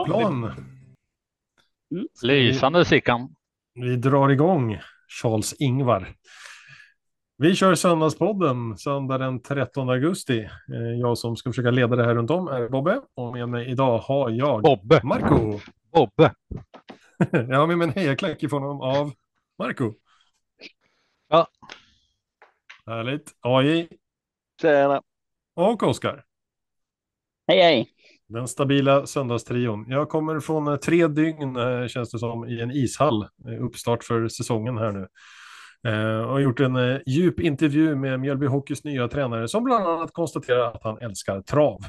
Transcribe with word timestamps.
En 0.00 0.10
Ja. 0.10 0.28
Mm. 0.28 2.06
Lysande 2.22 2.84
Sickan. 2.84 3.34
Vi 3.74 3.96
drar 3.96 4.28
igång 4.28 4.78
Charles-Ingvar. 5.22 6.14
Vi 7.38 7.54
kör 7.56 7.74
Söndagspodden 7.74 8.78
söndag 8.78 9.18
den 9.18 9.42
13 9.42 9.88
augusti. 9.90 10.38
Eh, 10.40 11.00
Jag 11.00 11.18
som 11.18 11.36
ska 11.36 11.50
försöka 11.50 11.70
leda 11.70 11.96
det 11.96 12.04
här 12.04 12.14
runt 12.14 12.30
om 12.30 12.48
är 12.48 12.68
Bobbe 12.68 13.00
och 13.14 13.32
med 13.32 13.48
mig 13.48 13.70
idag 13.70 13.98
har 13.98 14.30
jag 14.30 14.62
Bobbe. 14.62 15.00
Marco. 15.04 15.60
Bobbe. 15.92 16.34
Jag 17.30 17.58
har 17.58 17.66
med 17.66 17.78
mig 17.78 17.88
en 17.88 17.94
hejaklack 17.94 18.42
i 18.42 18.48
form 18.48 18.80
av 18.80 19.12
Marco. 19.58 19.92
Ja. 21.28 21.46
Härligt. 22.86 23.30
AJ 23.40 23.88
Tjena. 24.60 25.02
och 25.54 25.82
Oskar. 25.82 26.24
Hej 27.46 27.62
hej! 27.62 27.88
Den 28.32 28.48
stabila 28.48 29.06
söndagstrion. 29.06 29.86
Jag 29.88 30.08
kommer 30.08 30.40
från 30.40 30.68
eh, 30.68 30.76
tre 30.76 31.06
dygn, 31.06 31.56
eh, 31.56 31.86
känns 31.86 32.10
det 32.10 32.18
som, 32.18 32.48
i 32.48 32.60
en 32.60 32.70
ishall. 32.70 33.26
Uppstart 33.60 34.04
för 34.04 34.28
säsongen 34.28 34.78
här 34.78 34.92
nu. 34.92 35.06
Eh, 35.88 35.94
jag 35.94 36.26
har 36.26 36.38
gjort 36.38 36.60
en 36.60 37.00
djup 37.06 37.40
intervju 37.40 37.94
med 37.94 38.20
Mjölby 38.20 38.46
Hockeys 38.46 38.84
nya 38.84 39.08
tränare 39.08 39.48
som 39.48 39.64
bland 39.64 39.86
annat 39.86 40.12
konstaterar 40.12 40.74
att 40.74 40.82
han 40.82 40.98
älskar 40.98 41.42
trav. 41.42 41.80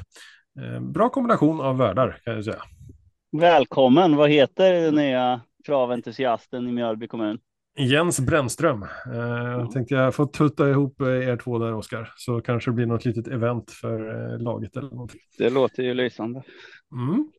Bra 0.80 1.08
kombination 1.08 1.60
av 1.60 1.78
världar 1.78 2.18
kan 2.24 2.34
jag 2.34 2.44
säga. 2.44 2.62
Välkommen! 3.32 4.16
Vad 4.16 4.30
heter 4.30 4.72
den 4.72 4.94
nya 4.94 5.40
traventusiasten 5.66 6.68
i 6.68 6.72
Mjölby 6.72 7.08
kommun? 7.08 7.38
Jens 7.76 8.20
Brännström. 8.20 8.82
Eh, 8.82 9.70
tänkte 9.70 9.94
jag 9.94 10.14
få 10.14 10.26
tutta 10.26 10.70
ihop 10.70 11.00
eh, 11.00 11.08
er 11.08 11.36
två 11.36 11.58
där, 11.58 11.74
Oskar. 11.74 12.12
Så 12.16 12.40
kanske 12.40 12.70
det 12.70 12.74
blir 12.74 12.86
något 12.86 13.04
litet 13.04 13.28
event 13.28 13.70
för 13.70 14.32
eh, 14.32 14.38
laget 14.38 14.76
eller 14.76 14.90
någonting. 14.90 15.20
Det 15.38 15.50
låter 15.50 15.82
ju 15.82 15.94
lysande. 15.94 16.42
Mm. 16.92 17.32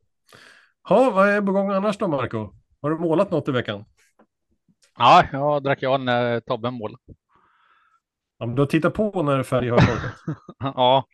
Ja, 0.88 1.10
vad 1.10 1.28
är 1.28 1.42
på 1.42 1.52
gång 1.52 1.70
annars 1.70 1.98
då, 1.98 2.08
Marco? 2.08 2.52
Har 2.82 2.90
du 2.90 2.98
målat 2.98 3.30
något 3.30 3.48
i 3.48 3.52
veckan? 3.52 3.84
Ja, 4.98 5.24
jag 5.32 5.62
drack 5.62 5.82
jag 5.82 6.00
när 6.00 6.40
Tobbe 6.40 6.70
mål. 6.70 6.96
Ja, 8.38 8.46
men 8.46 8.54
du 8.54 8.62
har 8.62 8.66
tittat 8.66 8.94
på 8.94 9.22
när 9.22 9.42
färg 9.42 9.68
har 9.68 9.78
torkat. 9.78 10.36
Ja, 10.58 11.06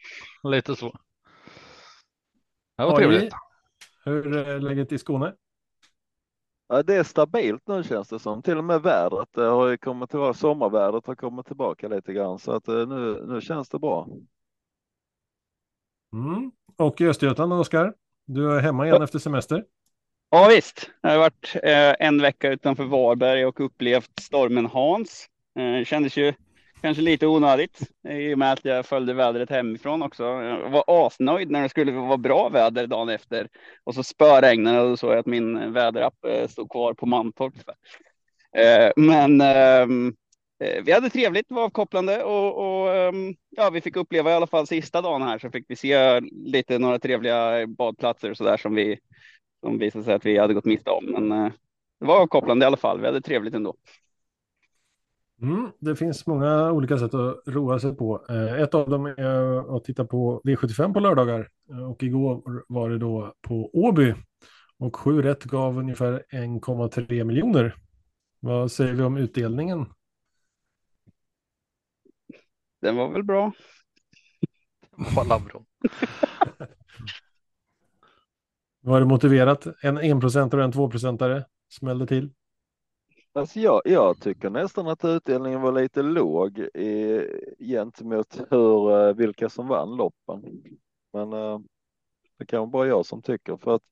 lite 0.43 0.77
så. 0.77 0.97
Det 2.77 2.85
var 2.85 2.97
trevligt. 2.97 3.35
Hur 4.05 4.37
är 4.37 4.61
läget 4.61 4.93
i 4.93 4.99
Skåne? 4.99 5.35
Ja, 6.73 6.83
det 6.83 6.95
är 6.95 7.03
stabilt 7.05 7.69
nu 7.69 7.83
känns 7.83 8.09
det 8.09 8.19
som. 8.19 8.43
Till 8.43 8.59
och 8.59 8.65
med 8.65 8.83
vädret 8.83 9.29
det 9.35 9.45
har 9.45 9.69
ju 9.69 9.77
kommit 9.77 10.11
tillbaka. 10.11 10.39
Sommarvädret 10.39 11.07
har 11.07 11.15
kommit 11.15 11.47
tillbaka 11.47 11.89
lite 11.89 12.13
grann 12.13 12.39
så 12.39 12.53
att 12.53 12.69
eh, 12.69 12.87
nu, 12.87 13.25
nu 13.27 13.41
känns 13.41 13.69
det 13.69 13.79
bra. 13.79 14.09
Mm. 16.13 16.53
Och 16.77 17.01
i 17.01 17.07
Östergötland, 17.07 17.53
Oskar? 17.53 17.95
Du 18.27 18.53
är 18.53 18.61
hemma 18.61 18.87
igen 18.87 19.03
efter 19.03 19.19
semester? 19.19 19.65
Ja 20.31 20.49
visst, 20.49 20.91
jag 21.01 21.11
har 21.11 21.19
varit 21.19 21.57
eh, 21.63 22.07
en 22.07 22.23
vecka 22.23 22.51
utanför 22.51 22.85
Varberg 22.85 23.47
och 23.47 23.61
upplevt 23.61 24.21
stormen 24.21 24.67
Hans. 24.67 25.27
Eh, 25.59 25.85
kändes 25.85 26.17
ju 26.17 26.35
kanske 26.83 27.03
lite 27.03 27.27
onödigt 27.27 27.81
i 28.09 28.35
och 28.35 28.39
med 28.39 28.53
att 28.53 28.65
jag 28.65 28.87
följde 28.87 29.15
vädret 29.15 29.51
hemifrån 29.51 30.03
också. 30.03 30.25
Jag 30.25 30.71
var 30.71 30.85
asnöjd 30.87 31.51
när 31.51 31.63
det 31.63 31.69
skulle 31.69 31.93
vara 31.93 32.17
bra 32.17 32.49
väder 32.49 32.87
dagen 32.87 33.09
efter 33.09 33.49
och 33.85 33.95
så 33.95 34.03
spöregnade 34.03 34.81
och 34.81 34.89
då 34.89 34.97
såg 34.97 35.11
jag 35.11 35.19
att 35.19 35.27
min 35.27 35.73
väderapp 35.73 36.25
eh, 36.25 36.49
stod 36.49 36.71
kvar 36.71 36.95
på 36.95 37.07
Mantorp. 37.07 37.55
Eh, 38.57 38.93
men 38.97 39.41
ehm, 39.41 40.15
eh, 40.65 40.83
vi 40.85 40.93
hade 40.93 41.11
trevligt, 41.11 41.49
det 41.49 41.55
var 41.55 41.65
avkopplande 41.65 42.25
och, 42.25 42.57
och 42.59 42.95
ehm, 42.95 43.35
ja, 43.51 43.71
vi 43.71 43.81
fick 43.81 43.97
uppleva 43.97 44.31
i 44.31 44.35
alla 44.35 44.47
fall 44.47 44.67
sista 44.67 45.03
dagen 45.03 45.23
här 45.23 45.39
så 45.39 45.51
fick 45.51 45.65
vi 45.69 45.77
se 45.77 46.21
lite 46.21 46.79
några 46.79 46.99
trevliga 46.99 47.67
badplatser 47.67 48.31
och 48.31 48.37
så 48.37 48.45
där 48.45 48.57
som 48.57 48.75
vi 48.75 48.99
som 49.61 49.79
visade 49.79 50.05
sig 50.05 50.15
att 50.15 50.27
vi 50.27 50.39
hade 50.39 50.55
gått 50.55 50.65
miste 50.65 50.91
om. 50.91 51.05
Men 51.05 51.29
det 52.01 52.07
var 52.07 52.21
avkopplande 52.21 52.65
i 52.65 52.67
alla 52.67 52.77
fall. 52.77 53.01
Vi 53.01 53.07
hade 53.07 53.21
trevligt 53.21 53.55
ändå. 53.55 53.75
Mm. 55.43 55.73
Det 55.79 55.97
finns 55.97 56.27
många 56.27 56.73
olika 56.73 56.99
sätt 56.99 57.15
att 57.15 57.43
roa 57.47 57.79
sig 57.79 57.97
på. 57.97 58.27
Eh, 58.29 58.61
Ett 58.61 58.75
av 58.75 58.91
dem 58.91 59.07
är 59.07 59.77
att 59.77 59.85
titta 59.85 60.05
på 60.05 60.41
V75 60.45 60.93
på 60.95 61.01
lördagar. 61.01 61.49
Eh, 61.71 61.91
Och 61.91 62.03
igår 62.03 62.65
var 62.69 62.91
det 62.91 62.99
då 62.99 63.35
på 63.43 63.71
Åby. 63.73 64.15
Och 64.79 64.97
sju 64.97 65.23
rätt 65.23 65.45
gav 65.45 65.79
ungefär 65.79 66.23
1,3 66.31 67.25
miljoner. 67.25 67.75
Vad 68.41 68.73
säger 68.73 68.93
vi 68.95 69.03
om 69.03 69.17
utdelningen? 69.17 69.87
Den 72.81 72.97
var 72.97 73.13
väl 73.13 73.23
bra. 73.23 73.53
Kolla 75.15 75.39
bra. 75.39 75.65
Var 78.81 79.01
det 79.01 79.07
motiverat? 79.07 79.67
En 79.83 79.99
1% 79.99 80.55
och 80.55 80.63
en 80.63 80.73
2% 80.73 81.45
smällde 81.69 82.07
till. 82.07 82.31
Alltså 83.35 83.61
jag, 83.61 83.83
jag 83.85 84.21
tycker 84.21 84.51
nästan 84.51 84.89
att 84.89 85.05
utdelningen 85.05 85.61
var 85.61 85.73
lite 85.73 86.03
låg 86.03 86.59
i, 86.59 87.27
gentemot 87.59 88.41
hur, 88.51 88.91
eh, 88.91 89.15
vilka 89.15 89.49
som 89.49 89.69
vann 89.69 89.97
loppen. 89.97 90.43
Men 91.13 91.33
eh, 91.33 91.59
det 92.39 92.47
kan 92.47 92.59
vara 92.59 92.71
bara 92.71 92.87
jag 92.87 93.07
som 93.07 93.23
tycker 93.23 93.57
för 93.57 93.75
att 93.75 93.83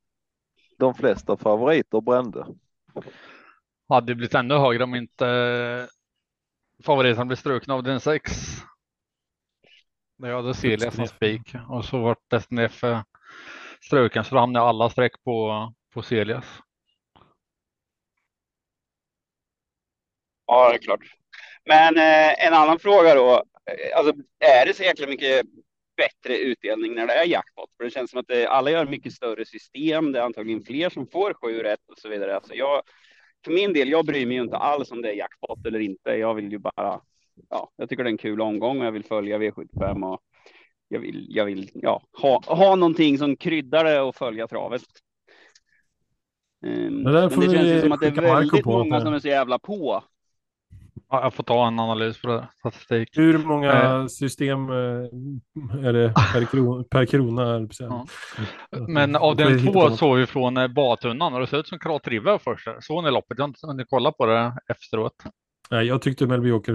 de 0.78 0.94
flesta 0.94 1.36
favoriter 1.36 2.00
brände. 2.00 2.46
Hade 3.88 4.14
blivit 4.14 4.34
ännu 4.34 4.54
högre 4.54 4.84
om 4.84 4.94
inte 4.94 5.26
eh, 5.26 5.86
favoriten 6.84 7.26
blev 7.28 7.36
struken 7.36 7.74
av 7.74 7.82
den 7.82 8.00
6. 8.00 8.32
Jag 10.16 10.36
hade 10.36 10.54
Celia 10.54 10.90
som 10.90 11.06
spik 11.06 11.54
och 11.68 11.84
så 11.84 11.98
vart 11.98 12.42
SNF 12.42 12.84
eh, 12.84 13.02
struken 13.80 14.24
så 14.24 14.34
då 14.34 14.40
hamnade 14.40 14.66
alla 14.66 14.90
streck 14.90 15.24
på, 15.24 15.72
på 15.94 16.02
Celias. 16.02 16.60
Ja, 20.50 20.68
det 20.68 20.76
är 20.76 20.78
klart. 20.78 21.00
Men 21.64 21.96
eh, 21.96 22.46
en 22.46 22.54
annan 22.54 22.78
fråga 22.78 23.14
då. 23.14 23.32
Eh, 23.34 23.98
Alltså, 23.98 24.12
är 24.38 24.66
det 24.66 24.74
så 24.74 24.82
jäkla 24.82 25.06
mycket 25.06 25.46
bättre 25.96 26.38
utdelning 26.38 26.94
när 26.94 27.06
det 27.06 27.12
är 27.12 27.24
jackpot? 27.24 27.74
För 27.76 27.84
det 27.84 27.90
känns 27.90 28.10
som 28.10 28.20
att 28.20 28.28
det, 28.28 28.46
alla 28.46 28.70
gör 28.70 28.86
mycket 28.86 29.12
större 29.12 29.44
system. 29.44 30.12
Det 30.12 30.18
är 30.18 30.22
antagligen 30.22 30.62
fler 30.62 30.88
som 30.88 31.06
får 31.06 31.34
sju 31.34 31.62
rätt 31.62 31.88
och 31.88 31.98
så 31.98 32.08
vidare. 32.08 32.36
Alltså 32.36 32.54
jag, 32.54 32.82
för 33.44 33.52
min 33.52 33.72
del, 33.72 33.88
jag 33.88 34.06
bryr 34.06 34.26
mig 34.26 34.36
ju 34.36 34.42
inte 34.42 34.56
alls 34.56 34.90
om 34.90 35.02
det 35.02 35.10
är 35.10 35.14
jackpot 35.14 35.66
eller 35.66 35.78
inte. 35.78 36.10
Jag 36.10 36.34
vill 36.34 36.52
ju 36.52 36.58
bara, 36.58 37.00
ja, 37.50 37.70
jag 37.76 37.88
tycker 37.88 38.04
det 38.04 38.08
är 38.08 38.12
en 38.12 38.18
kul 38.18 38.40
omgång 38.40 38.80
och 38.80 38.86
jag 38.86 38.92
vill 38.92 39.04
följa 39.04 39.38
V75 39.38 40.12
och 40.12 40.20
jag 40.88 41.00
vill, 41.00 41.26
jag 41.28 41.44
vill 41.44 41.70
ja, 41.74 42.02
ha, 42.22 42.42
ha 42.46 42.74
någonting 42.76 43.18
som 43.18 43.36
kryddar 43.36 43.84
det 43.84 44.00
och 44.00 44.16
följa 44.16 44.48
travet. 44.48 44.82
Där 46.60 47.30
men 47.30 47.40
det 47.40 47.56
känns 47.56 47.82
som 47.82 47.92
att 47.92 48.00
det 48.00 48.06
är 48.06 48.10
väldigt 48.12 48.64
många 48.64 49.00
som 49.00 49.14
är 49.14 49.18
så 49.18 49.28
jävla 49.28 49.58
på. 49.58 50.04
Ja, 51.10 51.22
jag 51.22 51.34
får 51.34 51.44
ta 51.44 51.66
en 51.66 51.80
analys 51.80 52.22
på 52.22 52.28
det. 52.28 52.48
Statistik. 52.58 53.08
Hur 53.12 53.38
många 53.38 54.08
system 54.08 54.70
eh, 54.70 54.76
är 55.86 55.92
det 55.92 56.14
per, 56.32 56.44
kron, 56.44 56.84
per 56.84 57.06
krona? 57.06 57.68
Ja. 57.78 58.06
Men 58.88 59.16
av 59.16 59.36
den 59.36 59.66
två 59.66 59.90
såg 59.90 60.16
vi 60.16 60.26
från 60.26 60.56
eh, 60.56 60.68
badtunnan 60.68 61.34
och 61.34 61.40
det 61.40 61.46
ser 61.46 61.58
ut 61.58 61.68
som 61.68 61.78
Karl 61.78 62.00
Trive 62.00 62.38
först. 62.38 62.68
Såg 62.80 63.04
ni 63.04 63.10
loppet? 63.10 63.38
Jag 63.38 63.44
har 63.44 63.48
inte 63.48 63.66
hunnit 63.66 63.86
kolla 63.90 64.12
på 64.12 64.26
det 64.26 64.52
efteråt. 64.68 65.14
Nej, 65.70 65.86
jag 65.86 66.02
tyckte 66.02 66.26
Melby 66.26 66.48
Joker 66.48 66.72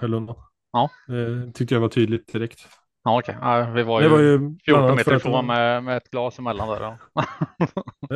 höll 0.00 0.14
undan. 0.14 0.36
Ja. 0.72 0.90
Det 1.06 1.52
tyckte 1.52 1.74
jag 1.74 1.80
var 1.80 1.88
tydligt 1.88 2.32
direkt. 2.32 2.68
Ja, 3.04 3.18
okej. 3.18 3.36
Ja, 3.40 3.70
vi 3.74 3.82
var 3.82 4.02
ju, 4.02 4.08
var 4.08 4.18
ju 4.18 4.38
bland 4.38 4.60
14 4.64 4.84
annat 4.84 5.04
för 5.04 5.12
meter 5.12 5.16
ifrån 5.16 5.46
med, 5.46 5.84
med 5.84 5.96
ett 5.96 6.10
glas 6.10 6.38
emellan 6.38 6.68
där. 6.68 6.98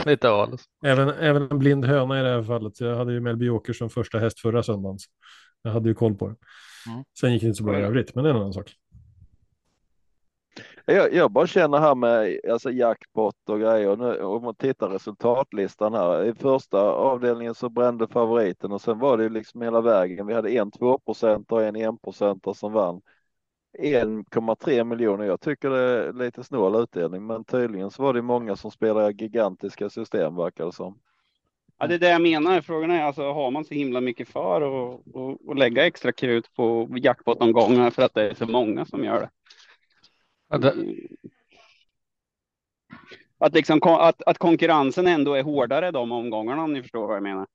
Lite 0.06 0.28
öl. 0.28 0.56
Även, 0.86 1.08
även 1.08 1.48
en 1.50 1.58
blind 1.58 1.84
höna 1.84 2.20
i 2.20 2.22
det 2.22 2.28
här 2.28 2.42
fallet. 2.42 2.80
Jag 2.80 2.96
hade 2.96 3.12
ju 3.12 3.20
Melby 3.20 3.46
Joker 3.46 3.72
som 3.72 3.90
första 3.90 4.18
häst 4.18 4.40
förra 4.40 4.62
söndagen. 4.62 4.98
Jag 5.62 5.70
hade 5.70 5.88
ju 5.88 5.94
koll 5.94 6.14
på 6.14 6.26
det. 6.26 6.34
Mm. 6.90 7.04
Sen 7.20 7.32
gick 7.32 7.42
det 7.42 7.48
inte 7.48 7.58
så 7.58 7.64
bra 7.64 7.80
i 7.80 7.82
övrigt, 7.82 8.14
men 8.14 8.24
det 8.24 8.30
är 8.30 8.34
en 8.34 8.40
annan 8.40 8.52
sak. 8.52 8.74
Jag, 10.86 11.14
jag 11.14 11.30
bara 11.30 11.46
känner 11.46 11.78
här 11.78 11.94
med 11.94 12.40
alltså 12.50 12.70
jackpot 12.70 13.34
och 13.48 13.60
grejer. 13.60 13.96
Nu, 13.96 14.22
om 14.22 14.42
man 14.42 14.54
tittar 14.54 14.88
resultatlistan 14.88 15.94
här. 15.94 16.24
I 16.24 16.34
första 16.34 16.80
avdelningen 16.80 17.54
så 17.54 17.68
brände 17.68 18.08
favoriten 18.08 18.72
och 18.72 18.80
sen 18.80 18.98
var 18.98 19.16
det 19.16 19.22
ju 19.22 19.28
liksom 19.28 19.62
hela 19.62 19.80
vägen. 19.80 20.26
Vi 20.26 20.34
hade 20.34 20.50
en 20.50 20.70
2% 20.70 21.52
och 21.52 21.62
en 21.62 21.76
1% 21.76 22.54
som 22.54 22.72
vann. 22.72 23.00
1,3 23.78 24.84
miljoner. 24.84 25.24
Jag 25.24 25.40
tycker 25.40 25.70
det 25.70 25.78
är 25.78 26.12
lite 26.12 26.44
snål 26.44 26.82
utdelning, 26.82 27.26
men 27.26 27.44
tydligen 27.44 27.90
så 27.90 28.02
var 28.02 28.14
det 28.14 28.22
många 28.22 28.56
som 28.56 28.70
spelar 28.70 29.10
gigantiska 29.10 29.90
system 29.90 30.36
verkar 30.36 30.66
det 30.66 30.72
som. 30.72 30.98
Ja, 31.78 31.86
det 31.86 31.94
är 31.94 31.98
det 31.98 32.08
jag 32.10 32.22
menar. 32.22 32.60
Frågan 32.60 32.90
är 32.90 33.02
alltså, 33.02 33.32
har 33.32 33.50
man 33.50 33.64
så 33.64 33.74
himla 33.74 34.00
mycket 34.00 34.28
för 34.28 34.60
och, 34.60 35.16
och, 35.16 35.48
och 35.48 35.56
lägga 35.56 35.86
extra 35.86 36.12
krut 36.12 36.54
på 36.54 36.88
jackpot-omgångar 36.96 37.90
för 37.90 38.02
att 38.02 38.14
det 38.14 38.30
är 38.30 38.34
så 38.34 38.46
många 38.46 38.84
som 38.84 39.04
gör 39.04 39.20
det? 39.20 39.30
Ja, 40.48 40.58
det, 40.58 40.74
Att, 43.38 43.54
liksom, 43.54 43.80
att, 43.82 44.22
att 44.22 44.38
konkurrensen 44.38 45.06
ändå 45.06 45.34
är 45.34 45.42
hårdare 45.42 45.90
de 45.90 46.12
omgångarna 46.12 46.62
om 46.62 46.72
ni 46.72 46.82
förstår 46.82 47.06
vad 47.06 47.16
jag 47.16 47.22
menar. 47.22 47.46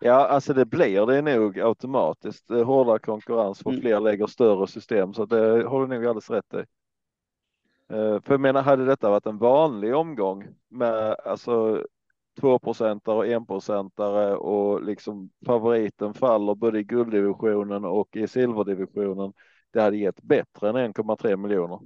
Ja, 0.00 0.26
alltså 0.26 0.54
det 0.54 0.64
blir 0.64 1.06
det 1.06 1.22
nog 1.22 1.60
automatiskt. 1.60 2.48
Det 2.48 2.58
är 2.60 2.64
hårdare 2.64 2.98
konkurrens 2.98 3.62
för 3.62 3.70
Mm. 3.70 3.80
fler 3.82 4.00
lägger 4.00 4.26
större 4.26 4.66
system 4.66 5.14
så 5.14 5.22
att 5.22 5.30
det 5.30 5.68
har 5.68 5.80
du 5.80 5.86
nog 5.86 6.06
alldeles 6.06 6.30
rätt 6.30 6.54
i. 6.54 6.64
Eh, 7.94 8.20
för 8.20 8.32
jag 8.32 8.40
menar, 8.40 8.62
hade 8.62 8.84
detta 8.84 9.10
varit 9.10 9.26
en 9.26 9.38
vanlig 9.38 9.94
omgång 9.94 10.46
med 10.68 11.16
alltså 11.24 11.84
2-procentare 12.40 13.16
och 13.16 13.26
1-procentare 13.26 14.34
och 14.34 14.82
liksom 14.82 15.30
favoriten 15.46 16.14
faller 16.14 16.54
både 16.54 16.78
i 16.78 16.84
gulddivisionen 16.84 17.84
och 17.84 18.16
i 18.16 18.26
silverdivisionen. 18.26 19.32
Det 19.72 19.82
hade 19.82 19.96
gett 19.96 20.22
bättre 20.22 20.68
än 20.68 20.76
1,3 20.76 21.36
miljoner. 21.36 21.80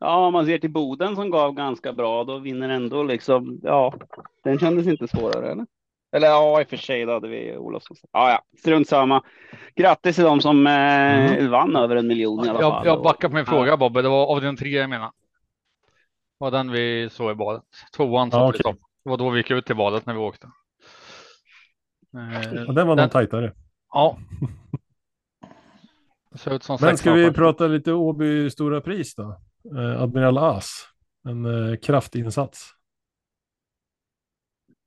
Ja, 0.00 0.26
om 0.26 0.32
man 0.32 0.46
ser 0.46 0.58
till 0.58 0.72
Boden 0.72 1.16
som 1.16 1.30
gav 1.30 1.54
ganska 1.54 1.92
bra, 1.92 2.24
då 2.24 2.38
vinner 2.38 2.68
ändå 2.68 3.02
liksom, 3.02 3.60
ja, 3.62 3.94
den 4.44 4.58
kändes 4.58 4.86
inte 4.86 5.08
svårare 5.08 5.50
eller? 5.50 5.66
Eller 6.12 6.26
ja, 6.26 6.60
i 6.60 6.64
och 6.64 6.68
för 6.68 6.76
sig, 6.76 7.04
då 7.04 7.12
hade 7.12 7.28
vi 7.28 7.56
Olofsson. 7.56 7.96
Ja, 8.12 8.30
ja, 8.30 8.58
strunt 8.58 8.88
samma. 8.88 9.22
Grattis 9.74 10.16
till 10.16 10.24
de 10.24 10.40
som 10.40 10.66
eh, 10.66 11.32
mm. 11.32 11.50
vann 11.50 11.76
över 11.76 11.96
en 11.96 12.06
miljon 12.06 12.44
i 12.44 12.48
alla 12.48 12.60
jag, 12.60 12.72
fall. 12.72 12.86
Jag 12.86 13.02
backar 13.02 13.28
på 13.28 13.34
min 13.34 13.46
fråga 13.46 13.76
Bobbe, 13.76 14.02
det 14.02 14.08
var 14.08 14.26
av 14.26 14.40
den 14.40 14.56
tre 14.56 14.68
jag 14.68 14.90
menar. 14.90 15.10
Det 16.38 16.44
var 16.44 16.50
den 16.50 16.70
vi 16.70 17.08
såg 17.10 17.32
i 17.32 17.34
badet. 17.34 17.62
Tvåan 17.96 18.28
ja, 18.32 18.48
okay. 18.48 18.72
Det 19.04 19.10
var 19.10 19.16
då 19.16 19.30
vi 19.30 19.38
gick 19.38 19.50
ut 19.50 19.66
till 19.66 19.76
badet 19.76 20.06
när 20.06 20.14
vi 20.14 20.20
åkte. 20.20 20.50
Eh, 22.14 22.68
och 22.68 22.74
den 22.74 22.86
var 22.86 22.96
nog 22.96 23.10
tajtare. 23.10 23.52
Ja. 23.92 24.18
Men 26.80 26.98
ska 26.98 27.12
vi 27.12 27.32
prata 27.32 27.66
lite 27.66 27.92
Åby 27.92 28.50
Stora 28.50 28.80
Pris 28.80 29.14
då? 29.14 29.40
Eh, 29.76 30.02
Admiral 30.02 30.38
As, 30.38 30.88
en 31.28 31.44
eh, 31.44 31.76
kraftinsats. 31.76 32.74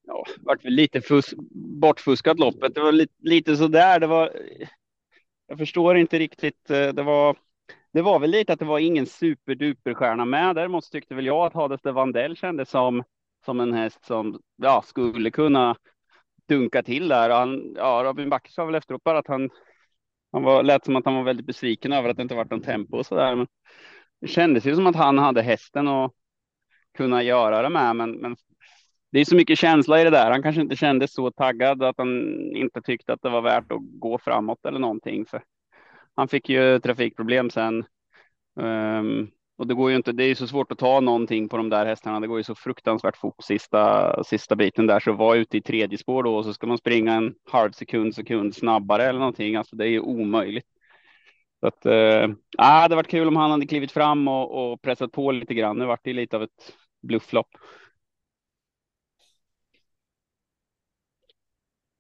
Ja, 0.08 0.26
vart 0.42 0.66
väl 0.66 0.74
lite 0.74 1.02
fus 1.02 1.34
bortfuskat 1.82 2.40
loppet. 2.40 2.76
Det 2.76 2.82
var 2.82 2.92
lite, 2.92 3.14
lite 3.20 3.56
sådär. 3.56 4.00
Det 4.00 4.08
var. 4.08 4.32
Jag 5.48 5.58
förstår 5.58 5.98
inte 5.98 6.20
riktigt. 6.20 6.70
Eh, 6.70 6.88
det 6.88 7.04
var. 7.04 7.38
Det 7.94 8.02
var 8.02 8.20
väl 8.20 8.30
lite 8.30 8.54
att 8.54 8.60
det 8.60 8.66
var 8.66 8.80
ingen 8.80 9.06
superduperstjärna 9.06 10.26
med. 10.26 10.56
Däremot 10.56 10.92
tyckte 10.92 11.16
väl 11.16 11.26
jag 11.26 11.46
att 11.46 11.54
Hades 11.54 11.82
de 11.82 11.92
Vandell 11.92 12.36
kändes 12.36 12.70
som 12.70 13.04
som 13.46 13.60
en 13.60 13.74
häst 13.74 14.06
som 14.06 14.40
ja, 14.56 14.82
skulle 14.86 15.32
kunna 15.32 15.76
dunka 16.48 16.84
till 16.84 17.08
där. 17.08 17.30
Han, 17.30 17.74
ja, 17.76 18.02
Robin 18.06 18.30
Backe 18.30 18.52
sa 18.52 18.66
väl 18.66 18.76
efteråt 18.76 19.04
bara 19.04 19.20
att 19.20 19.28
han, 19.28 19.50
han 20.32 20.44
var, 20.44 20.64
lät 20.64 20.86
som 20.86 20.96
att 20.96 21.06
han 21.06 21.16
var 21.16 21.24
väldigt 21.24 21.46
besviken 21.46 21.94
över 21.94 22.10
att 22.10 22.18
det 22.18 22.24
inte 22.24 22.36
varit 22.36 22.52
någon 22.52 22.62
tempo 22.62 22.98
och 22.98 23.06
så 23.06 23.16
där. 23.16 23.36
Men 23.36 23.48
det 24.22 24.28
kändes 24.28 24.66
ju 24.66 24.76
som 24.76 24.88
att 24.88 24.96
han 24.96 25.18
hade 25.18 25.42
hästen 25.42 25.88
och 25.88 26.14
kunna 26.98 27.24
göra 27.24 27.62
det 27.62 27.70
med, 27.70 27.96
men, 27.96 28.12
men 28.12 28.36
det 29.12 29.20
är 29.20 29.26
så 29.26 29.36
mycket 29.36 29.60
känsla 29.60 30.02
i 30.02 30.04
det 30.04 30.10
där. 30.10 30.32
Han 30.32 30.44
kanske 30.44 30.62
inte 30.62 30.76
kände 30.76 31.08
så 31.08 31.32
taggad 31.32 31.84
att 31.84 31.98
han 31.98 32.42
inte 32.56 32.82
tyckte 32.82 33.14
att 33.14 33.22
det 33.22 33.30
var 33.30 33.42
värt 33.42 33.72
att 33.72 33.80
gå 33.82 34.18
framåt 34.18 34.66
eller 34.66 34.80
någonting. 34.80 35.26
För 35.26 35.44
han 36.16 36.28
fick 36.28 36.50
ju 36.50 36.80
trafikproblem 36.80 37.50
sen. 37.50 37.86
Um, 38.56 39.32
och 39.58 39.68
det 39.68 39.74
går 39.74 39.90
ju 39.90 39.96
inte. 39.96 40.12
Det 40.12 40.24
är 40.24 40.28
ju 40.28 40.36
så 40.36 40.48
svårt 40.48 40.72
att 40.72 40.78
ta 40.78 41.00
någonting 41.00 41.50
på 41.50 41.58
de 41.58 41.70
där 41.70 41.86
hästarna. 41.86 42.20
Det 42.20 42.28
går 42.28 42.38
ju 42.38 42.44
så 42.44 42.56
fruktansvärt 42.56 43.18
fort 43.18 43.44
sista 43.44 44.24
sista 44.24 44.56
biten 44.56 44.88
där. 44.88 45.00
Så 45.00 45.14
var 45.14 45.36
ute 45.36 45.58
i 45.58 45.62
tredje 45.62 45.98
spår 45.98 46.24
då 46.24 46.36
och 46.36 46.46
så 46.46 46.54
ska 46.54 46.68
man 46.68 46.78
springa 46.78 47.14
en 47.14 47.34
halv 47.52 47.72
sekund 47.72 48.16
sekund 48.16 48.56
snabbare 48.56 49.04
eller 49.04 49.20
någonting. 49.20 49.56
Alltså 49.56 49.76
det 49.76 49.84
är 49.86 49.90
ju 49.90 50.00
omöjligt. 50.00 50.66
Så 51.60 51.68
att, 51.68 51.86
äh, 51.86 52.28
det 52.58 52.64
hade 52.64 52.96
varit 52.96 53.08
kul 53.08 53.28
om 53.28 53.36
han 53.36 53.52
hade 53.52 53.68
klivit 53.68 53.92
fram 53.92 54.28
och, 54.28 54.72
och 54.72 54.82
pressat 54.82 55.12
på 55.12 55.32
lite 55.32 55.54
grann. 55.54 55.78
Nu 55.78 55.86
vart 55.86 56.04
det 56.04 56.14
lite 56.14 56.36
av 56.36 56.44
ett 56.44 56.76
blufflopp. 57.04 57.50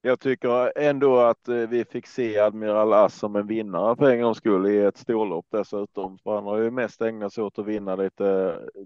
Jag 0.03 0.19
tycker 0.19 0.77
ändå 0.77 1.19
att 1.19 1.48
eh, 1.48 1.56
vi 1.56 1.86
fick 1.86 2.07
se 2.07 2.39
Admiral 2.39 2.94
Ass 2.94 3.15
som 3.19 3.36
en 3.36 3.48
vinnare 3.48 3.95
för 3.95 4.12
en 4.12 4.21
gångs 4.21 4.38
skull 4.38 4.68
i 4.68 4.77
ett 4.77 4.98
storlopp 4.98 5.45
dessutom. 5.50 6.18
För 6.18 6.36
han 6.36 6.44
har 6.44 6.57
ju 6.57 6.71
mest 6.71 7.01
ägnat 7.01 7.33
sig 7.33 7.44
åt 7.44 7.59
att 7.59 7.65
vinna 7.65 7.95
lite, 7.95 8.25
eh, 8.27 8.81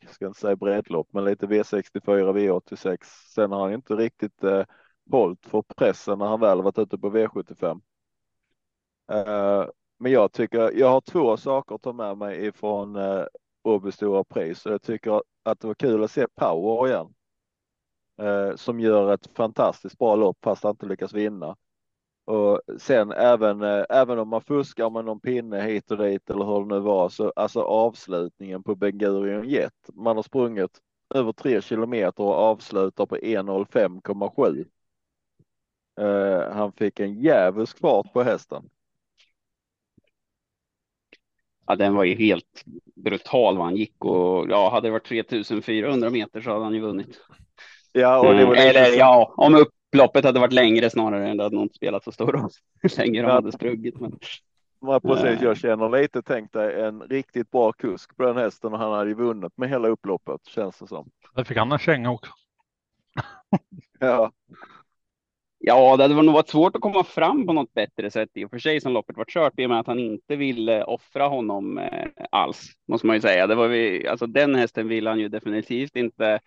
jag 0.00 0.14
ska 0.14 0.26
inte 0.26 0.40
säga 0.40 0.56
breddlopp, 0.56 1.08
men 1.10 1.24
lite 1.24 1.46
V64, 1.46 2.32
V86. 2.32 2.98
Sen 3.34 3.52
har 3.52 3.60
han 3.60 3.72
inte 3.72 3.94
riktigt 3.94 4.44
eh, 4.44 4.64
hållit 5.10 5.46
för 5.46 5.62
pressen 5.62 6.18
när 6.18 6.26
han 6.26 6.40
väl 6.40 6.62
varit 6.62 6.78
ute 6.78 6.98
på 6.98 7.10
V75. 7.10 7.80
Eh, 9.12 9.66
men 9.98 10.12
jag 10.12 10.32
tycker 10.32 10.78
jag 10.78 10.88
har 10.88 11.00
två 11.00 11.36
saker 11.36 11.74
att 11.74 11.82
ta 11.82 11.92
med 11.92 12.18
mig 12.18 12.46
ifrån 12.46 12.96
eh, 12.96 13.24
Åby 13.62 13.92
Stora 13.92 14.24
Pris 14.24 14.66
och 14.66 14.72
jag 14.72 14.82
tycker 14.82 15.22
att 15.42 15.60
det 15.60 15.66
var 15.66 15.74
kul 15.74 16.04
att 16.04 16.10
se 16.10 16.26
Power 16.34 16.88
igen. 16.88 17.14
Eh, 18.18 18.56
som 18.56 18.80
gör 18.80 19.14
ett 19.14 19.26
fantastiskt 19.36 19.98
bra 19.98 20.16
lopp 20.16 20.38
fast 20.44 20.62
han 20.64 20.70
inte 20.70 20.86
lyckas 20.86 21.14
vinna. 21.14 21.56
Och 22.24 22.60
sen 22.78 23.12
även, 23.12 23.62
eh, 23.62 23.84
även 23.90 24.18
om 24.18 24.28
man 24.28 24.42
fuskar 24.42 24.90
med 24.90 25.04
någon 25.04 25.20
pinne 25.20 25.62
hit 25.62 25.90
och 25.90 25.98
dit 25.98 26.30
eller 26.30 26.44
hur 26.44 26.60
det 26.60 26.74
nu 26.74 26.80
var, 26.80 27.08
så 27.08 27.32
alltså 27.36 27.60
avslutningen 27.62 28.62
på 28.62 28.74
Ben 28.74 28.98
Gurion 28.98 29.48
Jet. 29.48 29.90
Man 29.94 30.16
har 30.16 30.22
sprungit 30.22 30.80
över 31.14 31.32
tre 31.32 31.62
kilometer 31.62 32.22
och 32.22 32.34
avslutar 32.34 33.06
på 33.06 33.16
1.05,7. 33.16 34.66
Uh, 36.00 36.06
eh, 36.06 36.52
han 36.54 36.72
fick 36.72 37.00
en 37.00 37.20
djävulsk 37.22 37.78
fart 37.78 38.12
på 38.12 38.22
hästen 38.22 38.70
ja, 41.66 41.76
den 41.76 41.94
var 41.94 42.04
ju 42.04 42.14
helt 42.14 42.64
brutal 42.94 43.56
vad 43.56 43.66
han 43.66 43.76
gick 43.76 44.04
och 44.04 44.50
ja, 44.50 44.70
hade 44.70 44.88
det 44.88 44.92
varit 44.92 45.06
3400 45.06 46.10
meter 46.10 46.40
så 46.40 46.50
hade 46.50 46.64
han 46.64 46.74
ju 46.74 46.80
vunnit. 46.80 47.20
Ja, 47.92 48.18
och 48.18 48.34
det 48.34 48.44
var 48.44 48.54
mm. 48.54 48.68
Eller 48.68 48.98
ja, 48.98 49.34
om 49.36 49.54
upploppet 49.54 50.24
hade 50.24 50.40
varit 50.40 50.52
längre 50.52 50.90
snarare 50.90 51.28
än 51.28 51.36
det 51.36 51.42
hade 51.42 51.56
inte 51.56 51.74
spelat 51.74 52.04
så 52.04 52.12
stor 52.12 52.32
roll 52.32 52.50
hur 52.82 52.98
länge 52.98 53.22
de 53.22 53.28
ja. 53.28 53.34
hade 53.34 53.52
sprungit. 53.52 54.00
Men... 54.00 54.18
Ja, 54.80 55.00
precis, 55.00 55.42
jag 55.42 55.56
känner 55.56 56.00
lite, 56.00 56.22
tänk 56.22 56.52
dig 56.52 56.80
en 56.80 57.02
riktigt 57.02 57.50
bra 57.50 57.72
kusk 57.72 58.16
på 58.16 58.22
den 58.22 58.36
hästen 58.36 58.72
och 58.72 58.78
han 58.78 58.92
hade 58.92 59.08
ju 59.08 59.14
vunnit 59.14 59.52
med 59.56 59.68
hela 59.68 59.88
upploppet 59.88 60.40
känns 60.46 60.78
det 60.78 60.86
som. 60.86 61.10
Det 61.34 61.44
fick 61.44 61.56
han 61.56 61.72
en 61.72 61.78
känga 61.78 62.10
också. 62.10 62.32
ja. 63.98 64.32
Ja, 65.64 65.96
det 65.96 66.02
hade 66.02 66.14
nog 66.14 66.34
varit 66.34 66.48
svårt 66.48 66.76
att 66.76 66.82
komma 66.82 67.04
fram 67.04 67.46
på 67.46 67.52
något 67.52 67.74
bättre 67.74 68.10
sätt 68.10 68.28
i 68.34 68.44
och 68.44 68.50
för 68.50 68.58
sig 68.58 68.80
som 68.80 68.92
loppet 68.92 69.16
var 69.16 69.24
kört 69.24 69.58
i 69.58 69.66
och 69.66 69.70
med 69.70 69.80
att 69.80 69.86
han 69.86 69.98
inte 69.98 70.36
ville 70.36 70.84
offra 70.84 71.26
honom 71.26 71.78
eh, 71.78 72.08
alls, 72.30 72.70
måste 72.88 73.06
man 73.06 73.16
ju 73.16 73.20
säga. 73.20 73.46
Det 73.46 73.54
var 73.54 73.68
vi, 73.68 74.08
alltså 74.08 74.26
den 74.26 74.54
hästen 74.54 74.88
vill 74.88 75.06
han 75.06 75.18
ju 75.18 75.28
definitivt 75.28 75.96
inte 75.96 76.40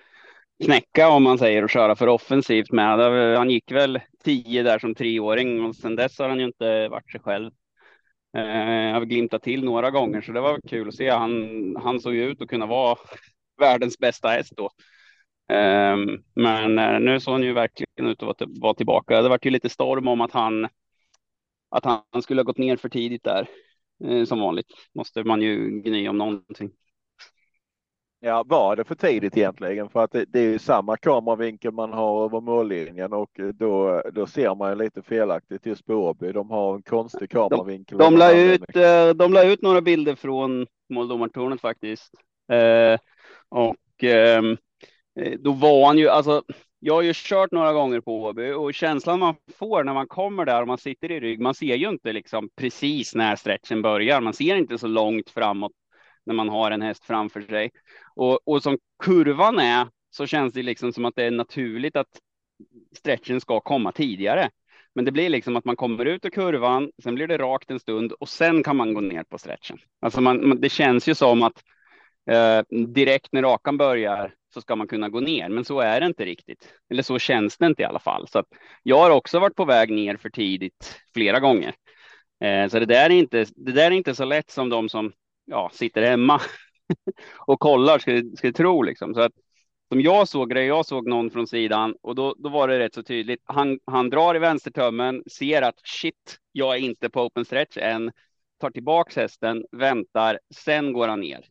knäcka 0.63 1.09
om 1.09 1.23
man 1.23 1.37
säger 1.37 1.63
och 1.63 1.69
köra 1.69 1.95
för 1.95 2.07
offensivt 2.07 2.71
med. 2.71 2.99
Han 3.37 3.49
gick 3.49 3.71
väl 3.71 3.99
tio 4.23 4.63
där 4.63 4.79
som 4.79 4.95
treåring 4.95 5.65
och 5.65 5.75
sedan 5.75 5.95
dess 5.95 6.19
har 6.19 6.29
han 6.29 6.39
ju 6.39 6.45
inte 6.45 6.87
varit 6.87 7.11
sig 7.11 7.21
själv. 7.21 7.51
Eh, 8.37 8.93
har 8.93 9.05
glimtat 9.05 9.43
till 9.43 9.63
några 9.63 9.91
gånger 9.91 10.21
så 10.21 10.31
det 10.31 10.41
var 10.41 10.59
kul 10.67 10.87
att 10.87 10.95
se. 10.95 11.09
Han, 11.09 11.75
han 11.83 11.99
såg 11.99 12.15
ju 12.15 12.23
ut 12.23 12.41
att 12.41 12.49
kunna 12.49 12.65
vara 12.65 12.97
världens 13.59 13.97
bästa 13.99 14.27
häst 14.27 14.53
då. 14.57 14.69
Ehm, 15.49 16.23
men 16.35 16.79
eh, 16.79 16.99
nu 16.99 17.19
såg 17.19 17.31
han 17.33 17.43
ju 17.43 17.53
verkligen 17.53 18.11
ut 18.11 18.23
att 18.23 18.41
vara 18.47 18.73
tillbaka. 18.73 19.21
Det 19.21 19.29
var 19.29 19.39
ju 19.41 19.51
lite 19.51 19.69
storm 19.69 20.07
om 20.07 20.21
att 20.21 20.31
han 20.31 20.67
att 21.69 21.85
han 21.85 22.21
skulle 22.21 22.39
ha 22.41 22.45
gått 22.45 22.57
ner 22.57 22.77
för 22.77 22.89
tidigt 22.89 23.23
där. 23.23 23.47
Eh, 24.03 24.25
som 24.25 24.39
vanligt 24.39 24.73
måste 24.93 25.23
man 25.23 25.41
ju 25.41 25.81
gny 25.81 26.07
om 26.07 26.17
någonting. 26.17 26.71
Ja, 28.25 28.43
var 28.47 28.75
det 28.75 28.83
för 28.83 28.95
tidigt 28.95 29.37
egentligen? 29.37 29.89
För 29.89 30.03
att 30.03 30.11
det, 30.11 30.25
det 30.27 30.39
är 30.39 30.43
ju 30.43 30.59
samma 30.59 30.97
kameravinkel 30.97 31.71
man 31.71 31.93
har 31.93 32.25
över 32.25 32.41
mållinjen 32.41 33.13
och 33.13 33.39
då, 33.53 34.01
då 34.13 34.27
ser 34.27 34.55
man 34.55 34.69
ju 34.69 34.75
lite 34.75 35.01
felaktigt 35.01 35.65
just 35.65 35.85
på 35.85 35.93
Åby. 35.93 36.31
De 36.31 36.49
har 36.49 36.75
en 36.75 36.81
konstig 36.81 37.29
kameravinkel. 37.29 37.97
De, 37.97 38.03
de, 38.03 38.17
la 38.17 38.31
ut, 38.31 38.75
eh, 38.75 39.09
de 39.09 39.33
la 39.33 39.43
ut 39.43 39.61
några 39.61 39.81
bilder 39.81 40.15
från 40.15 40.67
måldomartornet 40.89 41.61
faktiskt. 41.61 42.13
Eh, 42.51 42.99
och 43.49 44.03
eh, 44.03 44.41
Eh, 45.19 45.33
då 45.39 45.51
var 45.51 45.87
han 45.87 45.97
ju, 45.97 46.09
alltså, 46.09 46.43
jag 46.79 46.93
har 46.93 47.01
ju 47.01 47.13
kört 47.15 47.51
några 47.51 47.73
gånger 47.73 48.01
på 48.01 48.23
Åby 48.23 48.51
och 48.51 48.73
känslan 48.73 49.19
man 49.19 49.35
får 49.59 49.83
när 49.83 49.93
man 49.93 50.07
kommer 50.07 50.45
där 50.45 50.61
och 50.61 50.67
man 50.67 50.77
sitter 50.77 51.11
i 51.11 51.19
rygg, 51.19 51.39
man 51.39 51.53
ser 51.55 51.75
ju 51.75 51.89
inte 51.89 52.13
liksom 52.13 52.49
precis 52.55 53.15
när 53.15 53.35
stretchen 53.35 53.81
börjar. 53.81 54.21
Man 54.21 54.33
ser 54.33 54.55
inte 54.55 54.77
så 54.77 54.87
långt 54.87 55.29
framåt 55.29 55.71
när 56.25 56.33
man 56.35 56.49
har 56.49 56.71
en 56.71 56.81
häst 56.81 57.05
framför 57.05 57.41
sig. 57.41 57.71
Och, 58.15 58.47
och 58.47 58.63
som 58.63 58.77
kurvan 59.03 59.59
är 59.59 59.87
så 60.09 60.25
känns 60.25 60.53
det 60.53 60.63
liksom 60.63 60.93
som 60.93 61.05
att 61.05 61.15
det 61.15 61.23
är 61.23 61.31
naturligt 61.31 61.95
att 61.95 62.19
stretchen 62.97 63.41
ska 63.41 63.59
komma 63.59 63.91
tidigare. 63.91 64.49
Men 64.95 65.05
det 65.05 65.11
blir 65.11 65.29
liksom 65.29 65.55
att 65.55 65.65
man 65.65 65.75
kommer 65.75 66.05
ut 66.05 66.25
ur 66.25 66.29
kurvan, 66.29 66.91
sen 67.03 67.15
blir 67.15 67.27
det 67.27 67.37
rakt 67.37 67.71
en 67.71 67.79
stund 67.79 68.11
och 68.11 68.29
sen 68.29 68.63
kan 68.63 68.75
man 68.75 68.93
gå 68.93 69.01
ner 69.01 69.23
på 69.23 69.37
stretchen. 69.37 69.77
Alltså 70.01 70.21
man, 70.21 70.61
det 70.61 70.69
känns 70.69 71.07
ju 71.07 71.15
som 71.15 71.43
att 71.43 71.63
eh, 72.31 72.61
direkt 72.85 73.27
när 73.31 73.41
rakan 73.41 73.77
börjar 73.77 74.33
så 74.53 74.61
ska 74.61 74.75
man 74.75 74.87
kunna 74.87 75.09
gå 75.09 75.19
ner, 75.19 75.49
men 75.49 75.65
så 75.65 75.79
är 75.79 75.99
det 75.99 76.05
inte 76.07 76.25
riktigt. 76.25 76.73
Eller 76.89 77.03
så 77.03 77.19
känns 77.19 77.57
det 77.57 77.65
inte 77.65 77.81
i 77.81 77.85
alla 77.85 77.99
fall. 77.99 78.27
Så 78.27 78.43
jag 78.83 78.99
har 78.99 79.11
också 79.11 79.39
varit 79.39 79.55
på 79.55 79.65
väg 79.65 79.91
ner 79.91 80.17
för 80.17 80.29
tidigt 80.29 81.01
flera 81.13 81.39
gånger. 81.39 81.73
Eh, 82.43 82.67
så 82.67 82.79
det 82.79 82.85
där, 82.85 83.09
är 83.09 83.09
inte, 83.09 83.45
det 83.55 83.71
där 83.71 83.91
är 83.91 83.91
inte 83.91 84.15
så 84.15 84.25
lätt 84.25 84.49
som 84.51 84.69
de 84.69 84.89
som 84.89 85.13
ja, 85.45 85.69
sitter 85.73 86.01
hemma 86.01 86.41
och 87.37 87.59
kollar 87.59 87.99
Ska 88.35 88.47
du 88.47 88.53
tro. 88.53 88.81
Liksom. 88.81 89.13
Så 89.13 89.21
att, 89.21 89.31
som 89.89 90.01
jag 90.01 90.27
såg 90.27 90.55
det, 90.55 90.65
jag 90.65 90.85
såg 90.85 91.07
någon 91.07 91.31
från 91.31 91.47
sidan 91.47 91.95
och 92.01 92.15
då, 92.15 92.35
då 92.37 92.49
var 92.49 92.67
det 92.67 92.79
rätt 92.79 92.93
så 92.93 93.03
tydligt. 93.03 93.41
Han, 93.45 93.79
han 93.85 94.09
drar 94.09 94.35
i 94.35 94.39
vänstertömmen, 94.39 95.23
ser 95.31 95.61
att 95.61 95.79
shit, 95.83 96.37
jag 96.51 96.75
är 96.75 96.79
inte 96.79 97.09
på 97.09 97.21
open 97.21 97.45
stretch 97.45 97.77
än. 97.77 98.11
tar 98.61 98.69
tillbaks 98.69 99.15
hästen, 99.15 99.65
väntar, 99.71 100.39
sen 100.55 100.93
går 100.93 101.07
han 101.07 101.19
ner. 101.19 101.45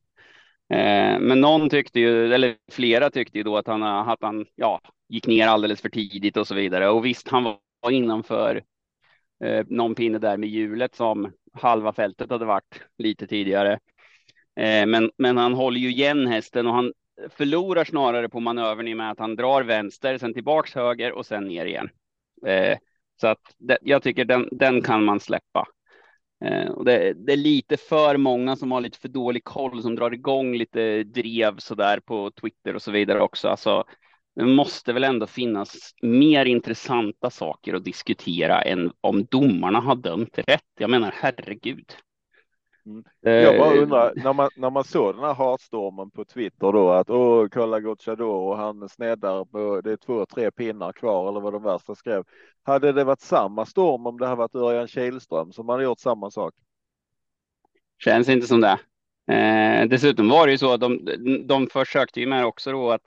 Eh, 0.72 1.20
men 1.20 1.40
någon 1.40 1.68
tyckte 1.68 2.00
ju, 2.00 2.34
eller 2.34 2.56
flera 2.72 3.10
tyckte 3.10 3.38
ju 3.38 3.44
då 3.44 3.56
att 3.56 3.66
han, 3.66 3.82
att 3.82 4.22
han 4.22 4.46
ja, 4.54 4.80
gick 5.08 5.26
ner 5.26 5.46
alldeles 5.46 5.80
för 5.80 5.88
tidigt 5.88 6.36
och 6.36 6.46
så 6.46 6.54
vidare. 6.54 6.88
Och 6.88 7.04
visst, 7.04 7.28
han 7.28 7.44
var 7.80 7.90
innanför 7.90 8.64
eh, 9.44 9.64
någon 9.68 9.94
pinne 9.94 10.18
där 10.18 10.36
med 10.36 10.48
hjulet 10.48 10.94
som 10.94 11.32
halva 11.54 11.92
fältet 11.92 12.30
hade 12.30 12.44
varit 12.44 12.82
lite 12.98 13.26
tidigare. 13.26 13.72
Eh, 14.56 14.86
men, 14.86 15.10
men 15.16 15.36
han 15.36 15.54
håller 15.54 15.80
ju 15.80 15.90
igen 15.90 16.26
hästen 16.26 16.66
och 16.66 16.74
han 16.74 16.92
förlorar 17.30 17.84
snarare 17.84 18.28
på 18.28 18.40
manövern 18.40 18.88
i 18.88 18.92
och 18.92 18.96
med 18.96 19.10
att 19.10 19.18
han 19.18 19.36
drar 19.36 19.62
vänster, 19.62 20.18
sen 20.18 20.34
tillbaks 20.34 20.74
höger 20.74 21.12
och 21.12 21.26
sen 21.26 21.44
ner 21.44 21.66
igen. 21.66 21.88
Eh, 22.46 22.78
så 23.20 23.26
att 23.26 23.40
det, 23.58 23.78
jag 23.82 24.02
tycker 24.02 24.24
den, 24.24 24.48
den 24.52 24.82
kan 24.82 25.04
man 25.04 25.20
släppa. 25.20 25.66
Eh, 26.44 26.70
och 26.70 26.84
det, 26.84 27.12
det, 27.12 27.32
är 27.32 27.36
lite 27.36 27.76
för 27.76 28.16
många 28.16 28.56
som 28.56 28.72
har 28.72 28.80
lite 28.80 28.98
för 28.98 29.08
dålig 29.08 29.44
koll 29.44 29.82
som 29.82 29.94
drar 29.94 30.10
igång 30.10 30.54
lite 30.56 31.02
drev 31.04 31.58
så 31.58 31.74
där 31.74 32.00
på 32.00 32.30
Twitter 32.30 32.74
och 32.74 32.82
så 32.82 32.90
vidare 32.90 33.20
också. 33.20 33.48
Alltså, 33.48 33.84
det 34.34 34.44
måste 34.44 34.92
väl 34.92 35.04
ändå 35.04 35.26
finnas 35.26 35.94
mer 36.02 36.44
intressanta 36.44 37.30
saker 37.30 37.74
att 37.74 37.84
diskutera 37.84 38.62
än 38.62 38.92
om 39.00 39.24
domarna 39.24 39.80
har 39.80 39.94
dömt 39.94 40.38
rätt. 40.38 40.62
Jag 40.78 40.90
menar 40.90 41.14
herregud. 41.16 41.92
Mm. 42.86 43.04
Jag 43.20 43.58
bara 43.58 43.74
undrar, 43.74 44.12
när 44.16 44.32
man, 44.32 44.48
när 44.56 44.70
man 44.70 44.84
såg 44.84 45.14
den 45.14 45.24
här 45.24 45.34
hatstormen 45.34 46.10
på 46.10 46.24
Twitter 46.24 46.72
då 46.72 46.90
att 46.90 47.10
åh, 47.10 47.48
kolla 47.48 47.80
Gocciador 47.80 48.50
och 48.50 48.56
han 48.56 48.88
sneddar 48.88 49.44
på, 49.44 49.80
det 49.80 49.92
är 49.92 49.96
två, 49.96 50.26
tre 50.26 50.50
pinnar 50.50 50.92
kvar 50.92 51.28
eller 51.28 51.40
vad 51.40 51.52
de 51.52 51.62
värsta 51.62 51.94
skrev. 51.94 52.24
Hade 52.62 52.92
det 52.92 53.04
varit 53.04 53.20
samma 53.20 53.66
storm 53.66 54.06
om 54.06 54.18
det 54.18 54.26
hade 54.26 54.38
varit 54.38 54.54
Örjan 54.54 54.88
Kihlström 54.88 55.52
som 55.52 55.68
hade 55.68 55.84
gjort 55.84 56.00
samma 56.00 56.30
sak? 56.30 56.54
Känns 58.04 58.28
inte 58.28 58.46
som 58.46 58.60
det. 58.60 58.78
Eh, 59.34 59.88
dessutom 59.88 60.28
var 60.28 60.46
det 60.46 60.52
ju 60.52 60.58
så 60.58 60.72
att 60.72 60.80
de, 60.80 61.06
de 61.46 61.66
försökte 61.66 62.20
ju 62.20 62.26
med 62.26 62.46
också 62.46 62.72
då 62.72 62.90
att, 62.90 63.02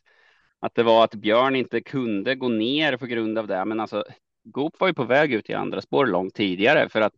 att 0.59 0.75
det 0.75 0.83
var 0.83 1.03
att 1.03 1.15
Björn 1.15 1.55
inte 1.55 1.81
kunde 1.81 2.35
gå 2.35 2.49
ner 2.49 2.97
på 2.97 3.05
grund 3.05 3.37
av 3.37 3.47
det. 3.47 3.65
Men 3.65 3.79
alltså, 3.79 4.03
Goop 4.43 4.79
var 4.79 4.87
ju 4.87 4.93
på 4.93 5.03
väg 5.03 5.33
ut 5.33 5.49
i 5.49 5.53
andra 5.53 5.81
spår 5.81 6.05
långt 6.05 6.33
tidigare 6.33 6.89
för 6.89 7.01
att 7.01 7.13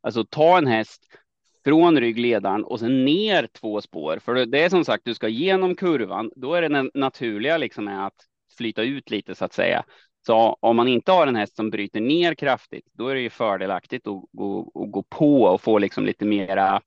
alltså 0.00 0.24
ta 0.24 0.58
en 0.58 0.66
häst 0.66 1.02
från 1.64 2.00
ryggledaren 2.00 2.64
och 2.64 2.80
sen 2.80 3.04
ner 3.04 3.48
två 3.60 3.80
spår. 3.80 4.18
För 4.18 4.46
det 4.46 4.58
är 4.58 4.68
som 4.68 4.84
sagt, 4.84 5.04
du 5.04 5.14
ska 5.14 5.28
genom 5.28 5.74
kurvan. 5.74 6.30
Då 6.36 6.54
är 6.54 6.68
det 6.68 6.90
naturliga 6.94 7.56
liksom 7.56 7.88
är 7.88 8.06
att 8.06 8.26
flyta 8.58 8.82
ut 8.82 9.10
lite 9.10 9.34
så 9.34 9.44
att 9.44 9.52
säga. 9.52 9.84
Så 10.26 10.56
om 10.60 10.76
man 10.76 10.88
inte 10.88 11.12
har 11.12 11.26
en 11.26 11.36
häst 11.36 11.56
som 11.56 11.70
bryter 11.70 12.00
ner 12.00 12.34
kraftigt, 12.34 12.86
då 12.92 13.08
är 13.08 13.14
det 13.14 13.20
ju 13.20 13.30
fördelaktigt 13.30 14.06
att 14.06 14.22
gå, 14.32 14.72
att 14.74 14.92
gå 14.92 15.02
på 15.02 15.42
och 15.42 15.60
få 15.60 15.78
liksom 15.78 16.06
lite 16.06 16.24
mera, 16.24 16.80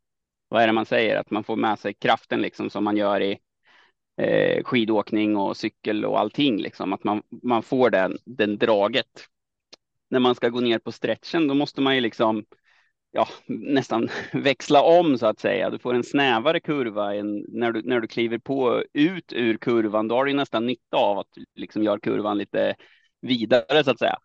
vad 0.47 0.63
är 0.63 0.67
det 0.67 0.73
man 0.73 0.85
säger, 0.85 1.15
att 1.15 1.31
man 1.31 1.43
får 1.43 1.55
med 1.55 1.79
sig 1.79 1.93
kraften 1.93 2.41
liksom 2.41 2.69
som 2.69 2.83
man 2.83 2.97
gör 2.97 3.21
i 3.21 3.37
eh, 4.17 4.63
skidåkning 4.63 5.37
och 5.37 5.57
cykel 5.57 6.05
och 6.05 6.19
allting, 6.19 6.57
liksom 6.57 6.93
att 6.93 7.03
man, 7.03 7.21
man 7.43 7.63
får 7.63 7.89
den, 7.89 8.17
den 8.25 8.57
draget. 8.57 9.27
När 10.09 10.19
man 10.19 10.35
ska 10.35 10.49
gå 10.49 10.59
ner 10.59 10.79
på 10.79 10.91
stretchen, 10.91 11.47
då 11.47 11.53
måste 11.53 11.81
man 11.81 11.95
ju 11.95 12.01
liksom 12.01 12.45
ja, 13.11 13.27
nästan 13.47 14.09
växla 14.33 14.81
om 14.81 15.17
så 15.17 15.25
att 15.25 15.39
säga. 15.39 15.69
Du 15.69 15.79
får 15.79 15.93
en 15.93 16.03
snävare 16.03 16.59
kurva 16.59 17.15
än 17.15 17.45
när 17.47 17.71
du, 17.71 17.81
när 17.81 17.99
du 17.99 18.07
kliver 18.07 18.37
på 18.37 18.83
ut 18.93 19.33
ur 19.33 19.57
kurvan. 19.57 20.07
Då 20.07 20.15
har 20.15 20.25
du 20.25 20.33
nästan 20.33 20.65
nytta 20.65 20.97
av 20.97 21.19
att 21.19 21.37
liksom 21.55 21.83
gör 21.83 21.99
kurvan 21.99 22.37
lite 22.37 22.75
vidare 23.21 23.83
så 23.83 23.91
att 23.91 23.99
säga. 23.99 24.17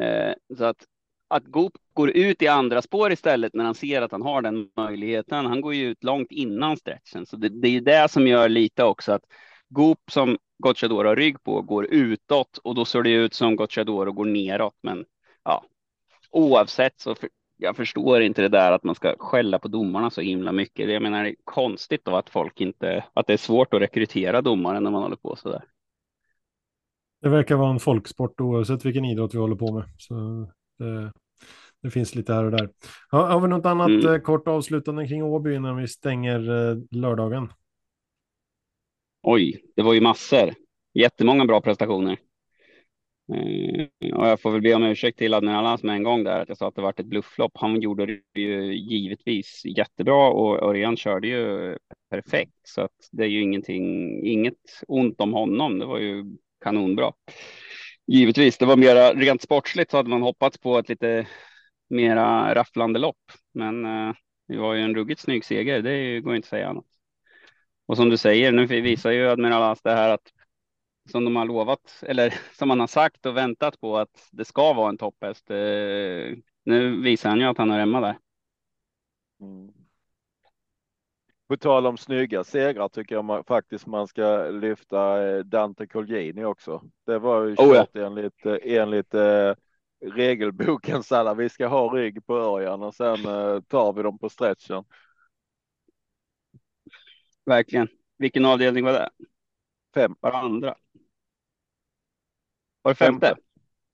Eh, 0.00 0.34
så 0.56 0.64
att, 0.64 0.84
att 1.28 1.44
gå 1.44 1.70
går 1.98 2.10
ut 2.16 2.42
i 2.42 2.48
andra 2.48 2.82
spår 2.82 3.12
istället 3.12 3.54
när 3.54 3.64
han 3.64 3.74
ser 3.74 4.02
att 4.02 4.12
han 4.12 4.22
har 4.22 4.42
den 4.42 4.68
möjligheten. 4.76 5.46
Han 5.46 5.60
går 5.60 5.74
ju 5.74 5.86
ut 5.86 6.04
långt 6.04 6.32
innan 6.32 6.76
stretchen, 6.76 7.26
så 7.26 7.36
det, 7.36 7.48
det 7.48 7.68
är 7.68 7.80
det 7.80 8.10
som 8.10 8.26
gör 8.26 8.48
lite 8.48 8.84
också 8.84 9.12
att 9.12 9.22
Goop 9.68 9.98
som 10.10 10.38
Gocciador 10.58 11.04
har 11.04 11.16
rygg 11.16 11.42
på 11.42 11.62
går 11.62 11.86
utåt 11.90 12.58
och 12.64 12.74
då 12.74 12.84
ser 12.84 13.02
det 13.02 13.10
ut 13.10 13.34
som 13.34 13.56
Gocciador 13.56 14.06
går 14.06 14.24
neråt. 14.24 14.74
Men 14.82 15.04
ja, 15.44 15.64
oavsett 16.30 17.00
så 17.00 17.14
för, 17.14 17.28
jag 17.56 17.76
förstår 17.76 18.20
inte 18.22 18.42
det 18.42 18.48
där 18.48 18.72
att 18.72 18.84
man 18.84 18.94
ska 18.94 19.14
skälla 19.18 19.58
på 19.58 19.68
domarna 19.68 20.10
så 20.10 20.20
himla 20.20 20.52
mycket. 20.52 20.90
Jag 20.90 21.02
menar, 21.02 21.24
det 21.24 21.30
är 21.30 21.36
konstigt 21.44 22.04
då 22.04 22.16
att 22.16 22.30
folk 22.30 22.60
inte, 22.60 23.04
att 23.14 23.26
det 23.26 23.32
är 23.32 23.36
svårt 23.36 23.74
att 23.74 23.80
rekrytera 23.80 24.42
domare 24.42 24.80
när 24.80 24.90
man 24.90 25.02
håller 25.02 25.16
på 25.16 25.36
så 25.36 25.50
där. 25.50 25.64
Det 27.22 27.28
verkar 27.28 27.56
vara 27.56 27.70
en 27.70 27.80
folksport 27.80 28.40
oavsett 28.40 28.84
vilken 28.84 29.04
idrott 29.04 29.34
vi 29.34 29.38
håller 29.38 29.56
på 29.56 29.72
med. 29.72 29.84
Så 29.98 30.14
det, 30.78 31.12
det 31.82 31.90
finns 31.90 32.14
lite 32.14 32.32
här 32.34 32.44
och 32.44 32.50
där. 32.50 32.70
Ja, 33.10 33.26
har 33.26 33.40
vi 33.40 33.48
något 33.48 33.66
annat 33.66 33.88
mm. 33.88 34.14
Eh, 34.14 34.20
kort 34.20 34.48
avslutande 34.48 35.08
kring 35.08 35.22
Åby 35.22 35.54
innan 35.54 35.76
vi 35.76 35.88
stänger 35.88 36.70
eh, 36.70 36.76
lördagen? 36.90 37.52
Oj, 39.22 39.62
det 39.76 39.82
var 39.82 39.94
ju 39.94 40.00
massor. 40.00 40.54
Jättemånga 40.94 41.44
bra 41.44 41.60
prestationer. 41.60 42.18
Eh, 43.34 44.14
och 44.14 44.26
jag 44.28 44.40
får 44.40 44.50
väl 44.50 44.60
be 44.60 44.74
om 44.74 44.82
ursäkt 44.82 45.18
till 45.18 45.34
Admiral 45.34 45.66
Alans 45.66 45.82
med 45.82 45.96
en 45.96 46.02
gång 46.02 46.24
där 46.24 46.40
att 46.40 46.48
jag 46.48 46.58
sa 46.58 46.68
att 46.68 46.74
det 46.74 46.82
varit 46.82 47.00
ett 47.00 47.06
blufflopp. 47.06 47.52
Han 47.54 47.80
gjorde 47.80 48.06
det 48.06 48.40
ju 48.40 48.74
givetvis 48.74 49.62
jättebra 49.64 50.28
och 50.28 50.62
Örjan 50.62 50.96
körde 50.96 51.28
ju 51.28 51.76
perfekt 52.10 52.60
så 52.62 52.80
att 52.80 53.08
det 53.12 53.24
är 53.24 53.28
ju 53.28 53.42
ingenting, 53.42 54.18
inget 54.26 54.82
ont 54.88 55.20
om 55.20 55.32
honom. 55.32 55.78
Det 55.78 55.86
var 55.86 55.98
ju 55.98 56.24
kanonbra. 56.64 57.12
Givetvis, 58.06 58.58
det 58.58 58.66
var 58.66 58.76
mera 58.76 59.12
rent 59.12 59.42
sportsligt 59.42 59.90
så 59.90 59.96
hade 59.96 60.08
man 60.08 60.22
hoppats 60.22 60.58
på 60.58 60.78
ett 60.78 60.88
lite 60.88 61.26
mera 61.88 62.54
rafflande 62.54 62.98
lopp, 62.98 63.32
men 63.52 63.84
eh, 63.84 64.14
det 64.48 64.56
var 64.56 64.74
ju 64.74 64.82
en 64.82 64.94
ruggigt 64.94 65.20
snygg 65.20 65.44
seger. 65.44 65.82
Det 65.82 66.20
går 66.20 66.36
inte 66.36 66.46
att 66.46 66.50
säga 66.50 66.68
annat. 66.68 66.84
Och 67.86 67.96
som 67.96 68.10
du 68.10 68.16
säger, 68.16 68.52
nu 68.52 68.66
visar 68.66 69.10
ju 69.10 69.28
Admiral 69.28 69.62
Alans 69.62 69.82
det 69.82 69.90
här 69.90 70.10
att 70.10 70.32
som 71.10 71.24
de 71.24 71.36
har 71.36 71.44
lovat 71.44 72.02
eller 72.02 72.34
som 72.58 72.68
man 72.68 72.80
har 72.80 72.86
sagt 72.86 73.26
och 73.26 73.36
väntat 73.36 73.80
på 73.80 73.98
att 73.98 74.28
det 74.32 74.44
ska 74.44 74.72
vara 74.72 74.88
en 74.88 74.98
topphäst. 74.98 75.50
Eh, 75.50 76.36
nu 76.64 77.00
visar 77.02 77.28
han 77.28 77.40
ju 77.40 77.44
att 77.44 77.58
han 77.58 77.70
har 77.70 77.78
hemma 77.78 78.00
där. 78.00 78.18
Mm. 79.40 79.72
På 81.48 81.56
tal 81.56 81.86
om 81.86 81.96
snygga 81.96 82.44
segrar 82.44 82.88
tycker 82.88 83.14
jag 83.14 83.24
man, 83.24 83.44
faktiskt 83.44 83.86
man 83.86 84.08
ska 84.08 84.50
lyfta 84.50 85.28
eh, 85.28 85.38
Dante 85.38 85.86
Colgjini 85.86 86.44
också. 86.44 86.82
Det 87.06 87.18
var 87.18 87.44
ju 87.44 87.54
oh, 87.54 87.74
ja. 87.74 87.86
enligt, 88.06 88.46
eh, 88.46 88.56
enligt 88.62 89.14
eh, 89.14 89.54
regelbokens 90.00 91.12
alla. 91.12 91.34
Vi 91.34 91.48
ska 91.48 91.66
ha 91.66 91.94
rygg 91.94 92.26
på 92.26 92.36
Örjan 92.36 92.82
och 92.82 92.94
sen 92.94 93.26
eh, 93.26 93.60
tar 93.60 93.92
vi 93.92 94.02
dem 94.02 94.18
på 94.18 94.28
stretchen. 94.28 94.84
Verkligen. 97.44 97.88
Vilken 98.18 98.44
avdelning 98.44 98.84
var 98.84 98.92
det? 98.92 99.10
Fem. 99.94 100.14
Varandra. 100.20 100.74
Var 102.82 102.92
det 102.92 102.96
femte? 102.96 103.36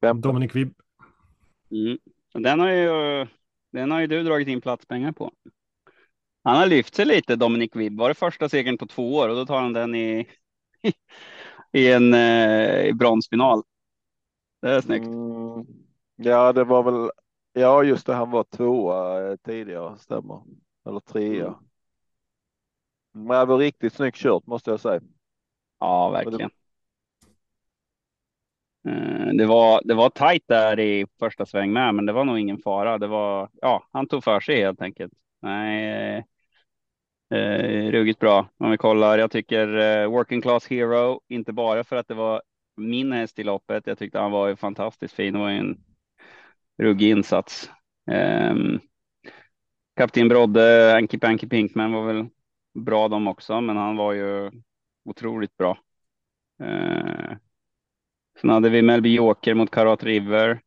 femte. 0.00 0.28
Dominic 0.28 0.54
Wibb. 0.54 0.74
Mm. 1.70 1.98
Den 2.32 2.60
har 2.60 2.70
ju, 2.70 2.88
den 3.72 3.90
har 3.90 4.00
ju 4.00 4.06
du 4.06 4.22
dragit 4.22 4.48
in 4.48 4.60
platspengar 4.60 5.12
på. 5.12 5.32
Han 6.42 6.56
har 6.56 6.66
lyft 6.66 6.94
sig 6.94 7.04
lite, 7.04 7.36
Dominic 7.36 7.70
Wibb. 7.74 7.98
Var 7.98 8.08
det 8.08 8.14
första 8.14 8.48
segern 8.48 8.78
på 8.78 8.86
två 8.86 9.14
år 9.14 9.28
och 9.28 9.36
då 9.36 9.46
tar 9.46 9.60
han 9.60 9.72
den 9.72 9.94
i, 9.94 10.28
i 11.72 11.92
en 11.92 12.14
eh, 12.14 12.94
bronsfinal. 12.94 13.62
Det 14.62 14.70
är 14.70 14.80
snyggt. 14.80 15.06
Mm. 15.06 15.33
Ja, 16.16 16.52
det 16.52 16.64
var 16.64 16.82
väl. 16.82 17.10
Ja, 17.52 17.82
just 17.82 18.06
det. 18.06 18.14
Han 18.14 18.30
var 18.30 18.44
tvåa 18.44 19.30
eh, 19.30 19.36
tidigare, 19.36 19.98
stämmer. 19.98 20.42
Eller 20.86 21.00
trea. 21.00 21.46
Mm. 21.46 21.54
Men 23.12 23.38
det 23.38 23.44
var 23.44 23.58
riktigt 23.58 23.92
snyggt 23.92 24.16
kört 24.16 24.46
måste 24.46 24.70
jag 24.70 24.80
säga. 24.80 25.00
Ja, 25.80 26.10
verkligen. 26.10 26.50
Eh, 28.88 29.26
det 29.38 29.46
var, 29.46 29.80
det 29.84 29.94
var 29.94 30.10
tajt 30.10 30.44
där 30.46 30.80
i 30.80 31.06
första 31.18 31.46
sväng 31.46 31.72
med, 31.72 31.94
men 31.94 32.06
det 32.06 32.12
var 32.12 32.24
nog 32.24 32.38
ingen 32.38 32.58
fara. 32.58 32.98
Det 32.98 33.06
var, 33.06 33.48
ja, 33.62 33.88
han 33.92 34.06
tog 34.06 34.24
för 34.24 34.40
sig 34.40 34.60
helt 34.60 34.82
enkelt. 34.82 35.12
Nej, 35.42 36.24
eh, 37.30 37.90
ruggigt 37.90 38.20
bra. 38.20 38.48
Om 38.56 38.70
vi 38.70 38.76
kollar, 38.76 39.18
jag 39.18 39.30
tycker 39.30 39.76
eh, 39.76 40.10
Working 40.10 40.42
Class 40.42 40.66
Hero, 40.66 41.20
inte 41.28 41.52
bara 41.52 41.84
för 41.84 41.96
att 41.96 42.08
det 42.08 42.14
var 42.14 42.42
min 42.76 43.12
häst 43.12 43.38
i 43.38 43.44
loppet. 43.44 43.86
Jag 43.86 43.98
tyckte 43.98 44.18
han 44.18 44.30
var 44.30 44.48
ju 44.48 44.56
fantastiskt 44.56 45.14
fin. 45.14 45.32
Det 45.32 45.38
var 45.38 45.50
en 45.50 45.84
ruggig 46.78 47.10
insats. 47.10 47.70
Eh, 48.10 48.54
Kapten 49.96 50.28
Brodde, 50.28 50.96
Anki 50.96 51.18
Panky 51.18 51.48
Pinkman 51.48 51.92
var 51.92 52.06
väl 52.06 52.28
bra 52.74 53.08
de 53.08 53.28
också, 53.28 53.60
men 53.60 53.76
han 53.76 53.96
var 53.96 54.12
ju 54.12 54.50
otroligt 55.04 55.56
bra. 55.56 55.78
Eh, 56.62 57.36
Sen 58.40 58.50
hade 58.50 58.70
vi 58.70 58.82
Melby 58.82 59.14
Joker 59.14 59.54
mot 59.54 59.70
Karat 59.70 60.02
River. 60.04 60.60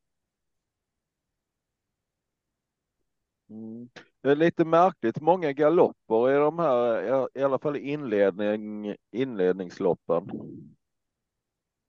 Mm. 3.50 3.90
Det 4.22 4.32
är 4.32 4.36
lite 4.36 4.66
märkligt, 4.66 5.22
många 5.22 5.52
galopper 5.52 6.32
i 6.32 6.34
de 6.34 6.60
här, 6.60 7.28
i 7.38 7.44
alla 7.44 7.60
fall 7.60 7.76
inledning, 7.78 8.96
inledningsloppen. 9.12 10.30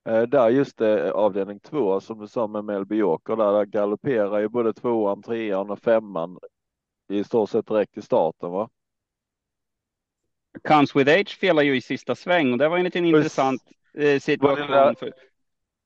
Eh, 0.08 0.22
där 0.22 0.48
just 0.48 0.78
det, 0.78 1.12
avdelning 1.12 1.60
två 1.60 2.00
som 2.00 2.18
du 2.18 2.28
sa 2.28 2.46
med 2.46 2.64
Melby 2.64 2.96
Joker, 2.96 3.36
där, 3.36 3.64
galopperar 3.64 4.38
ju 4.38 4.48
både 4.48 4.72
tvåan, 4.72 5.22
trean 5.22 5.70
och 5.70 5.78
femman 5.78 6.38
i 7.08 7.24
stort 7.24 7.50
sett 7.50 7.66
direkt 7.66 7.96
i 7.96 8.02
starten 8.02 8.50
va? 8.50 8.68
Comes 10.68 10.96
with 10.96 11.20
age 11.20 11.38
felar 11.40 11.62
ju 11.62 11.76
i 11.76 11.80
sista 11.80 12.14
sväng 12.14 12.52
och 12.52 12.58
det 12.58 12.68
var 12.68 12.78
en 12.78 12.84
liten 12.84 13.04
intressant 13.04 13.62
eh, 13.98 14.20
situation. 14.20 14.94
För, 14.96 15.06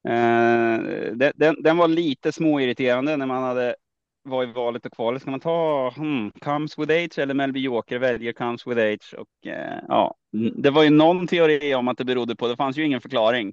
eh, 0.09 0.79
den, 1.15 1.33
den, 1.35 1.63
den, 1.63 1.77
var 1.77 1.89
lite 1.89 2.33
småirriterande 2.33 3.17
när 3.17 3.27
man 3.27 3.43
hade 3.43 3.77
var 4.23 4.43
i 4.43 4.53
valet 4.53 4.87
och 4.87 4.93
kvalet. 4.93 5.23
Ska 5.23 5.31
man 5.31 5.41
ta 5.41 5.91
hmm, 5.97 6.31
Comes 6.31 6.79
with 6.79 6.93
age 6.93 7.19
eller 7.19 7.35
Melby 7.35 7.61
Joker 7.61 7.99
väljer 7.99 8.33
Comes 8.33 8.67
with 8.67 8.81
age? 8.81 9.15
Och 9.19 9.47
eh, 9.47 9.79
ja, 9.89 10.15
det 10.57 10.71
var 10.71 10.83
ju 10.83 10.91
någon 10.91 11.27
teori 11.27 11.75
om 11.75 11.89
att 11.89 11.99
det 11.99 12.05
berodde 12.05 12.37
på. 12.37 12.49
Det 12.49 12.57
fanns 12.57 12.77
ju 12.77 12.85
ingen 12.85 13.01
förklaring, 13.01 13.53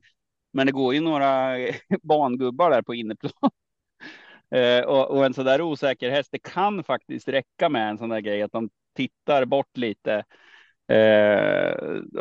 men 0.51 0.65
det 0.65 0.71
går 0.71 0.93
ju 0.93 1.01
några 1.01 1.55
bangubbar 2.03 2.69
där 2.69 2.81
på 2.81 2.95
inneplan. 2.95 3.51
eh, 4.55 4.83
och, 4.83 5.11
och, 5.11 5.25
en 5.25 5.33
så 5.33 5.43
där 5.43 5.61
osäker 5.61 6.09
häst. 6.09 6.29
Det 6.31 6.39
kan 6.39 6.83
faktiskt 6.83 7.27
räcka 7.27 7.69
med 7.69 7.89
en 7.89 7.97
sån 7.97 8.09
där 8.09 8.19
grej 8.19 8.41
att 8.41 8.51
de 8.51 8.69
tittar 8.95 9.45
bort 9.45 9.77
lite 9.77 10.23
eh, 10.87 11.71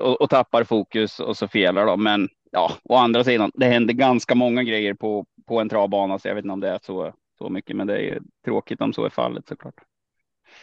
och, 0.01 0.21
och, 0.21 0.31
tappar 0.31 0.65
fokus 0.65 1.21
och 1.21 1.37
så 1.37 1.49
felar 1.49 1.87
de. 1.87 2.03
Men 2.03 2.29
ja, 2.51 2.73
å 2.85 2.95
andra 2.95 3.25
sidan, 3.25 3.51
det 3.55 3.67
händer 3.67 3.95
ganska 3.95 4.35
många 4.35 4.63
grejer 4.63 4.95
på 4.95 5.27
på 5.47 5.61
en 5.61 5.69
travbana, 5.69 6.19
så 6.19 6.29
jag 6.29 6.35
vet 6.35 6.45
inte 6.45 6.53
om 6.53 6.61
det 6.61 6.69
är 6.69 6.79
så 6.83 7.15
så 7.39 7.49
mycket, 7.49 7.77
men 7.77 7.87
det 7.87 8.11
är 8.11 8.21
tråkigt 8.45 8.81
om 8.81 8.93
så 8.93 9.05
är 9.05 9.11
fallet 9.11 9.49
såklart. 9.49 9.75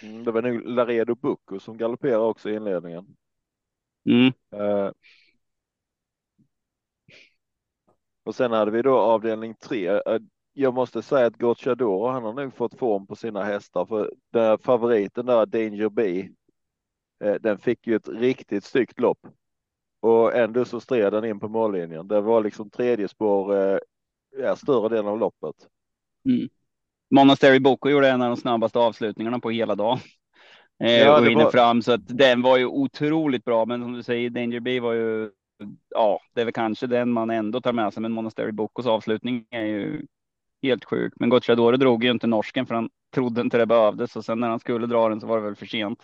Mm, 0.01 0.23
det 0.23 0.31
var 0.31 0.41
nog 0.41 0.61
Laredo 0.65 1.15
Bucco 1.15 1.59
som 1.59 1.77
galopperar 1.77 2.19
också 2.19 2.49
i 2.49 2.55
inledningen. 2.55 3.05
Mm. 4.09 4.33
Uh, 4.61 4.91
och 8.25 8.35
sen 8.35 8.51
hade 8.51 8.71
vi 8.71 8.81
då 8.81 8.97
avdelning 8.97 9.55
tre. 9.55 9.91
Uh, 9.91 10.17
jag 10.53 10.73
måste 10.73 11.01
säga 11.01 11.25
att 11.27 11.37
Gocciadoro, 11.37 12.07
han 12.07 12.23
har 12.23 12.33
nog 12.33 12.53
fått 12.53 12.79
form 12.79 13.07
på 13.07 13.15
sina 13.15 13.43
hästar 13.43 13.85
för 13.85 14.13
den 14.33 14.57
favoriten 14.57 15.25
där 15.25 15.45
Danger 15.45 15.89
B. 15.89 16.29
Uh, 17.25 17.35
den 17.41 17.57
fick 17.57 17.87
ju 17.87 17.95
ett 17.95 18.09
riktigt 18.09 18.63
styggt 18.63 18.99
lopp 18.99 19.27
och 20.01 20.35
ändå 20.35 20.65
så 20.65 20.79
stred 20.79 21.13
den 21.13 21.25
in 21.25 21.39
på 21.39 21.47
mållinjen. 21.47 22.07
Det 22.07 22.21
var 22.21 22.43
liksom 22.43 22.69
tredje 22.69 23.07
spår, 23.07 23.79
ja, 24.37 24.55
större 24.55 24.89
delen 24.89 25.07
av 25.07 25.19
loppet. 25.19 25.55
Mm. 26.25 26.49
Monastery 27.15 27.59
Boko 27.59 27.89
gjorde 27.89 28.09
en 28.09 28.21
av 28.21 28.29
de 28.29 28.37
snabbaste 28.37 28.79
avslutningarna 28.79 29.39
på 29.39 29.49
hela 29.49 29.75
dagen. 29.75 29.99
Eh, 30.83 30.99
ja, 30.99 31.19
och 31.19 31.33
var... 31.33 31.51
fram 31.51 31.81
så 31.81 31.91
att 31.91 32.17
den 32.17 32.41
var 32.41 32.57
ju 32.57 32.65
otroligt 32.65 33.45
bra. 33.45 33.65
Men 33.65 33.81
som 33.81 33.93
du 33.93 34.03
säger, 34.03 34.29
Danger 34.29 34.59
B 34.59 34.79
var 34.79 34.93
ju. 34.93 35.31
Ja, 35.89 36.19
det 36.33 36.41
är 36.41 36.45
väl 36.45 36.53
kanske 36.53 36.87
den 36.87 37.11
man 37.11 37.29
ändå 37.29 37.61
tar 37.61 37.73
med 37.73 37.93
sig. 37.93 38.01
Men 38.01 38.11
Monastery 38.11 38.51
Bokos 38.51 38.85
avslutning 38.85 39.45
är 39.49 39.65
ju 39.65 40.05
helt 40.63 40.85
sjuk. 40.85 41.13
Men 41.15 41.29
Gocciadoro 41.29 41.77
drog 41.77 42.03
ju 42.03 42.11
inte 42.11 42.27
norsken 42.27 42.65
för 42.65 42.75
han 42.75 42.89
trodde 43.13 43.41
inte 43.41 43.57
det 43.57 43.65
behövdes 43.65 44.15
och 44.15 44.25
sen 44.25 44.39
när 44.39 44.49
han 44.49 44.59
skulle 44.59 44.87
dra 44.87 45.09
den 45.09 45.21
så 45.21 45.27
var 45.27 45.37
det 45.37 45.43
väl 45.43 45.55
för 45.55 45.65
sent. 45.65 45.99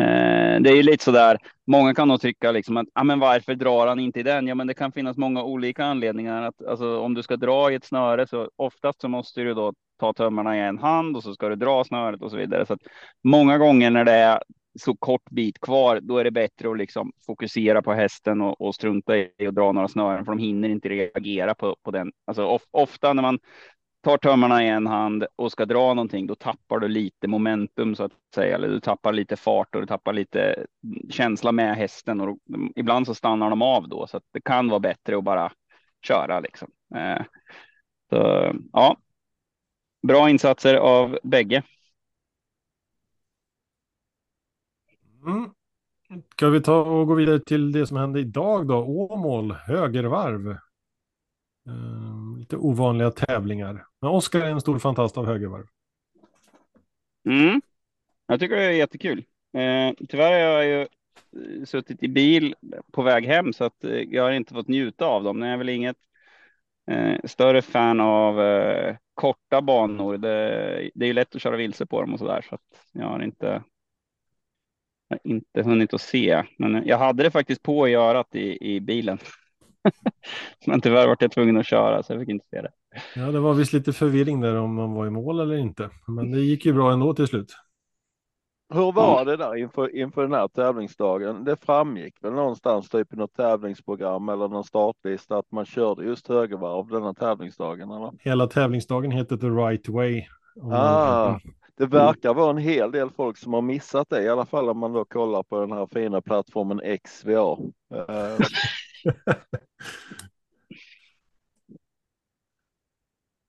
Eh, 0.00 0.60
det 0.60 0.70
är 0.70 0.76
ju 0.76 0.82
lite 0.82 1.04
så 1.04 1.10
där. 1.10 1.38
Många 1.66 1.94
kan 1.94 2.08
nog 2.08 2.20
tycka 2.20 2.52
liksom 2.52 2.76
att, 2.76 2.86
ah, 2.94 3.04
men 3.04 3.18
varför 3.18 3.54
drar 3.54 3.86
han 3.86 4.00
inte 4.00 4.20
i 4.20 4.22
den? 4.22 4.46
Ja, 4.46 4.54
men 4.54 4.66
det 4.66 4.74
kan 4.74 4.92
finnas 4.92 5.16
många 5.16 5.42
olika 5.42 5.84
anledningar. 5.84 6.42
Att, 6.42 6.66
alltså, 6.66 7.00
om 7.00 7.14
du 7.14 7.22
ska 7.22 7.36
dra 7.36 7.72
i 7.72 7.74
ett 7.74 7.84
snöre 7.84 8.26
så 8.26 8.50
oftast 8.56 9.00
så 9.00 9.08
måste 9.08 9.40
du 9.40 9.54
då 9.54 9.72
ta 10.00 10.12
tömmarna 10.12 10.56
i 10.56 10.60
en 10.60 10.78
hand 10.78 11.16
och 11.16 11.22
så 11.22 11.34
ska 11.34 11.48
du 11.48 11.56
dra 11.56 11.84
snöret 11.84 12.22
och 12.22 12.30
så 12.30 12.36
vidare. 12.36 12.66
Så 12.66 12.72
att 12.72 12.80
många 13.24 13.58
gånger 13.58 13.90
när 13.90 14.04
det 14.04 14.12
är 14.12 14.42
så 14.80 14.96
kort 14.96 15.30
bit 15.30 15.60
kvar, 15.60 16.00
då 16.00 16.18
är 16.18 16.24
det 16.24 16.30
bättre 16.30 16.70
att 16.70 16.78
liksom 16.78 17.12
fokusera 17.26 17.82
på 17.82 17.92
hästen 17.92 18.40
och, 18.40 18.60
och 18.60 18.74
strunta 18.74 19.16
i 19.16 19.46
att 19.48 19.54
dra 19.54 19.72
några 19.72 19.88
snören, 19.88 20.24
för 20.24 20.32
de 20.32 20.38
hinner 20.38 20.68
inte 20.68 20.88
reagera 20.88 21.54
på, 21.54 21.76
på 21.82 21.90
den. 21.90 22.12
Alltså 22.24 22.44
of, 22.44 22.62
ofta 22.70 23.12
när 23.12 23.22
man 23.22 23.38
tar 24.02 24.16
tömmarna 24.16 24.64
i 24.64 24.68
en 24.68 24.86
hand 24.86 25.26
och 25.36 25.52
ska 25.52 25.64
dra 25.64 25.94
någonting, 25.94 26.26
då 26.26 26.34
tappar 26.34 26.78
du 26.78 26.88
lite 26.88 27.28
momentum 27.28 27.94
så 27.94 28.04
att 28.04 28.12
säga, 28.34 28.54
eller 28.54 28.68
du 28.68 28.80
tappar 28.80 29.12
lite 29.12 29.36
fart 29.36 29.74
och 29.74 29.80
du 29.80 29.86
tappar 29.86 30.12
lite 30.12 30.66
känsla 31.10 31.52
med 31.52 31.76
hästen 31.76 32.20
och 32.20 32.38
ibland 32.76 33.06
så 33.06 33.14
stannar 33.14 33.50
de 33.50 33.62
av 33.62 33.88
då, 33.88 34.06
så 34.06 34.16
att 34.16 34.24
det 34.32 34.40
kan 34.40 34.68
vara 34.68 34.80
bättre 34.80 35.18
att 35.18 35.24
bara 35.24 35.52
köra 36.06 36.40
liksom. 36.40 36.70
Eh, 36.94 37.22
så, 38.10 38.52
ja, 38.72 38.96
bra 40.02 40.30
insatser 40.30 40.74
av 40.74 41.18
bägge. 41.22 41.62
Mm. 45.26 45.50
Ska 46.32 46.48
vi 46.48 46.60
ta 46.60 46.82
och 46.82 47.06
gå 47.06 47.14
vidare 47.14 47.40
till 47.40 47.72
det 47.72 47.86
som 47.86 47.96
hände 47.96 48.20
idag 48.20 48.66
då? 48.66 48.76
Åmål, 48.76 49.52
högervarv. 49.52 50.48
Uh, 51.68 52.38
lite 52.38 52.56
ovanliga 52.56 53.10
tävlingar. 53.10 53.86
Men 54.00 54.10
Oskar 54.10 54.40
är 54.40 54.50
en 54.50 54.60
stor 54.60 54.78
fantast 54.78 55.18
av 55.18 55.26
högervarv. 55.26 55.66
Mm. 57.28 57.62
Jag 58.26 58.40
tycker 58.40 58.56
det 58.56 58.64
är 58.64 58.70
jättekul. 58.70 59.18
Uh, 59.56 60.06
tyvärr 60.08 60.30
har 60.30 60.62
jag 60.62 60.66
ju 60.66 60.80
eh, 60.80 61.64
suttit 61.64 62.02
i 62.02 62.08
bil 62.08 62.54
på 62.92 63.02
väg 63.02 63.26
hem 63.26 63.52
så 63.52 63.64
att 63.64 63.84
eh, 63.84 63.90
jag 63.90 64.22
har 64.22 64.32
inte 64.32 64.54
fått 64.54 64.68
njuta 64.68 65.06
av 65.06 65.24
dem. 65.24 65.42
Jag 65.42 65.52
är 65.52 65.56
väl 65.56 65.68
inget 65.68 65.96
eh, 66.90 67.16
större 67.24 67.62
fan 67.62 68.00
av 68.00 68.40
korta 69.14 69.62
banor. 69.62 70.18
Det, 70.18 70.90
det 70.94 71.06
är 71.06 71.14
lätt 71.14 71.34
att 71.34 71.42
köra 71.42 71.56
vilse 71.56 71.86
på 71.86 72.00
dem 72.00 72.12
och 72.12 72.18
så 72.18 72.26
där 72.26 72.46
så 72.48 72.54
att 72.54 72.86
jag 72.92 73.06
har 73.06 73.22
inte. 73.22 73.62
Jag 75.12 75.30
har 75.30 75.34
inte 75.36 75.62
hunnit 75.62 75.94
att 75.94 76.00
se, 76.00 76.42
men 76.58 76.86
jag 76.86 76.98
hade 76.98 77.22
det 77.22 77.30
faktiskt 77.30 77.62
på 77.62 77.88
i 77.88 77.94
örat 77.94 78.34
i, 78.34 78.74
i 78.74 78.80
bilen. 78.80 79.18
men 80.66 80.80
tyvärr 80.80 81.06
var 81.06 81.16
jag 81.20 81.32
tvungen 81.32 81.56
att 81.56 81.66
köra 81.66 82.02
så 82.02 82.12
jag 82.12 82.20
fick 82.20 82.28
inte 82.28 82.46
se 82.50 82.62
det. 82.62 82.70
Ja, 83.14 83.22
det 83.22 83.40
var 83.40 83.54
visst 83.54 83.72
lite 83.72 83.92
förvirring 83.92 84.40
där 84.40 84.56
om 84.56 84.74
man 84.74 84.92
var 84.92 85.06
i 85.06 85.10
mål 85.10 85.40
eller 85.40 85.56
inte, 85.56 85.90
men 86.06 86.30
det 86.32 86.40
gick 86.40 86.66
ju 86.66 86.72
bra 86.72 86.92
ändå 86.92 87.14
till 87.14 87.26
slut. 87.26 87.54
Hur 88.74 88.92
var 88.92 89.24
det 89.24 89.36
där 89.36 89.56
inför, 89.56 89.96
inför 89.96 90.22
den 90.22 90.32
här 90.32 90.48
tävlingsdagen? 90.48 91.44
Det 91.44 91.56
framgick 91.56 92.14
väl 92.20 92.32
någonstans 92.32 92.88
typ 92.88 93.12
i 93.12 93.16
något 93.16 93.34
tävlingsprogram 93.36 94.28
eller 94.28 94.48
någon 94.48 94.64
startlista 94.64 95.38
att 95.38 95.52
man 95.52 95.64
körde 95.64 96.04
just 96.04 96.28
högervarv 96.28 96.88
denna 96.88 97.14
tävlingsdagen? 97.14 97.90
Eller? 97.90 98.12
Hela 98.20 98.46
tävlingsdagen 98.46 99.10
heter 99.10 99.36
The 99.36 99.46
Right 99.46 99.88
Way. 99.88 100.24
Ah, 100.72 101.38
det 101.76 101.86
verkar 101.86 102.34
vara 102.34 102.50
en 102.50 102.58
hel 102.58 102.92
del 102.92 103.10
folk 103.10 103.38
som 103.38 103.52
har 103.52 103.62
missat 103.62 104.08
det, 104.10 104.22
i 104.22 104.28
alla 104.28 104.46
fall 104.46 104.68
om 104.68 104.78
man 104.78 104.92
då 104.92 105.04
kollar 105.04 105.42
på 105.42 105.60
den 105.60 105.72
här 105.72 105.86
fina 105.86 106.20
plattformen 106.20 106.80
XVA. 107.04 107.56
Uh. 107.92 108.38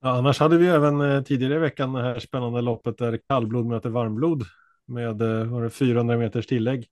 ja, 0.00 0.10
annars 0.10 0.40
hade 0.40 0.58
vi 0.58 0.68
även 0.68 1.00
eh, 1.00 1.22
tidigare 1.22 1.54
i 1.54 1.58
veckan 1.58 1.92
det 1.92 2.02
här 2.02 2.18
spännande 2.18 2.60
loppet 2.60 2.98
där 2.98 3.20
kallblod 3.28 3.66
möter 3.66 3.90
varmblod 3.90 4.44
med 4.86 5.22
eh, 5.22 5.44
var 5.44 5.62
det 5.62 5.70
400 5.70 6.16
meters 6.16 6.46
tillägg. 6.46 6.86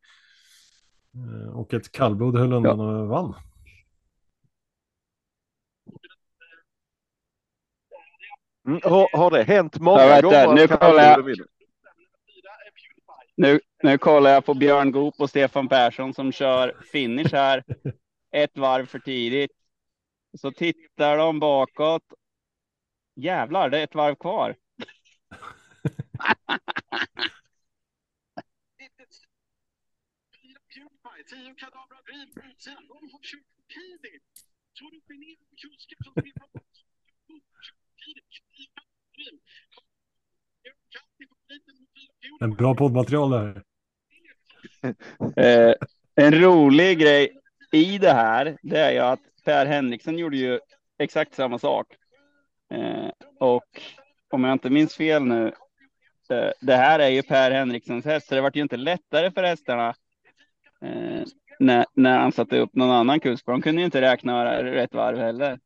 Eh, 1.14 1.56
och 1.56 1.74
ett 1.74 1.92
kallblod 1.92 2.36
höll 2.36 2.52
undan 2.52 2.78
ja. 2.78 2.84
och 2.84 3.08
vann. 3.08 3.34
Mm, 8.66 8.80
har, 8.84 9.16
har, 9.16 9.30
det 9.30 9.42
hänt 9.42 9.78
många 9.78 10.02
jag 10.02 10.22
gånger? 10.22 10.54
Nu 10.54 10.68
kollar, 10.68 11.04
jag, 11.04 11.36
nu, 13.36 13.60
nu 13.82 13.98
kollar 13.98 14.30
jag 14.30 14.44
på 14.44 14.54
Björn 14.54 14.92
Goop 14.92 15.20
och 15.20 15.30
Stefan 15.30 15.68
Persson 15.68 16.14
som 16.14 16.32
kör 16.32 16.76
finish 16.92 17.32
här 17.32 17.64
ett 18.30 18.58
varv 18.58 18.86
för 18.86 18.98
tidigt. 18.98 19.50
Så 20.38 20.52
tittar 20.52 21.18
de 21.18 21.40
bakåt. 21.40 22.02
Jävlar, 23.14 23.70
det 23.70 23.78
är 23.78 23.84
ett 23.84 23.94
varv 23.94 24.14
kvar. 24.14 24.56
Tio 31.28 31.54
kadabra 31.54 31.98
driv 32.06 32.34
på 32.34 32.40
utsidan. 32.48 32.86
De 32.88 32.94
har 33.12 33.20
kört 33.22 33.68
tidigt. 33.74 34.22
Så 34.72 34.90
du 34.90 35.00
generar 35.08 35.46
kusken 35.56 35.98
som 36.04 36.12
vill 36.22 36.32
ha 36.40 36.46
en 42.40 42.54
bra 42.54 42.74
poddmaterial 42.74 43.30
där. 43.30 43.62
eh, 45.36 45.74
en 46.14 46.40
rolig 46.40 46.98
grej 46.98 47.30
i 47.72 47.98
det 47.98 48.12
här, 48.12 48.56
det 48.62 48.78
är 48.78 48.92
ju 48.92 48.98
att 48.98 49.20
Per 49.44 49.66
Henriksen 49.66 50.18
gjorde 50.18 50.36
ju 50.36 50.60
exakt 50.98 51.34
samma 51.34 51.58
sak. 51.58 51.86
Eh, 52.74 53.10
och 53.40 53.80
om 54.30 54.44
jag 54.44 54.52
inte 54.52 54.70
minns 54.70 54.94
fel 54.94 55.24
nu, 55.24 55.46
eh, 56.30 56.50
det 56.60 56.76
här 56.76 56.98
är 56.98 57.08
ju 57.08 57.22
Per 57.22 57.50
Henriksens 57.50 58.04
häst, 58.04 58.28
så 58.28 58.34
det 58.34 58.40
vart 58.40 58.56
ju 58.56 58.62
inte 58.62 58.76
lättare 58.76 59.30
för 59.30 59.42
hästarna 59.42 59.94
eh, 60.82 61.22
när, 61.58 61.86
när 61.94 62.18
han 62.18 62.32
satte 62.32 62.58
upp 62.58 62.74
någon 62.74 62.90
annan 62.90 63.20
kusk, 63.20 63.44
för 63.44 63.52
de 63.52 63.62
kunde 63.62 63.80
ju 63.80 63.84
inte 63.84 64.00
räkna 64.00 64.62
rätt 64.62 64.94
varv 64.94 65.18
heller. 65.18 65.58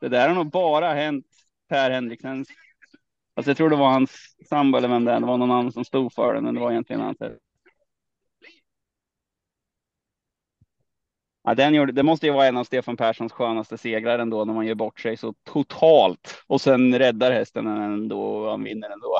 Det 0.00 0.08
där 0.08 0.28
har 0.28 0.34
nog 0.34 0.50
bara 0.50 0.94
hänt 0.94 1.26
Per 1.68 1.90
Henriksens. 1.90 2.48
Alltså 3.34 3.50
jag 3.50 3.56
tror 3.56 3.70
det 3.70 3.76
var 3.76 3.90
hans 3.90 4.10
sambo 4.48 4.78
eller 4.78 4.88
vem 4.88 5.04
det 5.04 5.12
är, 5.12 5.20
det 5.20 5.26
var 5.26 5.38
någon 5.38 5.50
annan 5.50 5.72
som 5.72 5.84
stod 5.84 6.12
för 6.12 6.34
den, 6.34 6.44
men 6.44 6.54
det 6.54 6.60
var 6.60 6.70
egentligen 6.70 7.02
hans. 7.02 7.18
Ja, 11.42 11.54
den 11.54 11.74
gjorde, 11.74 11.92
det 11.92 12.02
måste 12.02 12.26
ju 12.26 12.32
vara 12.32 12.46
en 12.46 12.56
av 12.56 12.64
Stefan 12.64 12.96
Perssons 12.96 13.32
skönaste 13.32 13.78
segrar 13.78 14.18
ändå 14.18 14.44
när 14.44 14.54
man 14.54 14.66
gör 14.66 14.74
bort 14.74 15.00
sig 15.00 15.16
så 15.16 15.34
totalt 15.44 16.42
och 16.46 16.60
sen 16.60 16.98
räddar 16.98 17.32
hästen 17.32 17.66
ändå 17.66 18.22
och 18.22 18.50
han 18.50 18.64
vinner 18.64 18.90
ändå. 18.90 19.18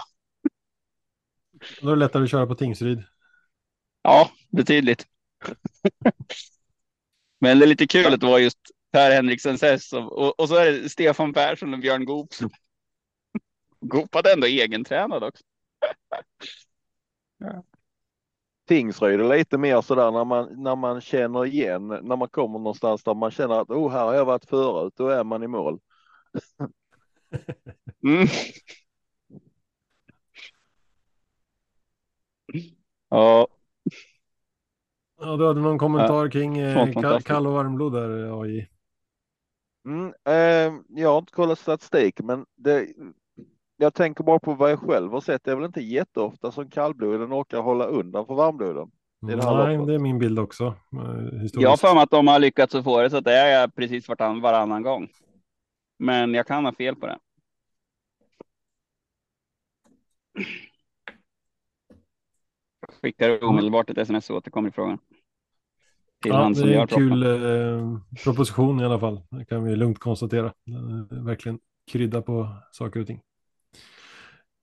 Då 1.80 1.88
är 1.88 1.92
det 1.92 1.98
lättare 1.98 2.24
att 2.24 2.30
köra 2.30 2.46
på 2.46 2.54
Tingsryd. 2.54 3.02
Ja, 4.02 4.30
betydligt. 4.50 5.06
Men 7.40 7.58
det 7.58 7.64
är 7.64 7.68
lite 7.68 7.86
kul 7.86 8.14
att 8.14 8.20
det 8.20 8.26
var 8.26 8.38
just 8.38 8.58
Per 8.92 9.10
Henriksens 9.10 9.62
häst 9.62 9.92
och, 9.92 10.40
och 10.40 10.48
så 10.48 10.56
är 10.56 10.72
det 10.72 10.88
Stefan 10.88 11.32
Persson 11.32 11.74
och 11.74 11.80
Björn 11.80 12.04
Goop. 12.04 12.28
Goop 12.40 12.52
hade 14.12 14.32
ändå 14.32 14.46
egentränad 14.46 15.24
också. 15.24 15.44
ja. 17.38 17.64
Tingsryd 18.66 19.20
är 19.20 19.38
lite 19.38 19.58
mer 19.58 19.80
sådär 19.80 20.10
när 20.10 20.24
man, 20.24 20.62
när 20.62 20.76
man 20.76 21.00
känner 21.00 21.46
igen, 21.46 21.88
när 21.88 22.16
man 22.16 22.28
kommer 22.28 22.58
någonstans 22.58 23.04
där 23.04 23.14
man 23.14 23.30
känner 23.30 23.60
att 23.60 23.70
oh, 23.70 23.92
här 23.92 24.04
har 24.04 24.14
jag 24.14 24.24
varit 24.24 24.44
förut, 24.44 24.94
då 24.96 25.08
är 25.08 25.24
man 25.24 25.42
i 25.42 25.46
mål. 25.46 25.80
mm. 28.04 28.26
Ja. 33.08 33.48
Ja, 35.20 35.36
du 35.36 35.46
hade 35.46 35.60
någon 35.60 35.78
kommentar 35.78 36.30
kring 36.30 36.58
eh, 36.58 37.20
kall 37.20 37.46
och 37.46 37.52
varmblod 37.52 37.92
där, 37.92 38.42
AI? 38.42 38.68
Mm, 39.84 40.14
eh, 40.24 40.80
jag 40.88 41.08
har 41.10 41.18
inte 41.18 41.32
kollat 41.32 41.58
statistik, 41.58 42.20
men 42.20 42.46
det, 42.56 42.88
jag 43.76 43.94
tänker 43.94 44.24
bara 44.24 44.38
på 44.38 44.54
vad 44.54 44.70
jag 44.70 44.78
själv 44.78 45.12
har 45.12 45.20
sett. 45.20 45.44
Det 45.44 45.50
är 45.50 45.56
väl 45.56 45.64
inte 45.64 45.80
jätteofta 45.80 46.52
som 46.52 46.70
kallbloden 46.70 47.32
orkar 47.32 47.60
hålla 47.60 47.84
undan 47.84 48.26
för 48.26 48.34
varmbloden. 48.34 48.90
Det 49.20 49.36
Nej, 49.36 49.76
loppet. 49.76 49.86
det 49.86 49.94
är 49.94 49.98
min 49.98 50.18
bild 50.18 50.38
också. 50.38 50.64
Eh, 50.64 51.46
jag 51.52 51.70
har 51.70 51.76
för 51.76 51.94
mig 51.94 52.02
att 52.02 52.10
de 52.10 52.26
har 52.26 52.38
lyckats 52.38 52.74
att 52.74 52.84
få 52.84 53.02
det 53.02 53.10
så 53.10 53.16
att 53.16 53.24
det 53.24 53.32
är 53.32 53.68
precis 53.68 54.08
varann, 54.08 54.40
varannan 54.40 54.82
gång. 54.82 55.08
Men 55.98 56.34
jag 56.34 56.46
kan 56.46 56.64
ha 56.64 56.72
fel 56.72 56.96
på 56.96 57.06
det. 57.06 57.18
skickar 63.02 63.44
omedelbart 63.44 63.90
ett 63.90 63.98
sms 63.98 64.30
och 64.30 64.36
återkommer 64.36 64.68
i 64.68 64.72
frågan. 64.72 64.98
Till 66.22 66.32
ja, 66.32 66.42
han 66.42 66.54
som 66.54 66.68
det 66.68 66.74
är 66.74 66.80
en 66.80 66.86
kul 66.86 67.22
eh, 67.22 67.98
proposition 68.24 68.80
i 68.80 68.84
alla 68.84 69.00
fall. 69.00 69.20
Det 69.30 69.44
kan 69.44 69.64
vi 69.64 69.76
lugnt 69.76 69.98
konstatera. 69.98 70.52
verkligen 71.10 71.58
krydda 71.92 72.22
på 72.22 72.48
saker 72.72 73.00
och 73.00 73.06
ting. 73.06 73.20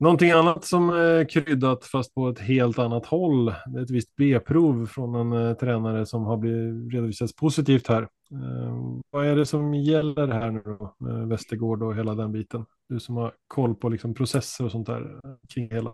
Någonting 0.01 0.31
annat 0.31 0.65
som 0.65 0.89
är 0.89 1.29
kryddat 1.29 1.85
fast 1.85 2.13
på 2.13 2.29
ett 2.29 2.39
helt 2.39 2.79
annat 2.79 3.05
håll. 3.05 3.45
Det 3.45 3.79
är 3.79 3.83
ett 3.83 3.89
visst 3.89 4.15
B-prov 4.15 4.85
från 4.85 5.15
en 5.15 5.33
uh, 5.33 5.53
tränare 5.53 6.05
som 6.05 6.23
har 6.23 6.37
blivit 6.37 6.93
redovisats 6.93 7.35
positivt 7.35 7.87
här. 7.87 8.01
Uh, 8.33 8.99
vad 9.09 9.25
är 9.25 9.35
det 9.35 9.45
som 9.45 9.73
gäller 9.73 10.27
här 10.27 10.51
nu 10.51 10.61
då? 10.65 10.95
Med 10.99 11.27
Västergård 11.27 11.83
och 11.83 11.95
hela 11.95 12.15
den 12.15 12.31
biten. 12.31 12.65
Du 12.89 12.99
som 12.99 13.15
har 13.15 13.33
koll 13.47 13.75
på 13.75 13.89
liksom, 13.89 14.13
processer 14.13 14.65
och 14.65 14.71
sånt 14.71 14.87
där 14.87 15.19
kring 15.53 15.71
hela. 15.71 15.93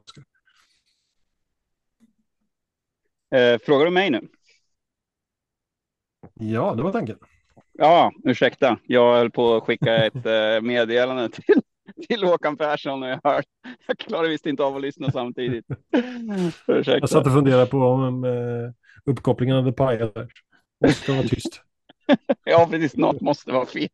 Eh, 3.36 3.60
frågar 3.66 3.86
du 3.86 3.92
mig 3.92 4.10
nu? 4.10 4.28
Ja, 6.34 6.74
det 6.76 6.84
var 6.84 6.92
tanken. 6.92 7.18
Ja, 7.74 8.12
ursäkta. 8.24 8.80
Jag 8.84 9.18
höll 9.18 9.32
på 9.32 9.56
att 9.56 9.64
skicka 9.64 10.06
ett 10.06 10.26
eh, 10.26 10.62
meddelande 10.62 11.30
till, 11.30 11.62
till 12.08 12.24
Håkan 12.24 12.58
Persson 12.58 13.04
och 13.04 13.10
jag 13.10 13.20
hör. 13.24 13.44
Jag 13.88 13.98
klarar 13.98 14.30
visst 14.30 14.46
inte 14.46 14.64
av 14.64 14.76
att 14.76 14.82
lyssna 14.82 15.12
samtidigt. 15.12 15.66
Ursäkta. 16.68 17.00
Jag 17.00 17.10
satt 17.10 17.28
och 17.28 17.34
funderade 17.34 17.66
på 17.66 17.78
om 17.78 18.24
eh, 18.24 18.32
uppkopplingen 19.06 19.56
hade 19.56 19.72
pajat. 19.72 20.14
Det 20.80 20.94
ska 20.94 21.14
vara 21.14 21.24
tyst. 21.24 21.62
ja, 22.44 22.68
precis. 22.72 22.96
Något 22.96 23.22
måste 23.22 23.52
vara 23.52 23.66
fel. 23.66 23.90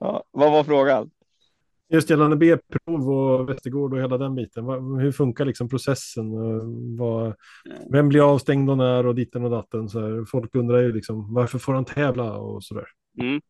Ja, 0.00 0.24
vad 0.30 0.52
var 0.52 0.64
frågan? 0.64 1.10
Just 1.90 2.10
gällande 2.10 2.36
B-prov 2.36 3.10
och 3.10 3.48
Västergård 3.48 3.92
och 3.92 4.00
hela 4.00 4.18
den 4.18 4.34
biten. 4.34 4.64
Hur 5.00 5.12
funkar 5.12 5.44
liksom 5.44 5.68
processen? 5.68 6.26
Vad, 6.96 7.34
vem 7.90 8.08
blir 8.08 8.32
avstängd 8.32 8.70
och 8.70 8.78
när 8.78 9.06
och 9.06 9.14
ditten 9.14 9.44
och 9.44 9.50
datten? 9.50 9.88
Så 9.88 10.00
här, 10.00 10.24
folk 10.24 10.54
undrar 10.54 10.78
ju 10.78 10.92
liksom 10.92 11.34
varför 11.34 11.58
får 11.58 11.74
han 11.74 11.84
tävla 11.84 12.38
och 12.38 12.64
så 12.64 12.74
där. 12.74 12.86
Mm. 13.20 13.40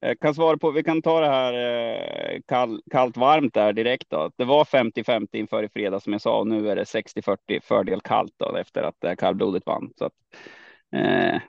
Jag 0.00 0.20
kan 0.20 0.34
svara 0.34 0.58
på, 0.58 0.70
vi 0.70 0.82
kan 0.82 1.02
ta 1.02 1.20
det 1.20 1.28
här 1.28 1.52
eh, 1.52 2.40
kall, 2.46 2.82
kallt 2.90 3.16
varmt 3.16 3.54
där 3.54 3.72
direkt 3.72 4.10
då. 4.10 4.30
Det 4.36 4.44
var 4.44 4.64
50-50 4.64 5.28
inför 5.32 5.62
i 5.62 5.68
fredag 5.68 6.00
som 6.00 6.12
jag 6.12 6.22
sa 6.22 6.38
och 6.38 6.46
nu 6.46 6.70
är 6.70 6.76
det 6.76 6.84
60-40 6.84 7.60
fördel 7.62 8.00
kallt 8.00 8.34
då 8.36 8.56
efter 8.56 8.82
att 8.82 8.96
det 8.98 9.16
kallblodet 9.16 9.66
vann. 9.66 9.92
Så 9.98 10.04
att, 10.04 10.12
eh, 10.96 11.40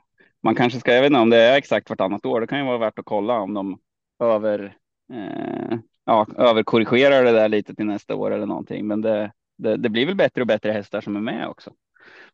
man 0.44 0.56
kanske 0.56 0.80
ska, 0.80 0.94
jag 0.94 1.02
vet 1.02 1.10
inte 1.10 1.20
om 1.20 1.30
det 1.30 1.42
är 1.42 1.58
exakt 1.58 1.90
vartannat 1.90 2.26
år, 2.26 2.42
det 2.42 2.48
kan 2.48 2.60
ju 2.60 2.66
vara 2.66 2.78
värt 2.78 3.00
att 3.00 3.06
kolla 3.06 3.40
om 3.40 3.54
de 3.54 3.80
över 4.20 4.78
eh, 5.14 5.78
ja, 6.06 6.28
överkorrigerar 6.38 7.24
det 7.24 7.32
där 7.32 7.50
lite 7.50 7.76
till 7.76 7.86
nästa 7.86 8.16
år 8.16 8.32
eller 8.32 8.46
någonting. 8.46 8.88
Men 8.88 9.02
det, 9.02 9.32
det, 9.58 9.78
det, 9.78 9.90
blir 9.90 10.06
väl 10.06 10.16
bättre 10.16 10.42
och 10.42 10.48
bättre 10.48 10.72
hästar 10.72 11.02
som 11.02 11.16
är 11.16 11.22
med 11.22 11.48
också. 11.48 11.72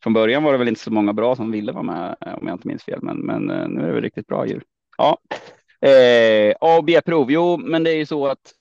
Från 0.04 0.14
början 0.14 0.44
var 0.44 0.52
det 0.52 0.58
väl 0.58 0.68
inte 0.68 0.82
så 0.82 0.92
många 0.92 1.14
bra 1.14 1.36
som 1.36 1.52
ville 1.52 1.72
vara 1.72 1.84
med 1.84 2.16
om 2.42 2.48
jag 2.48 2.56
inte 2.56 2.68
minns 2.68 2.84
fel, 2.84 3.00
men, 3.02 3.18
men 3.18 3.50
eh, 3.50 3.68
nu 3.68 3.82
är 3.82 3.88
det 3.88 3.94
väl 3.94 4.04
riktigt 4.04 4.28
bra 4.28 4.48
djur. 4.48 4.64
Ja, 4.98 5.18
eh, 5.82 6.56
A 6.62 6.78
och 6.78 6.84
B-prov. 6.84 7.32
Jo, 7.32 7.58
men 7.58 7.84
det 7.84 7.92
är 7.92 7.96
ju 7.96 8.06
så 8.06 8.28
att 8.28 8.54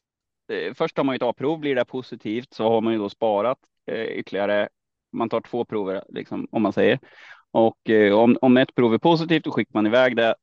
eh, 0.52 0.74
först 0.74 0.96
tar 0.96 1.04
man 1.04 1.14
ju 1.14 1.16
ett 1.16 1.22
A-prov. 1.22 1.58
Blir 1.58 1.74
det 1.74 1.84
positivt 1.84 2.54
så 2.54 2.68
har 2.68 2.80
man 2.80 2.92
ju 2.92 2.98
då 2.98 3.08
sparat 3.08 3.58
eh, 3.86 4.04
ytterligare. 4.04 4.68
Man 5.12 5.28
tar 5.28 5.40
två 5.40 5.64
prover 5.64 6.04
liksom, 6.08 6.48
om 6.50 6.62
man 6.62 6.72
säger 6.72 6.98
och 7.50 7.90
eh, 7.90 8.18
om, 8.18 8.38
om 8.40 8.56
ett 8.56 8.74
prov 8.74 8.94
är 8.94 8.98
positivt, 8.98 9.44
då 9.44 9.50
skickar 9.50 9.74
man 9.74 9.86
iväg 9.86 10.16
det 10.16 10.34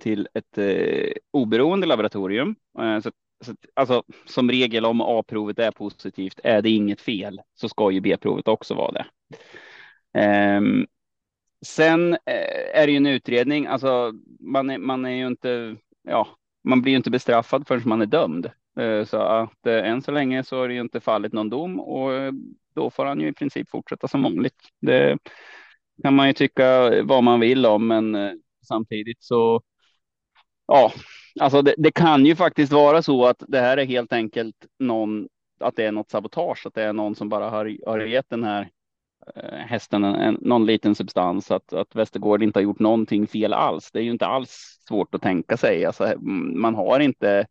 till 0.00 0.28
ett 0.34 0.58
eh, 0.58 1.12
oberoende 1.30 1.86
laboratorium. 1.86 2.56
Eh, 2.78 3.00
så 3.00 3.10
så, 3.44 3.54
alltså, 3.74 4.02
som 4.26 4.50
regel 4.50 4.84
om 4.84 5.00
A-provet 5.00 5.58
är 5.58 5.70
positivt, 5.70 6.40
är 6.44 6.62
det 6.62 6.70
inget 6.70 7.00
fel 7.00 7.40
så 7.54 7.68
ska 7.68 7.90
ju 7.90 8.00
B-provet 8.00 8.48
också 8.48 8.74
vara 8.74 8.92
det. 8.92 9.06
Ehm, 10.14 10.86
sen 11.66 12.12
eh, 12.12 12.80
är 12.80 12.86
det 12.86 12.92
ju 12.92 12.96
en 12.96 13.06
utredning, 13.06 13.66
alltså 13.66 14.12
man 14.40 14.70
är, 14.70 14.78
man 14.78 15.04
är 15.04 15.10
ju 15.10 15.26
inte, 15.26 15.76
ja, 16.08 16.28
man 16.64 16.82
blir 16.82 16.92
ju 16.92 16.96
inte 16.96 17.10
bestraffad 17.10 17.66
förrän 17.66 17.82
man 17.84 18.02
är 18.02 18.06
dömd. 18.06 18.50
Uh, 18.80 19.04
så 19.04 19.16
att 19.16 19.66
uh, 19.66 19.72
än 19.72 20.02
så 20.02 20.10
länge 20.10 20.44
så 20.44 20.62
är 20.62 20.68
det 20.68 20.74
ju 20.74 20.80
inte 20.80 21.00
fallit 21.00 21.32
någon 21.32 21.50
dom 21.50 21.80
och 21.80 22.10
uh, 22.10 22.32
då 22.74 22.90
får 22.90 23.04
han 23.04 23.20
ju 23.20 23.28
i 23.28 23.32
princip 23.32 23.70
fortsätta 23.70 24.08
som 24.08 24.22
vanligt. 24.22 24.68
Det 24.80 25.18
kan 26.02 26.14
man 26.14 26.26
ju 26.26 26.32
tycka 26.32 26.90
vad 27.02 27.24
man 27.24 27.40
vill 27.40 27.66
om, 27.66 27.86
men 27.86 28.16
samtidigt 28.68 29.22
så 29.22 29.62
ja, 30.66 30.92
alltså 31.40 31.62
det, 31.62 31.74
det, 31.78 31.90
kan 31.90 32.26
ju 32.26 32.36
faktiskt 32.36 32.72
vara 32.72 33.02
så 33.02 33.26
att 33.26 33.42
det 33.48 33.60
här 33.60 33.76
är 33.76 33.84
helt 33.84 34.12
enkelt 34.12 34.66
någon, 34.78 35.28
att 35.60 35.76
det 35.76 35.84
är 35.84 35.92
något 35.92 36.10
sabotage, 36.10 36.66
att 36.66 36.74
det 36.74 36.82
är 36.82 36.92
någon 36.92 37.14
som 37.14 37.28
bara 37.28 37.50
har, 37.50 37.76
har 37.86 37.98
gett 38.00 38.30
den 38.30 38.44
här 38.44 38.62
eh, 38.62 38.68
Eh, 39.36 39.58
hästen 39.58 40.04
en, 40.04 40.14
en, 40.14 40.38
någon 40.40 40.66
liten 40.66 40.94
substans, 40.94 41.50
att, 41.50 41.72
att 41.72 41.96
Västergård 41.96 42.42
inte 42.42 42.58
har 42.58 42.64
gjort 42.64 42.78
någonting 42.78 43.26
fel 43.26 43.52
alls. 43.52 43.90
Det 43.92 43.98
är 43.98 44.02
ju 44.02 44.10
inte 44.10 44.26
alls 44.26 44.80
svårt 44.88 45.14
att 45.14 45.22
tänka 45.22 45.56
sig. 45.56 45.84
Alltså, 45.84 46.04
mm, 46.04 46.60
man 46.60 46.74
har 46.74 47.00
inte 47.00 47.46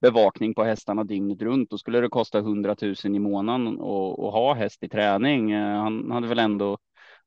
bevakning 0.00 0.54
på 0.54 0.64
hästarna 0.64 1.04
dygnet 1.04 1.42
runt. 1.42 1.70
Då 1.70 1.78
skulle 1.78 2.00
det 2.00 2.08
kosta 2.08 2.38
100 2.38 2.76
000 2.82 2.94
i 3.04 3.18
månaden 3.18 3.66
att, 3.66 4.18
att 4.18 4.32
ha 4.32 4.54
häst 4.54 4.82
i 4.82 4.88
träning. 4.88 5.52
Eh, 5.52 5.80
han 5.82 6.10
hade 6.10 6.28
väl 6.28 6.38
ändå 6.38 6.78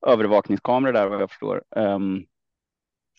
övervakningskameror 0.07 0.93
där 0.93 1.07
vad 1.07 1.21
jag 1.21 1.29
förstår. 1.29 1.63
Um, 1.75 2.25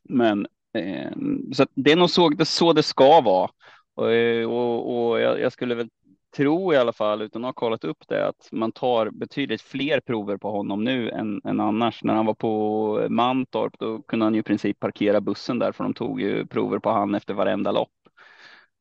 men 0.05 0.47
eh, 0.75 1.11
så 1.53 1.67
det 1.75 1.93
är 1.93 1.97
nog 1.97 2.11
så 2.11 2.29
det, 2.29 2.45
så 2.45 2.73
det 2.73 2.83
ska 2.83 3.21
vara. 3.21 3.51
Och, 3.95 4.07
och, 4.47 5.11
och 5.11 5.21
jag, 5.21 5.41
jag, 5.41 5.53
skulle 5.53 5.75
väl 5.75 5.89
tro 6.37 6.73
i 6.73 6.77
alla 6.77 6.93
fall, 6.93 7.23
utan 7.23 7.45
att 7.45 7.49
ha 7.49 7.53
kollat 7.53 7.85
upp 7.85 8.09
det, 8.09 8.27
att 8.29 8.49
man 8.53 8.73
tar 8.73 9.11
betydligt 9.11 9.63
fler 9.63 10.01
prover 10.01 10.37
på 10.37 10.51
honom 10.51 10.85
nu 10.85 11.11
än, 11.11 11.41
än 11.45 11.61
annars. 11.61 12.05
När 12.05 12.15
han 12.15 12.27
var 12.27 12.35
på 12.35 13.07
Mantorp, 13.11 13.79
då 13.79 14.03
kunde 14.03 14.27
han 14.27 14.35
ju 14.35 14.41
i 14.41 14.43
princip 14.43 14.81
parkera 14.81 15.21
bussen 15.21 15.59
där, 15.59 15.73
för 15.73 15.85
de 15.85 15.95
tog 15.95 16.21
ju 16.21 16.47
prover 16.47 16.79
på 16.79 16.91
han 16.91 17.15
efter 17.15 17.35
varenda 17.35 17.73
lopp. 17.73 17.91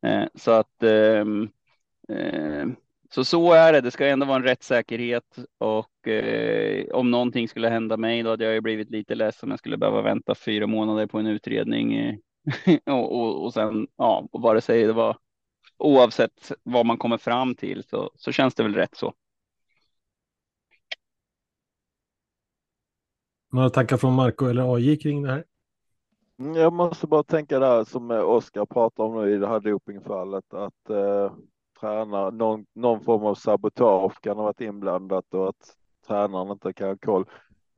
Eh, 0.05 0.23
så 0.35 0.51
att 0.51 0.83
eh, 0.83 1.25
eh, 2.17 2.67
så 3.09 3.25
så 3.25 3.53
är 3.53 3.73
det. 3.73 3.81
Det 3.81 3.91
ska 3.91 4.07
ändå 4.07 4.25
vara 4.25 4.38
en 4.38 4.43
rättssäkerhet 4.43 5.38
och 5.57 6.07
eh, 6.07 6.85
om 6.93 7.12
någonting 7.12 7.47
skulle 7.47 7.69
hända 7.69 7.97
mig 7.97 8.23
då 8.23 8.29
hade 8.29 8.45
jag 8.45 8.53
ju 8.53 8.62
blivit 8.62 8.89
lite 8.89 9.15
ledsen 9.15 9.47
om 9.47 9.51
jag 9.51 9.59
skulle 9.59 9.77
behöva 9.77 10.01
vänta 10.01 10.35
fyra 10.35 10.67
månader 10.67 11.07
på 11.07 11.19
en 11.19 11.27
utredning 11.27 11.95
eh, 11.95 12.15
och, 12.95 13.19
och, 13.19 13.43
och 13.45 13.53
sen 13.53 13.88
ja, 13.97 14.27
och 14.31 14.41
vare 14.41 14.62
sig 14.62 14.83
det 14.83 14.93
var 14.93 15.17
oavsett 15.79 16.51
vad 16.63 16.85
man 16.85 16.97
kommer 16.97 17.17
fram 17.17 17.55
till 17.55 17.83
så, 17.83 18.11
så 18.15 18.31
känns 18.31 18.55
det 18.55 18.63
väl 18.63 18.75
rätt 18.75 18.95
så. 18.95 19.13
Några 23.51 23.69
tankar 23.69 23.97
från 23.97 24.13
Marco 24.13 24.45
eller 24.45 24.75
AJ 24.75 24.97
kring 24.97 25.21
det 25.21 25.31
här? 25.31 25.43
Mm, 26.39 26.55
jag 26.55 26.73
måste 26.73 27.07
bara 27.07 27.23
tänka 27.23 27.59
där 27.59 27.83
som 27.83 28.11
Oskar 28.11 28.65
pratar 28.65 29.03
om 29.03 29.21
nu 29.21 29.33
i 29.35 29.37
det 29.37 29.47
här 29.47 29.59
dopingfallet 29.59 30.53
att 30.53 30.89
eh, 30.89 31.31
tränare, 31.79 32.31
någon, 32.31 32.65
någon 32.75 33.03
form 33.03 33.25
av 33.25 33.35
sabotage 33.35 34.21
kan 34.21 34.37
ha 34.37 34.43
varit 34.43 34.61
inblandat 34.61 35.33
och 35.33 35.49
att 35.49 35.75
tränaren 36.07 36.51
inte 36.51 36.73
kan 36.73 36.87
ha 36.87 36.97
koll. 36.97 37.25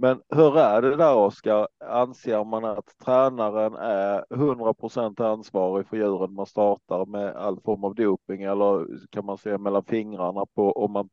Men 0.01 0.21
hur 0.29 0.57
är 0.57 0.81
det 0.81 0.95
där 0.95 1.15
Oskar? 1.15 1.67
Anser 1.85 2.43
man 2.43 2.65
att 2.65 2.97
tränaren 3.05 3.75
är 3.75 4.25
100% 4.29 5.21
ansvarig 5.31 5.87
för 5.87 5.97
djuren 5.97 6.33
man 6.33 6.45
startar 6.45 7.05
med 7.05 7.35
all 7.35 7.59
form 7.61 7.83
av 7.83 7.95
doping 7.95 8.41
eller 8.41 8.87
kan 9.09 9.25
man 9.25 9.37
se 9.37 9.57
mellan 9.57 9.83
fingrarna 9.83 10.45
på 10.55 10.71
om 10.71 10.91
man 10.91 11.09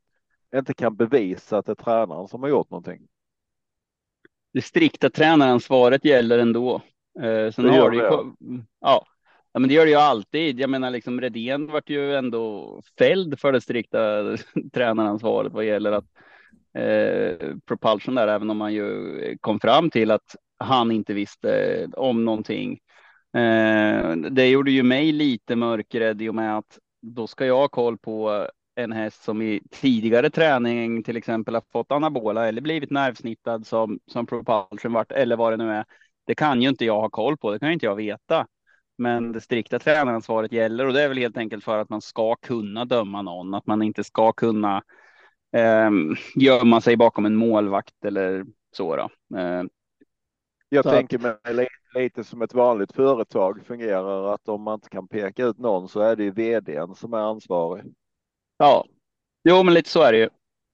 inte 0.55 0.73
kan 0.73 0.95
bevisa 0.95 1.57
att 1.57 1.65
det 1.65 1.71
är 1.71 1.75
tränaren 1.75 2.27
som 2.27 2.43
har 2.43 2.49
gjort 2.49 2.69
någonting. 2.69 3.07
Det 4.53 4.61
strikta 4.61 5.09
tränaransvaret 5.09 6.05
gäller 6.05 6.39
ändå. 6.39 6.81
Eh, 7.19 7.51
sen 7.51 7.65
Det 7.65 7.71
har 7.71 7.89
det 7.89 7.95
ju, 7.95 8.01
det, 8.01 8.07
ja. 8.79 9.05
ja, 9.51 9.59
men 9.59 9.67
det 9.67 9.73
gör 9.73 9.85
det 9.85 9.91
ju 9.91 9.97
alltid. 9.97 10.59
Jag 10.59 10.69
menar, 10.69 10.91
liksom 10.91 11.21
Redén 11.21 11.67
vart 11.67 11.89
ju 11.89 12.15
ändå 12.15 12.81
fälld 12.97 13.39
för 13.39 13.51
det 13.51 13.61
strikta 13.61 13.97
tränaransvaret 14.73 15.53
vad 15.53 15.65
gäller 15.65 15.91
att 15.91 16.05
eh, 16.79 17.55
propulsion 17.65 18.15
där, 18.15 18.27
även 18.27 18.49
om 18.49 18.57
man 18.57 18.73
ju 18.73 19.37
kom 19.41 19.59
fram 19.59 19.89
till 19.89 20.11
att 20.11 20.35
han 20.57 20.91
inte 20.91 21.13
visste 21.13 21.87
om 21.93 22.25
någonting. 22.25 22.79
Eh, 23.33 24.11
det 24.15 24.49
gjorde 24.49 24.71
ju 24.71 24.83
mig 24.83 25.11
lite 25.11 25.55
mörkrädd 25.55 26.21
i 26.21 26.29
och 26.29 26.35
med 26.35 26.57
att 26.57 26.79
då 27.01 27.27
ska 27.27 27.45
jag 27.45 27.57
ha 27.57 27.67
koll 27.67 27.97
på 27.97 28.47
en 28.75 28.91
häst 28.91 29.23
som 29.23 29.41
i 29.41 29.61
tidigare 29.71 30.29
träning 30.29 31.03
till 31.03 31.17
exempel 31.17 31.53
har 31.53 31.63
fått 31.71 31.91
anabola 31.91 32.47
eller 32.47 32.61
blivit 32.61 32.91
nervsnittad 32.91 33.67
som, 33.67 33.99
som 34.07 34.25
propulsion 34.25 34.93
vart 34.93 35.11
eller 35.11 35.35
vad 35.35 35.53
det 35.53 35.57
nu 35.57 35.71
är. 35.71 35.85
Det 36.25 36.35
kan 36.35 36.61
ju 36.61 36.69
inte 36.69 36.85
jag 36.85 37.01
ha 37.01 37.09
koll 37.09 37.37
på, 37.37 37.51
det 37.51 37.59
kan 37.59 37.69
ju 37.69 37.73
inte 37.73 37.85
jag 37.85 37.95
veta. 37.95 38.47
Men 38.97 39.31
det 39.31 39.41
strikta 39.41 39.79
tränaransvaret 39.79 40.51
gäller 40.51 40.87
och 40.87 40.93
det 40.93 41.03
är 41.03 41.07
väl 41.07 41.17
helt 41.17 41.37
enkelt 41.37 41.63
för 41.63 41.77
att 41.77 41.89
man 41.89 42.01
ska 42.01 42.35
kunna 42.35 42.85
döma 42.85 43.21
någon, 43.21 43.53
att 43.53 43.67
man 43.67 43.81
inte 43.81 44.03
ska 44.03 44.31
kunna 44.31 44.83
eh, 45.51 45.89
gömma 46.35 46.81
sig 46.81 46.97
bakom 46.97 47.25
en 47.25 47.35
målvakt 47.35 48.05
eller 48.05 48.45
så. 48.71 48.97
Eh, 48.99 49.09
Jag 50.71 50.83
Så 50.83 50.89
att- 50.89 50.95
tänker 50.95 51.19
mig 51.19 51.35
lite, 51.45 51.69
lite 51.99 52.23
som 52.23 52.41
ett 52.41 52.53
vanligt 52.53 52.91
företag 52.91 53.65
fungerar 53.65 54.33
att 54.33 54.49
om 54.49 54.61
man 54.61 54.73
inte 54.73 54.89
kan 54.89 55.07
peka 55.07 55.45
ut 55.45 55.57
någon 55.57 55.89
så 55.89 55.99
är 55.99 56.15
det 56.15 56.23
ju 56.23 56.31
vdn 56.31 56.95
som 56.95 57.13
är 57.13 57.17
ansvarig. 57.17 57.83
Ja, 58.57 58.85
jo, 59.43 59.63
men 59.63 59.73
lite 59.73 59.89
så 59.89 60.01
är 60.01 60.11
det 60.11 60.17
ju. 60.17 60.29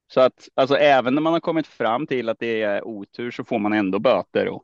Så 0.07 0.21
att 0.21 0.49
alltså 0.55 0.75
även 0.75 1.15
när 1.15 1.21
man 1.21 1.33
har 1.33 1.39
kommit 1.39 1.67
fram 1.67 2.07
till 2.07 2.29
att 2.29 2.39
det 2.39 2.61
är 2.61 2.87
otur 2.87 3.31
så 3.31 3.43
får 3.43 3.59
man 3.59 3.73
ändå 3.73 3.99
böter 3.99 4.47
och 4.47 4.63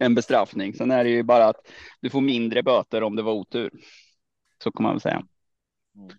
en 0.00 0.14
bestraffning. 0.14 0.74
Sen 0.74 0.90
är 0.90 1.04
det 1.04 1.10
ju 1.10 1.22
bara 1.22 1.44
att 1.44 1.72
du 2.00 2.10
får 2.10 2.20
mindre 2.20 2.62
böter 2.62 3.02
om 3.02 3.16
det 3.16 3.22
var 3.22 3.32
otur. 3.32 3.70
Så 4.62 4.72
kan 4.72 4.82
man 4.82 4.92
väl 4.92 5.00
säga. 5.00 5.22
Mm. 5.96 6.10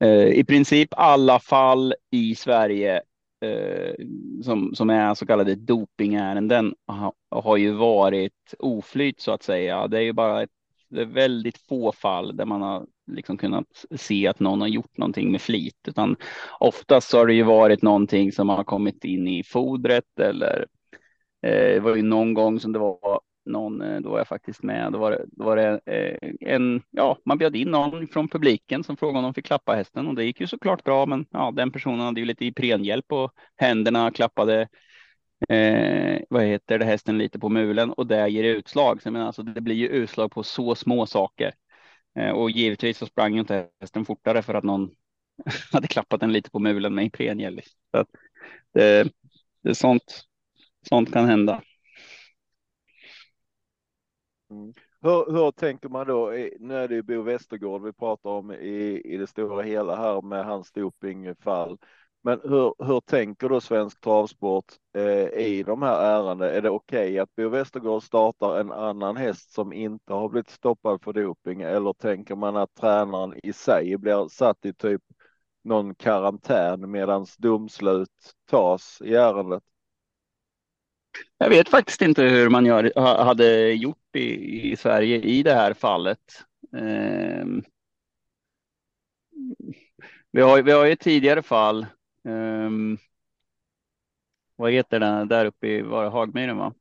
Eh, 0.00 0.28
I 0.28 0.44
princip 0.44 0.88
alla 0.90 1.38
fall 1.40 1.94
i 2.10 2.34
Sverige 2.34 3.02
eh, 3.40 3.94
som, 4.42 4.74
som 4.74 4.90
är 4.90 5.14
så 5.14 5.26
kallade 5.26 5.54
dopingärenden 5.54 6.74
har, 6.86 7.12
har 7.30 7.56
ju 7.56 7.72
varit 7.72 8.54
oflyt 8.58 9.20
så 9.20 9.32
att 9.32 9.42
säga. 9.42 9.88
Det 9.88 9.98
är 9.98 10.02
ju 10.02 10.12
bara 10.12 10.42
ett, 10.42 10.50
det 10.88 11.00
är 11.00 11.06
väldigt 11.06 11.58
få 11.58 11.92
fall 11.92 12.36
där 12.36 12.44
man 12.44 12.62
har 12.62 12.86
liksom 13.12 13.38
kunnat 13.38 13.84
se 13.96 14.26
att 14.26 14.40
någon 14.40 14.60
har 14.60 14.68
gjort 14.68 14.96
någonting 14.96 15.32
med 15.32 15.40
flit, 15.40 15.88
utan 15.88 16.16
oftast 16.60 17.12
har 17.12 17.26
det 17.26 17.34
ju 17.34 17.42
varit 17.42 17.82
någonting 17.82 18.32
som 18.32 18.48
har 18.48 18.64
kommit 18.64 19.04
in 19.04 19.28
i 19.28 19.42
fodret 19.44 20.20
eller 20.20 20.66
eh, 21.42 21.74
det 21.74 21.80
var 21.80 21.96
ju 21.96 22.02
någon 22.02 22.34
gång 22.34 22.60
som 22.60 22.72
det 22.72 22.78
var 22.78 23.20
någon, 23.46 23.82
eh, 23.82 24.00
då 24.00 24.10
var 24.10 24.18
jag 24.18 24.28
faktiskt 24.28 24.62
med, 24.62 24.92
då 24.92 24.98
var 24.98 25.10
det, 25.10 25.24
då 25.32 25.44
var 25.44 25.56
det 25.56 25.80
eh, 25.86 26.30
en, 26.40 26.82
ja, 26.90 27.18
man 27.24 27.38
bjöd 27.38 27.56
in 27.56 27.70
någon 27.70 28.06
från 28.06 28.28
publiken 28.28 28.84
som 28.84 28.96
frågade 28.96 29.18
om 29.18 29.24
de 29.24 29.34
fick 29.34 29.46
klappa 29.46 29.74
hästen 29.74 30.06
och 30.06 30.14
det 30.14 30.24
gick 30.24 30.40
ju 30.40 30.46
såklart 30.46 30.84
bra, 30.84 31.06
men 31.06 31.26
ja, 31.30 31.50
den 31.56 31.70
personen 31.70 32.00
hade 32.00 32.20
ju 32.20 32.26
lite 32.26 32.44
Iprenhjälp 32.44 33.12
och 33.12 33.32
händerna, 33.56 34.10
klappade 34.10 34.68
eh, 35.48 36.18
vad 36.30 36.42
heter 36.44 36.78
det, 36.78 36.84
hästen 36.84 37.18
lite 37.18 37.38
på 37.38 37.48
mulen 37.48 37.92
och 37.92 38.06
det 38.06 38.28
ger 38.28 38.44
utslag. 38.44 39.02
Så 39.02 39.06
jag 39.06 39.12
menar, 39.12 39.26
alltså, 39.26 39.42
det 39.42 39.60
blir 39.60 39.74
ju 39.74 39.88
utslag 39.88 40.30
på 40.30 40.42
så 40.42 40.74
små 40.74 41.06
saker. 41.06 41.54
Eh, 42.18 42.30
och 42.30 42.50
givetvis 42.50 42.98
så 42.98 43.06
sprang 43.06 43.34
ju 43.34 43.40
inte 43.40 43.68
hästen 43.80 44.04
fortare 44.04 44.42
för 44.42 44.54
att 44.54 44.64
någon 44.64 44.90
hade 45.72 45.88
klappat 45.88 46.20
den 46.20 46.32
lite 46.32 46.50
på 46.50 46.58
mulen 46.58 46.94
med 46.94 47.04
Iprenhjälp. 47.04 47.64
Så 47.90 47.98
att 47.98 48.08
det, 48.74 49.08
det 49.62 49.70
är 49.70 49.74
sånt, 49.74 50.24
sånt 50.88 51.12
kan 51.12 51.26
hända. 51.28 51.62
Mm. 54.50 54.72
Hur, 55.00 55.32
hur 55.32 55.50
tänker 55.50 55.88
man 55.88 56.06
då? 56.06 56.30
Nu 56.60 56.74
är 56.74 56.88
det 56.88 56.94
ju 56.94 57.02
Bo 57.02 57.22
Westergård 57.22 57.82
vi 57.82 57.92
pratar 57.92 58.30
om 58.30 58.52
i, 58.52 59.02
i 59.04 59.16
det 59.16 59.26
stora 59.26 59.62
hela 59.62 59.96
här 59.96 60.22
med 60.22 60.44
hans 60.44 60.72
dopingfall. 60.72 61.78
Men 62.22 62.40
hur, 62.42 62.84
hur 62.84 63.00
tänker 63.00 63.48
då 63.48 63.60
Svensk 63.60 64.00
Travsport 64.00 64.64
eh, 64.94 65.28
i 65.28 65.62
de 65.66 65.82
här 65.82 66.02
ärendena? 66.02 66.50
Är 66.50 66.62
det 66.62 66.70
okej 66.70 67.18
att 67.18 67.34
Bo 67.36 67.48
Westergård 67.48 68.02
startar 68.02 68.60
en 68.60 68.72
annan 68.72 69.16
häst 69.16 69.52
som 69.54 69.72
inte 69.72 70.12
har 70.12 70.28
blivit 70.28 70.50
stoppad 70.50 71.02
för 71.02 71.12
doping? 71.12 71.62
Eller 71.62 71.92
tänker 71.92 72.36
man 72.36 72.56
att 72.56 72.74
tränaren 72.74 73.34
i 73.42 73.52
sig 73.52 73.96
blir 73.96 74.28
satt 74.28 74.64
i 74.64 74.74
typ 74.74 75.02
någon 75.64 75.94
karantän 75.94 76.90
medans 76.90 77.36
domslut 77.36 78.32
tas 78.50 79.02
i 79.04 79.14
ärendet? 79.14 79.62
Jag 81.38 81.48
vet 81.48 81.68
faktiskt 81.68 82.02
inte 82.02 82.22
hur 82.22 82.48
man 82.50 82.66
gör, 82.66 82.92
ha- 82.96 83.24
hade 83.24 83.72
gjort 83.72 84.16
i, 84.16 84.70
i 84.72 84.76
Sverige 84.76 85.16
i 85.20 85.42
det 85.42 85.54
här 85.54 85.74
fallet. 85.74 86.18
Ehm, 86.76 87.62
vi, 90.32 90.40
har, 90.40 90.62
vi 90.62 90.72
har 90.72 90.84
ju 90.84 90.96
tidigare 90.96 91.42
fall. 91.42 91.86
ehm, 92.28 92.98
vad 94.56 94.72
heter 94.72 95.00
den 95.00 95.28
där 95.28 95.46
uppe 95.46 95.66
i 95.68 95.82
var 95.82 96.04
det 96.04 96.10
Hagmyren? 96.10 96.56
Va? 96.56 96.72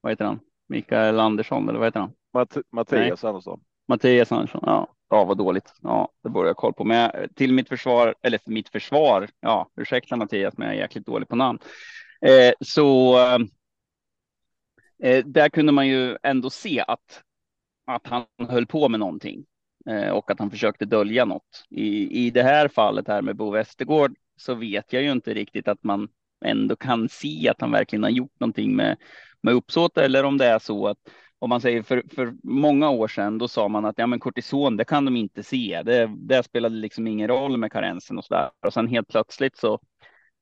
Vad 0.00 0.12
heter 0.12 0.24
han? 0.24 0.40
Mikael 0.68 1.20
Andersson 1.20 1.68
eller 1.68 1.78
vad 1.78 1.86
heter 1.88 2.00
han? 2.00 2.12
Matt, 2.34 2.56
Mattias 2.72 3.24
Andersson. 3.24 3.60
Mattias 3.88 4.32
Andersson. 4.32 4.60
Ja, 4.66 4.88
ja 5.10 5.24
vad 5.24 5.38
dåligt. 5.38 5.72
Ja, 5.82 6.08
det 6.22 6.28
borde 6.28 6.48
jag 6.48 6.56
koll 6.56 6.72
på. 6.72 6.84
Men 6.84 6.96
jag, 6.96 7.34
till 7.34 7.52
mitt 7.54 7.68
försvar, 7.68 8.14
eller 8.22 8.40
mitt 8.44 8.68
försvar, 8.68 9.28
ja, 9.40 9.70
ursäkta 9.76 10.16
Mattias, 10.16 10.56
men 10.56 10.66
jag 10.68 10.76
är 10.76 10.80
jäkligt 10.80 11.06
dålig 11.06 11.28
på 11.28 11.36
namn. 11.36 11.58
Eh, 12.26 12.52
så 12.60 13.18
eh, 15.02 15.24
där 15.24 15.48
kunde 15.48 15.72
man 15.72 15.88
ju 15.88 16.16
ändå 16.22 16.50
se 16.50 16.84
att, 16.88 17.22
att 17.86 18.06
han 18.06 18.24
höll 18.48 18.66
på 18.66 18.88
med 18.88 19.00
någonting 19.00 19.44
eh, 19.90 20.08
och 20.08 20.30
att 20.30 20.38
han 20.38 20.50
försökte 20.50 20.84
dölja 20.84 21.24
något. 21.24 21.64
I, 21.70 22.26
I 22.26 22.30
det 22.30 22.42
här 22.42 22.68
fallet 22.68 23.08
här 23.08 23.22
med 23.22 23.36
Bo 23.36 23.50
Westergård 23.50 24.14
så 24.36 24.54
vet 24.54 24.92
jag 24.92 25.02
ju 25.02 25.12
inte 25.12 25.34
riktigt 25.34 25.68
att 25.68 25.84
man 25.84 26.08
ändå 26.44 26.76
kan 26.76 27.08
se 27.08 27.48
att 27.48 27.60
han 27.60 27.70
verkligen 27.70 28.02
har 28.02 28.10
gjort 28.10 28.40
någonting 28.40 28.76
med, 28.76 28.96
med 29.40 29.54
uppsåt 29.54 29.98
eller 29.98 30.24
om 30.24 30.38
det 30.38 30.46
är 30.46 30.58
så 30.58 30.86
att 30.86 30.98
om 31.42 31.48
man 31.48 31.60
säger 31.60 31.82
för, 31.82 32.02
för 32.14 32.34
många 32.42 32.90
år 32.90 33.08
sedan, 33.08 33.38
då 33.38 33.48
sa 33.48 33.68
man 33.68 33.84
att 33.84 33.98
ja, 33.98 34.06
men 34.06 34.20
kortison, 34.20 34.76
det 34.76 34.84
kan 34.84 35.04
de 35.04 35.16
inte 35.16 35.42
se. 35.42 35.82
Det, 35.84 36.10
det 36.16 36.42
spelade 36.42 36.74
liksom 36.76 37.06
ingen 37.06 37.28
roll 37.28 37.56
med 37.56 37.72
karensen 37.72 38.18
och 38.18 38.24
så 38.24 38.34
där. 38.34 38.50
Och 38.66 38.72
sen 38.72 38.86
helt 38.86 39.08
plötsligt 39.08 39.56
så 39.56 39.80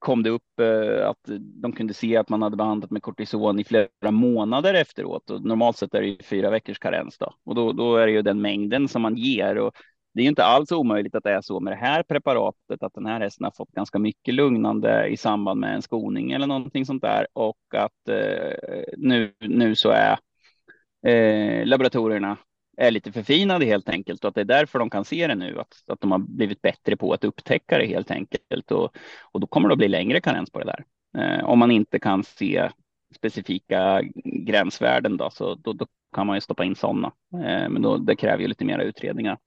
kom 0.00 0.22
det 0.22 0.30
upp 0.30 0.60
eh, 0.60 1.08
att 1.08 1.20
de 1.62 1.72
kunde 1.72 1.94
se 1.94 2.16
att 2.16 2.28
man 2.28 2.42
hade 2.42 2.56
behandlat 2.56 2.90
med 2.90 3.02
kortison 3.02 3.60
i 3.60 3.64
flera 3.64 4.10
månader 4.10 4.74
efteråt. 4.74 5.30
Och 5.30 5.44
normalt 5.44 5.76
sett 5.76 5.94
är 5.94 6.00
det 6.00 6.06
ju 6.06 6.22
fyra 6.22 6.50
veckors 6.50 6.78
karens 6.78 7.18
då. 7.18 7.34
Och 7.44 7.54
då, 7.54 7.72
då 7.72 7.96
är 7.96 8.06
det 8.06 8.12
ju 8.12 8.22
den 8.22 8.40
mängden 8.40 8.88
som 8.88 9.02
man 9.02 9.16
ger. 9.16 9.58
Och 9.58 9.72
det 10.14 10.20
är 10.20 10.22
ju 10.22 10.28
inte 10.28 10.44
alls 10.44 10.72
omöjligt 10.72 11.14
att 11.14 11.24
det 11.24 11.32
är 11.32 11.40
så 11.40 11.60
med 11.60 11.72
det 11.72 11.76
här 11.76 12.02
preparatet, 12.02 12.82
att 12.82 12.94
den 12.94 13.06
här 13.06 13.20
hästen 13.20 13.44
har 13.44 13.52
fått 13.56 13.72
ganska 13.72 13.98
mycket 13.98 14.34
lugnande 14.34 15.06
i 15.06 15.16
samband 15.16 15.60
med 15.60 15.74
en 15.74 15.82
skoning 15.82 16.32
eller 16.32 16.46
någonting 16.46 16.86
sånt 16.86 17.02
där. 17.02 17.26
Och 17.32 17.74
att 17.74 18.08
eh, 18.08 18.82
nu, 18.96 19.32
nu 19.40 19.74
så 19.76 19.90
är 19.90 20.18
eh, 21.06 21.66
laboratorierna 21.66 22.36
är 22.80 22.90
lite 22.90 23.12
förfinade 23.12 23.64
helt 23.64 23.88
enkelt 23.88 24.24
och 24.24 24.28
att 24.28 24.34
det 24.34 24.40
är 24.40 24.44
därför 24.44 24.78
de 24.78 24.90
kan 24.90 25.04
se 25.04 25.26
det 25.26 25.34
nu, 25.34 25.60
att, 25.60 25.84
att 25.86 26.00
de 26.00 26.12
har 26.12 26.18
blivit 26.18 26.62
bättre 26.62 26.96
på 26.96 27.12
att 27.12 27.24
upptäcka 27.24 27.78
det 27.78 27.86
helt 27.86 28.10
enkelt 28.10 28.70
och, 28.70 28.96
och 29.32 29.40
då 29.40 29.46
kommer 29.46 29.68
det 29.68 29.72
att 29.72 29.78
bli 29.78 29.88
längre 29.88 30.20
karens 30.20 30.50
på 30.50 30.58
det 30.58 30.64
där. 30.64 30.84
Eh, 31.18 31.44
om 31.44 31.58
man 31.58 31.70
inte 31.70 31.98
kan 31.98 32.24
se 32.24 32.70
specifika 33.14 34.02
gränsvärden 34.24 35.16
då, 35.16 35.30
så 35.30 35.54
då, 35.54 35.72
då 35.72 35.86
kan 36.14 36.26
man 36.26 36.36
ju 36.36 36.40
stoppa 36.40 36.64
in 36.64 36.76
sådana. 36.76 37.12
Eh, 37.34 37.68
men 37.68 37.82
då, 37.82 37.96
det 37.96 38.16
kräver 38.16 38.42
ju 38.42 38.48
lite 38.48 38.64
mera 38.64 38.82
utredningar. 38.82 39.38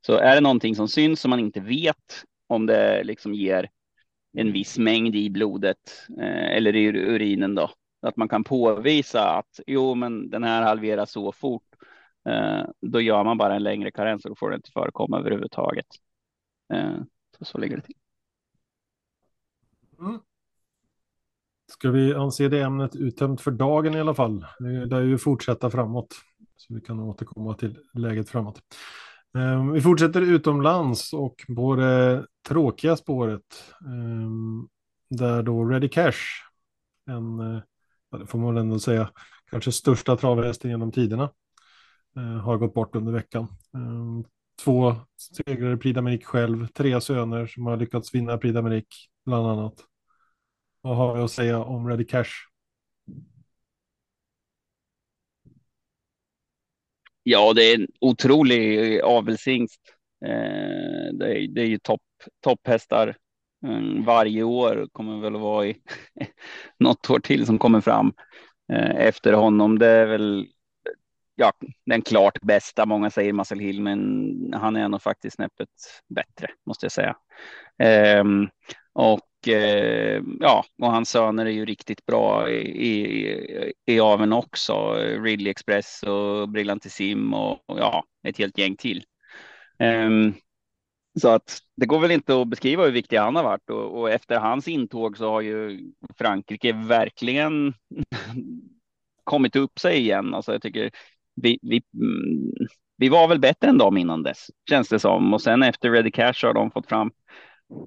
Så 0.00 0.16
är 0.16 0.34
det 0.34 0.40
någonting 0.40 0.74
som 0.74 0.88
syns 0.88 1.20
som 1.20 1.30
man 1.30 1.40
inte 1.40 1.60
vet 1.60 2.24
om 2.46 2.66
det 2.66 3.04
liksom 3.04 3.34
ger 3.34 3.68
en 4.32 4.52
viss 4.52 4.78
mängd 4.78 5.16
i 5.16 5.30
blodet 5.30 6.06
eh, 6.20 6.56
eller 6.56 6.76
i 6.76 6.86
urinen 6.86 7.54
då, 7.54 7.70
att 8.02 8.16
man 8.16 8.28
kan 8.28 8.44
påvisa 8.44 9.28
att 9.30 9.60
jo, 9.66 9.94
men 9.94 10.30
den 10.30 10.44
här 10.44 10.62
halveras 10.62 11.12
så 11.12 11.32
fort. 11.32 11.62
Eh, 12.28 12.64
då 12.80 13.00
gör 13.00 13.24
man 13.24 13.38
bara 13.38 13.54
en 13.54 13.62
längre 13.62 13.90
karens 13.90 14.24
och 14.24 14.30
då 14.30 14.34
får 14.34 14.50
det 14.50 14.56
inte 14.56 14.70
förekomma 14.70 15.18
överhuvudtaget. 15.18 15.86
Eh, 16.72 16.96
så, 17.38 17.44
så 17.44 17.58
ligger 17.58 17.76
det 17.76 17.82
till. 17.82 17.96
Mm. 19.98 20.20
Ska 21.72 21.90
vi 21.90 22.14
anse 22.14 22.48
det 22.48 22.60
ämnet 22.60 22.96
uttömt 22.96 23.40
för 23.40 23.50
dagen 23.50 23.94
i 23.94 24.00
alla 24.00 24.14
fall? 24.14 24.46
Det 24.58 24.86
lär 24.86 25.00
ju 25.00 25.18
fortsätta 25.18 25.70
framåt. 25.70 26.14
Så 26.56 26.74
vi 26.74 26.80
kan 26.80 27.00
återkomma 27.00 27.54
till 27.54 27.78
läget 27.94 28.28
framåt. 28.28 28.60
Eh, 29.36 29.72
vi 29.72 29.80
fortsätter 29.80 30.20
utomlands 30.20 31.12
och 31.12 31.44
på 31.56 31.76
det 31.76 32.26
tråkiga 32.48 32.96
spåret. 32.96 33.64
Eh, 33.80 34.30
där 35.10 35.42
då 35.42 35.64
Ready 35.64 35.88
Cash, 35.88 36.18
en, 37.06 37.40
eh, 37.40 37.62
det 38.18 38.26
får 38.26 38.38
man 38.38 38.54
väl 38.54 38.62
ändå 38.62 38.78
säga, 38.78 39.10
kanske 39.50 39.72
största 39.72 40.16
travhästen 40.16 40.70
genom 40.70 40.92
tiderna, 40.92 41.30
Eh, 42.18 42.40
har 42.40 42.56
gått 42.56 42.74
bort 42.74 42.96
under 42.96 43.12
veckan. 43.12 43.46
Ehm, 43.74 44.24
två 44.64 44.94
segrar 45.16 45.74
i 45.74 45.76
Prix 45.76 45.96
d'Amérique 45.98 46.24
själv, 46.24 46.66
tre 46.66 47.00
söner 47.00 47.46
som 47.46 47.66
har 47.66 47.76
lyckats 47.76 48.14
vinna 48.14 48.38
Prix 48.38 48.54
d'Amérique 48.56 49.08
bland 49.26 49.46
annat. 49.46 49.74
Vad 50.80 50.96
har 50.96 51.16
vi 51.16 51.22
att 51.22 51.30
säga 51.30 51.64
om 51.64 51.88
Ready 51.88 52.04
Cash? 52.04 52.30
Ja, 57.22 57.52
det 57.52 57.62
är 57.62 57.74
en 57.80 57.86
otrolig 58.00 58.96
eh, 58.98 59.04
avelshingst. 59.04 59.80
Eh, 60.24 61.12
det, 61.12 61.38
är, 61.38 61.48
det 61.48 61.60
är 61.60 61.66
ju 61.66 61.78
topp, 61.78 62.02
topphästar 62.40 63.16
varje 64.06 64.42
år. 64.42 64.88
Kommer 64.92 65.20
väl 65.20 65.34
att 65.34 65.40
vara 65.40 65.66
i 65.66 65.76
något 66.78 67.10
år 67.10 67.18
till 67.18 67.46
som 67.46 67.58
kommer 67.58 67.80
fram 67.80 68.12
efter 68.96 69.32
honom. 69.32 69.78
Det 69.78 69.86
är 69.86 70.06
väl 70.06 70.48
ja, 71.38 71.52
den 71.86 72.02
klart 72.02 72.40
bästa. 72.42 72.86
Många 72.86 73.10
säger 73.10 73.32
Muscle 73.32 73.62
Hill, 73.62 73.82
men 73.82 74.52
han 74.56 74.76
är 74.76 74.88
nog 74.88 75.02
faktiskt 75.02 75.36
snäppet 75.36 75.68
bättre 76.08 76.48
måste 76.66 76.84
jag 76.84 76.92
säga. 76.92 77.16
Ehm, 77.78 78.48
och 78.92 79.48
uh, 79.48 80.22
ja, 80.40 80.64
och 80.82 80.92
hans 80.92 81.10
söner 81.10 81.46
är 81.46 81.50
ju 81.50 81.64
riktigt 81.64 82.06
bra 82.06 82.50
i, 82.50 82.88
i, 82.88 83.72
i 83.86 84.00
aven 84.00 84.32
också. 84.32 84.94
Ridley 84.94 85.50
Express 85.50 86.02
och 86.02 86.48
Brillantissim 86.48 87.34
och, 87.34 87.70
och 87.70 87.78
ja, 87.78 88.04
ett 88.28 88.38
helt 88.38 88.58
gäng 88.58 88.76
till. 88.76 89.04
Ehm, 89.78 90.34
så 91.20 91.28
att 91.28 91.58
det 91.76 91.86
går 91.86 92.00
väl 92.00 92.10
inte 92.10 92.40
att 92.40 92.48
beskriva 92.48 92.84
hur 92.84 92.92
viktig 92.92 93.16
han 93.16 93.36
har 93.36 93.42
varit 93.42 93.70
och, 93.70 94.00
och 94.00 94.10
efter 94.10 94.38
hans 94.38 94.68
intåg 94.68 95.16
så 95.16 95.30
har 95.30 95.40
ju 95.40 95.80
Frankrike 96.18 96.72
verkligen 96.72 97.74
kommit 99.24 99.56
upp 99.56 99.78
sig 99.78 99.98
igen. 99.98 100.34
Alltså 100.34 100.52
jag 100.52 100.62
tycker 100.62 100.90
vi, 101.42 101.58
vi, 101.62 101.82
mm, 101.94 102.52
vi 102.96 103.08
var 103.08 103.28
väl 103.28 103.40
bättre 103.40 103.68
än 103.68 103.78
dem 103.78 103.96
innan 103.96 104.22
dess, 104.22 104.50
känns 104.70 104.88
det 104.88 104.98
som. 104.98 105.34
Och 105.34 105.42
sen 105.42 105.62
efter 105.62 105.90
Ready 105.90 106.10
Cash 106.10 106.46
har 106.46 106.54
de 106.54 106.70
fått 106.70 106.88
fram 106.88 107.10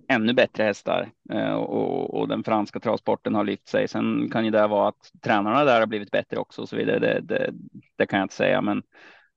ännu 0.08 0.34
bättre 0.34 0.64
hästar 0.64 1.12
eh, 1.34 1.54
och, 1.54 2.20
och, 2.20 2.28
den 2.28 2.44
franska 2.44 2.80
travsporten 2.80 3.36
har 3.36 3.44
lyft 3.44 3.68
sig. 3.68 3.88
Sen 3.88 4.30
kan 4.32 4.46
ju 4.46 4.52
det 4.52 4.68
vara 4.68 4.88
att 4.88 5.12
tränarna 5.22 5.64
där 5.64 5.80
har 5.80 5.88
blivit 5.88 6.12
bättre 6.12 6.38
också 6.38 6.62
och 6.62 6.70
så 6.70 6.76
vidare. 6.76 7.00
Det, 7.00 7.22
det, 7.22 7.54
det 7.98 8.06
kan 8.06 8.20
jag 8.20 8.26
inte 8.26 8.36
säga, 8.36 8.62
men, 8.62 8.84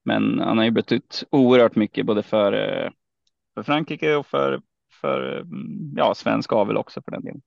men 0.05 0.41
han 0.41 0.59
har 0.59 0.65
ju 0.65 0.71
betytt 0.71 1.25
oerhört 1.31 1.77
mycket 1.77 2.07
både 2.07 2.23
för, 2.23 2.53
eh, 2.53 2.91
för 3.55 3.63
Frankrike 3.63 4.17
och 4.17 4.27
för, 4.27 4.61
för 5.01 5.41
mm, 5.41 5.95
ja, 5.97 6.15
svensk 6.15 6.53
avel 6.53 6.77
också 6.77 7.03
för 7.03 7.11
den 7.11 7.25
delen. 7.25 7.43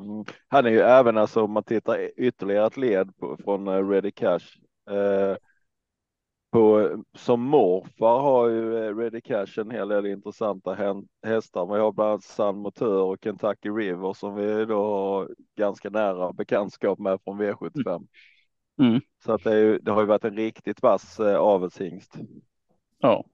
Mm. 0.00 0.24
Han 0.48 0.66
är 0.66 0.70
ju 0.70 0.80
även 0.80 1.18
alltså 1.18 1.42
om 1.42 1.52
man 1.52 1.64
tittar 1.64 2.10
ytterligare 2.20 2.66
ett 2.66 2.76
led 2.76 3.16
på, 3.16 3.36
från 3.44 3.68
uh, 3.68 3.88
Ready 3.88 4.10
Cash. 4.10 4.58
Uh, 4.90 5.36
på, 6.52 6.90
som 7.14 7.40
morfar 7.40 8.20
har 8.20 8.48
ju 8.48 8.72
uh, 8.72 8.96
Ready 8.96 9.20
Cash 9.20 9.58
en 9.58 9.70
hel 9.70 9.88
del 9.88 10.06
intressanta 10.06 10.74
hästar. 11.26 11.74
Vi 11.74 11.80
har 11.80 11.92
bland 11.92 12.10
annat 12.10 12.24
Sun 12.24 12.56
Motör 12.56 13.02
och 13.02 13.18
Kentucky 13.22 13.68
River 13.68 14.12
som 14.12 14.34
vi 14.34 14.64
då 14.64 14.84
har 14.84 15.28
ganska 15.56 15.90
nära 15.90 16.32
bekantskap 16.32 16.98
med 16.98 17.18
från 17.24 17.42
V75. 17.42 18.06
Mm. 18.80 19.00
Så 19.24 19.32
att 19.32 19.44
det, 19.44 19.52
är 19.52 19.78
det 19.78 19.92
har 19.92 20.00
ju 20.00 20.06
varit 20.06 20.24
en 20.24 20.36
riktigt 20.36 20.82
vass 20.82 21.20
uh, 21.20 21.36
avelshingst. 21.36 22.14
Ja. 22.98 23.24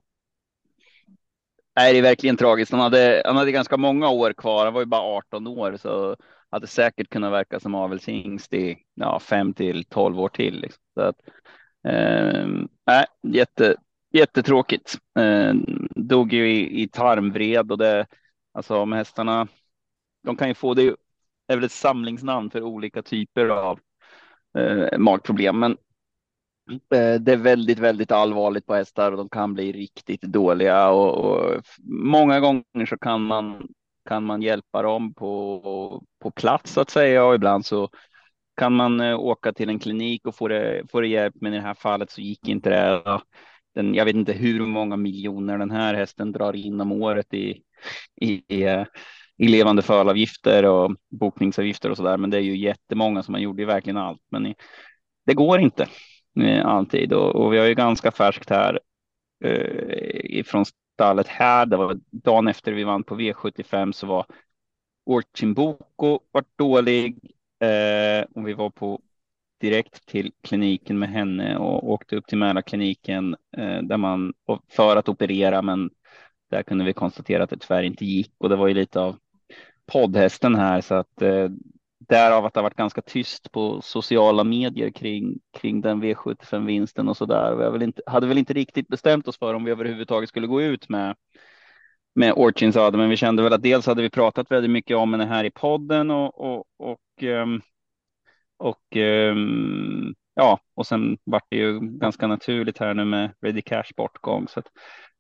Nej, 1.76 1.92
det 1.92 1.98
är 1.98 2.02
verkligen 2.02 2.36
tragiskt. 2.36 2.72
Han 2.72 2.80
hade, 2.80 3.22
han 3.24 3.36
hade 3.36 3.52
ganska 3.52 3.76
många 3.76 4.08
år 4.10 4.32
kvar. 4.32 4.64
Han 4.64 4.74
var 4.74 4.80
ju 4.80 4.86
bara 4.86 5.16
18 5.16 5.46
år, 5.46 5.76
så 5.76 6.16
hade 6.56 6.66
säkert 6.66 7.10
kunnat 7.10 7.32
verka 7.32 7.60
som 7.60 7.74
avelshingst 7.74 8.54
i 8.54 8.78
ja, 8.94 9.20
fem 9.20 9.54
till 9.54 9.84
tolv 9.84 10.20
år 10.20 10.28
till. 10.28 10.60
Liksom. 10.60 10.82
Så 10.94 11.00
att, 11.00 11.20
eh, 11.88 12.46
jätte, 13.22 13.76
jättetråkigt. 14.12 14.98
Eh, 15.18 15.54
dog 15.96 16.32
ju 16.32 16.50
i, 16.50 16.82
i 16.82 16.88
tarmvred 16.88 17.72
och 17.72 17.78
det, 17.78 18.06
alltså 18.52 18.76
om 18.76 18.92
hästarna, 18.92 19.48
de 20.22 20.36
kan 20.36 20.48
ju 20.48 20.54
få, 20.54 20.74
det 20.74 20.82
är 21.46 21.56
väl 21.56 21.64
ett 21.64 21.72
samlingsnamn 21.72 22.50
för 22.50 22.62
olika 22.62 23.02
typer 23.02 23.48
av 23.48 23.80
eh, 24.58 24.98
magproblem, 24.98 25.58
men 25.58 25.72
eh, 26.70 27.20
det 27.20 27.32
är 27.32 27.36
väldigt, 27.36 27.78
väldigt 27.78 28.12
allvarligt 28.12 28.66
på 28.66 28.74
hästar 28.74 29.12
och 29.12 29.18
de 29.18 29.28
kan 29.28 29.54
bli 29.54 29.72
riktigt 29.72 30.22
dåliga 30.22 30.88
och, 30.88 31.24
och 31.24 31.62
många 31.88 32.40
gånger 32.40 32.86
så 32.86 32.98
kan 32.98 33.22
man 33.22 33.68
kan 34.06 34.24
man 34.24 34.42
hjälpa 34.42 34.82
dem 34.82 35.14
på, 35.14 36.02
på 36.22 36.30
plats 36.30 36.72
så 36.72 36.80
att 36.80 36.90
säga 36.90 37.24
och 37.24 37.34
ibland 37.34 37.66
så 37.66 37.88
kan 38.56 38.72
man 38.72 39.00
eh, 39.00 39.18
åka 39.18 39.52
till 39.52 39.68
en 39.68 39.78
klinik 39.78 40.26
och 40.26 40.34
få 40.34 40.48
det, 40.48 40.82
få 40.90 41.00
det 41.00 41.08
hjälp. 41.08 41.34
Men 41.40 41.54
i 41.54 41.56
det 41.56 41.62
här 41.62 41.74
fallet 41.74 42.10
så 42.10 42.20
gick 42.20 42.48
inte 42.48 42.70
det. 42.70 43.20
Den, 43.74 43.94
jag 43.94 44.04
vet 44.04 44.16
inte 44.16 44.32
hur 44.32 44.60
många 44.66 44.96
miljoner 44.96 45.58
den 45.58 45.70
här 45.70 45.94
hästen 45.94 46.32
drar 46.32 46.56
in 46.56 46.80
om 46.80 46.92
året 46.92 47.34
i, 47.34 47.62
i, 48.20 48.32
i, 48.32 48.84
i 49.38 49.48
levande 49.48 49.82
fölavgifter 49.82 50.64
och 50.64 50.96
bokningsavgifter 51.10 51.90
och 51.90 51.96
så 51.96 52.02
där. 52.02 52.16
Men 52.16 52.30
det 52.30 52.36
är 52.36 52.42
ju 52.42 52.56
jättemånga 52.56 53.22
som 53.22 53.32
man 53.32 53.42
gjorde 53.42 53.64
verkligen 53.64 53.96
allt. 53.96 54.22
Men 54.30 54.54
det 55.26 55.34
går 55.34 55.60
inte 55.60 55.88
eh, 56.40 56.66
alltid 56.66 57.12
och, 57.12 57.36
och 57.36 57.52
vi 57.52 57.58
har 57.58 57.66
ju 57.66 57.74
ganska 57.74 58.10
färskt 58.10 58.50
här 58.50 58.80
eh, 59.44 60.38
ifrån 60.38 60.64
stallet 60.96 61.28
här. 61.28 61.66
Det 61.66 61.76
var 61.76 61.98
dagen 62.10 62.48
efter 62.48 62.72
vi 62.72 62.84
vann 62.84 63.04
på 63.04 63.16
V75 63.16 63.92
så 63.92 64.06
var 64.06 64.26
Orchimboko 65.06 66.20
vart 66.30 66.58
dålig 66.58 67.18
eh, 67.60 68.24
och 68.34 68.48
vi 68.48 68.52
var 68.52 68.70
på 68.70 69.00
direkt 69.60 70.06
till 70.06 70.32
kliniken 70.42 70.98
med 70.98 71.08
henne 71.08 71.56
och 71.58 71.90
åkte 71.90 72.16
upp 72.16 72.26
till 72.26 72.38
Mälarkliniken 72.38 73.36
eh, 73.56 73.82
där 73.82 73.96
man 73.96 74.34
för 74.68 74.96
att 74.96 75.08
operera, 75.08 75.62
men 75.62 75.90
där 76.50 76.62
kunde 76.62 76.84
vi 76.84 76.92
konstatera 76.92 77.44
att 77.44 77.50
det 77.50 77.58
tyvärr 77.58 77.82
inte 77.82 78.04
gick 78.04 78.32
och 78.38 78.48
det 78.48 78.56
var 78.56 78.68
ju 78.68 78.74
lite 78.74 79.00
av 79.00 79.16
poddhästen 79.86 80.54
här 80.54 80.80
så 80.80 80.94
att 80.94 81.22
eh, 81.22 81.48
därav 81.98 82.44
att 82.44 82.54
det 82.54 82.60
har 82.60 82.62
varit 82.62 82.76
ganska 82.76 83.02
tyst 83.02 83.52
på 83.52 83.80
sociala 83.80 84.44
medier 84.44 84.90
kring, 84.90 85.38
kring 85.58 85.80
den 85.80 86.02
V75-vinsten 86.02 87.08
och 87.08 87.16
så 87.16 87.26
där. 87.26 87.54
Vi 87.56 87.70
väl 87.70 87.82
inte, 87.82 88.02
hade 88.06 88.26
väl 88.26 88.38
inte 88.38 88.52
riktigt 88.52 88.88
bestämt 88.88 89.28
oss 89.28 89.38
för 89.38 89.54
om 89.54 89.64
vi 89.64 89.70
överhuvudtaget 89.70 90.28
skulle 90.28 90.46
gå 90.46 90.62
ut 90.62 90.88
med 90.88 91.16
med 92.16 92.32
Orchins 92.36 92.76
Öde, 92.76 92.98
men 92.98 93.10
vi 93.10 93.16
kände 93.16 93.42
väl 93.42 93.52
att 93.52 93.62
dels 93.62 93.86
hade 93.86 94.02
vi 94.02 94.10
pratat 94.10 94.50
väldigt 94.50 94.70
mycket 94.70 94.96
om 94.96 95.12
henne 95.12 95.24
här 95.24 95.44
i 95.44 95.50
podden 95.50 96.10
och, 96.10 96.40
och, 96.40 96.64
och, 96.76 97.22
ehm, 97.22 97.60
och 98.56 98.96
ehm, 98.96 100.14
ja, 100.34 100.58
och 100.74 100.86
sen 100.86 101.18
vart 101.24 101.46
det 101.50 101.56
ju 101.56 101.80
ganska 101.80 102.26
naturligt 102.26 102.78
här 102.78 102.94
nu 102.94 103.04
med 103.04 103.34
Ready 103.40 103.62
Cash 103.62 103.92
bortgång. 103.96 104.48
Så 104.48 104.60
att 104.60 104.66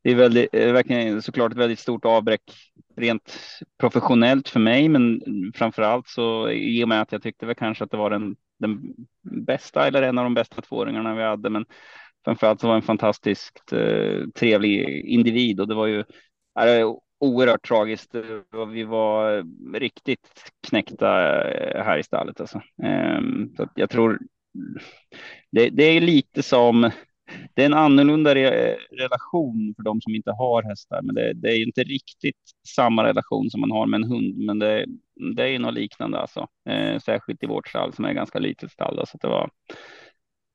det 0.06 0.12
är 0.12 0.16
väldigt, 0.16 0.54
eh, 0.54 0.72
verkligen 0.72 1.22
såklart 1.22 1.52
ett 1.52 1.58
väldigt 1.58 1.78
stort 1.78 2.04
avbräck 2.04 2.42
rent 2.96 3.38
professionellt 3.80 4.48
för 4.48 4.60
mig, 4.60 4.88
men 4.88 5.20
framför 5.54 5.82
allt 5.82 6.08
så 6.08 6.50
i 6.50 6.84
och 6.84 6.88
med 6.88 7.00
att 7.02 7.12
jag 7.12 7.22
tyckte 7.22 7.46
väl 7.46 7.54
kanske 7.54 7.84
att 7.84 7.90
det 7.90 7.96
var 7.96 8.10
den, 8.10 8.36
den 8.58 8.94
bästa 9.22 9.86
eller 9.86 10.02
en 10.02 10.18
av 10.18 10.24
de 10.24 10.34
bästa 10.34 10.62
tvååringarna 10.62 11.14
vi 11.14 11.22
hade, 11.22 11.50
men 11.50 11.64
framför 12.24 12.46
allt 12.46 12.60
så 12.60 12.68
var 12.68 12.74
en 12.74 12.82
fantastiskt 12.82 13.72
eh, 13.72 14.28
trevlig 14.34 15.04
individ 15.04 15.60
och 15.60 15.68
det 15.68 15.74
var 15.74 15.86
ju 15.86 16.04
är 16.60 16.84
oerhört 17.20 17.68
tragiskt. 17.68 18.14
Vi 18.72 18.84
var 18.84 19.44
riktigt 19.78 20.52
knäckta 20.68 21.42
eh, 21.50 21.84
här 21.84 21.98
i 21.98 22.02
stallet 22.02 22.40
alltså. 22.40 22.60
Eh, 22.82 23.20
så 23.56 23.68
jag 23.74 23.90
tror 23.90 24.18
det, 25.52 25.70
det 25.70 25.84
är 25.84 26.00
lite 26.00 26.42
som 26.42 26.90
det 27.54 27.62
är 27.62 27.66
en 27.66 27.74
annorlunda 27.74 28.34
re 28.34 28.76
relation 28.90 29.74
för 29.76 29.82
de 29.82 30.00
som 30.00 30.14
inte 30.14 30.30
har 30.30 30.62
hästar, 30.62 31.02
men 31.02 31.14
det, 31.14 31.32
det, 31.32 31.48
är 31.48 31.66
inte 31.66 31.82
riktigt 31.82 32.40
samma 32.68 33.04
relation 33.04 33.50
som 33.50 33.60
man 33.60 33.70
har 33.70 33.86
med 33.86 34.02
en 34.02 34.10
hund, 34.10 34.38
men 34.38 34.58
det, 34.58 34.86
det 35.36 35.48
är 35.48 35.58
något 35.58 35.74
liknande 35.74 36.18
alltså, 36.18 36.46
eh, 36.68 36.98
särskilt 36.98 37.42
i 37.42 37.46
vårt 37.46 37.68
stall 37.68 37.92
som 37.92 38.04
är 38.04 38.12
ganska 38.12 38.38
litet 38.38 38.72
stall. 38.72 39.06
Så 39.06 39.18
det 39.18 39.28
var 39.28 39.50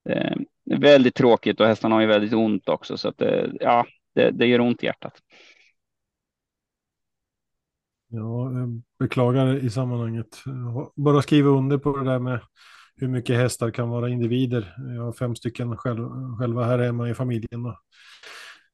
eh, 0.09 0.35
väldigt 0.79 1.15
tråkigt 1.15 1.59
och 1.59 1.67
hästarna 1.67 1.95
har 1.95 2.01
ju 2.01 2.07
väldigt 2.07 2.33
ont 2.33 2.69
också, 2.69 2.97
så 2.97 3.09
att 3.09 3.17
det, 3.17 3.51
ja, 3.59 3.85
det, 4.15 4.31
det 4.31 4.45
gör 4.45 4.59
ont 4.59 4.83
i 4.83 4.85
hjärtat. 4.85 5.13
Ja, 8.13 8.51
beklagar 8.99 9.65
i 9.65 9.69
sammanhanget. 9.69 10.43
Bara 10.95 11.21
skriva 11.21 11.49
under 11.49 11.77
på 11.77 11.97
det 11.97 12.05
där 12.05 12.19
med 12.19 12.39
hur 12.95 13.07
mycket 13.07 13.37
hästar 13.37 13.71
kan 13.71 13.89
vara 13.89 14.09
individer. 14.09 14.75
Jag 14.95 15.03
har 15.03 15.13
fem 15.13 15.35
stycken 15.35 15.77
själv, 15.77 16.09
själva 16.39 16.63
här 16.63 16.79
hemma 16.79 17.09
i 17.09 17.13
familjen. 17.13 17.65
Och 17.65 17.75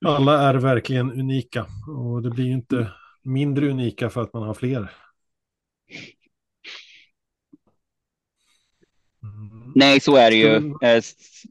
alla 0.06 0.42
är 0.42 0.54
verkligen 0.54 1.12
unika 1.12 1.66
och 1.88 2.22
det 2.22 2.30
blir 2.30 2.46
ju 2.46 2.54
inte 2.54 2.92
mindre 3.24 3.70
unika 3.70 4.10
för 4.10 4.22
att 4.22 4.34
man 4.34 4.44
har 4.44 4.54
fler. 4.54 4.92
Mm. 9.24 9.72
Nej, 9.76 10.00
så 10.00 10.16
är 10.16 10.32
det 10.32 10.38
ju. 10.38 10.74
Eh, 10.82 11.04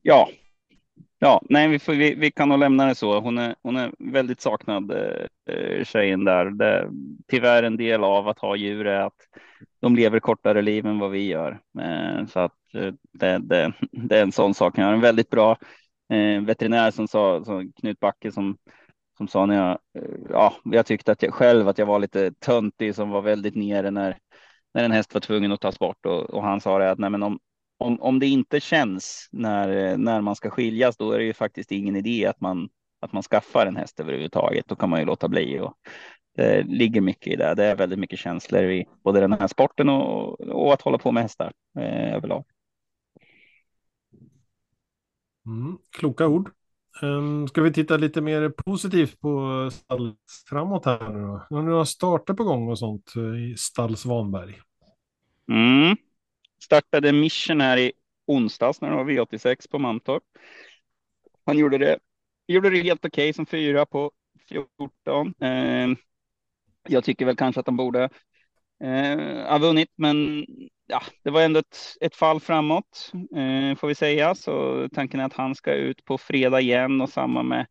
ja, 0.03 0.31
ja, 1.19 1.43
nej, 1.49 1.69
vi, 1.69 1.79
får, 1.79 1.93
vi, 1.93 2.14
vi, 2.14 2.31
kan 2.31 2.49
nog 2.49 2.59
lämna 2.59 2.87
det 2.87 2.95
så. 2.95 3.21
Hon 3.21 3.39
är, 3.39 3.55
hon 3.62 3.77
är 3.77 3.93
väldigt 3.99 4.41
saknad, 4.41 4.91
eh, 4.91 5.55
eh, 5.55 5.85
tjejen 5.85 6.25
där. 6.25 6.51
Det, 6.51 6.91
tyvärr 7.29 7.62
en 7.62 7.77
del 7.77 8.05
av 8.05 8.29
att 8.29 8.39
ha 8.39 8.57
djur 8.57 8.87
är 8.87 9.01
att 9.01 9.27
de 9.81 9.97
lever 9.97 10.21
kortare 10.21 10.62
liv 10.62 10.87
än 10.87 10.99
vad 10.99 11.11
vi 11.11 11.27
gör. 11.27 11.61
Eh, 11.81 12.27
så 12.27 12.41
att 12.41 12.75
eh, 12.75 12.93
det, 13.12 13.39
det, 13.39 13.73
det, 13.93 14.19
är 14.19 14.23
en 14.23 14.33
sån 14.33 14.55
sak. 14.55 14.79
Jag 14.79 14.85
har 14.85 14.93
en 14.93 15.01
väldigt 15.01 15.31
bra 15.31 15.59
eh, 16.12 16.43
veterinär 16.43 16.91
som 16.91 17.09
sa, 17.09 17.45
som 17.45 17.73
Knut 17.73 18.01
Backe 18.01 18.33
som, 18.33 18.57
som 19.17 19.29
sa 19.29 19.47
när 19.47 19.57
jag, 19.57 19.79
eh, 20.05 20.19
ja, 20.31 20.55
jag 20.64 20.87
tyckte 20.87 21.12
att 21.12 21.23
jag 21.23 21.35
själv 21.35 21.69
att 21.69 21.79
jag 21.79 21.87
var 21.87 21.99
lite 21.99 22.33
töntig 22.33 22.95
som 22.95 23.11
var 23.11 23.23
väldigt 23.23 23.55
nere 23.55 23.91
när, 23.91 24.19
när 24.75 24.85
en 24.85 24.93
häst 24.93 25.14
var 25.14 25.21
tvungen 25.21 25.53
att 25.53 25.61
tas 25.61 25.79
bort 25.79 26.07
och, 26.07 26.31
och 26.31 26.43
han 26.43 26.61
sa 26.61 26.79
det 26.79 26.91
att 26.91 26.99
nej, 26.99 27.11
men 27.11 27.23
om, 27.23 27.39
om, 27.79 28.01
om 28.01 28.18
det 28.18 28.27
inte 28.27 28.61
känns 28.61 29.29
när, 29.33 29.97
när 29.97 30.20
man 30.20 30.37
ska 30.37 30.51
skiljas, 30.51 30.97
då 30.97 31.12
är 31.12 31.18
det 31.18 31.24
ju 31.24 31.33
faktiskt 31.33 31.72
ingen 31.72 31.97
idé 31.97 32.27
att 32.27 32.41
man, 32.41 32.68
att 33.01 33.12
man 33.12 33.22
skaffar 33.22 33.66
en 33.66 33.77
häst 33.77 34.01
överhuvudtaget. 34.01 34.68
Då 34.68 34.74
kan 34.77 34.91
man 34.91 35.01
ju 35.01 35.07
låta 35.07 35.29
bli. 35.29 35.61
Och 35.61 35.74
det 36.37 36.62
ligger 36.62 37.01
mycket 37.01 37.33
i 37.33 37.37
det. 37.37 37.55
Det 37.55 37.64
är 37.64 37.77
väldigt 37.77 37.99
mycket 37.99 38.18
känslor 38.18 38.62
i 38.62 38.87
både 39.05 39.20
den 39.20 39.33
här 39.33 39.47
sporten 39.47 39.89
och, 39.89 40.41
och 40.41 40.72
att 40.72 40.83
hålla 40.83 40.99
på 40.99 41.12
med 41.12 41.22
hästar 41.22 41.53
eh, 41.79 42.14
överlag. 42.14 42.45
Mm, 45.47 45.79
kloka 45.91 46.27
ord. 46.27 46.51
Um, 47.03 47.49
ska 47.49 47.62
vi 47.62 47.72
titta 47.72 47.97
lite 47.97 48.20
mer 48.20 48.49
positivt 48.49 49.20
på 49.20 49.68
stall 49.72 50.14
framåt 50.49 50.85
här 50.85 51.09
nu 51.09 51.22
då? 51.51 51.62
Nu 51.62 51.70
har 51.70 51.85
starter 51.85 52.35
på 52.35 52.45
gång 52.45 52.68
och 52.68 52.79
sånt 52.79 53.12
eh, 53.16 53.53
i 53.53 53.55
stall 53.57 53.97
Svanberg. 53.97 54.61
Mm. 55.53 55.97
Startade 56.62 57.12
Mission 57.12 57.61
här 57.61 57.76
i 57.76 57.92
onsdags 58.26 58.80
när 58.80 58.90
det 58.90 58.96
var 58.96 59.04
V86 59.04 59.70
på 59.70 59.78
Mantorp. 59.78 60.22
Han 61.46 61.59
gjorde 61.59 61.78
det, 61.78 61.98
gjorde 62.46 62.70
det 62.70 62.82
helt 62.82 63.04
okej 63.04 63.24
okay, 63.24 63.32
som 63.32 63.46
fyra 63.46 63.86
på 63.86 64.12
14. 64.48 65.34
Eh, 65.40 65.88
jag 66.88 67.04
tycker 67.04 67.26
väl 67.26 67.36
kanske 67.36 67.61
att 67.61 67.66
han 67.66 67.76
borde 67.76 68.09
eh, 68.84 69.48
ha 69.48 69.59
vunnit, 69.59 69.92
men 69.96 70.46
ja, 70.86 71.02
det 71.22 71.30
var 71.30 71.42
ändå 71.42 71.61
ett, 71.61 71.78
ett 72.00 72.16
fall 72.16 72.40
framåt 72.40 73.12
eh, 73.14 73.76
får 73.76 73.88
vi 73.88 73.94
säga. 73.94 74.34
Så 74.34 74.88
tanken 74.94 75.20
är 75.20 75.24
att 75.24 75.32
han 75.32 75.54
ska 75.54 75.72
ut 75.72 76.04
på 76.04 76.18
fredag 76.18 76.61
igen 76.61 77.00
och 77.00 77.11
samma 77.11 77.42
med 77.42 77.66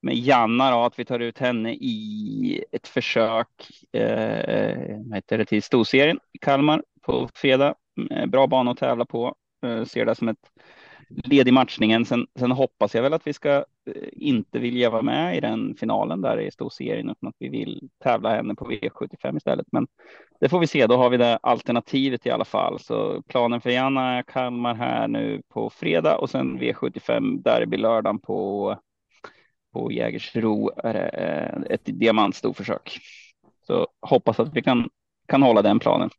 med 0.00 0.14
Janna 0.14 0.70
då, 0.70 0.84
att 0.84 0.98
vi 0.98 1.04
tar 1.04 1.20
ut 1.20 1.38
henne 1.38 1.72
i 1.72 2.64
ett 2.72 2.88
försök 2.88 3.48
eh, 3.92 5.14
heter 5.14 5.38
det, 5.38 5.44
till 5.44 5.62
storserien 5.62 6.18
i 6.32 6.38
Kalmar 6.38 6.82
på 7.08 7.28
fredag. 7.34 7.74
Eh, 8.10 8.26
bra 8.26 8.46
bana 8.46 8.70
att 8.70 8.78
tävla 8.78 9.04
på. 9.04 9.34
Eh, 9.66 9.84
ser 9.84 10.06
det 10.06 10.14
som 10.14 10.28
ett 10.28 10.50
led 11.08 11.48
i 11.48 11.52
matchningen. 11.52 12.04
Sen, 12.04 12.26
sen 12.38 12.50
hoppas 12.50 12.94
jag 12.94 13.02
väl 13.02 13.12
att 13.12 13.26
vi 13.26 13.32
ska 13.32 13.50
eh, 13.50 14.08
inte 14.12 14.58
vilja 14.58 14.90
vara 14.90 15.02
med 15.02 15.36
i 15.36 15.40
den 15.40 15.74
finalen 15.74 16.20
där 16.20 16.40
i 16.40 16.50
storserien 16.50 17.10
utan 17.10 17.28
att 17.28 17.36
vi 17.38 17.48
vill 17.48 17.88
tävla 18.04 18.36
henne 18.36 18.54
på 18.54 18.70
V75 18.70 19.36
istället. 19.36 19.66
Men 19.72 19.86
det 20.40 20.48
får 20.48 20.60
vi 20.60 20.66
se. 20.66 20.86
Då 20.86 20.96
har 20.96 21.10
vi 21.10 21.16
det 21.16 21.38
alternativet 21.42 22.26
i 22.26 22.30
alla 22.30 22.44
fall. 22.44 22.78
Så 22.78 23.22
planen 23.22 23.60
för 23.60 23.70
Janna 23.70 24.18
är 24.18 24.22
Kalmar 24.22 24.74
här 24.74 25.08
nu 25.08 25.42
på 25.48 25.70
fredag 25.70 26.18
och 26.18 26.30
sen 26.30 26.60
V75 26.60 27.42
derby 27.42 27.76
lördagen 27.76 28.18
på 28.18 28.76
på 29.72 29.92
Jägersro 29.92 30.70
är 30.84 30.94
det 30.94 31.74
ett 31.74 31.82
diamantstorförsök. 31.84 32.98
Så 33.66 33.86
hoppas 34.00 34.40
att 34.40 34.56
vi 34.56 34.62
kan, 34.62 34.88
kan 35.28 35.42
hålla 35.42 35.62
den 35.62 35.78
planen. 35.78 36.10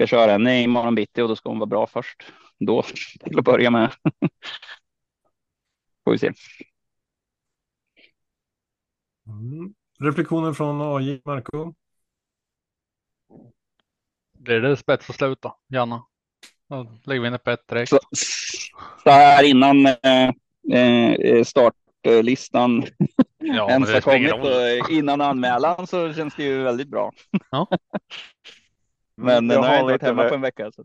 Ska 0.00 0.06
köra 0.06 0.32
henne 0.32 0.62
imorgon 0.62 0.94
bitti 0.94 1.22
och 1.22 1.28
då 1.28 1.36
ska 1.36 1.48
hon 1.48 1.58
vara 1.58 1.66
bra 1.66 1.86
först. 1.86 2.32
Då 2.58 2.82
till 3.24 3.38
att 3.38 3.44
börja 3.44 3.70
med. 3.70 3.92
Får 6.04 6.12
vi 6.12 6.18
se. 6.18 6.32
Mm. 9.26 9.74
Reflektioner 9.98 10.52
från 10.52 10.96
AJ, 10.96 11.22
Marco? 11.24 11.74
Blir 14.38 14.60
det 14.60 14.76
spets 14.76 15.08
och 15.08 15.14
slut 15.14 15.42
då, 15.42 15.58
Janna? 15.68 16.04
Då 16.68 16.86
lägger 17.04 17.20
vi 17.20 17.28
in 17.28 17.34
ett 17.34 17.44
bett 17.44 17.68
direkt. 17.68 17.90
Så, 17.90 17.98
så 19.02 19.10
här 19.10 19.44
innan 19.44 19.86
eh, 19.86 20.30
eh 20.72 21.44
startlistan 21.44 22.86
ja, 23.38 23.68
ens 23.70 23.92
har 23.92 24.00
kommit 24.00 24.32
och 24.32 24.90
innan 24.90 25.20
anmälan 25.20 25.86
så 25.86 26.12
känns 26.12 26.34
det 26.34 26.42
ju 26.42 26.62
väldigt 26.62 26.88
bra. 26.88 27.12
Ja. 27.50 27.66
Men 29.20 29.34
jag 29.34 29.44
nu 29.44 29.56
har 29.56 29.66
jag 29.66 29.80
inte 29.80 29.84
varit 29.84 30.02
hemma 30.02 30.28
på 30.28 30.34
en 30.34 30.40
vecka. 30.40 30.72
Så. 30.72 30.84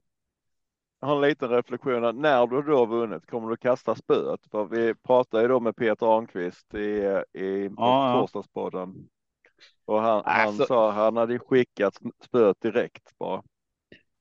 Jag 1.00 1.08
har 1.08 1.16
en 1.16 1.22
liten 1.22 1.50
reflektion. 1.50 2.22
När 2.22 2.48
du 2.48 2.62
då 2.62 2.86
vunnit, 2.86 3.26
kommer 3.26 3.50
du 3.50 3.58
kasta 3.58 3.96
spöet? 3.96 4.40
För 4.52 4.66
vi 4.66 4.94
pratade 4.96 5.44
ju 5.44 5.50
då 5.50 5.60
med 5.60 5.76
Peter 5.76 6.18
Arnqvist 6.18 6.74
i, 6.74 7.22
i 7.34 7.70
ja, 7.78 8.20
torsdagspodden. 8.22 9.08
Och 9.86 10.02
han, 10.02 10.22
han 10.26 10.48
alltså... 10.48 10.66
sa 10.66 10.92
han 10.92 11.18
hade 11.18 11.40
skickat 11.40 11.94
spöet 12.24 12.62
direkt 12.62 13.18
bara. 13.18 13.44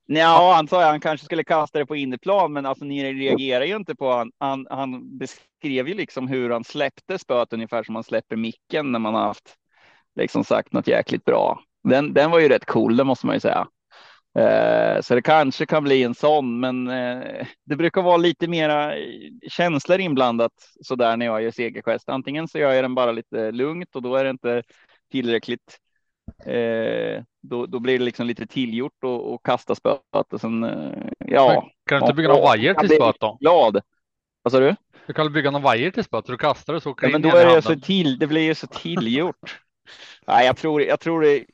Ja, 0.07 0.53
han 0.57 0.69
sa 0.69 0.81
att 0.83 0.91
han 0.91 1.01
kanske 1.01 1.25
skulle 1.25 1.45
kasta 1.45 1.79
det 1.79 1.87
på 1.87 1.97
inneplan, 1.97 2.53
men 2.53 2.67
alltså 2.67 2.85
ni 2.85 3.12
reagerar 3.12 3.65
ju 3.65 3.77
inte 3.77 3.95
på 3.95 4.12
han. 4.12 4.33
Han, 4.39 4.67
han 4.71 5.19
beskrev 5.19 5.89
ju 5.89 5.95
liksom 5.95 6.29
hur 6.29 6.51
han 6.51 6.65
släppte 6.65 7.19
spöet 7.19 7.53
ungefär 7.53 7.83
som 7.83 7.93
man 7.93 8.05
släpper 8.05 8.37
micken 8.37 8.93
när 8.93 8.99
man 8.99 9.15
har 9.15 9.23
haft 9.23 9.55
liksom 10.15 10.45
sagt 10.45 10.73
något 10.73 10.89
jäkligt 10.89 11.25
bra. 11.25 11.61
Den, 11.83 12.15
den 12.15 12.31
var 12.31 12.39
ju 12.39 12.49
rätt 12.49 12.65
cool, 12.65 12.97
det 12.97 13.05
måste 13.05 13.27
man 13.27 13.37
ju 13.37 13.41
säga. 13.41 13.69
Eh, 14.39 15.01
så 15.01 15.14
det 15.14 15.22
kanske 15.22 15.66
kan 15.66 15.85
bli 15.85 16.03
en 16.03 16.14
sån, 16.14 16.61
men 16.61 16.89
eh, 16.89 17.47
det 17.64 17.76
brukar 17.76 18.03
vara 18.03 18.16
lite 18.16 18.49
mera 18.49 18.93
känslor 19.49 20.01
inblandat 20.01 20.53
så 20.82 20.95
där 20.95 21.16
när 21.16 21.26
jag 21.26 21.43
gör 21.43 21.51
segergest. 21.51 22.09
Antingen 22.09 22.49
så 22.49 22.59
gör 22.59 22.72
jag 22.72 22.85
den 22.85 22.95
bara 22.95 23.12
lite 23.12 23.51
lugnt 23.51 23.97
och 23.97 24.03
då 24.03 24.16
är 24.16 24.24
det 24.24 24.30
inte 24.30 24.62
tillräckligt. 25.12 25.78
Eh, 26.45 27.22
då, 27.43 27.66
då 27.66 27.78
blir 27.78 27.99
det 27.99 28.05
liksom 28.05 28.26
lite 28.26 28.47
tillgjort 28.47 29.05
och, 29.05 29.35
och 29.35 29.45
kasta 29.45 29.74
spöet 29.74 30.32
och 30.32 30.41
sen 30.41 30.62
ja. 31.18 31.70
Kan 31.87 31.99
du 31.99 32.05
inte 32.05 32.14
bygga 32.14 32.28
någon 32.28 32.43
vajer 32.43 32.74
till 32.74 32.89
spöet 32.89 33.16
då? 33.20 33.37
Glad. 33.41 33.80
Vad 34.43 34.53
sa 34.53 34.61
du? 34.61 34.76
Du 35.07 35.12
kan 35.12 35.32
bygga 35.32 35.51
någon 35.51 35.62
vajer 35.62 35.91
till 35.91 36.05
spöet, 36.05 36.26
du 36.26 36.37
kastar 36.37 36.74
det 36.74 36.80
så. 36.80 36.95
Ja, 37.03 37.09
men 37.09 37.22
då 37.22 37.28
är 37.28 37.55
det 37.55 37.62
så 37.62 37.80
till. 37.80 38.18
Det 38.18 38.26
blir 38.26 38.43
ju 38.43 38.55
så 38.55 38.66
tillgjort. 38.66 39.61
Nej, 40.26 40.47
jag 40.47 40.57
tror, 40.57 40.82
jag 40.82 41.01
tror 41.01 41.20
det 41.20 41.45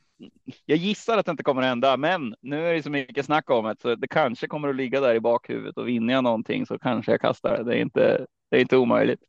jag 0.66 0.78
gissar 0.78 1.18
att 1.18 1.26
det 1.26 1.30
inte 1.30 1.42
kommer 1.42 1.62
att 1.62 1.68
hända, 1.68 1.96
men 1.96 2.34
nu 2.40 2.66
är 2.66 2.74
det 2.74 2.82
så 2.82 2.90
mycket 2.90 3.26
snack 3.26 3.50
om 3.50 3.64
det, 3.64 3.76
så 3.80 3.94
det 3.94 4.08
kanske 4.08 4.46
kommer 4.46 4.68
att 4.68 4.76
ligga 4.76 5.00
där 5.00 5.14
i 5.14 5.20
bakhuvudet 5.20 5.76
och 5.76 5.88
vinner 5.88 6.14
jag 6.14 6.24
någonting 6.24 6.66
så 6.66 6.78
kanske 6.78 7.12
jag 7.12 7.20
kastar 7.20 7.56
det. 7.56 7.64
Det 7.64 7.76
är 7.76 7.80
inte, 7.80 8.26
det 8.50 8.56
är 8.56 8.60
inte 8.60 8.76
omöjligt. 8.76 9.20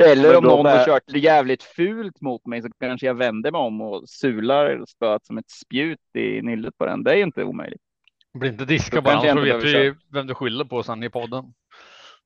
Eller 0.00 0.36
om 0.36 0.44
någon 0.44 0.66
är... 0.66 0.78
har 0.78 0.84
kört 0.84 1.02
jävligt 1.16 1.62
fult 1.62 2.20
mot 2.20 2.46
mig 2.46 2.62
så 2.62 2.68
kanske 2.80 3.06
jag 3.06 3.14
vänder 3.14 3.52
mig 3.52 3.58
om 3.58 3.80
och 3.80 4.08
sular 4.08 4.84
spöet 4.88 5.26
som 5.26 5.38
ett 5.38 5.50
spjut 5.50 6.16
i 6.18 6.42
nyllet 6.42 6.78
på 6.78 6.86
den. 6.86 7.02
Det 7.02 7.12
är 7.12 7.22
inte 7.22 7.44
omöjligt. 7.44 7.82
Blir 8.34 8.50
inte 8.50 8.64
diska 8.64 9.00
bara, 9.00 9.20
så 9.20 9.40
vet 9.40 9.64
vi 9.64 9.94
vem 10.12 10.26
du 10.26 10.34
skyller 10.34 10.64
på 10.64 10.82
sen 10.82 11.02
i 11.02 11.10
podden. 11.10 11.44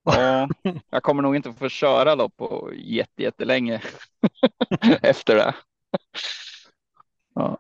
Ja, 0.03 0.49
jag 0.91 1.03
kommer 1.03 1.23
nog 1.23 1.37
inte 1.37 1.53
få 1.53 1.69
köra 1.69 2.15
lopp 2.15 2.37
på 2.37 2.71
jättelänge 3.17 3.83
efter 5.03 5.35
det. 5.35 5.55
Ja. 7.41 7.59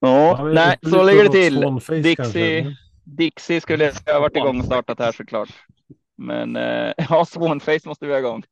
Ja, 0.00 0.50
nej, 0.54 0.76
så 0.82 1.02
ligger 1.02 1.24
det 1.24 1.30
till. 1.30 2.02
Dixie, 2.02 2.76
Dixie 3.04 3.60
skulle 3.60 3.92
ha 4.06 4.20
varit 4.20 4.36
igång 4.36 4.58
och 4.58 4.64
startat 4.64 4.98
här 4.98 5.12
såklart. 5.12 5.48
Men 6.16 6.56
eh, 6.56 6.92
ja, 7.10 7.24
Swanface 7.24 7.88
måste 7.88 8.06
vi 8.06 8.12
ha 8.12 8.18
igång. 8.18 8.42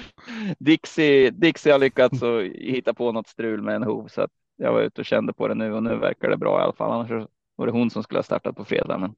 Dixie, 0.58 1.30
Dixie 1.30 1.72
har 1.72 1.78
lyckats 1.78 2.22
hitta 2.54 2.94
på 2.94 3.12
något 3.12 3.28
strul 3.28 3.62
med 3.62 3.76
en 3.76 3.82
hov 3.82 4.08
så 4.08 4.22
att 4.22 4.30
jag 4.56 4.72
var 4.72 4.80
ute 4.80 5.00
och 5.00 5.06
kände 5.06 5.32
på 5.32 5.48
det 5.48 5.54
nu 5.54 5.72
och 5.72 5.82
nu 5.82 5.96
verkar 5.96 6.30
det 6.30 6.36
bra 6.36 6.60
i 6.60 6.62
alla 6.62 6.72
fall. 6.72 6.90
Annars 6.92 7.28
var 7.56 7.66
det 7.66 7.72
hon 7.72 7.90
som 7.90 8.02
skulle 8.02 8.18
ha 8.18 8.24
startat 8.24 8.56
på 8.56 8.64
fredag. 8.64 8.98
Men 8.98 9.14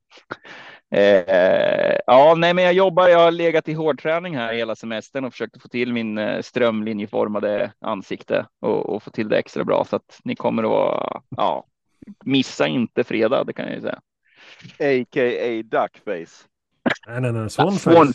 Eh, 0.90 1.98
ja, 2.06 2.34
nej, 2.36 2.54
men 2.54 2.64
jag 2.64 2.72
jobbar. 2.72 3.08
Jag 3.08 3.18
har 3.18 3.30
legat 3.30 3.68
i 3.68 3.72
hårdträning 3.72 4.36
här 4.36 4.54
hela 4.54 4.76
semestern 4.76 5.24
och 5.24 5.32
försökt 5.32 5.62
få 5.62 5.68
till 5.68 5.92
min 5.92 6.18
eh, 6.18 6.42
strömlinjeformade 6.42 7.72
ansikte 7.80 8.46
och, 8.60 8.94
och, 8.94 9.02
få 9.02 9.10
till 9.10 9.28
det 9.28 9.38
extra 9.38 9.64
bra 9.64 9.84
så 9.84 9.96
att 9.96 10.20
ni 10.24 10.36
kommer 10.36 10.62
att 10.62 11.22
ja, 11.36 11.66
missa 12.24 12.66
inte 12.66 13.04
fredag. 13.04 13.44
Det 13.44 13.52
kan 13.52 13.66
jag 13.66 13.74
ju 13.74 13.80
säga. 13.80 14.00
A.k.a. 14.78 15.62
duckface. 15.62 16.46
Nej, 17.06 17.20
nej, 17.20 17.32
nej, 17.32 17.50
swanface. 17.50 17.80
Swan, 17.80 18.12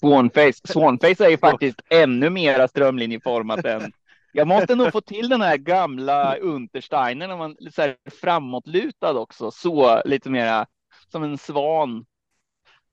swanface. 0.00 0.60
Swanface 0.64 1.24
är 1.24 1.30
ju 1.30 1.38
faktiskt 1.38 1.80
ännu 1.90 2.30
mera 2.30 2.68
strömlinjeformat 2.68 3.64
än 3.64 3.92
jag 4.32 4.48
måste 4.48 4.74
nog 4.74 4.92
få 4.92 5.00
till 5.00 5.28
den 5.28 5.40
här 5.40 5.56
gamla 5.56 6.36
Untersteiner 6.36 7.28
när 7.28 7.36
man 7.36 7.56
så 7.72 7.82
här 7.82 7.96
framåtlutad 8.20 9.18
också, 9.18 9.50
så 9.50 10.02
lite 10.04 10.30
mera 10.30 10.66
som 11.08 11.22
en 11.22 11.38
svan 11.38 12.04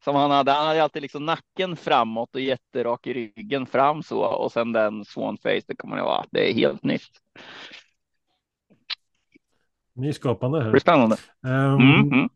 som 0.03 0.15
han 0.15 0.31
hade. 0.31 0.51
Han 0.51 0.67
hade 0.67 0.83
alltid 0.83 1.01
liksom 1.01 1.25
nacken 1.25 1.75
framåt 1.75 2.35
och 2.35 2.41
jätterak 2.41 3.07
i 3.07 3.13
ryggen 3.13 3.65
fram 3.65 4.03
så 4.03 4.19
och 4.19 4.51
sen 4.51 4.71
den 4.71 5.05
swanface. 5.05 5.61
Det 5.67 5.75
kommer 5.75 5.95
det 5.95 6.03
vara. 6.03 6.25
Det 6.31 6.51
är 6.51 6.53
helt 6.53 6.83
nytt. 6.83 7.11
Nyskapande 9.93 10.63
här. 10.63 10.71
Det 10.71 10.79
spännande. 10.79 11.17
Um, 11.41 11.81
mm, 11.81 12.13
mm. 12.13 12.29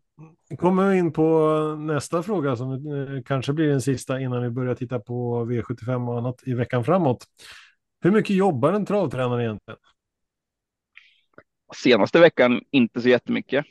Kommer 0.58 0.90
vi 0.90 0.98
in 0.98 1.14
på 1.14 1.50
nästa 1.80 2.24
fråga 2.24 2.56
som 2.56 2.72
eh, 2.74 3.24
kanske 3.26 3.54
blir 3.54 3.68
den 3.68 3.82
sista 3.82 4.20
innan 4.20 4.44
vi 4.44 4.50
börjar 4.50 4.76
titta 4.76 5.00
på 5.00 5.46
V75 5.46 6.10
och 6.10 6.18
annat 6.18 6.36
i 6.46 6.54
veckan 6.54 6.84
framåt. 6.84 7.26
Hur 8.04 8.12
mycket 8.12 8.36
jobbar 8.36 8.74
en 8.74 8.86
travtränare 8.86 9.44
egentligen? 9.44 9.80
Senaste 11.76 12.20
veckan 12.20 12.62
inte 12.72 13.02
så 13.02 13.10
jättemycket. 13.10 13.66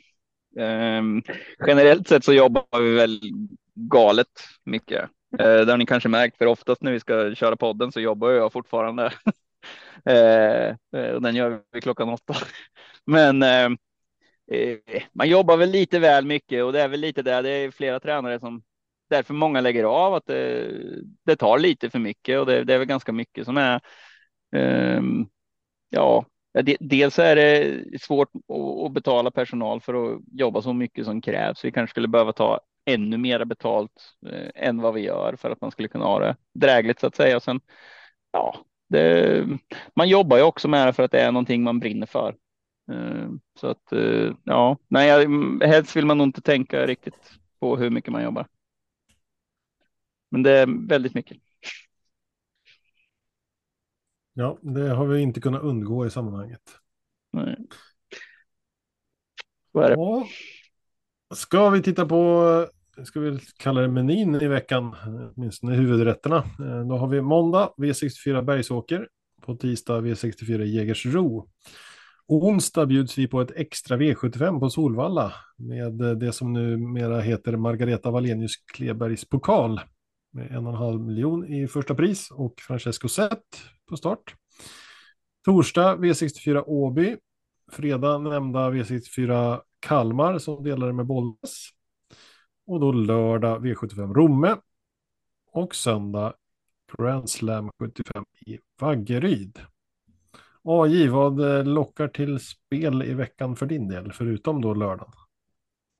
Um, 0.55 1.23
generellt 1.67 2.07
sett 2.07 2.23
så 2.23 2.33
jobbar 2.33 2.81
vi 2.81 2.95
väl 2.95 3.19
galet 3.75 4.27
mycket. 4.63 5.01
Eh, 5.39 5.65
det 5.65 5.71
har 5.71 5.77
ni 5.77 5.85
kanske 5.85 6.09
märkt, 6.09 6.37
för 6.37 6.45
oftast 6.45 6.81
när 6.81 6.91
vi 6.91 6.99
ska 6.99 7.35
köra 7.35 7.55
podden 7.55 7.91
så 7.91 7.99
jobbar 7.99 8.29
jag 8.31 8.53
fortfarande. 8.53 9.13
Eh, 10.05 10.75
eh, 10.95 11.11
och 11.13 11.21
den 11.21 11.35
gör 11.35 11.61
vi 11.71 11.81
klockan 11.81 12.09
åtta. 12.09 12.35
Men 13.05 13.43
ehm, 13.43 13.77
man 15.13 15.29
jobbar 15.29 15.57
väl 15.57 15.69
lite 15.69 15.99
väl 15.99 16.25
mycket 16.25 16.63
och 16.63 16.73
det 16.73 16.81
är 16.81 16.87
väl 16.87 16.99
lite 16.99 17.21
där. 17.21 17.43
Det 17.43 17.49
är 17.49 17.71
flera 17.71 17.99
tränare 17.99 18.39
som 18.39 18.63
därför 19.09 19.33
många 19.33 19.61
lägger 19.61 19.83
av 19.83 20.13
att 20.13 20.25
det, 20.25 20.71
det 21.25 21.35
tar 21.35 21.59
lite 21.59 21.89
för 21.89 21.99
mycket 21.99 22.39
och 22.39 22.45
det, 22.45 22.63
det, 22.63 22.73
är 22.73 22.77
väl 22.77 22.87
ganska 22.87 23.11
mycket 23.11 23.45
som 23.45 23.57
är. 23.57 23.81
Ehm, 24.53 25.25
ja, 25.89 26.25
dels 26.79 27.19
är 27.19 27.35
det 27.35 28.01
svårt 28.01 28.31
att 28.85 28.93
betala 28.93 29.31
personal 29.31 29.81
för 29.81 30.15
att 30.15 30.21
jobba 30.31 30.61
så 30.61 30.73
mycket 30.73 31.05
som 31.05 31.21
krävs. 31.21 31.65
Vi 31.65 31.71
kanske 31.71 31.91
skulle 31.91 32.07
behöva 32.07 32.33
ta 32.33 32.59
ännu 32.85 33.17
mera 33.17 33.45
betalt 33.45 34.15
eh, 34.29 34.49
än 34.67 34.81
vad 34.81 34.93
vi 34.93 35.01
gör 35.01 35.35
för 35.35 35.51
att 35.51 35.61
man 35.61 35.71
skulle 35.71 35.87
kunna 35.87 36.05
ha 36.05 36.19
det 36.19 36.35
drägligt 36.53 36.99
så 36.99 37.07
att 37.07 37.15
säga. 37.15 37.35
Och 37.35 37.43
sen, 37.43 37.61
ja, 38.31 38.55
det, 38.89 39.47
man 39.95 40.09
jobbar 40.09 40.37
ju 40.37 40.43
också 40.43 40.67
med 40.67 40.87
det 40.87 40.93
för 40.93 41.03
att 41.03 41.11
det 41.11 41.21
är 41.21 41.31
någonting 41.31 41.63
man 41.63 41.79
brinner 41.79 42.07
för. 42.07 42.35
Ehm, 42.91 43.39
så 43.59 43.67
att 43.67 43.91
eh, 43.91 44.31
ja, 44.43 44.77
nej, 44.87 45.27
helst 45.61 45.95
vill 45.95 46.05
man 46.05 46.17
nog 46.17 46.27
inte 46.27 46.41
tänka 46.41 46.85
riktigt 46.87 47.31
på 47.59 47.77
hur 47.77 47.89
mycket 47.89 48.11
man 48.11 48.23
jobbar. 48.23 48.47
Men 50.31 50.43
det 50.43 50.51
är 50.51 50.87
väldigt 50.87 51.13
mycket. 51.13 51.42
Ja, 54.33 54.57
det 54.61 54.89
har 54.89 55.05
vi 55.05 55.21
inte 55.21 55.41
kunnat 55.41 55.61
undgå 55.61 56.05
i 56.05 56.09
sammanhanget. 56.09 56.61
Nej. 57.33 57.57
Vad 59.71 59.85
är 59.85 59.89
det? 59.89 59.95
Ja. 59.95 60.27
Ska 61.35 61.69
vi 61.69 61.81
titta 61.81 62.05
på, 62.05 62.67
ska 63.05 63.19
vi 63.19 63.39
kalla 63.57 63.81
det 63.81 63.87
menyn 63.87 64.35
i 64.35 64.47
veckan, 64.47 64.95
åtminstone 65.35 65.75
huvudrätterna. 65.75 66.37
Eh, 66.37 66.87
då 66.89 66.97
har 66.97 67.07
vi 67.07 67.21
måndag 67.21 67.69
V64 67.77 68.41
Bergsåker, 68.41 69.07
på 69.41 69.55
tisdag 69.55 70.01
V64 70.01 70.63
Jägersro. 70.63 71.49
Onsdag 72.27 72.85
bjuds 72.85 73.17
vi 73.17 73.27
på 73.27 73.41
ett 73.41 73.51
extra 73.55 73.97
V75 73.97 74.59
på 74.59 74.69
Solvalla 74.69 75.33
med 75.57 75.93
det 75.93 76.33
som 76.33 76.53
numera 76.53 77.19
heter 77.21 77.57
Margareta 77.57 78.11
Wallenius 78.11 78.55
Klebergs 78.73 79.29
pokal 79.29 79.81
med 80.31 80.51
en 80.51 80.67
och 80.67 80.73
en 80.73 80.77
halv 80.77 81.01
miljon 81.01 81.45
i 81.45 81.67
första 81.67 81.95
pris 81.95 82.31
och 82.31 82.53
Francesco 82.67 83.07
Zet 83.07 83.39
på 83.93 83.97
start. 83.97 84.35
Torsdag 85.45 85.95
V64 85.95 86.63
Åby. 86.67 87.17
Fredag 87.71 88.17
nämnda 88.17 88.71
V64 88.71 89.61
Kalmar 89.79 90.39
som 90.39 90.63
delade 90.63 90.93
med 90.93 91.05
Bollnäs. 91.05 91.69
Och 92.67 92.79
då 92.79 92.91
lördag 92.91 93.65
V75 93.65 94.13
Romme. 94.13 94.55
Och 95.51 95.75
söndag 95.75 96.33
Grand 96.97 97.29
Slam 97.29 97.71
75 97.79 98.25
i 98.45 98.59
Vaggeryd. 98.79 99.59
AJ, 100.63 101.07
vad 101.07 101.67
lockar 101.67 102.07
till 102.07 102.39
spel 102.39 103.03
i 103.03 103.13
veckan 103.13 103.55
för 103.55 103.65
din 103.65 103.87
del, 103.87 104.13
förutom 104.13 104.61
då 104.61 104.73
lördagen? 104.73 105.22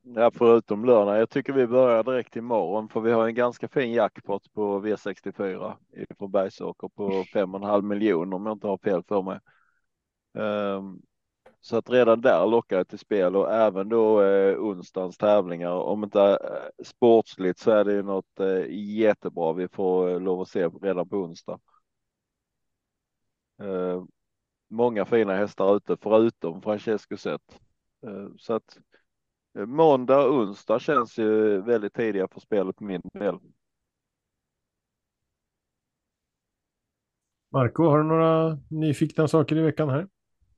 Ja, 0.06 0.32
förutom 0.32 0.86
lördag. 0.86 1.20
Jag 1.20 1.30
tycker 1.30 1.54
vi 1.54 1.68
börjar 1.68 2.04
direkt 2.04 2.36
imorgon 2.36 2.90
för 2.90 3.02
vi 3.02 3.12
har 3.12 3.28
en 3.28 3.36
ganska 3.36 3.68
fin 3.68 3.94
jackpot 3.94 4.54
på 4.54 4.80
V64 4.82 5.76
från 6.18 6.32
Bergsåker 6.32 6.88
på 6.88 7.10
5,5 7.10 7.82
miljoner 7.82 8.36
om 8.36 8.46
jag 8.46 8.56
inte 8.56 8.68
har 8.68 8.78
fel 8.78 9.04
för 9.04 9.22
mig. 9.22 9.40
Um, 10.34 11.02
så 11.62 11.78
att 11.78 11.90
redan 11.90 12.22
där 12.22 12.48
lockar 12.48 12.78
det 12.78 12.86
till 12.86 13.00
spel 13.00 13.36
och 13.36 13.54
även 13.54 13.90
då 13.90 14.22
eh, 14.22 14.58
onsdagens 14.60 15.18
tävlingar. 15.18 15.72
Om 15.72 16.04
inte 16.04 16.22
eh, 16.22 16.84
sportsligt 16.84 17.60
så 17.60 17.72
är 17.72 17.84
det 17.86 17.94
ju 17.94 18.04
något 18.04 18.40
eh, 18.40 18.66
jättebra 18.70 19.54
vi 19.54 19.68
får 19.68 20.10
eh, 20.10 20.20
lov 20.20 20.42
att 20.42 20.50
se 20.50 20.68
redan 20.68 21.10
på 21.10 21.18
onsdag. 21.18 21.60
Ehm, 23.62 24.08
många 24.70 25.06
fina 25.06 25.36
hästar 25.36 25.76
ute 25.76 25.98
förutom 26.02 26.62
Francesco 26.62 27.18
Zet. 27.18 27.60
Ehm, 28.08 28.38
så 28.38 28.54
att 28.54 28.78
Måndag 29.56 30.26
och 30.26 30.34
onsdag 30.34 30.80
känns 30.80 31.18
ju 31.18 31.62
väldigt 31.62 31.94
tidiga 31.94 32.28
för 32.28 32.40
spelet 32.40 32.76
på 32.76 32.84
min 32.84 33.02
del. 33.14 33.40
Marco, 37.52 37.84
har 37.84 37.98
du 37.98 38.04
några 38.04 38.58
nyfikna 38.70 39.28
saker 39.28 39.56
i 39.56 39.62
veckan 39.62 39.90
här? 39.90 40.08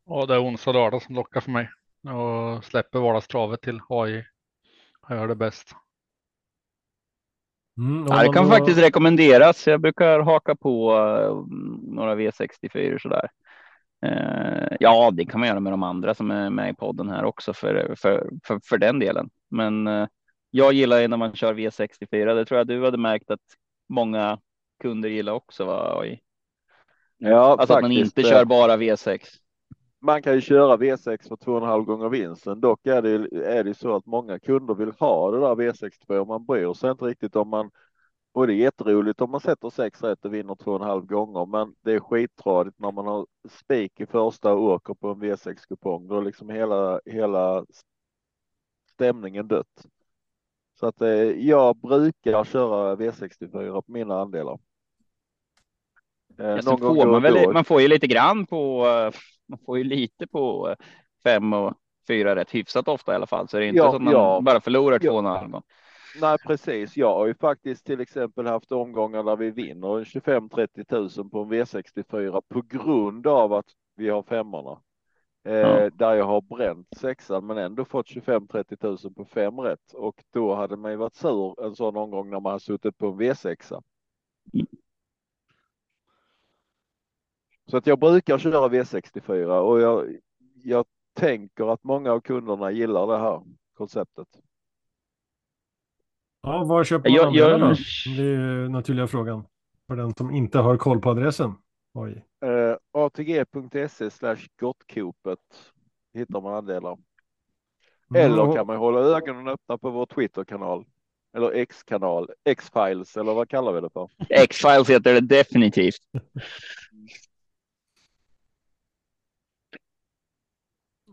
Ja, 0.06 0.26
det 0.26 0.34
är 0.34 0.44
onsdag 0.44 0.70
och 0.72 0.76
lördag 0.76 1.02
som 1.02 1.16
lockar 1.16 1.42
för 1.42 1.52
mig. 1.52 1.70
Och 2.04 2.64
släpper 2.64 3.00
vardagstravet 3.00 3.62
till 3.62 3.80
AI. 3.90 4.26
Jag 5.08 5.18
gör 5.18 5.28
det 5.28 5.36
bäst. 5.36 5.76
Mm, 7.78 8.06
ja, 8.10 8.24
det 8.24 8.34
kan 8.34 8.44
då... 8.44 8.52
faktiskt 8.52 8.80
rekommenderas. 8.80 9.68
Jag 9.68 9.82
brukar 9.82 10.20
haka 10.20 10.56
på 10.56 10.92
uh, 10.94 11.46
några 11.96 12.16
V64 12.16 13.02
sådär. 13.02 13.30
Eh, 14.06 14.78
ja, 14.80 15.12
det 15.12 15.26
kan 15.26 15.40
man 15.40 15.50
göra 15.50 15.60
med 15.60 15.74
de 15.74 15.84
andra 15.84 16.14
som 16.14 16.32
är 16.32 16.50
med 16.50 16.70
i 16.70 16.74
podden 16.74 17.10
här 17.10 17.24
också 17.24 17.54
för, 17.54 17.96
för, 17.98 18.30
för, 18.44 18.60
för 18.64 18.78
den 18.78 19.00
delen. 19.00 19.30
Men 19.50 19.88
eh, 19.88 20.08
jag 20.52 20.74
gillar 20.74 21.00
ju 21.00 21.08
när 21.08 21.18
man 21.18 21.36
kör 21.36 21.54
V64. 21.54 22.36
Det 22.36 22.46
tror 22.46 22.58
jag 22.58 22.68
du 22.68 22.86
hade 22.86 22.98
märkt 22.98 23.32
att 23.32 23.40
många 23.90 24.40
kunder 24.82 25.10
gillar 25.10 25.34
också. 25.34 25.66
Va? 25.66 26.06
Ja, 27.18 27.52
alltså 27.52 27.58
faktiskt. 27.58 27.76
att 27.76 27.82
man 27.82 27.92
inte 27.92 28.24
kör 28.24 28.42
eh, 28.42 28.46
bara 28.46 28.78
V6. 28.78 29.20
Man 30.02 30.22
kan 30.22 30.34
ju 30.34 30.42
köra 30.42 30.78
V6 30.78 31.28
för 31.28 31.36
två 31.36 31.52
och 31.52 31.62
en 31.62 31.68
halv 31.68 31.84
gånger 31.84 32.10
vinsten. 32.10 32.62
Dock 32.62 32.88
är 32.88 33.02
det, 33.02 33.46
är 33.46 33.64
det 33.64 33.74
så 33.74 33.96
att 33.96 34.06
många 34.06 34.40
kunder 34.40 34.74
vill 34.74 34.92
ha 35.00 35.32
det 35.32 35.40
där 35.40 35.56
V62. 35.56 36.26
Man 36.28 36.46
bryr 36.46 36.74
sig 36.74 36.92
inte 36.92 37.06
riktigt 37.06 37.36
om 37.36 37.50
man 37.50 37.72
och 38.36 38.48
det 38.48 38.54
är 38.54 38.56
jätteroligt 38.56 39.22
om 39.22 39.32
man 39.32 39.40
sätter 39.40 39.70
sex 39.70 40.04
rätt 40.04 40.26
och 40.26 40.34
vinner 40.34 40.56
två 40.56 40.72
och 40.72 40.82
en 40.82 40.88
halv 40.88 41.06
gånger, 41.06 41.46
men 41.46 41.76
det 41.82 41.92
är 41.92 42.00
skittradigt 42.00 42.80
när 42.80 42.92
man 42.92 43.08
har 43.08 43.28
spik 43.50 44.00
i 44.00 44.06
första 44.06 44.54
och 44.54 44.64
åker 44.64 44.94
på 44.94 45.08
en 45.08 45.24
V6 45.24 45.68
kupong. 45.68 46.08
Då 46.08 46.18
är 46.18 46.22
liksom 46.22 46.50
hela, 46.50 47.00
hela 47.06 47.66
stämningen 48.92 49.48
dött. 49.48 49.86
Så 50.80 50.88
att 50.88 51.02
eh, 51.02 51.10
jag 51.48 51.78
brukar 51.78 52.44
köra 52.44 52.96
V64 52.96 53.82
på 53.82 53.92
mina 53.92 54.22
andelar. 54.22 54.60
Eh, 56.40 56.60
ja, 56.66 56.78
får 56.78 57.06
man, 57.06 57.22
väl, 57.22 57.54
man 57.54 57.66
får 57.66 57.82
ju 57.82 57.88
lite 57.88 58.08
grann 58.08 58.46
på, 58.46 58.88
eh, 58.88 59.20
man 59.46 59.60
får 59.66 59.78
ju 59.78 59.84
lite 59.84 60.28
på 60.28 60.70
eh, 60.70 60.76
fem 61.24 61.54
och 61.54 61.74
fyra 62.08 62.36
rätt 62.36 62.52
hyfsat 62.52 62.88
ofta 62.88 63.12
i 63.12 63.16
alla 63.16 63.28
fall. 63.28 63.48
Så 63.48 63.58
det 63.58 63.66
är 63.66 63.68
inte 63.68 63.78
ja, 63.78 63.90
så 63.90 63.96
att 63.96 64.02
man 64.02 64.14
ja. 64.14 64.42
bara 64.42 64.62
förlorar 64.62 65.00
två 65.00 65.12
och 65.12 65.20
en 65.20 65.26
halv 65.26 65.50
gång. 65.50 65.64
Nej, 66.22 66.38
precis. 66.48 66.98
Jag 66.98 67.16
har 67.16 67.28
ju 67.28 67.34
faktiskt 67.34 67.86
till 67.86 68.00
exempel 68.00 68.48
haft 68.48 68.72
omgångar 68.72 69.24
där 69.24 69.36
vi 69.36 69.52
vinner 69.52 69.88
25-30 69.88 71.20
000 71.20 71.30
på 71.30 71.40
en 71.40 71.54
V64 71.54 72.42
på 72.48 72.62
grund 72.62 73.28
av 73.28 73.54
att 73.54 73.66
vi 73.96 74.10
har 74.10 74.24
femmorna. 74.24 74.82
Eh, 75.44 75.54
ja. 75.54 75.90
Där 75.90 76.14
jag 76.14 76.26
har 76.26 76.42
bränt 76.42 76.88
sexan 76.98 77.46
men 77.46 77.58
ändå 77.58 77.86
fått 77.86 78.08
25-30 78.08 79.06
000 79.06 79.14
på 79.14 79.26
fem 79.26 79.60
rätt 79.60 79.94
och 79.94 80.24
då 80.34 80.56
hade 80.56 80.78
man 80.78 80.92
ju 80.92 80.98
varit 80.98 81.16
sur 81.16 81.66
en 81.66 81.76
sån 81.76 81.98
omgång 81.98 82.30
när 82.30 82.40
man 82.40 82.52
har 82.52 82.60
suttit 82.60 82.98
på 82.98 83.08
en 83.08 83.22
V6. 83.22 83.82
Mm. 84.54 84.68
Så 87.68 87.78
att 87.78 87.88
jag 87.88 88.00
brukar 88.00 88.38
köra 88.38 88.68
V64 88.70 89.60
och 89.60 89.82
jag, 89.82 90.18
jag 90.64 90.86
tänker 91.14 91.74
att 91.74 91.84
många 91.84 92.12
av 92.12 92.20
kunderna 92.20 92.72
gillar 92.72 93.08
det 93.08 93.18
här 93.18 93.42
konceptet. 93.74 94.28
Ja, 96.46 96.64
var 96.64 96.84
köper 96.84 97.10
man 97.10 97.16
jag, 97.16 97.36
jag... 97.36 97.60
då? 97.60 97.68
Det 98.18 98.24
är 98.24 98.70
naturliga 98.70 99.08
frågan. 99.08 99.46
För 99.88 99.96
den 99.96 100.14
som 100.14 100.32
inte 100.32 100.60
har 100.60 100.78
koll 100.78 101.02
på 101.02 101.10
adressen. 101.10 101.54
Oj. 101.94 102.26
Uh, 102.46 102.52
eh, 102.52 102.76
ATG.se 102.92 104.10
slash 104.10 104.38
gottkopet 104.60 105.40
hittar 106.14 106.42
man 106.42 106.54
andelar. 106.54 106.98
Mm. 108.10 108.32
Eller 108.32 108.54
kan 108.54 108.68
man 108.68 108.78
hålla 108.78 109.00
ögonen 109.00 109.48
öppna 109.48 109.78
på 109.78 109.90
vår 109.90 110.06
Twitterkanal. 110.06 110.86
Eller 111.38 111.52
X-kanal, 111.52 112.30
X-files 112.44 113.18
eller 113.18 113.34
vad 113.34 113.50
kallar 113.50 113.74
vi 113.74 113.82
det 113.82 113.90
för? 113.90 114.10
X-files 114.30 114.90
heter 114.90 115.14
det 115.14 115.22
definitivt. 115.22 116.02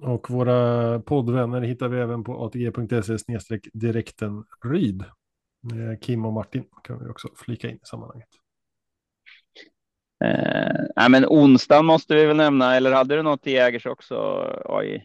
Och 0.02 0.30
våra 0.30 1.00
poddvänner 1.00 1.60
hittar 1.60 1.88
vi 1.88 2.00
även 2.00 2.24
på 2.24 2.44
atg.se 2.44 3.58
direkten 3.72 4.44
ryd. 4.64 5.04
Kim 6.00 6.24
och 6.24 6.32
Martin 6.32 6.64
kan 6.82 7.04
vi 7.04 7.10
också 7.10 7.28
flika 7.36 7.68
in 7.68 7.76
i 7.76 7.80
sammanhanget. 7.82 8.28
Eh, 10.24 10.84
nej, 10.96 11.10
men 11.10 11.26
onsdag 11.26 11.82
måste 11.82 12.14
vi 12.14 12.26
väl 12.26 12.36
nämna, 12.36 12.76
eller 12.76 12.92
hade 12.92 13.16
du 13.16 13.22
något 13.22 13.46
i 13.46 13.52
Jägers 13.52 13.86
också? 13.86 14.14
AI? 14.64 15.04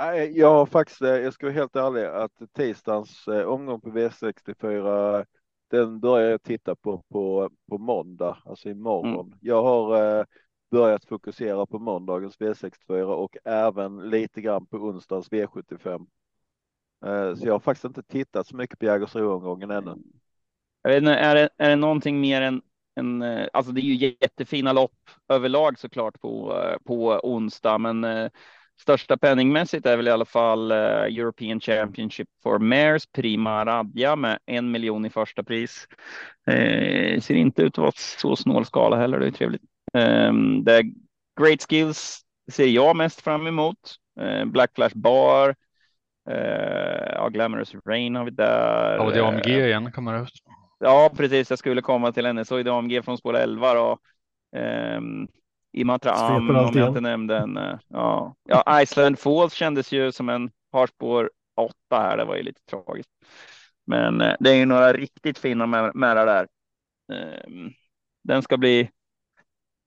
Nej, 0.00 0.38
jag 0.38 0.50
har 0.50 0.66
faktiskt, 0.66 1.02
eh, 1.02 1.08
jag 1.08 1.34
ska 1.34 1.46
vara 1.46 1.54
helt 1.54 1.76
ärlig, 1.76 2.04
att 2.04 2.52
tisdagens 2.56 3.28
eh, 3.28 3.42
omgång 3.42 3.80
på 3.80 3.90
V64, 3.90 5.24
den 5.70 6.00
börjar 6.00 6.30
jag 6.30 6.42
titta 6.42 6.76
på 6.76 7.02
på, 7.10 7.50
på 7.68 7.78
måndag, 7.78 8.38
alltså 8.44 8.68
imorgon. 8.68 9.26
Mm. 9.26 9.38
Jag 9.40 9.62
har 9.62 10.18
eh, 10.18 10.24
börjat 10.70 11.04
fokusera 11.04 11.66
på 11.66 11.78
måndagens 11.78 12.38
V64 12.38 13.02
och 13.02 13.36
även 13.44 14.10
lite 14.10 14.40
grann 14.40 14.66
på 14.66 14.76
onsdagens 14.76 15.30
V75. 15.30 16.06
Eh, 17.06 17.34
så 17.34 17.46
jag 17.46 17.54
har 17.54 17.60
faktiskt 17.60 17.84
inte 17.84 18.02
tittat 18.02 18.46
så 18.46 18.56
mycket 18.56 18.78
på 18.78 18.84
Jägersro-omgången 18.84 19.70
ännu. 19.70 19.94
Jag 20.82 20.90
vet 20.90 20.98
inte, 20.98 21.14
är 21.14 21.34
det, 21.34 21.48
är 21.58 21.68
det 21.68 21.76
någonting 21.76 22.20
mer 22.20 22.42
än, 22.42 22.62
än 23.00 23.22
eh, 23.22 23.46
alltså 23.52 23.72
det 23.72 23.80
är 23.80 23.82
ju 23.82 24.16
jättefina 24.20 24.72
lopp 24.72 25.10
överlag 25.28 25.78
såklart 25.78 26.20
på, 26.20 26.62
eh, 26.64 26.76
på 26.86 27.20
onsdag, 27.22 27.78
men 27.78 28.30
största 28.80 29.16
penningmässigt 29.16 29.86
är 29.86 29.96
väl 29.96 30.08
i 30.08 30.10
alla 30.10 30.24
fall 30.24 30.70
European 30.70 31.60
Championship 31.60 32.28
for 32.42 32.58
Mares 32.58 33.06
Prima 33.06 33.64
Radja 33.64 34.16
med 34.16 34.38
en 34.46 34.70
miljon 34.70 35.06
i 35.06 35.10
första 35.10 35.42
pris. 35.42 35.86
Eh, 36.46 37.20
ser 37.20 37.34
inte 37.34 37.62
ut 37.62 37.72
att 37.74 37.78
vara 37.78 37.92
så 37.96 38.36
snål 38.36 38.64
skala 38.64 38.96
heller, 38.96 39.18
det 39.18 39.26
är 39.26 39.30
trevligt. 39.30 39.62
Eh, 39.94 40.32
det 40.64 40.76
är 40.76 40.84
Great 41.40 41.66
Skills 41.70 42.20
ser 42.50 42.66
jag 42.66 42.96
mest 42.96 43.20
fram 43.20 43.46
emot. 43.46 43.96
Eh, 44.20 44.44
Black 44.44 44.70
Flash 44.74 44.96
Bar. 44.96 45.54
Eh, 46.30 47.12
ja, 47.14 47.28
Glamorous 47.28 47.74
Rain 47.86 48.16
har 48.16 48.24
vi 48.24 48.30
där. 48.30 48.96
Ja, 48.96 49.02
och 49.02 49.12
det 49.12 49.26
AMG 49.26 49.46
igen 49.46 49.92
kommer 49.92 50.22
ut. 50.22 50.32
Ja, 50.78 51.10
precis. 51.16 51.50
Jag 51.50 51.58
skulle 51.58 51.82
komma 51.82 52.12
till 52.12 52.26
henne. 52.26 52.44
Så 52.44 52.56
är 52.56 52.64
det 52.64 52.72
AMG 52.72 53.02
från 53.04 53.18
spår 53.18 53.36
11 53.36 53.74
då. 53.74 53.98
Eh, 54.56 55.00
Imatra 55.72 56.12
Am, 56.12 56.50
om 56.50 56.72
jag 56.74 56.88
inte 56.88 57.00
nämnde 57.00 57.36
en. 57.36 57.56
Eh, 57.56 57.78
ja. 57.88 58.34
ja, 58.48 58.82
Iceland 58.82 59.18
Falls 59.18 59.54
kändes 59.54 59.92
ju 59.92 60.12
som 60.12 60.28
en 60.28 60.50
parspår 60.72 61.30
8 61.56 61.72
här. 61.90 62.16
Det 62.16 62.24
var 62.24 62.36
ju 62.36 62.42
lite 62.42 62.60
tragiskt. 62.70 63.10
Men 63.86 64.20
eh, 64.20 64.34
det 64.40 64.50
är 64.50 64.54
ju 64.54 64.66
några 64.66 64.92
riktigt 64.92 65.38
fina 65.38 65.66
märar 65.94 66.26
där. 66.26 66.46
Ehm, 67.12 67.70
den 68.24 68.42
ska 68.42 68.56
bli 68.56 68.90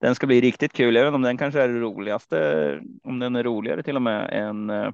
den 0.02 0.16
ska 0.16 0.28
bli 0.28 0.42
riktigt 0.42 0.74
kul. 0.74 0.96
Jag 0.96 1.04
vet 1.04 1.08
inte 1.08 1.16
om 1.16 1.22
den 1.22 1.38
kanske 1.38 1.62
är 1.62 1.68
det 1.68 1.80
roligaste, 1.80 2.82
om 3.04 3.20
den 3.20 3.36
är 3.36 3.44
roligare 3.44 3.84
till 3.84 3.96
och 3.96 4.02
med 4.02 4.30
än 4.32 4.70
eh, 4.70 4.90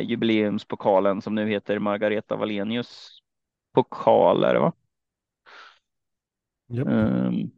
jubileumspokalen 0.00 1.22
som 1.22 1.34
nu 1.34 1.48
heter 1.48 1.78
Margareta 1.78 2.36
Wallenius 2.36 3.22
pokal 3.74 4.44
är 4.44 4.54
det 4.54 4.60
va? 4.60 4.72
Yep. 6.72 6.86
Um, 6.86 7.50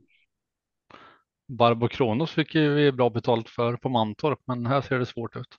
Barbo 1.49 1.89
Kronos 1.89 2.31
fick 2.31 2.55
ju 2.55 2.75
vi 2.75 2.93
bra 2.93 3.11
betalt 3.11 3.49
för 3.49 3.77
på 3.77 3.89
Mantorp, 3.89 4.41
men 4.47 4.67
här 4.67 4.81
ser 4.81 4.99
det 4.99 5.07
svårt 5.07 5.37
ut. 5.37 5.57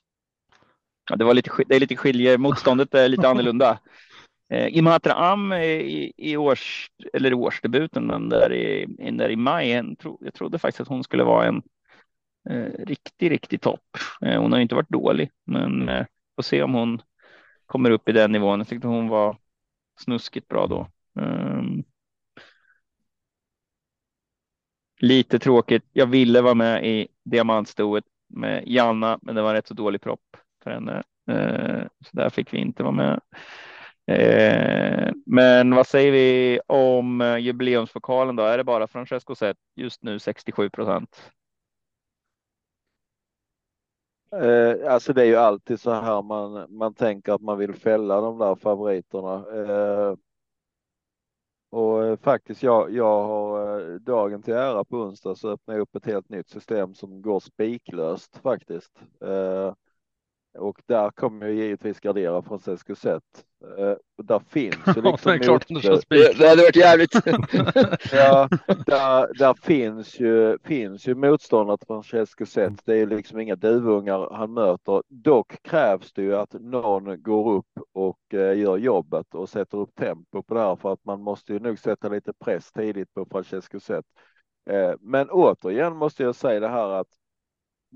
Ja, 1.10 1.16
det 1.16 1.24
var 1.24 1.34
lite, 1.34 1.50
det 1.66 1.76
är 1.76 1.80
lite 1.80 1.96
skilje, 1.96 2.38
motståndet 2.38 2.94
är 2.94 3.08
lite 3.08 3.28
annorlunda. 3.28 3.78
Eh, 4.48 4.76
Imatra 4.76 5.12
Am 5.12 5.52
i, 5.52 6.12
i 6.16 6.36
års, 6.36 6.90
eller 7.12 7.34
årsdebuten, 7.34 8.08
den 8.08 8.28
där 8.28 8.52
i, 8.52 8.86
där 9.12 9.28
i 9.28 9.36
maj, 9.36 9.72
en, 9.72 9.96
tro, 9.96 10.18
jag 10.24 10.34
trodde 10.34 10.58
faktiskt 10.58 10.80
att 10.80 10.88
hon 10.88 11.04
skulle 11.04 11.24
vara 11.24 11.46
en 11.46 11.62
eh, 12.50 12.84
riktig, 12.84 13.30
riktig 13.30 13.60
topp. 13.60 13.80
Eh, 14.20 14.40
hon 14.42 14.52
har 14.52 14.58
inte 14.58 14.74
varit 14.74 14.88
dålig, 14.88 15.30
men 15.46 15.88
eh, 15.88 16.06
får 16.36 16.42
se 16.42 16.62
om 16.62 16.74
hon 16.74 17.02
kommer 17.66 17.90
upp 17.90 18.08
i 18.08 18.12
den 18.12 18.32
nivån. 18.32 18.60
Jag 18.60 18.68
tyckte 18.68 18.88
hon 18.88 19.08
var 19.08 19.38
snuskigt 20.00 20.48
bra 20.48 20.66
då. 20.66 20.88
Um, 21.22 21.84
lite 25.00 25.38
tråkigt. 25.38 25.84
Jag 25.92 26.06
ville 26.06 26.40
vara 26.40 26.54
med 26.54 26.86
i 26.86 27.08
diamantstoet 27.24 28.04
med 28.28 28.62
Janna, 28.66 29.18
men 29.22 29.34
det 29.34 29.42
var 29.42 29.54
rätt 29.54 29.66
så 29.66 29.74
dålig 29.74 30.00
propp 30.00 30.36
för 30.64 30.70
henne. 30.70 31.02
Uh, 31.30 31.86
så 32.04 32.16
där 32.16 32.30
fick 32.30 32.54
vi 32.54 32.58
inte 32.58 32.82
vara 32.82 32.92
med. 32.92 33.20
Ehm, 34.06 35.22
men 35.26 35.74
vad 35.74 35.86
säger 35.86 36.12
vi 36.12 36.60
om 36.66 37.20
eh, 37.20 37.36
då? 38.36 38.42
Är 38.42 38.58
det 38.58 38.64
bara 38.64 38.88
Francesco 38.88 39.34
Zet 39.34 39.56
just 39.76 40.02
nu 40.02 40.18
67 40.18 40.70
procent? 40.70 41.30
Eh, 44.32 44.92
alltså 44.92 45.12
det 45.12 45.22
är 45.22 45.26
ju 45.26 45.36
alltid 45.36 45.80
så 45.80 45.90
här 45.92 46.22
man, 46.22 46.76
man 46.76 46.94
tänker 46.94 47.32
att 47.32 47.40
man 47.40 47.58
vill 47.58 47.74
fälla 47.74 48.20
de 48.20 48.38
där 48.38 48.54
favoriterna. 48.54 49.44
Eh, 49.54 50.16
och 51.70 52.04
eh, 52.04 52.16
faktiskt 52.16 52.62
jag, 52.62 52.92
jag 52.92 53.22
har 53.22 53.80
eh, 53.80 53.94
dagen 53.94 54.42
till 54.42 54.54
ära 54.54 54.84
på 54.84 54.96
onsdag 54.96 55.34
så 55.34 55.50
öppnar 55.50 55.74
jag 55.74 55.82
upp 55.82 55.96
ett 55.96 56.06
helt 56.06 56.28
nytt 56.28 56.48
system 56.48 56.94
som 56.94 57.22
går 57.22 57.40
spiklöst 57.40 58.36
faktiskt. 58.42 58.92
Eh, 59.20 59.74
och 60.58 60.82
där 60.86 61.10
kommer 61.10 61.46
jag 61.46 61.54
givetvis 61.54 62.00
gardera 62.00 62.42
från 62.42 62.60
Zet. 62.60 63.22
Uh, 63.78 63.94
där 64.22 64.38
finns 64.38 64.74
ju 64.96 65.02
liksom. 65.02 65.32
det, 65.32 65.38
klart 65.38 65.68
det, 66.08 66.38
det 66.38 66.48
hade 66.48 66.62
varit 66.62 66.76
jävligt. 66.76 67.14
ja, 68.12 68.48
där, 68.86 69.38
där 69.38 69.54
finns 69.54 70.20
ju, 70.20 70.58
finns 70.64 71.08
ju 71.08 71.14
motståndet 71.14 71.80
från 71.86 72.04
Zet. 72.46 72.80
Det 72.84 72.94
är 72.94 73.06
liksom 73.06 73.40
inga 73.40 73.56
duvungar 73.56 74.30
han 74.32 74.52
möter. 74.52 75.02
Dock 75.08 75.62
krävs 75.62 76.12
det 76.12 76.22
ju 76.22 76.36
att 76.36 76.52
någon 76.52 77.22
går 77.22 77.52
upp 77.52 77.78
och 77.92 78.18
uh, 78.34 78.58
gör 78.58 78.76
jobbet 78.76 79.34
och 79.34 79.48
sätter 79.48 79.78
upp 79.78 79.94
tempo 79.94 80.42
på 80.42 80.54
det 80.54 80.60
här 80.60 80.76
för 80.76 80.92
att 80.92 81.04
man 81.04 81.22
måste 81.22 81.52
ju 81.52 81.58
nog 81.58 81.78
sätta 81.78 82.08
lite 82.08 82.32
press 82.44 82.72
tidigt 82.72 83.14
på 83.14 83.26
Francesco 83.30 83.80
Zet. 83.80 84.04
Uh, 84.70 84.94
men 85.00 85.30
återigen 85.30 85.96
måste 85.96 86.22
jag 86.22 86.34
säga 86.34 86.60
det 86.60 86.68
här 86.68 86.88
att 86.88 87.08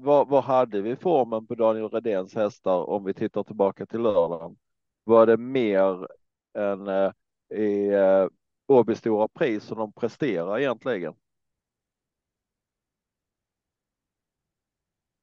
vad, 0.03 0.29
vad 0.29 0.45
hade 0.45 0.81
vi 0.81 0.97
formen 0.97 1.47
på 1.47 1.55
Daniel 1.55 1.89
Redéns 1.89 2.35
hästar 2.35 2.91
om 2.91 3.05
vi 3.05 3.15
tittar 3.15 3.43
tillbaka 3.43 3.87
till 3.87 4.01
lördagen? 4.01 4.57
Var 5.05 5.27
det 5.27 5.37
mer 5.37 6.07
än 6.59 6.89
eh, 6.89 7.13
i 7.59 7.89
eh, 7.89 8.27
Åby 8.67 8.95
Stora 8.95 9.29
Pris 9.29 9.65
som 9.65 9.79
de 9.79 9.93
presterar 9.93 10.59
egentligen? 10.59 11.15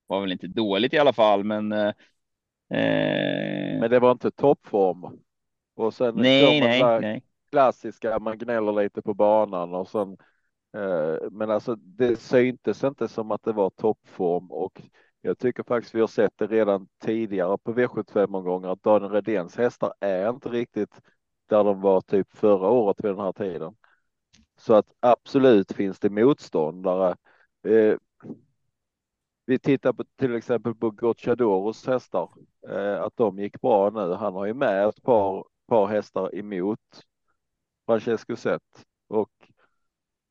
Var 0.08 0.22
väl 0.22 0.32
inte 0.32 0.48
dåligt 0.48 0.94
i 0.94 0.98
alla 0.98 1.14
fall, 1.14 1.44
men. 1.44 1.72
Eh... 1.72 1.94
Men 3.80 3.90
det 3.90 4.00
var 4.00 4.12
inte 4.12 4.32
toppform. 4.32 5.20
Och 5.76 5.94
sen 5.94 6.16
nej, 6.16 6.60
nej, 6.62 7.02
nej. 7.02 7.24
klassiska, 7.50 8.20
man 8.20 8.38
gnäller 8.38 8.84
lite 8.84 9.02
på 9.02 9.14
banan 9.14 9.74
och 9.74 9.88
sen 9.88 10.18
Eh, 10.18 10.37
Eh, 10.74 11.18
men 11.32 11.52
alltså 11.52 11.76
det 11.76 12.16
syntes 12.20 12.84
inte 12.84 13.08
som 13.08 13.32
att 13.32 13.44
det 13.44 13.54
var 13.54 13.70
toppform 13.70 14.52
och 14.52 14.82
jag 15.22 15.40
tycker 15.40 15.64
faktiskt 15.64 15.96
vi 15.96 16.00
har 16.00 16.08
sett 16.08 16.38
det 16.38 16.48
redan 16.48 16.88
tidigare 17.04 17.58
på 17.58 17.74
V75 17.74 18.36
omgångar 18.38 18.70
att 18.70 18.84
Daniel 18.84 19.12
Redéns 19.12 19.56
hästar 19.56 19.94
är 20.00 20.30
inte 20.30 20.50
riktigt 20.50 21.02
där 21.50 21.64
de 21.64 21.82
var 21.82 22.02
typ 22.02 22.34
förra 22.34 22.70
året 22.70 23.04
vid 23.04 23.12
den 23.12 23.20
här 23.20 23.34
tiden. 23.34 23.76
Så 24.58 24.74
att 24.74 24.94
absolut 25.00 25.72
finns 25.72 26.00
det 26.00 26.10
motståndare. 26.10 27.16
Eh, 27.64 27.98
vi 29.46 29.60
tittar 29.60 29.94
på 29.94 30.04
till 30.16 30.36
exempel 30.36 30.76
på 30.76 30.92
Gocciadoros 30.92 31.88
hästar, 31.88 32.30
eh, 32.70 33.02
att 33.02 33.18
de 33.18 33.40
gick 33.40 33.62
bra 33.62 33.90
nu. 33.90 34.14
Han 34.14 34.34
har 34.34 34.46
ju 34.46 34.54
med 34.54 34.88
ett 34.88 35.04
par, 35.04 35.46
par 35.68 35.88
hästar 35.88 36.36
emot 36.36 36.80
Francesco 37.86 38.36
Zet 38.36 38.62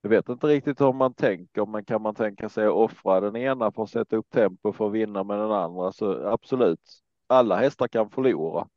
jag 0.06 0.10
vet 0.10 0.28
inte 0.28 0.46
riktigt 0.46 0.80
hur 0.80 0.92
man 0.92 1.14
tänker, 1.14 1.66
men 1.66 1.84
kan 1.84 2.02
man 2.02 2.14
tänka 2.14 2.48
sig 2.48 2.66
att 2.66 2.72
offra 2.72 3.20
den 3.20 3.36
ena 3.36 3.72
för 3.72 3.82
att 3.82 3.90
sätta 3.90 4.16
upp 4.16 4.30
tempo 4.30 4.72
för 4.72 4.86
att 4.86 4.92
vinna 4.92 5.24
med 5.24 5.38
den 5.38 5.50
andra 5.50 5.92
så 5.92 6.26
absolut. 6.26 6.80
Alla 7.26 7.56
hästar 7.56 7.88
kan 7.88 8.10
förlora. 8.10 8.68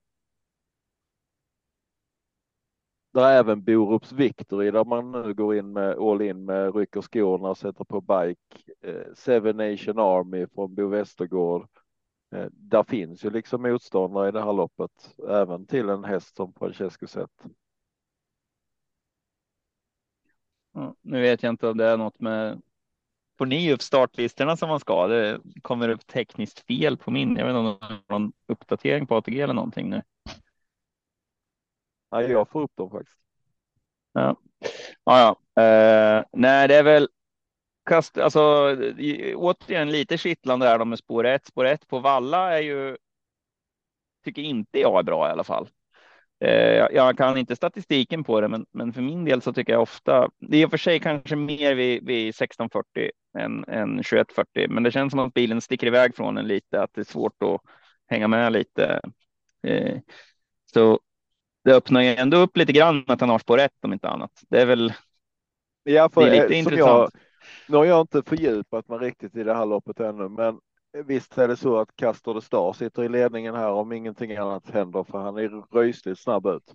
Där 3.14 3.24
är 3.24 3.40
även 3.40 3.64
Borups 3.64 4.12
Victory 4.12 4.72
där 4.72 4.86
man 4.86 5.12
nu 5.12 5.34
går 5.34 5.56
in 5.56 5.74
med 5.74 5.98
all 5.98 6.22
in 6.22 6.46
med 6.46 6.76
rycker 6.76 7.02
skorna 7.02 7.50
och 7.50 7.58
sätter 7.58 7.84
på 7.84 8.02
bike. 8.02 8.74
Eh, 8.82 9.14
Seven 9.16 9.58
Nation 9.58 10.00
Army 10.00 10.48
från 10.48 10.76
Bo 10.76 10.88
Westergård. 10.88 11.68
Eh, 12.36 12.48
där 12.52 12.84
finns 12.84 13.26
ju 13.26 13.30
liksom 13.30 13.62
motståndare 13.62 14.30
i 14.30 14.32
det 14.32 14.42
här 14.42 14.54
loppet, 14.54 15.16
även 15.28 15.66
till 15.66 15.90
en 15.90 16.04
häst 16.04 16.36
som 16.36 16.54
Francesco 16.54 17.08
nu 21.01 21.22
vet 21.22 21.43
jag 21.43 21.49
inte 21.49 21.67
om 21.67 21.78
det 21.78 21.86
är 21.86 21.97
något 21.97 22.20
med. 22.20 22.61
Får 23.38 23.45
ni 23.45 23.74
upp 23.74 23.82
startlistorna 23.82 24.57
som 24.57 24.70
man 24.70 24.80
ska? 24.80 25.07
Det 25.07 25.41
kommer 25.61 25.89
upp 25.89 26.07
tekniskt 26.07 26.59
fel 26.59 26.97
på 26.97 27.11
min. 27.11 27.36
Jag 27.36 27.45
vet 27.45 27.55
inte 27.55 27.59
om 27.59 27.78
det 27.80 28.13
är 28.13 28.20
någon 28.20 28.32
uppdatering 28.47 29.07
på 29.07 29.15
ATG 29.15 29.41
eller 29.41 29.53
någonting 29.53 29.89
nu. 29.89 30.01
Nej, 32.11 32.32
jag 32.32 32.49
får 32.49 32.61
upp 32.61 32.76
dem 32.76 32.89
faktiskt. 32.89 33.17
Ja, 34.13 34.36
ja, 35.03 35.38
ja. 35.55 35.63
Eh, 35.63 36.26
nej, 36.32 36.67
det 36.67 36.76
är 36.76 36.84
väl 36.84 37.09
kast, 37.86 38.17
alltså 38.17 38.41
återigen 39.36 39.91
lite 39.91 40.17
kittlande 40.17 40.67
är 40.67 40.80
de 40.80 40.89
med 40.89 40.99
spår 40.99 41.26
1. 41.26 41.45
Spår 41.45 41.65
1 41.65 41.88
på 41.88 41.99
Valla 41.99 42.57
är 42.57 42.61
ju. 42.61 42.97
Tycker 44.24 44.41
inte 44.41 44.80
jag 44.80 44.99
är 44.99 45.03
bra 45.03 45.28
i 45.28 45.32
alla 45.32 45.43
fall. 45.43 45.70
Eh, 46.42 46.88
jag 46.92 47.18
kan 47.18 47.38
inte 47.38 47.56
statistiken 47.56 48.24
på 48.24 48.42
det, 48.42 48.48
men, 48.48 48.66
men 48.72 48.94
för 48.94 49.02
min 49.02 49.26
del 49.26 49.42
så 49.42 49.54
tycker 49.54 49.74
jag 49.74 49.82
ofta, 49.82 50.30
det 50.40 50.58
är 50.58 50.62
i 50.62 50.66
och 50.66 50.70
för 50.70 50.78
sig 50.78 51.00
kanske 51.00 51.36
mer 51.36 51.76
vid, 51.76 52.06
vid 52.06 52.30
1640 52.30 53.12
än, 53.38 53.66
än 53.68 53.90
2140, 53.90 54.68
men 54.70 54.84
det 54.84 54.92
känns 54.92 55.12
som 55.12 55.20
att 55.20 55.34
bilen 55.34 55.62
sticker 55.62 55.88
iväg 55.88 56.16
från 56.16 56.38
en 56.38 56.48
lite, 56.48 56.82
att 56.82 56.94
det 56.94 57.02
är 57.02 57.06
svårt 57.06 57.44
att 57.44 57.62
hänga 58.08 58.28
med 58.28 58.54
lite. 58.54 59.02
Eh, 59.64 59.98
så 60.74 61.00
det 61.64 61.74
öppnar 61.74 62.02
ju 62.02 62.16
ändå 62.16 62.38
upp 62.38 62.58
lite 62.58 62.74
grann 62.74 63.04
att 63.08 63.22
han 63.22 63.30
har 63.30 63.40
spår 63.40 63.58
rätt 63.58 63.84
om 63.84 63.94
inte 63.94 64.10
annat. 64.10 64.32
Det 64.50 64.62
är 64.62 64.66
väl 64.66 64.94
ja, 65.84 66.10
för, 66.10 66.22
det 66.22 66.38
är 66.38 66.42
lite 66.42 66.56
intressant. 66.56 66.80
Jag, 66.80 67.12
nu 67.68 67.78
har 67.78 67.86
jag 67.86 68.02
inte 68.02 68.24
fördjupat 68.24 68.88
mig 68.88 69.00
riktigt 69.00 69.36
i 69.36 69.44
det 69.44 69.54
här 69.54 69.66
loppet 69.66 70.00
ännu, 70.00 70.30
men 70.30 70.60
Visst 71.06 71.38
är 71.38 71.48
det 71.48 71.58
så 71.58 71.78
att 71.78 71.96
Castor 71.96 72.34
de 72.34 72.42
Star 72.42 72.74
sitter 72.74 73.04
i 73.04 73.10
ledningen 73.10 73.56
här 73.56 73.72
om 73.72 73.92
ingenting 73.92 74.36
annat 74.36 74.70
händer 74.70 75.04
för 75.04 75.18
han 75.18 75.38
är 75.38 75.76
röjsligt 75.76 76.20
snabb 76.20 76.46
ut. 76.46 76.74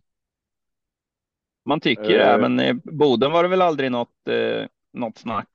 Man 1.65 1.81
tycker 1.81 2.03
det, 2.03 2.33
Eh. 2.33 2.41
men 2.41 2.61
i 2.61 2.75
Boden 2.75 3.33
var 3.33 3.43
det 3.43 3.49
väl 3.49 3.63
aldrig 3.63 3.93
något, 3.93 4.29
eh, 4.29 4.67
något 4.93 5.19
snack. 5.19 5.49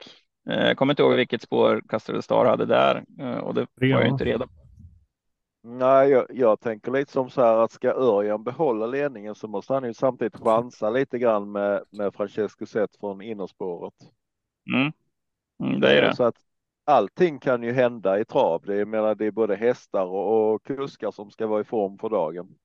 Eh, 0.50 0.68
Jag 0.68 0.78
kommer 0.78 0.94
inte 0.94 1.02
ihåg 1.04 1.16
vilket 1.16 1.42
spår 1.42 1.82
Castrol 1.90 2.22
Star 2.24 2.46
hade 2.46 2.66
där 2.66 3.04
eh, 3.20 3.38
och 3.38 3.54
det 3.54 3.68
var 3.76 3.88
jag 3.88 4.02
Ja. 4.02 4.08
inte 4.08 4.26
reda 4.26 4.48
på. 4.48 4.54
Nej, 5.64 6.10
jag, 6.10 6.26
jag 6.30 6.60
tänker 6.60 6.92
lite 6.92 7.12
som 7.12 7.30
så 7.30 7.42
här 7.42 7.58
att 7.58 7.72
ska 7.72 7.92
Örjan 7.94 8.44
behålla 8.44 8.86
ledningen 8.86 9.36
så 9.36 9.48
måste 9.48 9.74
han 9.74 9.84
ju 9.84 9.94
samtidigt 9.94 10.36
chansa 10.36 10.90
lite 10.90 11.20
grann 11.20 11.52
med, 11.52 11.84
med 11.90 12.14
Francesco 12.16 12.66
Zet 12.66 12.96
från 13.00 13.22
innerspåret. 13.22 13.94
Mm. 14.74 14.92
Mm, 15.64 15.82
det 15.82 15.98
är 15.98 16.02
det. 16.02 16.16
Så 16.16 16.24
att 16.24 16.36
allting 16.90 17.40
kan 17.40 17.64
ju 17.64 17.72
hända 17.72 18.20
i 18.20 18.26
trav. 18.26 18.62
Det 18.66 18.86
menar, 18.86 19.16
det 19.16 19.26
är 19.26 19.32
både 19.32 19.56
hästar 19.56 20.06
och, 20.06 20.54
och 20.54 20.64
kuskar 20.64 21.12
som 21.12 21.32
ska 21.32 21.48
vara 21.48 21.62
i 21.62 21.64
form 21.64 21.98
för 21.98 22.10
dagen. 22.10 22.56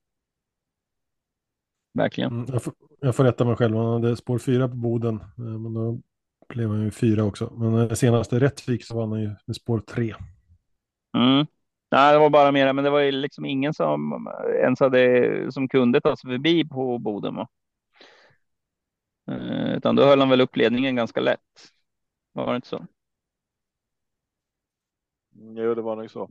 Verkligen. 1.93 2.31
Mm, 2.31 2.45
jag, 2.53 2.63
får, 2.63 2.73
jag 2.99 3.15
får 3.15 3.23
rätta 3.23 3.45
mig 3.45 3.55
själv, 3.55 3.77
han 3.77 4.03
hade 4.03 4.15
spår 4.15 4.37
fyra 4.39 4.67
på 4.67 4.75
Boden, 4.75 5.15
eh, 5.15 5.43
men 5.43 5.73
då 5.73 5.99
blev 6.49 6.69
han 6.69 6.83
ju 6.83 6.91
fyra 6.91 7.23
också. 7.23 7.53
Men 7.57 7.73
eh, 7.73 7.93
senaste 7.93 8.39
Rättvik 8.39 8.85
så 8.85 8.97
vann 8.97 9.11
han 9.11 9.21
ju 9.21 9.35
med 9.45 9.55
spår 9.55 9.79
tre. 9.79 10.15
Mm. 11.17 11.45
Nej, 11.91 12.13
det 12.13 12.19
var 12.19 12.29
bara 12.29 12.51
mer, 12.51 12.73
men 12.73 12.83
det 12.83 12.89
var 12.89 12.99
ju 12.99 13.11
liksom 13.11 13.45
ingen 13.45 13.73
som 13.73 14.27
ens 14.61 14.79
hade 14.79 15.51
som 15.51 15.67
kunde 15.67 16.01
ta 16.01 16.15
sig 16.15 16.31
förbi 16.31 16.69
på 16.69 16.97
Boden. 16.99 17.35
Va? 17.35 17.47
Eh, 19.31 19.77
Utan 19.77 19.95
då 19.95 20.03
höll 20.03 20.19
han 20.19 20.29
väl 20.29 20.41
upp 20.41 20.55
ledningen 20.55 20.95
ganska 20.95 21.21
lätt. 21.21 21.39
Var 22.33 22.49
det 22.49 22.55
inte 22.55 22.67
så? 22.67 22.85
Mm, 25.35 25.57
Jo, 25.57 25.73
det 25.75 25.81
var 25.81 25.95
nog 25.95 26.11
så. 26.11 26.29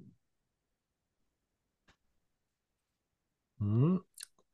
Mm. 3.60 3.98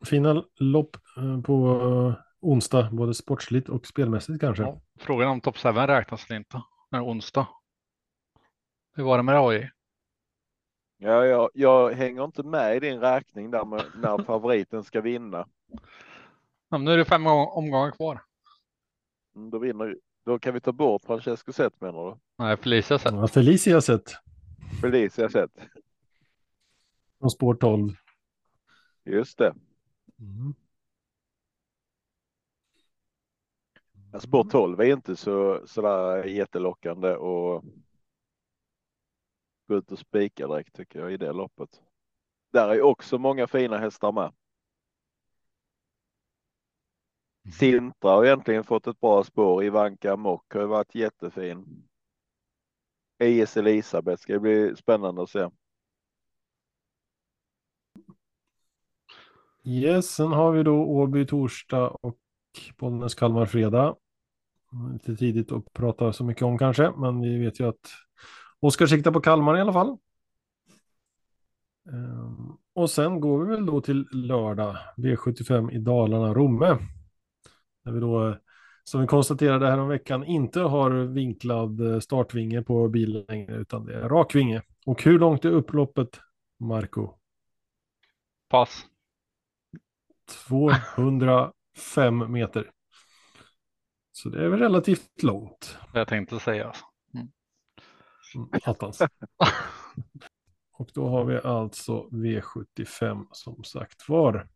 Fina 0.04 0.44
lopp 0.56 0.96
eh, 1.16 1.40
på 1.40 1.80
eh, 1.82 2.24
onsdag, 2.40 2.88
både 2.92 3.14
sportsligt 3.14 3.68
och 3.68 3.86
spelmässigt 3.86 4.40
kanske. 4.40 4.62
Ja, 4.62 4.80
frågan 4.98 5.28
om 5.28 5.40
topp 5.40 5.56
7 5.58 5.68
räknas 5.68 6.26
eller 6.30 6.36
inte. 6.38 6.62
Det 6.90 6.96
är 6.96 7.04
onsdag. 7.04 7.48
Hur 8.94 9.04
var 9.04 9.16
det 9.16 9.22
med 9.22 9.34
AI? 9.40 9.70
Ja, 10.96 11.24
jag, 11.26 11.50
jag 11.54 11.92
hänger 11.94 12.24
inte 12.24 12.42
med 12.42 12.76
i 12.76 12.80
din 12.80 13.00
räkning 13.00 13.50
där 13.50 13.64
med 13.64 13.84
när 13.96 14.18
favoriten 14.24 14.84
ska 14.84 15.00
vinna. 15.00 15.46
Ja, 16.68 16.78
nu 16.78 16.92
är 16.92 16.96
det 16.96 17.04
fem 17.04 17.26
om- 17.26 17.48
omgångar 17.48 17.90
kvar. 17.90 18.22
Mm, 19.36 19.50
Då 19.50 19.58
vinner 19.58 19.96
Då 20.24 20.38
kan 20.38 20.54
vi 20.54 20.60
ta 20.60 20.72
bort 20.72 21.02
Francesco 21.04 21.52
Zet 21.52 21.80
menar 21.80 22.10
du? 22.10 22.16
Nej, 22.38 22.56
Felicia 22.56 22.98
sett. 22.98 23.12
Ja, 23.14 23.28
Felicia 23.28 23.80
har 24.70 24.76
sett 24.76 24.80
Felicia 24.80 25.28
Zet. 25.28 25.50
från 27.18 27.30
spår 27.30 27.54
12. 27.54 27.92
Just 29.04 29.38
det. 29.38 29.54
Mm. 30.18 30.54
Ja, 34.12 34.20
Spår 34.20 34.44
12 34.44 34.80
är 34.80 34.84
inte 34.84 35.16
så 35.16 35.66
sådär 35.66 36.24
jättelockande 36.24 37.14
och 37.16 37.64
gå 39.66 39.76
ut 39.76 39.92
och 39.92 39.98
spika 39.98 40.46
direkt 40.46 40.74
tycker 40.74 41.00
jag 41.00 41.12
i 41.12 41.16
det 41.16 41.32
loppet. 41.32 41.82
Där 42.52 42.68
är 42.68 42.82
också 42.82 43.18
många 43.18 43.46
fina 43.46 43.78
hästar 43.78 44.12
med. 44.12 44.32
Sintra 47.58 48.10
har 48.10 48.24
egentligen 48.24 48.64
fått 48.64 48.86
ett 48.86 49.00
bra 49.00 49.24
spår. 49.24 49.64
Ivanka 49.64 50.16
Mock 50.16 50.54
har 50.54 50.64
varit 50.64 50.94
jättefin. 50.94 51.89
IS 53.20 53.56
Elisabeth 53.56 54.22
ska 54.22 54.38
bli 54.38 54.76
spännande 54.76 55.22
att 55.22 55.30
se. 55.30 55.48
Yes, 59.64 60.10
sen 60.10 60.32
har 60.32 60.52
vi 60.52 60.62
då 60.62 60.84
Åby 60.84 61.26
torsdag 61.26 61.88
och 61.88 62.18
Bollnäs 62.78 63.14
Kalmar 63.14 63.46
fredag. 63.46 63.96
Lite 64.92 65.16
tidigt 65.16 65.52
att 65.52 65.72
prata 65.72 66.12
så 66.12 66.24
mycket 66.24 66.42
om 66.42 66.58
kanske, 66.58 66.92
men 66.96 67.20
vi 67.20 67.38
vet 67.38 67.60
ju 67.60 67.68
att 67.68 67.90
Oskar 68.60 68.86
siktar 68.86 69.10
på 69.10 69.20
Kalmar 69.20 69.56
i 69.56 69.60
alla 69.60 69.72
fall. 69.72 69.96
Ehm, 71.92 72.56
och 72.72 72.90
sen 72.90 73.20
går 73.20 73.44
vi 73.44 73.50
väl 73.50 73.66
då 73.66 73.80
till 73.80 74.06
lördag, 74.12 74.76
V75 74.96 75.72
i 75.72 75.78
Dalarna, 75.78 76.34
Romme. 76.34 76.78
Där 77.84 77.92
vi 77.92 78.00
då, 78.00 78.36
som 78.90 79.00
vi 79.00 79.06
konstaterade 79.06 79.66
här 79.66 79.78
om 79.78 79.88
veckan, 79.88 80.24
inte 80.24 80.60
har 80.60 80.90
vinklad 80.90 81.80
eh, 81.80 82.00
startvinge 82.00 82.62
på 82.62 82.88
bilen 82.88 83.24
längre, 83.28 83.56
utan 83.56 83.84
det 83.84 83.94
är 83.94 84.08
rak 84.08 84.34
vinge. 84.34 84.62
Och 84.86 85.02
hur 85.02 85.18
långt 85.18 85.44
är 85.44 85.50
upploppet, 85.50 86.20
Marco? 86.60 87.14
Pass. 88.48 88.86
205 90.46 91.52
meter. 92.32 92.70
Så 94.12 94.28
det 94.28 94.44
är 94.44 94.48
väl 94.48 94.60
relativt 94.60 95.22
långt. 95.22 95.78
Jag 95.94 96.08
tänkte 96.08 96.40
säga. 96.40 96.66
Alltså. 96.66 96.84
Mm, 98.34 98.48
Attans. 98.64 99.02
Och 100.72 100.90
då 100.94 101.08
har 101.08 101.24
vi 101.24 101.38
alltså 101.38 102.08
V75 102.08 103.26
som 103.32 103.64
sagt 103.64 104.08
var. 104.08 104.48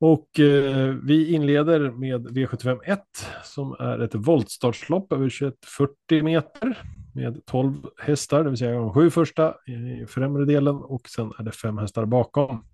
Och 0.00 0.40
eh, 0.40 0.94
vi 1.02 1.34
inleder 1.34 1.90
med 1.90 2.28
V75 2.28 2.80
1 2.84 3.00
som 3.44 3.76
är 3.78 3.98
ett 3.98 4.14
voltstartslopp 4.14 5.12
över 5.12 5.28
2140 5.28 6.22
meter 6.22 6.82
med 7.14 7.46
12 7.46 7.74
hästar, 7.98 8.44
det 8.44 8.50
vill 8.50 8.58
säga 8.58 8.72
de 8.78 8.94
sju 8.94 9.10
första 9.10 9.54
i 9.66 10.06
främre 10.06 10.44
delen 10.44 10.76
och 10.76 11.08
sen 11.08 11.32
är 11.38 11.42
det 11.42 11.52
fem 11.52 11.78
hästar 11.78 12.04
bakom. 12.04 12.64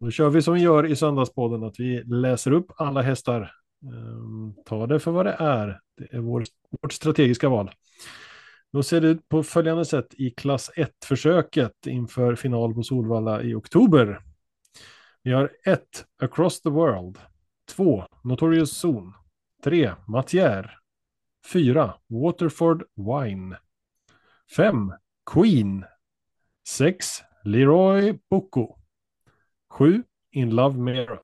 Då 0.00 0.10
kör 0.10 0.30
vi 0.30 0.42
som 0.42 0.54
vi 0.54 0.60
gör 0.60 0.86
i 0.86 0.96
söndagspodden, 0.96 1.64
att 1.64 1.80
vi 1.80 2.02
läser 2.04 2.52
upp 2.52 2.66
alla 2.76 3.02
hästar. 3.02 3.52
Ehm, 3.84 4.54
ta 4.64 4.86
det 4.86 5.00
för 5.00 5.10
vad 5.10 5.26
det 5.26 5.36
är. 5.38 5.80
Det 5.96 6.16
är 6.16 6.18
vår, 6.18 6.44
vårt 6.82 6.92
strategiska 6.92 7.48
val. 7.48 7.70
Då 8.72 8.82
ser 8.82 9.00
det 9.00 9.08
ut 9.08 9.28
på 9.28 9.42
följande 9.42 9.84
sätt 9.84 10.14
i 10.14 10.30
klass 10.30 10.70
1-försöket 10.76 11.86
inför 11.86 12.34
final 12.34 12.74
på 12.74 12.82
Solvalla 12.82 13.42
i 13.42 13.54
oktober. 13.54 14.20
Vi 15.22 15.32
har 15.32 15.50
1. 15.64 16.06
Across 16.22 16.60
the 16.60 16.70
World. 16.70 17.18
2. 17.76 18.04
Notorious 18.24 18.80
Zone. 18.80 19.12
3. 19.64 19.90
Matière. 20.06 20.70
4. 21.52 21.94
Waterford 22.06 22.82
Wine. 22.94 23.56
5. 24.56 24.92
Queen. 25.32 25.84
6. 26.68 27.06
Leroy 27.44 28.18
Boko. 28.30 28.76
7. 29.70 30.02
In 30.30 30.50
Love 30.50 30.78
Merit. 30.78 31.20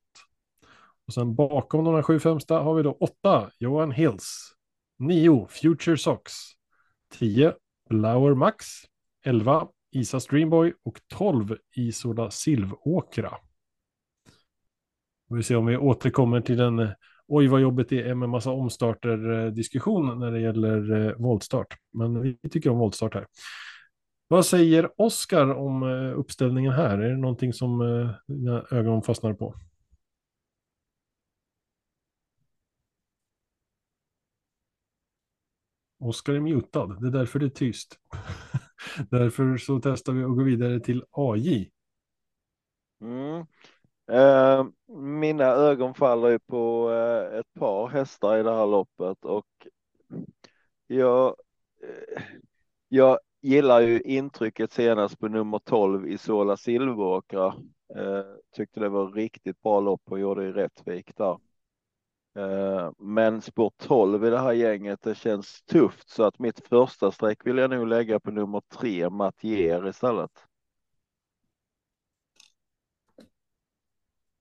Och 1.06 1.14
sen 1.14 1.34
bakom 1.34 1.84
de 1.84 1.94
här 1.94 2.02
sju 2.02 2.20
främsta 2.20 2.58
har 2.58 2.74
vi 2.74 2.82
då 2.82 2.92
8. 2.92 3.50
Johan 3.58 3.90
Hills. 3.90 4.54
9. 4.98 5.46
Future 5.50 5.98
Socks. 5.98 6.34
10. 7.12 7.54
Blower 7.88 8.34
Max. 8.34 8.66
11. 9.24 9.68
Isa 9.90 10.20
Streamboy 10.20 10.72
och 10.82 11.00
12. 11.08 11.56
Isola 11.76 12.30
Silvåkra. 12.30 13.38
Vi 15.28 15.36
får 15.36 15.42
se 15.42 15.56
om 15.56 15.66
vi 15.66 15.76
återkommer 15.76 16.40
till 16.40 16.56
den 16.56 16.78
eh, 16.78 16.90
oj 17.26 17.46
vad 17.46 17.60
jobbigt 17.60 17.88
det 17.88 18.08
är 18.08 18.14
med 18.14 18.28
massa 18.28 18.50
omstarter 18.50 19.32
eh, 19.32 19.52
diskussion 19.52 20.18
när 20.20 20.30
det 20.30 20.40
gäller 20.40 21.06
eh, 21.06 21.12
voltstart. 21.16 21.76
Men 21.92 22.20
vi 22.22 22.36
tycker 22.50 22.70
om 22.70 22.78
voltstart 22.78 23.14
här. 23.14 23.26
Vad 24.28 24.46
säger 24.46 25.00
Oskar 25.00 25.54
om 25.54 25.82
eh, 25.82 26.18
uppställningen 26.18 26.72
här? 26.72 26.98
Är 26.98 27.10
det 27.10 27.16
någonting 27.16 27.52
som 27.52 27.80
eh, 27.80 28.10
dina 28.26 28.64
ögon 28.70 29.02
fastnar 29.02 29.34
på? 29.34 29.54
Oskar 35.98 36.34
är 36.34 36.40
mutad, 36.40 36.86
det 37.00 37.06
är 37.06 37.10
därför 37.10 37.38
det 37.38 37.46
är 37.46 37.50
tyst. 37.50 37.98
därför 39.10 39.56
så 39.56 39.80
testar 39.80 40.12
vi 40.12 40.24
att 40.24 40.36
gå 40.36 40.42
vidare 40.42 40.80
till 40.80 41.04
AJ. 41.10 41.70
Mm. 43.00 43.46
Eh, 44.08 44.66
mina 44.88 45.44
ögon 45.44 45.94
faller 45.94 46.28
ju 46.28 46.38
på 46.38 46.90
eh, 46.90 47.38
ett 47.38 47.54
par 47.54 47.88
hästar 47.88 48.38
i 48.38 48.42
det 48.42 48.54
här 48.54 48.66
loppet 48.66 49.24
och 49.24 49.46
jag, 50.86 51.36
eh, 51.82 52.22
jag 52.88 53.18
gillar 53.42 53.80
ju 53.80 54.00
intrycket 54.00 54.72
senast 54.72 55.18
på 55.18 55.28
nummer 55.28 55.58
12 55.58 56.08
Isola 56.08 56.56
Silveråkra. 56.56 57.46
Eh, 57.96 58.24
tyckte 58.56 58.80
det 58.80 58.88
var 58.88 59.12
riktigt 59.12 59.62
bra 59.62 59.80
lopp 59.80 60.02
och 60.04 60.18
gjorde 60.18 60.44
i 60.44 60.52
Rättvik 60.52 61.16
där. 61.16 61.38
Eh, 62.36 62.92
men 62.98 63.42
spår 63.42 63.72
12 63.76 64.24
i 64.26 64.30
det 64.30 64.38
här 64.38 64.52
gänget, 64.52 65.02
det 65.02 65.14
känns 65.14 65.62
tufft 65.62 66.08
så 66.08 66.22
att 66.22 66.38
mitt 66.38 66.68
första 66.68 67.10
streck 67.12 67.46
vill 67.46 67.58
jag 67.58 67.70
nog 67.70 67.86
lägga 67.86 68.20
på 68.20 68.30
nummer 68.30 68.62
3 68.80 69.10
Matier 69.10 69.88
istället. 69.88 70.30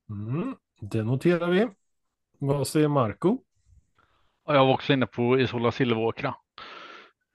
Mm, 0.10 0.56
det 0.82 1.04
noterar 1.04 1.50
vi. 1.52 1.70
Vad 2.40 2.68
säger 2.68 2.88
Marco? 2.88 3.38
Jag 4.46 4.66
var 4.66 4.74
också 4.74 4.94
inne 4.94 5.06
på 5.06 5.40
Isola 5.40 5.72
Silveråkra. 5.72 6.36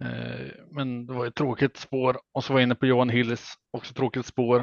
Eh, 0.05 0.51
men 0.71 1.07
det 1.07 1.13
var 1.15 1.27
ett 1.27 1.35
tråkigt 1.35 1.77
spår 1.77 2.21
och 2.33 2.45
så 2.45 2.53
var 2.53 2.61
jag 2.61 2.67
inne 2.67 2.75
på 2.75 2.87
Johan 2.87 3.09
Hills, 3.09 3.55
också 3.71 3.95
tråkigt 3.95 4.27
spår. 4.27 4.59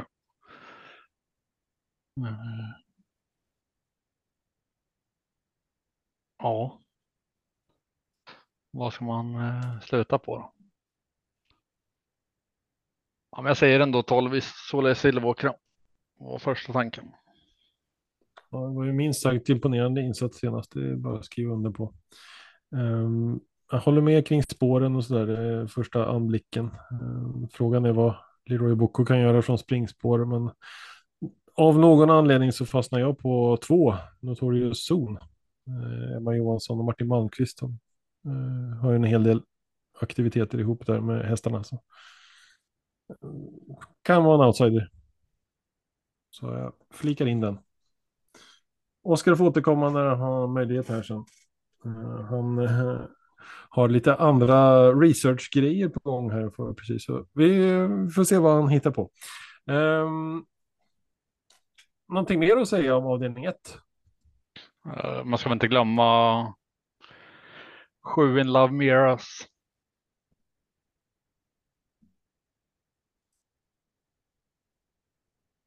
Eh, 2.17 2.85
ja. 6.37 6.81
Vad 8.71 8.93
ska 8.93 9.05
man 9.05 9.35
eh, 9.35 9.79
sluta 9.79 10.19
på 10.19 10.37
då? 10.37 10.53
Ja, 13.31 13.41
men 13.41 13.49
jag 13.49 13.57
säger 13.57 13.79
ändå 13.79 14.03
12 14.03 14.35
Isola-Silvåkra. 14.35 14.95
Silveråkra. 14.95 15.53
var 16.17 16.39
första 16.39 16.73
tanken. 16.73 17.11
Ja, 18.49 18.57
det 18.57 18.75
var 18.75 18.83
ju 18.83 18.93
minst 18.93 19.21
sagt 19.21 19.49
imponerande 19.49 20.01
insats 20.01 20.39
senast, 20.39 20.71
det 20.71 20.89
är 20.89 20.95
bara 20.95 21.17
att 21.17 21.25
skriva 21.25 21.53
under 21.53 21.71
på. 21.71 21.93
Um, 22.71 23.39
jag 23.71 23.79
håller 23.79 24.01
med 24.01 24.27
kring 24.27 24.43
spåren 24.43 24.95
och 24.95 25.05
sådär, 25.05 25.59
eh, 25.61 25.67
första 25.67 26.05
anblicken. 26.05 26.71
Um, 27.01 27.47
frågan 27.51 27.85
är 27.85 27.91
vad 27.91 28.15
Leroy 28.45 28.75
Bocco 28.75 29.05
kan 29.05 29.19
göra 29.19 29.41
från 29.41 29.57
springspår, 29.57 30.25
men 30.25 30.51
av 31.55 31.79
någon 31.79 32.09
anledning 32.09 32.51
så 32.51 32.65
fastnar 32.65 32.99
jag 32.99 33.19
på 33.19 33.57
två, 33.67 33.95
Notorious 34.19 34.85
Zon. 34.85 35.17
Uh, 35.67 36.11
eh, 36.11 36.17
Emma 36.17 36.35
Johansson 36.35 36.79
och 36.79 36.85
Martin 36.85 37.07
Malmqvist 37.07 37.63
uh, 37.63 37.69
har 38.81 38.89
ju 38.89 38.95
en 38.95 39.03
hel 39.03 39.23
del 39.23 39.41
aktiviteter 40.01 40.59
ihop 40.59 40.85
där 40.85 40.99
med 41.01 41.25
hästarna. 41.25 41.63
Så. 41.63 41.83
Kan 44.01 44.23
vara 44.23 44.35
en 44.35 44.47
outsider. 44.47 44.89
Så 46.29 46.45
jag 46.45 46.73
flikar 46.91 47.25
in 47.25 47.41
den. 47.41 47.57
Oskar 49.05 49.35
får 49.35 49.45
återkomma 49.45 49.89
när 49.89 50.05
han 50.05 50.19
har 50.19 50.47
möjlighet 50.47 50.89
här 50.89 51.03
sen. 51.03 51.25
Uh, 51.85 52.21
han 52.21 52.59
uh, 52.59 53.01
har 53.69 53.89
lite 53.89 54.15
andra 54.15 54.91
research-grejer 54.91 55.89
på 55.89 55.99
gång 55.99 56.31
här. 56.31 56.49
För 56.49 56.73
precis. 56.73 57.05
Så 57.05 57.25
vi 57.33 57.59
får 58.15 58.23
se 58.23 58.37
vad 58.37 58.55
han 58.55 58.69
hittar 58.69 58.91
på. 58.91 59.09
Um, 59.65 60.45
någonting 62.09 62.39
mer 62.39 62.57
att 62.57 62.67
säga 62.67 62.95
om 62.95 63.05
avdelning 63.05 63.45
1? 63.45 63.55
Uh, 64.87 65.23
man 65.23 65.39
ska 65.39 65.49
väl 65.49 65.55
inte 65.55 65.67
glömma 65.67 66.53
Sju 68.03 68.39
in 68.39 68.53
Love 68.53 68.73
Miras. 68.73 69.47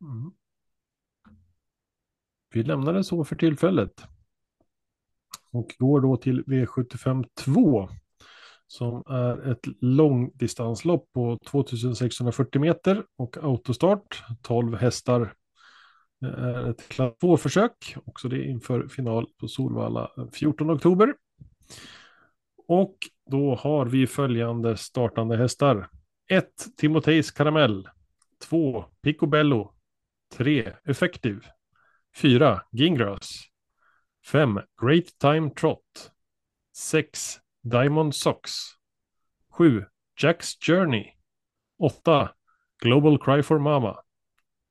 Mm. 0.01 0.38
Vi 2.59 2.65
lämnar 2.65 2.93
det 2.93 3.05
så 3.05 3.25
för 3.25 3.37
tillfället. 3.37 4.05
Och 5.51 5.75
går 5.79 6.01
då 6.01 6.17
till 6.17 6.45
V75 6.45 7.25
2. 7.39 7.89
Som 8.67 9.03
är 9.07 9.51
ett 9.53 9.67
långdistanslopp 9.81 11.13
på 11.13 11.39
2640 11.47 12.61
meter 12.61 13.05
och 13.17 13.37
autostart. 13.37 14.25
12 14.43 14.77
hästar. 14.77 15.35
Det 16.21 16.27
är 16.27 16.71
ett 16.71 16.89
klass 16.89 17.15
2-försök. 17.23 17.97
Också 18.05 18.29
det 18.29 18.45
inför 18.45 18.89
final 18.89 19.27
på 19.41 19.49
Solvalla 19.49 20.11
14 20.33 20.71
oktober. 20.71 21.15
Och 22.69 22.97
då 23.31 23.55
har 23.55 23.87
vi 23.87 24.07
följande 24.07 24.77
startande 24.77 25.37
hästar. 25.37 25.89
1. 26.31 26.47
Timotejs 26.77 27.31
Karamell. 27.31 27.89
2. 28.49 28.85
Picobello. 29.03 29.73
3. 30.37 30.73
Effective. 30.85 31.41
4. 32.19 32.63
Gingras. 32.73 33.45
5. 34.25 34.63
Great 34.77 35.19
Time 35.19 35.51
Trot. 35.51 36.11
6. 36.73 37.41
Diamond 37.63 38.15
Socks. 38.15 38.77
7. 39.57 39.87
Jack's 40.17 40.57
Journey. 40.57 41.15
8. 41.79 42.35
Global 42.81 43.19
Cry 43.19 43.41
for 43.43 43.61
Mama. 43.61 44.03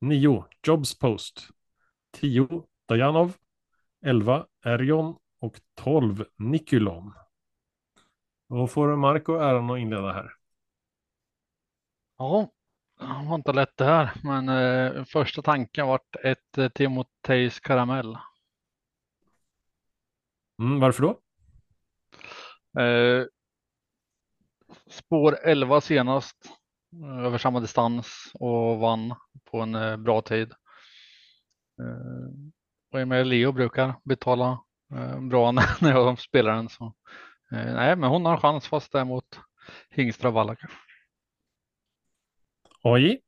9. 0.00 0.44
Jobs 0.62 0.94
Post. 0.94 1.48
10. 2.12 2.66
Dajanov. 2.86 3.38
11. 4.02 4.46
Erion. 4.64 5.16
Och 5.40 5.60
12. 5.74 6.24
Nikulon. 6.36 7.12
Då 8.48 8.66
får 8.66 8.96
Marco 8.96 9.34
äran 9.34 9.70
att 9.70 9.78
inleda 9.78 10.12
här. 10.12 10.30
Ja, 12.18 12.50
det 12.98 13.28
var 13.28 13.34
inte 13.34 13.52
lätt 13.52 13.76
det 13.76 13.84
här, 13.84 14.10
men 14.22 14.48
eh, 14.48 15.04
första 15.04 15.42
tanken 15.42 15.86
vart 15.86 16.16
ett 16.24 16.58
eh, 16.58 16.68
Timotejs 16.68 17.60
karamell. 17.60 18.18
Mm, 20.62 20.80
varför 20.80 21.02
då? 21.02 21.20
Eh, 22.82 23.24
spår 24.90 25.38
11 25.44 25.80
senast 25.80 26.36
eh, 27.04 27.26
över 27.26 27.38
samma 27.38 27.60
distans 27.60 28.30
och 28.34 28.78
vann 28.78 29.14
på 29.50 29.60
en 29.60 29.74
eh, 29.74 29.96
bra 29.96 30.22
tid. 30.22 30.52
Eh, 31.80 32.28
och 32.92 33.00
Emil 33.00 33.28
Leo 33.28 33.52
brukar 33.52 33.94
betala 34.04 34.60
eh, 34.94 35.20
bra 35.20 35.52
när 35.80 35.90
jag 35.90 36.18
spelar 36.18 36.54
den. 36.54 36.68
Så. 36.68 36.84
Eh, 37.52 37.74
nej, 37.74 37.96
men 37.96 38.10
hon 38.10 38.26
har 38.26 38.36
chans 38.36 38.68
fast 38.68 38.92
det 38.92 39.00
är 39.00 39.04
mot 39.04 39.40
Hingstra 39.90 40.30
Vallaka. 40.30 40.68
AJ? 42.82 43.20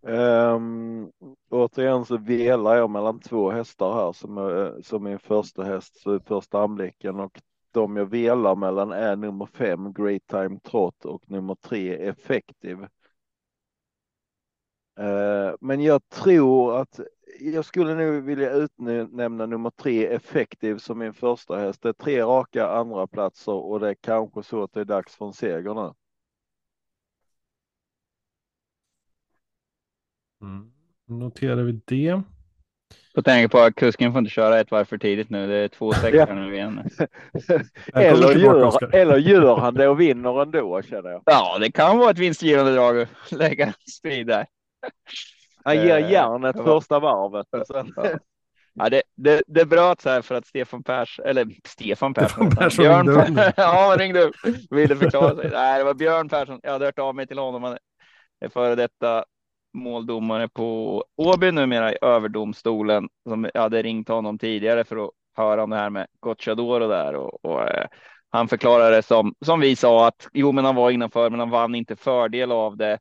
Um, 0.00 0.14
ehm, 0.14 1.12
återigen 1.50 2.04
så 2.04 2.16
velar 2.16 2.76
jag 2.76 2.90
mellan 2.90 3.20
två 3.20 3.50
hästar 3.50 3.92
här 3.92 4.12
som, 4.12 4.38
är, 4.38 4.82
som 4.82 5.04
min 5.04 5.18
första 5.18 5.64
häst 5.64 6.00
så 6.00 6.20
första 6.20 6.62
anblicken 6.62 7.20
och 7.20 7.40
de 7.72 7.96
jag 7.96 8.06
velar 8.06 8.56
mellan 8.56 8.92
är 8.92 9.16
nummer 9.16 9.46
fem 9.46 9.92
Great 9.92 10.26
Time 10.26 10.60
Trot 10.60 11.04
och 11.04 11.30
nummer 11.30 11.54
tre 11.54 12.08
Effective. 12.08 12.88
Uh, 15.00 15.54
men 15.60 15.80
jag 15.80 16.08
tror 16.08 16.80
att 16.80 17.00
jag 17.40 17.64
skulle 17.64 17.94
nu 17.94 18.20
vilja 18.20 18.50
utnämna 18.52 19.46
nummer 19.46 19.70
tre 19.70 20.06
Effective 20.06 20.78
som 20.78 20.98
min 20.98 21.14
första 21.14 21.56
häst. 21.56 21.82
Det 21.82 21.88
är 21.88 21.92
tre 21.92 22.22
raka 22.22 22.68
andra 22.68 23.06
platser 23.06 23.52
och 23.52 23.80
det 23.80 23.88
är 23.88 23.94
kanske 23.94 24.42
så 24.42 24.62
att 24.62 24.72
det 24.72 24.80
är 24.80 24.84
dags 24.84 25.16
för 25.16 25.26
en 25.26 25.32
seger 25.32 25.74
nu. 25.74 25.92
Mm. 30.42 30.70
Noterar 31.08 31.62
vi 31.62 31.80
det. 31.84 32.22
Jag 33.14 33.24
tänker 33.24 33.48
på 33.48 33.58
att 33.58 33.74
kusken 33.74 34.12
får 34.12 34.18
inte 34.18 34.30
köra 34.30 34.60
ett 34.60 34.70
varv 34.70 34.84
för 34.84 34.98
tidigt 34.98 35.30
nu. 35.30 35.46
Det 35.46 35.54
är 35.54 35.68
två 35.68 35.92
sex 36.02 36.18
nu 36.28 36.54
igen. 36.54 36.90
eller, 37.94 38.36
gör, 38.36 38.94
eller 38.94 39.16
gör 39.16 39.56
han 39.56 39.74
det 39.74 39.88
och 39.88 40.00
vinner 40.00 40.42
ändå 40.42 40.82
känner 40.82 41.10
jag. 41.10 41.22
Ja, 41.24 41.58
det 41.58 41.72
kan 41.72 41.98
vara 41.98 42.10
ett 42.10 42.18
vinstgivande 42.18 42.74
drag 42.74 43.00
att 43.00 43.32
lägga 43.32 43.72
speed 43.98 44.26
där. 44.26 44.46
Han 45.64 45.76
ger 45.76 45.98
eh, 45.98 46.10
järnet 46.10 46.56
första 46.56 47.00
varvet. 47.00 47.46
Och 47.50 47.66
sen... 47.66 47.94
Ja, 48.74 48.90
det, 48.90 49.02
det, 49.16 49.42
det 49.46 49.66
bröt 49.66 50.00
så 50.00 50.10
här 50.10 50.22
för 50.22 50.34
att 50.34 50.46
Stefan 50.46 50.82
Persson, 50.82 51.26
eller 51.26 51.46
Stefan 51.64 52.14
Persson, 52.14 52.50
Persson 52.50 52.82
Björn 52.84 53.06
Persson, 53.06 53.36
ja, 53.56 53.96
ringde 53.98 54.22
upp, 54.22 54.34
ville 54.70 54.96
förklara 54.96 55.36
sig. 55.36 55.50
Nej, 55.52 55.78
det 55.78 55.84
var 55.84 55.94
Björn 55.94 56.28
Persson. 56.28 56.60
Jag 56.62 56.72
hade 56.72 56.84
hört 56.84 56.98
av 56.98 57.14
mig 57.14 57.26
till 57.26 57.38
honom. 57.38 57.62
Han 57.62 57.78
är 58.40 58.48
före 58.48 58.74
detta 58.74 59.24
måldomare 59.74 60.48
på 60.48 61.04
Åby 61.16 61.50
numera 61.50 61.92
i 61.92 61.96
överdomstolen 62.02 63.08
som 63.28 63.50
jag 63.54 63.62
hade 63.62 63.82
ringt 63.82 64.08
honom 64.08 64.38
tidigare 64.38 64.84
för 64.84 65.04
att 65.04 65.10
höra 65.36 65.64
om 65.64 65.70
det 65.70 65.76
här 65.76 65.90
med 65.90 66.06
Gocciadoro 66.20 66.88
där 66.88 67.14
och, 67.14 67.44
och 67.44 67.62
eh, 67.62 67.86
han 68.30 68.48
förklarade 68.48 69.02
som 69.02 69.34
som 69.44 69.60
vi 69.60 69.76
sa 69.76 70.08
att 70.08 70.28
jo, 70.32 70.52
men 70.52 70.64
han 70.64 70.74
var 70.74 70.90
innanför, 70.90 71.30
men 71.30 71.40
han 71.40 71.50
vann 71.50 71.74
inte 71.74 71.96
fördel 71.96 72.52
av 72.52 72.76
det 72.76 72.98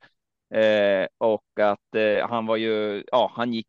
eh, 0.53 1.07
och 1.17 1.59
att 1.59 1.95
eh, 1.95 2.29
han 2.29 2.45
var 2.45 2.55
ju, 2.57 3.03
ja, 3.11 3.31
han 3.35 3.53
gick 3.53 3.67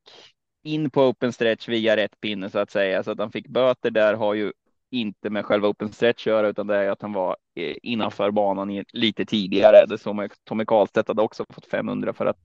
in 0.65 0.91
på 0.91 1.03
open 1.03 1.33
stretch 1.33 1.69
via 1.69 1.97
rätt 1.97 2.21
pinne 2.21 2.51
så 2.51 2.59
att 2.59 2.71
säga 2.71 3.03
så 3.03 3.11
att 3.11 3.19
han 3.19 3.33
fick 3.33 3.49
böter 3.49 3.91
där 3.91 4.15
har 4.15 4.35
ju 4.35 4.53
inte 4.91 5.31
med 5.31 5.45
själva 5.47 5.69
open 5.69 5.93
stretch 5.93 6.27
göra 6.27 6.49
utan 6.49 6.67
det 6.67 6.77
är 6.77 6.91
att 6.91 7.03
han 7.03 7.13
var 7.13 7.37
eh, 7.55 7.77
innanför 7.83 8.31
banan 8.31 8.85
lite 8.93 9.25
tidigare. 9.25 9.87
Det 9.89 9.99
såg 9.99 10.15
man 10.15 10.29
Tommy 10.45 10.65
Karlstedt 10.65 11.09
hade 11.09 11.23
också 11.23 11.45
fått 11.51 11.67
500 11.67 12.13
för 12.13 12.27
att 12.27 12.39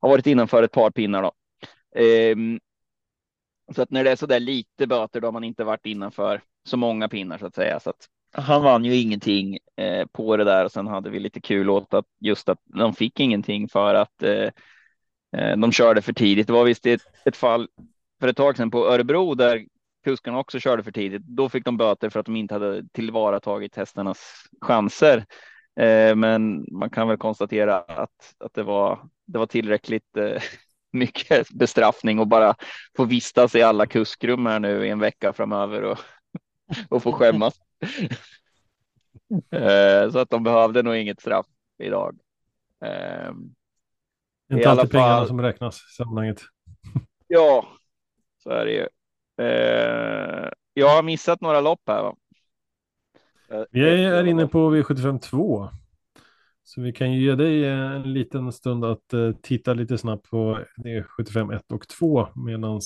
har 0.00 0.08
varit 0.08 0.26
innanför 0.26 0.62
ett 0.62 0.72
par 0.72 0.90
pinnar 0.90 1.22
då. 1.22 1.32
Um, 2.32 2.60
så 3.74 3.82
att 3.82 3.90
när 3.90 4.04
det 4.04 4.10
är 4.10 4.16
så 4.16 4.26
där 4.26 4.40
lite 4.40 4.86
böter 4.86 5.20
då 5.20 5.26
har 5.26 5.32
man 5.32 5.44
inte 5.44 5.64
varit 5.64 5.86
innanför 5.86 6.40
så 6.64 6.76
många 6.76 7.08
pinnar 7.08 7.38
så 7.38 7.46
att 7.46 7.54
säga. 7.54 7.80
Så 7.80 7.90
att 7.90 8.08
han 8.32 8.62
vann 8.62 8.84
ju 8.84 8.96
ingenting 8.96 9.58
eh, 9.76 10.06
på 10.06 10.36
det 10.36 10.44
där 10.44 10.64
och 10.64 10.72
sen 10.72 10.86
hade 10.86 11.10
vi 11.10 11.20
lite 11.20 11.40
kul 11.40 11.70
åt 11.70 11.94
att 11.94 12.06
just 12.20 12.48
att 12.48 12.58
de 12.64 12.94
fick 12.94 13.20
ingenting 13.20 13.68
för 13.68 13.94
att 13.94 14.22
eh, 14.22 14.50
eh 15.36 15.56
de 15.56 15.72
körde 15.72 16.02
för 16.02 16.12
tidigt. 16.12 16.46
Det 16.46 16.52
var 16.52 16.64
visst 16.64 16.86
ett, 16.86 17.02
ett 17.24 17.36
fall 17.36 17.68
för 18.20 18.28
ett 18.28 18.36
tag 18.36 18.56
sedan 18.56 18.70
på 18.70 18.86
Örebro 18.86 19.34
där 19.34 19.66
kuskarna 20.04 20.38
också 20.38 20.60
körde 20.60 20.82
för 20.82 20.92
tidigt. 20.92 21.22
Då 21.22 21.48
fick 21.48 21.64
de 21.64 21.76
böter 21.76 22.10
för 22.10 22.20
att 22.20 22.26
de 22.26 22.36
inte 22.36 22.54
hade 22.54 22.88
tillvaratagit 22.88 23.76
hästarnas 23.76 24.44
chanser. 24.60 25.24
Eh, 25.78 26.16
men 26.16 26.66
man 26.72 26.90
kan 26.90 27.08
väl 27.08 27.16
konstatera 27.16 27.78
att, 27.78 28.34
att 28.38 28.54
det, 28.54 28.62
var, 28.62 29.08
det 29.26 29.38
var 29.38 29.46
tillräckligt 29.46 30.16
eh, 30.16 30.42
mycket 30.92 31.50
bestraffning 31.50 32.18
och 32.18 32.26
bara 32.26 32.54
få 32.96 33.04
vistas 33.04 33.54
i 33.54 33.62
alla 33.62 33.86
kuskrum 33.86 34.46
här 34.46 34.60
nu 34.60 34.86
i 34.86 34.90
en 34.90 34.98
vecka 34.98 35.32
framöver 35.32 35.82
och, 35.82 35.98
och 36.88 37.02
få 37.02 37.12
skämmas. 37.12 37.54
Eh, 39.50 40.10
så 40.10 40.18
att 40.18 40.30
de 40.30 40.42
behövde 40.42 40.82
nog 40.82 40.96
inget 40.96 41.20
straff 41.20 41.46
idag. 41.82 42.18
Det 42.80 42.86
är 42.86 43.34
inte 44.56 44.70
alltid 44.70 44.90
pengarna 44.90 45.16
fall... 45.16 45.28
som 45.28 45.40
räknas 45.42 45.76
i 45.76 45.94
sammanhanget. 45.96 46.40
Ja, 47.26 47.66
så 48.42 48.50
är 48.50 48.64
det 48.64 48.72
ju. 48.72 48.88
jag 50.74 50.88
har 50.88 51.02
missat 51.02 51.40
några 51.40 51.60
lopp 51.60 51.80
här 51.86 52.02
va? 52.02 52.16
Eh, 53.52 53.60
Vi 53.70 54.04
är 54.04 54.12
alla 54.18 54.28
inne 54.28 54.46
på 54.46 54.74
V75 54.76 55.18
2. 55.18 55.68
Så 56.64 56.80
vi 56.80 56.92
kan 56.92 57.12
ju 57.12 57.22
ge 57.24 57.34
dig 57.34 57.64
en 57.68 58.12
liten 58.12 58.52
stund 58.52 58.84
att 58.84 59.12
eh, 59.12 59.32
titta 59.42 59.74
lite 59.74 59.98
snabbt 59.98 60.30
på 60.30 60.58
V75 60.84 61.54
1 61.56 61.72
och 61.72 61.88
2 61.88 62.28
medan 62.46 62.80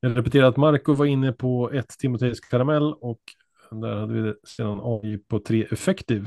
jag 0.00 0.16
repeterar 0.18 0.48
att 0.48 0.56
Marco 0.56 0.92
var 0.94 1.06
inne 1.06 1.32
på 1.32 1.70
ett 1.72 1.88
Timoteus 1.88 2.40
Karamell 2.40 2.92
och 3.00 3.20
där 3.70 3.96
hade 3.96 4.22
vi 4.22 4.34
sedan 4.46 4.80
AI 4.82 5.18
på 5.18 5.38
3 5.38 5.66
Effective. 5.70 6.26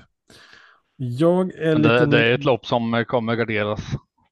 Jag 0.95 1.53
är 1.55 1.75
lite 1.75 1.99
det, 1.99 2.05
det 2.05 2.25
är 2.25 2.33
ett 2.35 2.43
lopp 2.45 2.65
som 2.65 3.05
kommer 3.07 3.35
garderas 3.35 3.81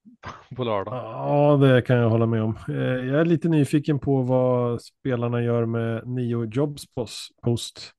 på 0.56 0.64
lördag. 0.64 0.94
Ja, 0.94 1.58
det 1.62 1.82
kan 1.82 1.98
jag 1.98 2.10
hålla 2.10 2.26
med 2.26 2.44
om. 2.44 2.58
Eh, 2.70 2.76
Jag 2.76 3.22
är 3.22 3.26
lite 3.26 3.50
nyfiken 3.50 4.00
på 4.00 4.22
vad 4.22 4.82
spelarna 4.82 5.42
gör 5.44 5.66
med 5.66 6.08
Nio 6.08 6.46
Jobs 6.46 6.84
pos- 6.96 7.30
Post. 7.44 7.92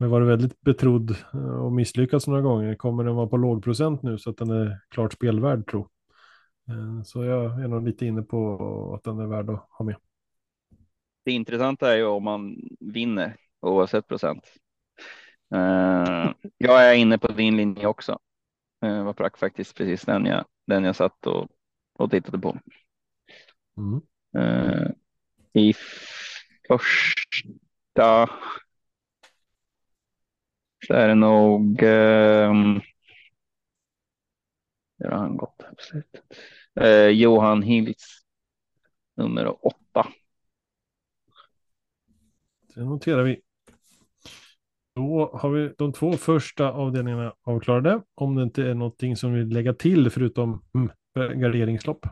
Men 0.00 0.10
var 0.10 0.20
väldigt 0.20 0.60
betrodd 0.60 1.10
eh, 1.34 1.64
och 1.64 1.72
misslyckats 1.72 2.26
några 2.26 2.40
gånger. 2.40 2.74
Kommer 2.74 3.04
den 3.04 3.14
vara 3.14 3.26
på 3.26 3.36
låg 3.36 3.64
procent 3.64 4.02
nu 4.02 4.18
så 4.18 4.30
att 4.30 4.36
den 4.36 4.50
är 4.50 4.80
klart 4.88 5.12
spelvärd 5.12 5.66
tro. 5.70 5.88
Eh, 6.68 7.02
Så 7.04 7.24
jag 7.24 7.62
är 7.62 7.68
nog 7.68 7.84
lite 7.86 8.06
inne 8.06 8.22
på 8.22 8.94
att 8.94 9.04
den 9.04 9.18
är 9.18 9.26
värd 9.26 9.50
att 9.50 9.66
ha 9.70 9.84
med. 9.84 9.96
Det 11.24 11.32
intressanta 11.32 11.92
är 11.92 11.96
ju 11.96 12.04
om 12.04 12.24
man 12.24 12.56
vinner 12.80 13.36
oavsett 13.60 14.08
procent. 14.08 14.44
Eh, 15.54 16.30
jag 16.58 16.90
är 16.90 16.94
inne 16.94 17.18
på 17.18 17.32
din 17.32 17.56
linje 17.56 17.86
också. 17.86 18.18
Uh, 18.84 19.04
var 19.04 19.36
faktiskt 19.36 19.76
precis 19.76 20.04
den 20.04 20.26
jag, 20.26 20.44
den 20.66 20.84
jag 20.84 20.96
satt 20.96 21.26
och, 21.26 21.48
och 21.94 22.10
tittade 22.10 22.38
på. 22.38 22.58
Mm. 23.76 24.00
I 25.52 25.74
första 26.68 28.28
så 30.86 30.94
är 30.94 31.08
det 31.08 31.14
nog. 31.14 31.82
Um, 31.82 32.80
hur 34.98 35.10
har 35.10 35.18
han 35.18 35.36
gått? 35.36 35.64
Eh, 36.80 37.06
Johan 37.06 37.62
Hills 37.62 38.24
nummer 39.16 39.66
åtta. 39.66 40.06
Det 42.74 42.80
noterar 42.80 43.22
vi. 43.22 43.40
Då 44.94 45.30
har 45.34 45.50
vi 45.50 45.74
de 45.78 45.92
två 45.92 46.12
första 46.12 46.72
avdelningarna 46.72 47.34
avklarade. 47.42 48.02
Om 48.14 48.34
det 48.34 48.42
inte 48.42 48.62
är 48.62 48.74
någonting 48.74 49.16
som 49.16 49.32
vi 49.32 49.38
vill 49.38 49.48
lägga 49.48 49.74
till 49.74 50.10
förutom 50.10 50.64
mm, 50.74 51.40
garderingslopp. 51.40 52.06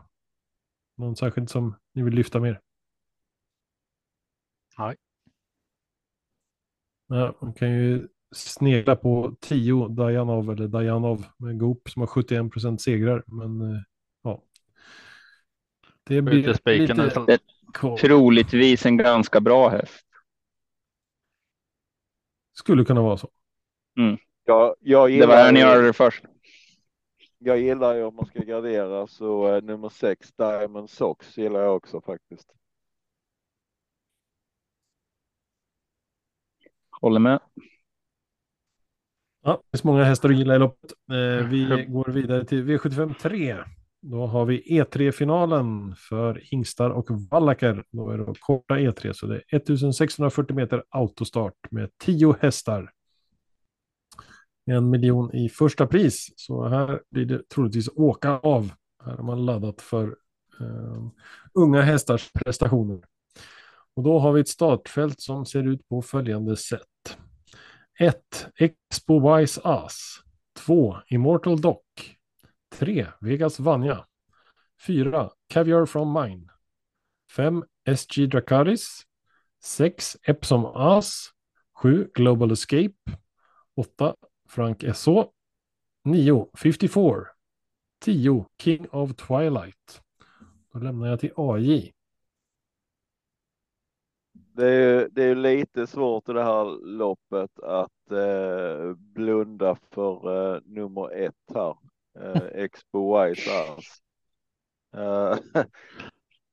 Någon 0.97 1.15
särskilt 1.15 1.49
som 1.49 1.75
ni 1.93 2.03
vill 2.03 2.13
lyfta 2.13 2.39
mer? 2.39 2.61
Nej. 4.77 4.95
Ja, 7.07 7.35
man 7.41 7.53
kan 7.53 7.71
ju 7.71 8.07
snegla 8.31 8.95
på 8.95 9.35
10 9.41 9.87
Dajanov 9.87 10.51
eller 10.51 10.67
Dajanov 10.67 11.25
med 11.37 11.59
Goop 11.59 11.89
som 11.89 11.99
har 11.99 12.07
71 12.07 12.51
procent 12.51 12.81
segrar. 12.81 13.23
Men 13.27 13.61
eh, 13.61 13.81
ja. 14.23 14.43
Det 16.03 16.21
blir 16.21 16.47
lite 16.65 17.39
kvar. 17.73 17.97
Troligtvis 17.97 18.85
en 18.85 18.97
ganska 18.97 19.41
bra 19.41 19.69
häst. 19.69 20.05
Skulle 22.53 22.85
kunna 22.85 23.01
vara 23.01 23.17
så. 23.17 23.29
Jag, 24.45 24.75
jag, 24.79 25.11
Det 25.11 25.25
var 25.25 25.35
här 25.35 25.51
ni 25.51 25.59
gillar, 25.59 25.73
hörde 25.73 25.87
det 25.87 25.93
först. 25.93 26.23
jag 27.37 27.59
gillar 27.59 27.95
ju 27.95 28.03
om 28.03 28.15
man 28.15 28.25
ska 28.25 28.39
gardera 28.39 29.07
så 29.07 29.55
eh, 29.55 29.63
nummer 29.63 29.89
sex 29.89 30.31
Diamond 30.37 30.89
Sox 30.89 31.37
gillar 31.37 31.59
jag 31.61 31.75
också 31.75 32.01
faktiskt. 32.01 32.51
Håller 37.01 37.19
med. 37.19 37.39
Ja, 39.49 39.61
det 39.63 39.77
finns 39.77 39.83
många 39.83 40.03
hästar 40.03 40.29
att 40.29 40.37
gilla 40.37 40.55
i 40.55 40.59
loppet. 40.59 40.91
Eh, 41.11 41.47
vi 41.47 41.63
Hur- 41.63 41.85
går 41.85 42.05
vidare 42.05 42.45
till 42.45 42.63
V75 42.63 43.13
3. 43.21 43.57
Då 44.01 44.25
har 44.25 44.45
vi 44.45 44.81
E3-finalen 44.81 45.95
för 45.95 46.41
hingstar 46.43 46.89
och 46.89 47.07
vallacker. 47.31 47.83
Då 47.91 48.09
är 48.09 48.17
det 48.17 48.33
korta 48.39 48.77
E3, 48.77 49.13
så 49.13 49.25
det 49.27 49.35
är 49.35 49.43
1640 49.55 50.55
meter 50.55 50.83
autostart 50.89 51.53
med 51.71 51.89
10 51.97 52.35
hästar. 52.41 52.91
En 54.71 54.89
miljon 54.89 55.35
i 55.35 55.49
första 55.49 55.87
pris, 55.87 56.33
så 56.35 56.67
här 56.67 57.01
blir 57.11 57.25
det 57.25 57.49
troligtvis 57.49 57.89
åka 57.95 58.29
av. 58.29 58.71
Här 59.05 59.15
har 59.17 59.23
man 59.23 59.45
laddat 59.45 59.81
för 59.81 60.07
eh, 60.59 61.03
unga 61.53 61.81
hästars 61.81 62.31
prestationer. 62.31 62.99
Och 63.95 64.03
då 64.03 64.19
har 64.19 64.33
vi 64.33 64.41
ett 64.41 64.47
startfält 64.47 65.21
som 65.21 65.45
ser 65.45 65.67
ut 65.67 65.89
på 65.89 66.01
följande 66.01 66.57
sätt. 66.57 67.17
1. 67.99 68.13
Expo 68.57 69.19
Wise 69.19 69.59
Ass. 69.65 70.23
2. 70.55 71.01
Immortal 71.11 71.57
Dock. 71.57 71.83
3. 72.71 73.05
Vegas 73.21 73.59
Vanja. 73.59 74.05
4. 74.77 75.29
Caviar 75.49 75.85
from 75.85 76.07
Mine. 76.13 76.45
5. 77.27 77.63
SG 77.85 78.27
Dracaris. 78.27 79.05
6. 79.59 80.17
Epsom 80.25 80.65
As. 80.75 81.33
7. 81.81 82.09
Global 82.15 82.53
Escape. 82.53 82.95
8. 83.75 84.15
Frank 84.47 84.85
SO. 84.93 85.33
9. 86.05 86.45
54. 86.55 87.35
10. 87.99 88.45
King 88.57 88.87
of 88.91 89.15
Twilight. 89.17 90.01
Då 90.73 90.79
lämnar 90.79 91.07
jag 91.07 91.19
till 91.19 91.33
AJ. 91.35 91.91
Det 94.59 94.67
är, 94.67 94.99
ju- 94.99 95.07
det 95.11 95.23
är 95.23 95.27
ju 95.27 95.35
lite 95.35 95.87
svårt 95.87 96.29
i 96.29 96.33
det 96.33 96.43
här 96.43 96.85
loppet 96.85 97.59
att 97.59 98.11
eh, 98.11 98.93
blunda 98.95 99.75
för 99.91 100.53
eh, 100.55 100.61
nummer 100.65 101.11
ett 101.25 101.35
här. 101.55 101.75
Eh, 102.19 102.63
Expo 102.63 103.15
Ass. 103.15 103.47
Eh, 104.97 105.35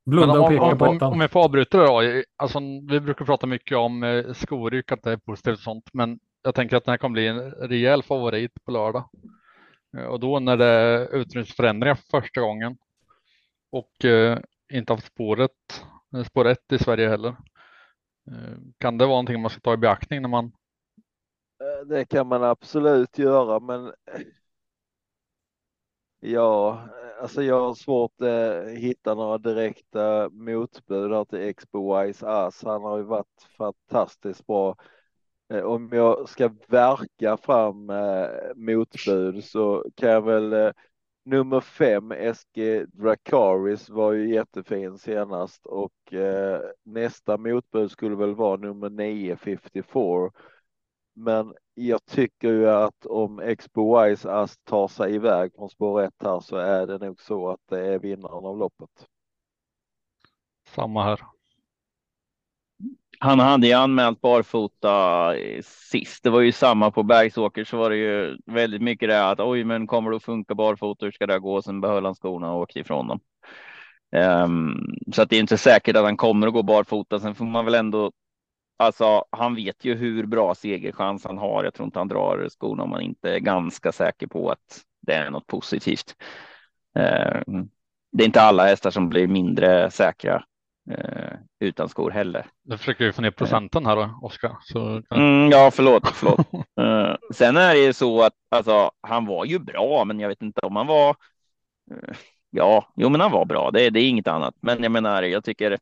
Blunda 0.07 0.35
Men 0.35 0.41
och 0.41 0.47
om, 0.47 0.51
peka 0.51 0.77
på 0.77 0.85
om, 0.85 1.13
om 1.13 1.21
jag 1.21 1.31
får 1.31 1.45
avbryta 1.45 1.79
det 1.79 1.87
då. 1.87 2.23
Alltså, 2.37 2.59
vi 2.91 3.01
brukar 3.01 3.25
prata 3.25 3.47
mycket 3.47 3.79
om 3.79 4.03
eh, 4.03 4.33
skoryck, 4.33 4.93
att 4.93 5.03
det 5.03 5.13
är 5.13 5.17
positivt 5.17 5.55
och 5.55 5.61
sånt. 5.63 5.91
Men 5.93 6.19
jag 6.43 6.55
tänker 6.55 6.77
att 6.77 6.85
den 6.85 6.93
här 6.93 6.99
kommer 6.99 7.13
bli 7.13 7.27
en 7.27 7.51
rejäl 7.51 8.03
favorit 8.03 8.65
på 8.65 8.71
lördag. 8.71 9.09
Eh, 9.99 10.05
Och 10.05 10.21
då 10.21 10.39
när 10.41 10.57
det 10.57 10.67
är 10.67 11.15
utrymningsförändringar 11.17 11.95
för 11.95 12.21
första 12.21 12.41
gången. 12.41 12.77
Och 13.73 14.05
eh, 14.05 14.39
inte 14.73 14.93
haft 14.93 15.07
spåret, 15.07 15.85
eh, 16.17 16.23
spår 16.25 16.45
1 16.47 16.73
i 16.73 16.79
Sverige 16.79 17.09
heller. 17.09 17.37
Eh, 18.33 18.59
kan 18.79 18.99
det 18.99 19.05
vara 19.05 19.15
någonting 19.15 19.41
man 19.43 19.51
ska 19.51 19.61
ta 19.61 19.75
i 19.75 19.77
beaktning 19.77 20.23
när 20.23 20.29
man 20.29 20.45
eh, 21.61 21.87
Det 21.87 22.05
kan 22.05 22.27
man 22.27 22.45
absolut 22.45 23.19
göra, 23.19 23.61
men 23.61 23.93
ja, 26.21 26.73
eh, 26.73 27.23
alltså 27.23 27.43
jag 27.43 27.61
har 27.61 27.75
svårt 27.75 28.21
att 28.21 28.69
hitta 28.79 29.15
några 29.15 29.39
direkta 29.39 30.29
motbud 30.31 31.13
här 31.13 31.25
till 31.25 31.41
Expo 31.41 32.03
Wise 32.03 32.27
Ass. 32.29 32.63
Han 32.65 32.83
har 32.83 32.97
ju 32.99 33.05
varit 33.05 33.49
fantastiskt 33.59 34.47
bra. 34.47 34.77
Om 35.65 35.89
jag 35.93 36.29
ska 36.29 36.51
verka 36.69 37.37
fram 37.37 37.93
motbud 38.55 39.45
så 39.45 39.85
kan 39.97 40.11
jag 40.11 40.23
väl 40.23 40.73
nummer 41.27 41.61
fem 41.61 42.13
SG 42.35 42.87
Dracaris 42.87 43.89
var 43.89 44.13
ju 44.13 44.35
jättefin 44.35 44.99
senast 44.99 45.67
och 45.67 46.13
eh, 46.13 46.61
nästa 46.83 47.37
motbud 47.37 47.91
skulle 47.91 48.17
väl 48.17 48.35
vara 48.35 48.57
nummer 48.57 48.91
9 48.91 49.37
54. 49.37 50.31
Men 51.15 51.55
jag 51.75 52.05
tycker 52.05 52.49
ju 52.49 52.69
att 52.69 53.07
om 53.07 53.41
Expo 53.41 54.03
Wise 54.03 54.33
Ast 54.33 54.65
tar 54.65 54.89
sig 54.89 55.15
iväg 55.15 55.53
från 55.55 55.69
spår 55.69 56.03
1 56.03 56.15
här 56.21 56.41
så 56.41 56.57
är 56.57 56.87
det 56.87 56.99
nog 56.99 57.21
så 57.21 57.49
att 57.49 57.61
det 57.69 57.87
är 57.87 57.99
vinnaren 57.99 58.45
av 58.45 58.59
loppet. 58.59 59.07
samma 60.69 61.05
här? 61.05 61.36
Han 63.19 63.41
hade 63.41 63.67
ju 63.67 63.73
anmält 63.73 64.21
barfota 64.21 65.35
sist. 65.63 66.23
Det 66.23 66.31
var 66.31 66.41
ju 66.41 66.53
samma 66.53 66.91
på 66.91 67.03
Bergsåker 67.03 67.65
så 67.65 67.77
var 67.77 67.91
det 67.91 67.97
ju 67.97 68.37
väldigt 68.47 68.83
mycket 68.83 69.09
det 69.09 69.29
att 69.29 69.41
oj, 69.41 69.65
men 69.65 69.87
kommer 69.87 70.11
det 70.11 70.17
att 70.17 70.23
funka 70.23 70.55
barfota? 70.55 71.07
Hur 71.07 71.13
ska 71.13 71.27
det 71.27 71.39
gå? 71.39 71.63
Sen 71.63 71.81
behöll 71.81 72.05
han 72.05 72.15
skorna 72.15 72.53
och 72.53 72.61
åkte 72.61 72.81
ifrån 72.81 73.09
dem. 73.09 73.21
Um, 74.17 74.97
så 75.13 75.23
att 75.23 75.31
det 75.31 75.37
är 75.37 75.41
inte 75.41 75.59
säkert 75.59 75.97
att 75.97 76.05
han 76.05 76.17
kommer 76.17 76.47
att 76.47 76.53
gå 76.53 76.63
barfota. 76.63 77.21
Sen 77.21 77.35
får 77.35 77.45
man 77.45 77.65
väl 77.65 77.75
ändå. 77.75 78.13
Alltså, 78.79 79.25
han 79.31 79.55
vet 79.55 79.85
ju 79.85 79.95
hur 79.95 80.27
bra 80.27 80.55
segerchans 80.55 81.25
han 81.25 81.39
har. 81.39 81.65
Jag 81.65 81.75
tror 81.75 81.87
inte 81.87 81.99
han 81.99 82.09
drar 82.09 82.49
skorna 82.49 82.83
om 82.83 82.91
man 82.91 83.01
inte 83.01 83.35
är 83.35 83.39
ganska 83.39 83.93
säker 83.93 84.27
på 84.27 84.51
att 84.51 84.81
det 85.01 85.13
är 85.13 85.31
något 85.31 85.47
positivt. 85.47 86.15
Um, 87.47 87.69
det 88.13 88.25
är 88.25 88.27
inte 88.27 88.43
alla 88.43 88.67
hästar 88.67 88.91
som 88.91 89.09
blir 89.09 89.27
mindre 89.27 89.91
säkra 89.91 90.45
eh, 90.91 91.33
utan 91.61 91.89
skor 91.89 92.11
heller. 92.11 92.47
Nu 92.65 92.79
försöker 92.79 93.05
vi 93.05 93.13
få 93.13 93.23
ner 93.23 93.31
procenten 93.31 93.87
här 93.87 93.97
då, 93.97 94.19
Oskar. 94.23 94.57
Så 94.63 95.03
Mm, 95.15 95.51
ja, 95.51 95.71
förlåt, 95.75 96.09
förlåt. 96.09 96.47
Eh, 96.81 97.17
sen 97.35 97.57
är 97.57 97.75
det 97.75 97.81
ju 97.81 97.93
så 97.93 98.23
att 98.23 98.33
alltså, 98.51 98.91
han 99.03 99.27
var 99.27 99.45
ju 99.45 99.59
bra, 99.59 100.05
men 100.05 100.21
jag 100.21 100.29
vet 100.29 100.43
inte 100.43 100.61
om 100.61 100.77
han 100.77 100.87
var. 100.87 101.11
eh, 101.91 102.15
ja, 102.51 102.93
jo, 102.97 103.09
men 103.09 103.21
han 103.21 103.33
var 103.33 103.45
bra. 103.45 103.71
Det, 103.71 103.91
det 103.91 104.01
är 104.01 104.09
inget 104.09 104.29
annat. 104.29 104.55
Men 104.63 104.83
jag 104.83 104.93
menar, 104.93 105.23
jag 105.23 105.45
tycker 105.45 105.79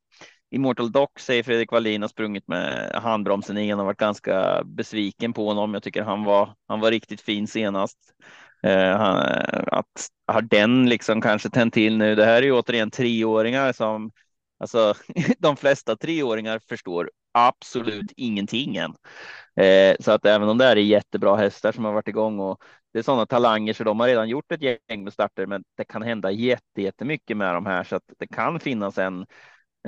Immortal 0.50 0.92
Dock 0.92 1.18
säger 1.18 1.42
Fredrik 1.42 1.72
Wallin 1.72 2.02
har 2.02 2.09
sprungit 2.09 2.48
med 2.48 2.90
handbromsen 2.94 3.59
i. 3.59 3.70
Han 3.70 3.78
har 3.78 3.86
varit 3.86 3.98
ganska 3.98 4.62
besviken 4.64 5.32
på 5.32 5.48
honom. 5.48 5.74
Jag 5.74 5.82
tycker 5.82 6.02
han 6.02 6.24
var, 6.24 6.55
han 6.68 6.80
var 6.80 6.90
riktigt 6.90 7.20
fin 7.20 7.46
senast. 7.46 7.98
Eh, 8.62 8.96
han, 8.96 9.16
att 9.66 10.09
har 10.26 10.42
den 10.42 10.88
liksom 10.88 11.20
kanske 11.20 11.50
tänt 11.50 11.74
till 11.74 11.96
nu? 11.98 12.14
Det 12.14 12.24
här 12.24 12.36
är 12.36 12.42
ju 12.42 12.52
återigen 12.52 12.90
treåringar 12.90 13.72
som 13.72 14.11
alltså 14.59 14.94
de 15.38 15.57
flesta 15.57 15.96
treåringar 15.96 16.59
förstår 16.59 17.11
absolut 17.32 18.12
ingenting 18.16 18.76
än. 18.76 18.94
Eh, 19.57 19.96
så 20.00 20.12
att 20.12 20.26
även 20.26 20.48
om 20.48 20.59
det 20.59 20.64
är 20.64 20.76
jättebra 20.76 21.36
hästar 21.36 21.72
som 21.72 21.84
har 21.84 21.92
varit 21.92 22.09
igång 22.09 22.40
och 22.40 22.62
det 22.92 22.98
är 22.98 23.02
sådana 23.02 23.26
talanger 23.26 23.72
så 23.72 23.84
de 23.84 24.00
har 24.00 24.07
redan 24.07 24.28
gjort 24.28 24.52
ett 24.52 24.62
gäng 24.62 25.05
med 25.05 25.12
starter, 25.12 25.46
men 25.46 25.64
det 25.76 25.84
kan 25.84 26.02
hända 26.02 26.30
jättemycket 26.30 27.36
med 27.36 27.55
de 27.55 27.66
här 27.66 27.84
så 27.84 27.96
att 27.96 28.02
det 28.18 28.26
kan 28.26 28.61
finnas 28.61 28.98
en 28.98 29.26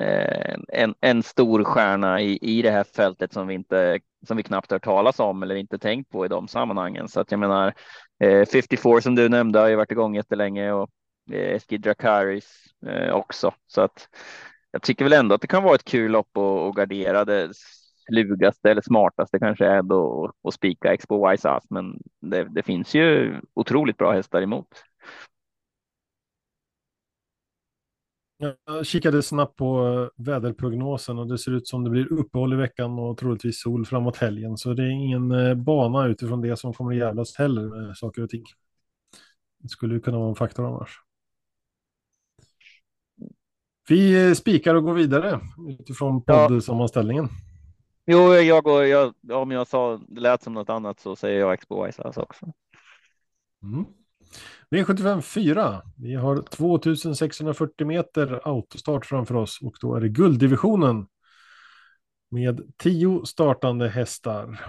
eh, 0.00 0.56
en, 0.68 0.94
en 1.00 1.22
stor 1.22 1.64
stjärna 1.64 2.20
i, 2.20 2.38
i 2.42 2.62
det 2.62 2.70
här 2.70 2.84
fältet 2.84 3.32
som 3.32 3.46
vi 3.46 3.54
inte 3.54 4.00
som 4.26 4.36
vi 4.36 4.42
knappt 4.42 4.70
hört 4.70 4.84
talas 4.84 5.20
om 5.20 5.42
eller 5.42 5.54
inte 5.54 5.78
tänkt 5.78 6.10
på 6.10 6.24
i 6.24 6.28
de 6.28 6.48
sammanhangen. 6.48 7.08
Så 7.08 7.20
att 7.20 7.30
jag 7.30 7.40
menar 7.40 7.74
eh, 8.20 8.46
54 8.46 9.00
som 9.00 9.14
du 9.14 9.28
nämnde 9.28 9.58
har 9.58 9.68
ju 9.68 9.76
varit 9.76 9.90
igång 9.90 10.14
jättelänge 10.14 10.72
och 10.72 10.90
eh, 11.32 11.60
Skidra 11.60 11.88
Drakaris 11.88 12.64
eh, 12.86 13.14
också. 13.14 13.54
Så 13.66 13.80
att 13.80 14.08
jag 14.76 14.82
tycker 14.82 15.04
väl 15.04 15.12
ändå 15.12 15.34
att 15.34 15.40
det 15.40 15.46
kan 15.46 15.62
vara 15.62 15.74
ett 15.74 15.84
kul 15.84 16.12
lopp 16.12 16.36
och 16.36 16.76
gardera. 16.76 17.24
Det 17.24 17.50
slugaste 18.08 18.70
eller 18.70 18.82
smartaste 18.82 19.38
kanske 19.38 19.66
är 19.66 19.78
ändå 19.78 20.32
att 20.48 20.54
spika 20.54 20.92
Expo 20.92 21.30
Wise 21.30 21.50
Ass, 21.50 21.64
men 21.70 21.98
det, 22.20 22.44
det 22.44 22.62
finns 22.62 22.94
ju 22.94 23.40
otroligt 23.54 23.96
bra 23.96 24.12
hästar 24.12 24.42
emot. 24.42 24.66
Jag 28.66 28.86
kikade 28.86 29.22
snabbt 29.22 29.56
på 29.56 30.10
väderprognosen 30.16 31.18
och 31.18 31.26
det 31.26 31.38
ser 31.38 31.52
ut 31.52 31.68
som 31.68 31.84
det 31.84 31.90
blir 31.90 32.12
uppehåll 32.12 32.52
i 32.52 32.56
veckan 32.56 32.98
och 32.98 33.18
troligtvis 33.18 33.60
sol 33.60 33.86
framåt 33.86 34.16
helgen. 34.16 34.56
Så 34.56 34.74
det 34.74 34.82
är 34.82 34.90
ingen 34.90 35.30
eh, 35.30 35.54
bana 35.54 36.06
utifrån 36.06 36.40
det 36.40 36.56
som 36.56 36.72
kommer 36.72 36.92
att 36.92 36.98
jävlas 36.98 37.36
heller 37.36 37.62
med 37.62 37.96
saker 37.96 38.22
och 38.22 38.30
ting. 38.30 38.44
Det 39.58 39.68
skulle 39.68 39.94
ju 39.94 40.00
kunna 40.00 40.18
vara 40.18 40.28
en 40.28 40.34
faktor 40.34 40.66
annars. 40.66 41.05
Vi 43.88 44.28
eh, 44.28 44.34
spikar 44.34 44.74
och 44.74 44.84
går 44.84 44.94
vidare 44.94 45.40
utifrån 45.68 46.22
poddsammanställningen. 46.22 47.28
Jo, 48.06 48.34
jag 48.34 48.64
går, 48.64 48.84
jag, 48.84 49.14
om 49.32 49.50
jag 49.50 49.66
sa 49.66 50.00
det 50.08 50.20
lät 50.20 50.42
som 50.42 50.54
något 50.54 50.70
annat 50.70 51.00
så 51.00 51.16
säger 51.16 51.40
jag 51.40 51.54
Expo 51.54 51.92
Ice 51.92 51.98
också. 51.98 52.52
Mm. 53.62 53.84
V75 54.70 55.20
4. 55.20 55.82
Vi 55.96 56.14
har 56.14 56.42
2640 56.42 57.86
meter 57.86 58.40
autostart 58.44 59.06
framför 59.06 59.34
oss 59.34 59.58
och 59.62 59.76
då 59.80 59.94
är 59.94 60.00
det 60.00 60.08
gulddivisionen 60.08 61.06
med 62.30 62.72
tio 62.76 63.26
startande 63.26 63.88
hästar. 63.88 64.60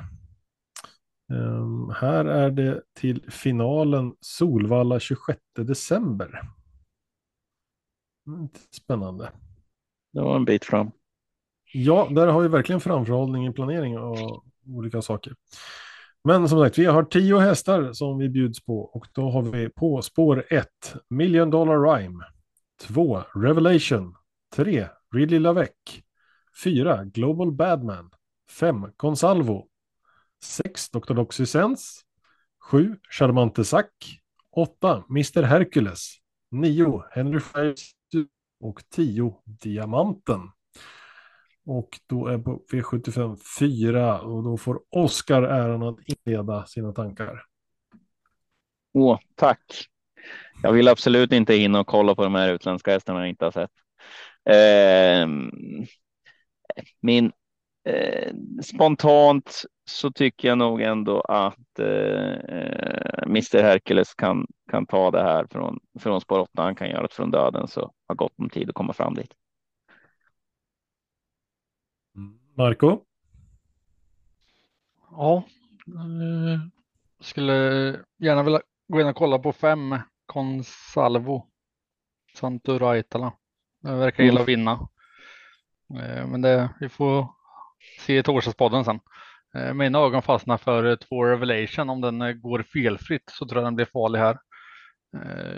Um, 1.34 1.94
här 1.96 2.26
är 2.26 2.52
det 2.52 2.82
till 2.94 3.32
finalen 3.32 4.14
Solvalla 4.22 5.00
26 5.00 5.40
december. 5.56 6.42
Spännande. 8.72 9.32
Det 10.14 10.22
var 10.22 10.36
en 10.36 10.46
bit 10.46 10.66
fram. 10.66 10.92
Ja, 11.74 12.08
där 12.12 12.28
har 12.28 12.42
vi 12.42 12.48
verkligen 12.48 12.82
framförhållning 12.82 13.48
i 13.48 13.54
planering 13.54 13.98
och 13.98 14.44
olika 14.68 15.02
saker. 15.02 15.36
Men 16.24 16.50
som 16.50 16.60
sagt, 16.60 16.78
vi 16.78 16.86
har 16.86 17.04
tio 17.04 17.40
hästar 17.40 17.94
som 17.94 18.18
vi 18.18 18.30
bjuds 18.30 18.66
på 18.66 18.80
och 18.80 19.08
då 19.12 19.30
har 19.30 19.42
vi 19.42 19.70
på 19.70 20.02
spår 20.02 20.44
1 20.50 20.68
Million 21.10 21.50
Dollar 21.50 21.98
Rhyme, 21.98 22.24
2 22.82 23.24
Revelation, 23.36 24.16
3 24.56 24.88
Ridley 25.16 25.40
Lavec, 25.40 25.72
4 26.64 27.06
Global 27.06 27.52
Badman, 27.52 28.10
5 28.60 28.86
Consalvo, 28.98 29.68
6 30.44 30.90
Dr. 30.90 31.14
Doxysens, 31.14 32.02
7 32.72 32.98
Charmante 33.10 33.66
Sack, 33.66 34.22
8 34.52 35.04
Mr. 35.10 35.44
Hercules, 35.44 36.18
9 36.52 37.04
Henry 37.12 37.40
Fires 37.40 37.97
och 38.60 38.82
10 38.90 39.36
Diamanten. 39.46 40.40
Och 41.66 41.90
då 42.08 42.28
är 42.28 42.38
på 42.38 42.62
V75 42.72 43.38
4 43.60 44.22
och 44.22 44.44
då 44.44 44.58
får 44.58 44.80
Oskar 44.90 45.44
äran 45.44 45.84
att 45.84 45.98
inleda 46.06 46.66
sina 46.66 46.92
tankar. 46.92 47.44
Åh, 48.94 49.20
tack. 49.36 49.62
Jag 50.64 50.74
vill 50.74 50.88
absolut 50.88 51.32
inte 51.32 51.56
in 51.56 51.76
och 51.76 51.88
kolla 51.88 52.16
på 52.16 52.24
de 52.24 52.36
här 52.36 52.54
utländska 52.54 52.92
hästarna 52.92 53.20
jag 53.20 53.30
inte 53.30 53.46
har 53.46 53.52
sett. 53.52 53.72
Eh, 54.50 55.28
min 57.02 57.32
eh, 57.88 58.34
spontant 58.64 59.64
så 59.86 60.12
tycker 60.12 60.48
jag 60.48 60.58
nog 60.58 60.82
ändå 60.82 61.22
att 61.22 61.80
eh, 61.80 63.24
Mr 63.26 63.62
Hercules 63.62 64.14
kan, 64.14 64.48
kan 64.72 64.86
ta 64.86 65.12
det 65.12 65.24
här 65.24 65.48
från, 65.52 65.80
från 66.00 66.22
spår 66.22 66.40
8. 66.40 66.62
Han 66.62 66.76
kan 66.76 66.90
göra 66.90 67.02
det 67.02 67.14
från 67.14 67.32
döden 67.32 67.68
så 67.68 67.92
har 68.08 68.16
gott 68.16 68.34
om 68.38 68.50
tid 68.50 68.70
att 68.70 68.76
komma 68.76 68.94
fram 68.94 69.14
dit. 69.14 69.34
Marco? 72.58 73.00
Ja, 75.12 75.44
eh, 75.88 76.60
skulle 77.20 77.54
gärna 78.18 78.44
vilja 78.44 78.62
gå 78.88 79.02
in 79.02 79.08
och 79.08 79.16
kolla 79.16 79.40
på 79.40 79.54
fem 79.54 79.96
Consalvo 80.26 81.48
Santo 82.36 82.78
Raitala. 82.78 83.34
Det 83.82 83.96
verkar 83.96 84.24
gilla 84.24 84.42
att 84.42 84.48
vinna. 84.48 84.72
Eh, 85.90 86.28
men 86.28 86.42
det, 86.42 86.70
vi 86.80 86.90
får 86.90 87.37
se 88.00 88.18
i 88.18 88.24
torsdagspodden 88.24 88.86
sen. 88.86 89.00
Eh, 89.56 89.74
mina 89.74 90.00
ögon 90.00 90.22
fastnar 90.22 90.58
för 90.58 90.96
två 90.96 91.26
Revelation. 91.26 91.90
Om 91.90 92.02
den 92.02 92.42
går 92.42 92.64
felfritt 92.64 93.30
så 93.32 93.48
tror 93.48 93.62
jag 93.62 93.68
den 93.68 93.76
blir 93.76 93.86
farlig 93.86 94.20
här. 94.20 94.38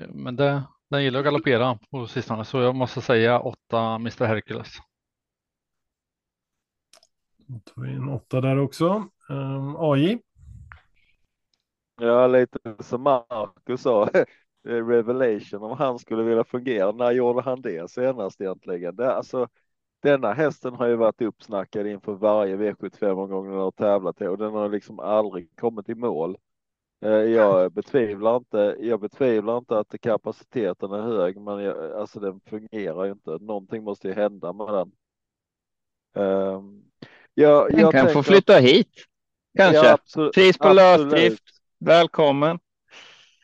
Men 0.10 0.36
det, 0.36 0.64
den 0.90 1.04
gillar 1.04 1.20
att 1.20 1.26
galoppera 1.26 1.80
på 1.92 2.08
sistone 2.08 2.46
så 2.46 2.62
jag 2.62 2.76
måste 2.76 3.02
säga 3.02 3.40
åtta 3.40 3.96
Mr 3.96 4.26
Hercules. 4.26 4.78
Då 7.38 7.60
tar 7.60 7.82
vi 7.82 7.94
en 7.94 8.10
åtta 8.10 8.42
där 8.42 8.60
också. 8.60 9.10
Um, 9.30 9.38
ehm, 9.38 9.76
AJ? 9.76 10.20
Ja, 12.02 12.28
lite 12.28 12.60
som 12.80 13.04
Marcus 13.04 13.82
sa. 13.82 14.10
Revelation 14.64 15.64
om 15.64 15.78
han 15.78 16.00
skulle 16.00 16.24
vilja 16.24 16.44
fungera. 16.44 16.92
När 16.92 17.12
gjorde 17.12 17.42
han 17.42 17.62
det 17.62 17.92
senast 17.92 18.42
egentligen? 18.42 18.96
Det, 18.96 19.14
alltså, 19.14 19.48
denna 20.02 20.34
hästen 20.34 20.74
har 20.74 20.88
ju 20.88 20.96
varit 20.96 21.22
uppsnackad 21.22 21.88
inför 21.88 22.14
varje 22.14 22.56
V75-omgång 22.56 23.50
den 23.50 23.60
har 23.60 23.72
tävlat 23.72 24.22
i 24.22 24.26
och 24.26 24.38
den 24.38 24.52
har 24.52 24.70
liksom 24.70 25.00
aldrig 25.00 25.56
kommit 25.56 25.90
i 25.90 25.96
mål. 25.96 26.38
Eh, 27.02 27.12
jag 27.12 27.72
betvivlar 27.72 28.38
inte, 28.38 28.76
jag 28.80 29.00
betvivlar 29.00 29.58
inte 29.58 29.80
att 29.80 30.02
kapaciteten 30.02 30.92
är 30.92 31.02
hög, 31.02 31.42
men 31.42 31.60
jag, 31.60 31.92
alltså 31.92 32.20
den 32.20 32.40
fungerar 32.40 33.06
ju 33.06 33.12
inte. 33.12 33.38
Någonting 33.42 33.84
måste 33.84 34.08
ju 34.08 34.14
hända 34.14 34.54
med 34.54 34.68
den. 34.68 34.92
Um, 36.26 36.84
jag, 37.34 37.72
Den 37.72 37.80
jag 37.80 37.92
kan 37.92 38.10
få 38.10 38.24
flytta 38.24 38.56
att... 38.56 38.64
hit. 38.64 39.06
Kanske. 39.58 39.86
Ja, 39.86 39.94
absolut, 39.94 40.34
Pris 40.34 40.58
på 40.58 40.74
lösdrift. 40.74 41.44
Välkommen. 41.80 42.60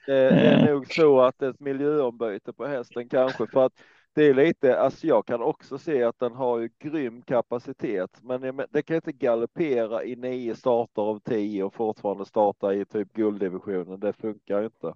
Det 0.06 0.14
är 0.14 0.58
eh. 0.58 0.74
nog 0.74 0.94
så 0.94 1.22
att 1.22 1.42
ett 1.42 1.60
miljöombyte 1.60 2.54
på 2.54 2.66
hästen 2.66 3.10
kanske 3.10 3.48
för 3.48 3.66
att 3.66 3.74
det 4.16 4.24
är 4.24 4.34
lite, 4.34 4.80
alltså 4.80 5.08
jag 5.08 5.26
kan 5.26 5.42
också 5.42 5.78
se 5.78 6.04
att 6.04 6.20
den 6.20 6.34
har 6.34 6.60
ju 6.60 6.70
grym 6.80 7.22
kapacitet, 7.22 8.20
men 8.24 8.62
det 8.72 8.82
kan 8.84 8.96
inte 8.96 9.12
galoppera 9.12 10.04
i 10.04 10.16
nio 10.16 10.56
starter 10.56 11.02
av 11.02 11.20
tio 11.20 11.64
och 11.64 11.74
fortfarande 11.74 12.26
starta 12.26 12.74
i 12.74 12.86
typ 12.86 13.14
gulddivisionen. 13.14 14.00
Det 14.00 14.14
funkar 14.14 14.64
inte. 14.64 14.94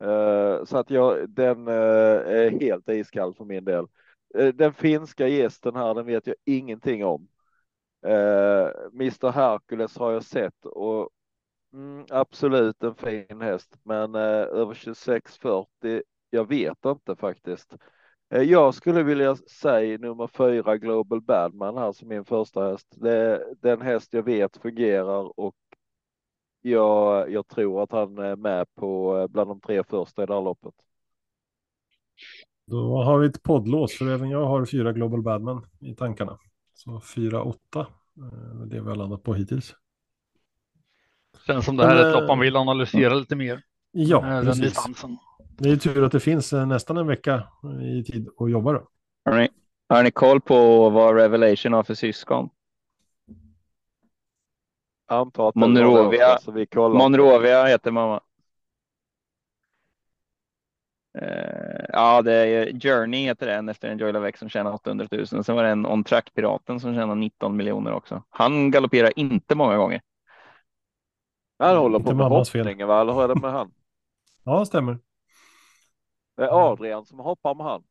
Eh, 0.00 0.64
så 0.64 0.76
att 0.78 0.90
jag, 0.90 1.30
den 1.30 1.68
eh, 1.68 1.74
är 1.74 2.60
helt 2.60 2.88
iskall 2.88 3.34
för 3.34 3.44
min 3.44 3.64
del. 3.64 3.86
Eh, 4.34 4.48
den 4.54 4.72
finska 4.74 5.28
gästen 5.28 5.76
här, 5.76 5.94
den 5.94 6.06
vet 6.06 6.26
jag 6.26 6.36
ingenting 6.44 7.04
om. 7.04 7.28
Mr 8.92 9.30
Hercules 9.30 9.96
har 9.98 10.12
jag 10.12 10.24
sett 10.24 10.66
och 10.66 11.10
mm, 11.72 12.06
absolut 12.10 12.82
en 12.82 12.94
fin 12.94 13.40
häst, 13.40 13.78
men 13.82 14.14
över 14.14 14.74
2640. 14.74 16.02
Jag 16.30 16.48
vet 16.48 16.84
inte 16.84 17.16
faktiskt. 17.16 17.74
Eh, 18.30 18.42
jag 18.42 18.74
skulle 18.74 19.02
vilja 19.02 19.36
säga 19.36 19.98
nummer 19.98 20.26
fyra 20.26 20.78
Global 20.78 21.20
Badman 21.20 21.76
här 21.76 21.92
som 21.92 22.08
min 22.08 22.24
första 22.24 22.70
häst. 22.70 22.86
Det 22.90 23.12
är 23.12 23.44
den 23.62 23.80
häst 23.82 24.12
jag 24.12 24.22
vet 24.22 24.56
fungerar 24.56 25.40
och 25.40 25.56
jag, 26.60 27.30
jag 27.32 27.48
tror 27.48 27.82
att 27.82 27.92
han 27.92 28.18
är 28.18 28.36
med 28.36 28.74
på 28.74 29.18
eh, 29.18 29.26
bland 29.26 29.50
de 29.50 29.60
tre 29.60 29.84
första 29.84 30.22
i 30.22 30.26
det 30.26 30.34
här 30.34 30.42
loppet. 30.42 30.74
Då 32.66 33.02
har 33.02 33.18
vi 33.18 33.26
ett 33.26 33.42
poddlås 33.42 33.98
för 33.98 34.08
även 34.08 34.30
jag 34.30 34.44
har 34.44 34.64
fyra 34.64 34.92
Global 34.92 35.22
Badman 35.22 35.66
i 35.80 35.94
tankarna. 35.94 36.38
Så 36.74 37.00
4-8, 37.00 37.54
eh, 37.80 37.86
det 38.66 38.80
vi 38.80 38.88
har 38.88 38.96
landat 38.96 39.22
på 39.22 39.34
hittills. 39.34 39.74
Känns 41.46 41.64
som 41.64 41.76
det 41.76 41.86
här 41.86 41.96
är 41.96 42.08
ett 42.08 42.20
lopp 42.20 42.28
man 42.28 42.40
vill 42.40 42.56
analysera 42.56 43.14
lite 43.14 43.36
mer. 43.36 43.62
Ja, 43.90 44.20
den 44.20 44.44
precis. 44.44 44.62
Distansen. 44.62 45.18
Det 45.58 45.70
är 45.70 45.76
tur 45.76 46.04
att 46.04 46.12
det 46.12 46.20
finns 46.20 46.52
eh, 46.52 46.66
nästan 46.66 46.96
en 46.96 47.06
vecka 47.06 47.42
i 47.82 48.04
tid 48.04 48.28
att 48.38 48.50
jobba 48.50 48.72
då. 48.72 48.88
Hörrni, 49.24 49.48
Har 49.88 50.02
ni 50.02 50.10
koll 50.10 50.40
på 50.40 50.90
vad 50.90 51.16
Revelation 51.16 51.72
har 51.72 51.82
för 51.82 51.94
syskon? 51.94 52.48
Antar 55.06 55.48
att 55.48 55.54
Monrovia. 55.54 56.34
också, 56.34 56.44
så 56.44 56.52
vi 56.52 56.66
kollar. 56.66 56.98
Monrovia 56.98 57.64
heter 57.64 57.90
mamma. 57.90 58.20
Eh, 61.18 61.84
ja, 61.88 62.22
det 62.22 62.32
är 62.32 62.80
Journey 62.80 63.24
heter 63.24 63.46
den 63.46 63.68
efter 63.68 63.88
en 63.88 63.98
Joy 63.98 64.12
Lavec 64.12 64.38
som 64.38 64.48
tjänar 64.48 64.72
800 64.72 65.06
000. 65.10 65.26
Sen 65.26 65.56
var 65.56 65.62
det 65.64 65.70
en 65.70 65.86
On 65.86 66.04
Track 66.04 66.34
Piraten 66.34 66.80
som 66.80 66.94
tjänar 66.94 67.14
19 67.14 67.56
miljoner 67.56 67.92
också. 67.92 68.22
Han 68.28 68.70
galopperar 68.70 69.18
inte 69.18 69.54
många 69.54 69.76
gånger. 69.76 70.00
Han 71.58 71.76
håller 71.76 71.98
på 71.98 72.14
med 72.14 72.26
hoppningen 72.26 72.88
va, 72.88 73.00
eller 73.00 73.12
hur 73.12 73.22
är 73.24 73.28
det 73.28 73.40
med 73.40 73.52
han? 73.52 73.72
Ja, 74.44 74.64
stämmer. 74.64 74.98
Det 76.38 76.44
är 76.44 76.72
Adrian 76.72 77.06
som 77.06 77.18
hoppar 77.18 77.54
med 77.54 77.66
han. 77.66 77.82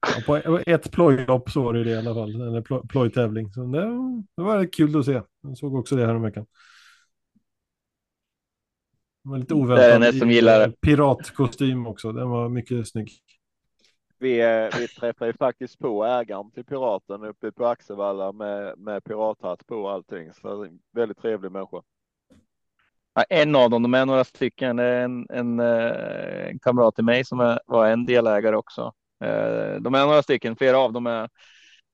Ja, 0.00 0.22
på 0.26 0.60
ett 0.66 0.92
plojlopp 0.92 1.50
så 1.50 1.62
var 1.62 1.72
det 1.72 1.84
det 1.84 1.90
i 1.90 1.96
alla 1.96 2.14
fall, 2.14 2.34
eller 2.40 2.60
plo- 2.60 2.88
plojtävling. 2.88 3.52
Så 3.52 3.64
det, 3.64 3.80
det 4.36 4.42
var 4.42 4.72
kul 4.72 4.98
att 4.98 5.04
se. 5.04 5.22
Jag 5.40 5.58
såg 5.58 5.74
också 5.74 5.96
det 5.96 6.06
här 6.06 6.14
om 6.14 6.22
veckan. 6.22 6.46
Det 9.24 9.30
var 9.30 9.38
lite 9.38 9.54
oväntat. 9.54 10.14
som 10.18 10.30
gillar 10.30 10.60
det. 10.68 10.80
Piratkostym 10.80 11.86
också, 11.86 12.12
den 12.12 12.30
var 12.30 12.48
mycket 12.48 12.88
snygg. 12.88 13.10
Vi, 14.18 14.40
eh, 14.40 14.78
vi 14.78 14.88
träffade 14.88 15.32
faktiskt 15.32 15.78
på 15.78 16.04
ägaren 16.04 16.50
till 16.50 16.64
Piraten 16.64 17.24
uppe 17.24 17.52
på 17.52 17.66
Axevalla 17.66 18.32
med, 18.32 18.78
med 18.78 19.04
pirathatt 19.04 19.66
på 19.66 19.76
och 19.76 19.92
allting. 19.92 20.32
Så 20.32 20.68
väldigt 20.92 21.18
trevlig 21.18 21.52
människa. 21.52 21.82
Ja, 23.18 23.24
en 23.28 23.56
av 23.56 23.70
dem, 23.70 23.82
de 23.82 23.94
är 23.94 24.06
några 24.06 24.24
stycken. 24.24 24.76
Det 24.76 24.82
är 24.84 25.04
en, 25.04 25.26
en, 25.30 25.60
eh, 25.60 26.48
en 26.48 26.58
kamrat 26.58 26.94
till 26.94 27.04
mig 27.04 27.24
som 27.24 27.40
är, 27.40 27.60
var 27.66 27.86
en 27.86 28.06
delägare 28.06 28.56
också. 28.56 28.92
Eh, 29.24 29.80
de 29.80 29.94
är 29.94 30.06
några 30.06 30.22
stycken, 30.22 30.56
flera 30.56 30.78
av 30.78 30.92
dem 30.92 31.06
är, 31.06 31.22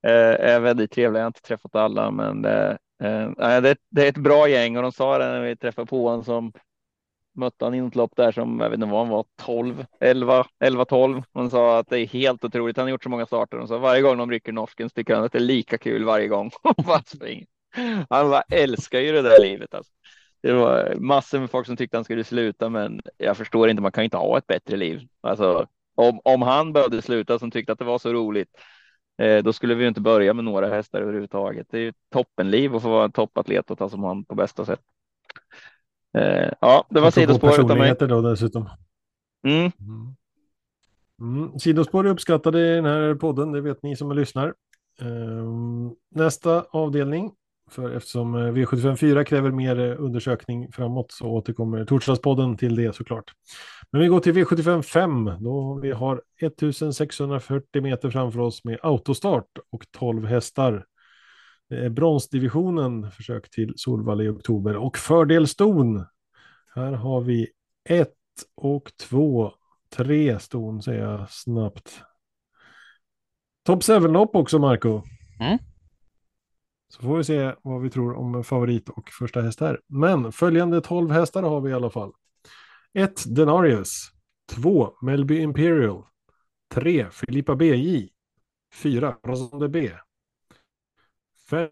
eh, 0.06 0.50
är 0.50 0.60
väldigt 0.60 0.90
trevliga. 0.90 1.20
Jag 1.20 1.24
har 1.24 1.28
inte 1.28 1.42
träffat 1.42 1.74
alla, 1.74 2.10
men 2.10 2.42
det, 2.42 2.78
det, 2.98 3.76
det 3.90 4.04
är 4.04 4.08
ett 4.08 4.16
bra 4.16 4.48
gäng 4.48 4.76
och 4.76 4.82
de 4.82 4.92
sa 4.92 5.18
det 5.18 5.24
när 5.24 5.40
vi 5.40 5.56
träffade 5.56 5.86
på 5.86 6.08
honom 6.08 6.24
som 6.24 6.52
mötte 7.34 7.64
han 7.64 7.74
i 7.74 7.80
något 7.80 7.94
lopp 7.94 8.12
där 8.16 8.32
som 8.32 8.60
jag 8.60 8.70
vet 8.70 8.76
inte 8.76 8.86
vad 8.86 9.00
han 9.00 9.08
var 9.08 9.24
12, 9.42 9.84
11, 10.00 10.46
11, 10.60 10.84
12. 10.84 11.22
Han 11.34 11.50
sa 11.50 11.78
att 11.78 11.88
det 11.88 11.98
är 11.98 12.06
helt 12.06 12.44
otroligt. 12.44 12.76
Han 12.76 12.86
har 12.86 12.90
gjort 12.90 13.02
så 13.02 13.08
många 13.08 13.26
starter 13.26 13.58
och 13.58 13.68
så 13.68 13.78
varje 13.78 14.02
gång 14.02 14.18
de 14.18 14.30
rycker 14.30 14.52
norsken 14.52 14.88
så 14.88 14.94
tycker 14.94 15.14
han 15.14 15.24
att 15.24 15.32
det 15.32 15.38
är 15.38 15.40
lika 15.40 15.78
kul 15.78 16.04
varje 16.04 16.28
gång. 16.28 16.50
Han 18.10 18.30
bara 18.30 18.42
älskar 18.42 19.00
ju 19.00 19.12
det 19.12 19.22
där 19.22 19.42
livet 19.42 19.74
alltså. 19.74 19.92
Det 20.44 20.52
var 20.52 20.94
massor 20.94 21.40
med 21.40 21.50
folk 21.50 21.66
som 21.66 21.76
tyckte 21.76 21.96
han 21.96 22.04
skulle 22.04 22.24
sluta, 22.24 22.68
men 22.68 23.00
jag 23.16 23.36
förstår 23.36 23.68
inte. 23.68 23.82
Man 23.82 23.92
kan 23.92 24.04
inte 24.04 24.16
ha 24.16 24.38
ett 24.38 24.46
bättre 24.46 24.76
liv. 24.76 25.08
Alltså, 25.20 25.66
om, 25.94 26.20
om 26.24 26.42
han 26.42 26.72
behövde 26.72 27.02
sluta 27.02 27.38
som 27.38 27.50
tyckte 27.50 27.72
att 27.72 27.78
det 27.78 27.84
var 27.84 27.98
så 27.98 28.12
roligt, 28.12 28.48
eh, 29.18 29.44
då 29.44 29.52
skulle 29.52 29.74
vi 29.74 29.82
ju 29.82 29.88
inte 29.88 30.00
börja 30.00 30.34
med 30.34 30.44
några 30.44 30.68
hästar 30.68 31.00
överhuvudtaget. 31.00 31.66
Det 31.70 31.78
är 31.78 31.80
ju 31.80 31.92
toppenliv 32.12 32.76
att 32.76 32.82
få 32.82 32.88
vara 32.88 33.04
en 33.04 33.12
toppatlet 33.12 33.70
och 33.70 33.78
ta 33.78 33.88
som 33.88 34.04
hand 34.04 34.28
på 34.28 34.34
bästa 34.34 34.64
sätt. 34.64 34.80
Eh, 36.18 36.52
ja, 36.60 36.86
det 36.90 37.00
var 37.00 37.10
sidospår 37.10 37.60
utav 37.60 37.78
mig. 37.78 37.96
då 37.98 38.20
dessutom. 38.20 38.68
Mm. 39.46 39.72
Mm. 39.80 40.16
Mm. 41.20 41.58
Sidospår 41.58 42.06
är 42.06 42.10
uppskattade 42.10 42.72
i 42.72 42.74
den 42.74 42.84
här 42.84 43.14
podden, 43.14 43.52
det 43.52 43.60
vet 43.60 43.82
ni 43.82 43.96
som 43.96 44.12
lyssnar. 44.12 44.54
Ehm, 45.00 45.94
nästa 46.10 46.64
avdelning, 46.70 47.32
för 47.70 47.96
eftersom 47.96 48.34
eh, 48.34 48.52
V754 48.52 49.24
kräver 49.24 49.50
mer 49.50 49.80
eh, 49.80 50.02
undersökning 50.02 50.72
framåt 50.72 51.12
så 51.12 51.26
återkommer 51.26 51.84
Torsdagspodden 51.84 52.56
till 52.56 52.76
det 52.76 52.96
såklart. 52.96 53.32
Men 53.90 54.00
vi 54.00 54.08
går 54.08 54.20
till 54.20 54.34
V755 54.34 55.38
då 55.40 55.74
vi 55.82 55.92
har 55.92 56.22
1640 56.40 57.82
meter 57.82 58.10
framför 58.10 58.40
oss 58.40 58.64
med 58.64 58.78
autostart 58.82 59.58
och 59.70 59.84
12 59.90 60.26
hästar. 60.26 60.86
Det 61.68 61.84
är 61.84 61.90
bronsdivisionen, 61.90 63.10
försök 63.10 63.50
till 63.50 63.72
Solvalla 63.76 64.22
i 64.22 64.28
oktober 64.28 64.76
och 64.76 64.98
fördel 64.98 65.48
ston. 65.48 66.04
Här 66.74 66.92
har 66.92 67.20
vi 67.20 67.48
ett 67.88 68.14
och 68.54 68.92
två, 69.08 69.52
tre 69.96 70.38
ston 70.38 70.82
säger 70.82 71.02
jag 71.02 71.30
snabbt. 71.30 72.00
Top 73.66 73.82
7-lopp 73.82 74.36
också, 74.36 74.58
Marco. 74.58 75.02
Mm. 75.40 75.58
Så 76.94 77.02
får 77.02 77.16
vi 77.16 77.24
se 77.24 77.54
vad 77.62 77.82
vi 77.82 77.90
tror 77.90 78.14
om 78.14 78.44
favorit 78.44 78.88
och 78.88 79.10
första 79.10 79.40
häst 79.40 79.60
här. 79.60 79.80
Men 79.86 80.32
följande 80.32 80.80
12 80.80 81.10
hästar 81.10 81.42
har 81.42 81.60
vi 81.60 81.70
i 81.70 81.72
alla 81.72 81.90
fall. 81.90 82.12
1. 82.92 83.36
Denarius. 83.36 84.10
2. 84.50 84.92
Melby 85.02 85.38
Imperial. 85.38 86.04
3. 86.74 87.10
Filippa 87.10 87.56
BJ. 87.56 88.08
4. 88.74 89.16
Rosande 89.22 89.68
B. 89.68 89.90
5. 91.50 91.70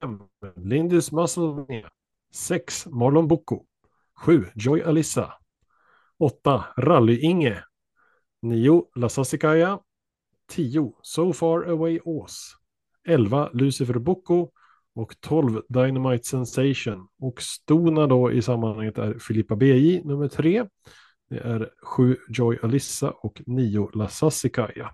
Lindus 0.56 1.12
Muscle 1.12 1.66
6. 2.32 2.86
Marlon 2.86 3.28
Bocco. 3.28 3.64
7. 4.26 4.46
Joy 4.54 4.82
Alissa. 4.82 5.32
8. 6.18 6.64
Rally-Inge. 6.76 7.64
9. 8.42 8.84
La 8.94 9.08
Sassicaia. 9.08 9.78
10. 10.46 10.92
So 11.02 11.32
Far 11.32 11.62
Away 11.62 12.00
Ås. 12.04 12.56
11. 13.04 13.50
Lucifer 13.52 13.98
Bocco. 13.98 14.50
Och 14.94 15.20
12 15.20 15.62
Dynamite 15.68 16.24
Sensation. 16.24 17.08
Och 17.20 17.42
stona 17.42 18.06
då 18.06 18.32
i 18.32 18.42
sammanhanget 18.42 18.98
är 18.98 19.18
Filippa 19.18 19.56
BJ 19.56 20.02
nummer 20.04 20.28
3. 20.28 20.64
Det 21.30 21.38
är 21.38 21.70
7 21.82 22.16
Joy 22.28 22.58
Alissa 22.62 23.10
och 23.10 23.42
9 23.46 23.90
La 23.94 24.08
Sassicaia. 24.08 24.90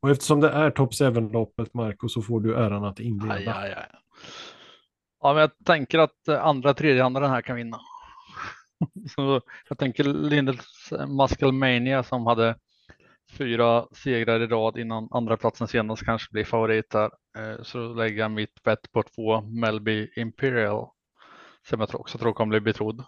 Och 0.00 0.10
eftersom 0.10 0.40
det 0.40 0.50
är 0.50 0.70
Top 0.70 0.92
7-loppet, 0.92 1.74
Marco, 1.74 2.08
så 2.08 2.22
får 2.22 2.40
du 2.40 2.54
äran 2.56 2.84
att 2.84 3.00
inleda. 3.00 3.34
Aj, 3.34 3.46
aj, 3.48 3.72
aj. 3.76 3.86
Ja, 5.22 5.32
men 5.32 5.40
jag 5.40 5.50
tänker 5.64 5.98
att 5.98 6.28
eh, 6.28 6.46
andra 6.46 6.74
tredjehandaren 6.74 7.30
här 7.30 7.42
kan 7.42 7.56
vinna. 7.56 7.80
Så 9.16 9.40
jag 9.68 9.78
tänker 9.78 10.04
Lindels 10.04 10.92
eh, 10.92 11.06
Muscle 11.06 11.52
Mania 11.52 12.02
som 12.02 12.26
hade 12.26 12.56
fyra 13.34 13.86
segrar 13.92 14.40
i 14.40 14.46
rad 14.46 14.78
innan 14.78 15.08
andra 15.10 15.36
platsen 15.36 15.68
senast 15.68 16.04
kanske 16.04 16.32
blir 16.32 16.44
favorit 16.44 16.90
där. 16.90 17.10
Eh, 17.38 17.62
så 17.62 17.78
då 17.78 17.94
lägger 17.94 18.18
jag 18.18 18.30
mitt 18.30 18.62
bett 18.62 18.92
på 18.92 19.02
två 19.02 19.40
Melby 19.40 20.08
Imperial 20.16 20.88
som 21.68 21.80
jag 21.80 21.94
också 21.94 22.18
tror 22.18 22.32
kommer 22.32 22.50
bli 22.50 22.60
betrodd. 22.60 23.04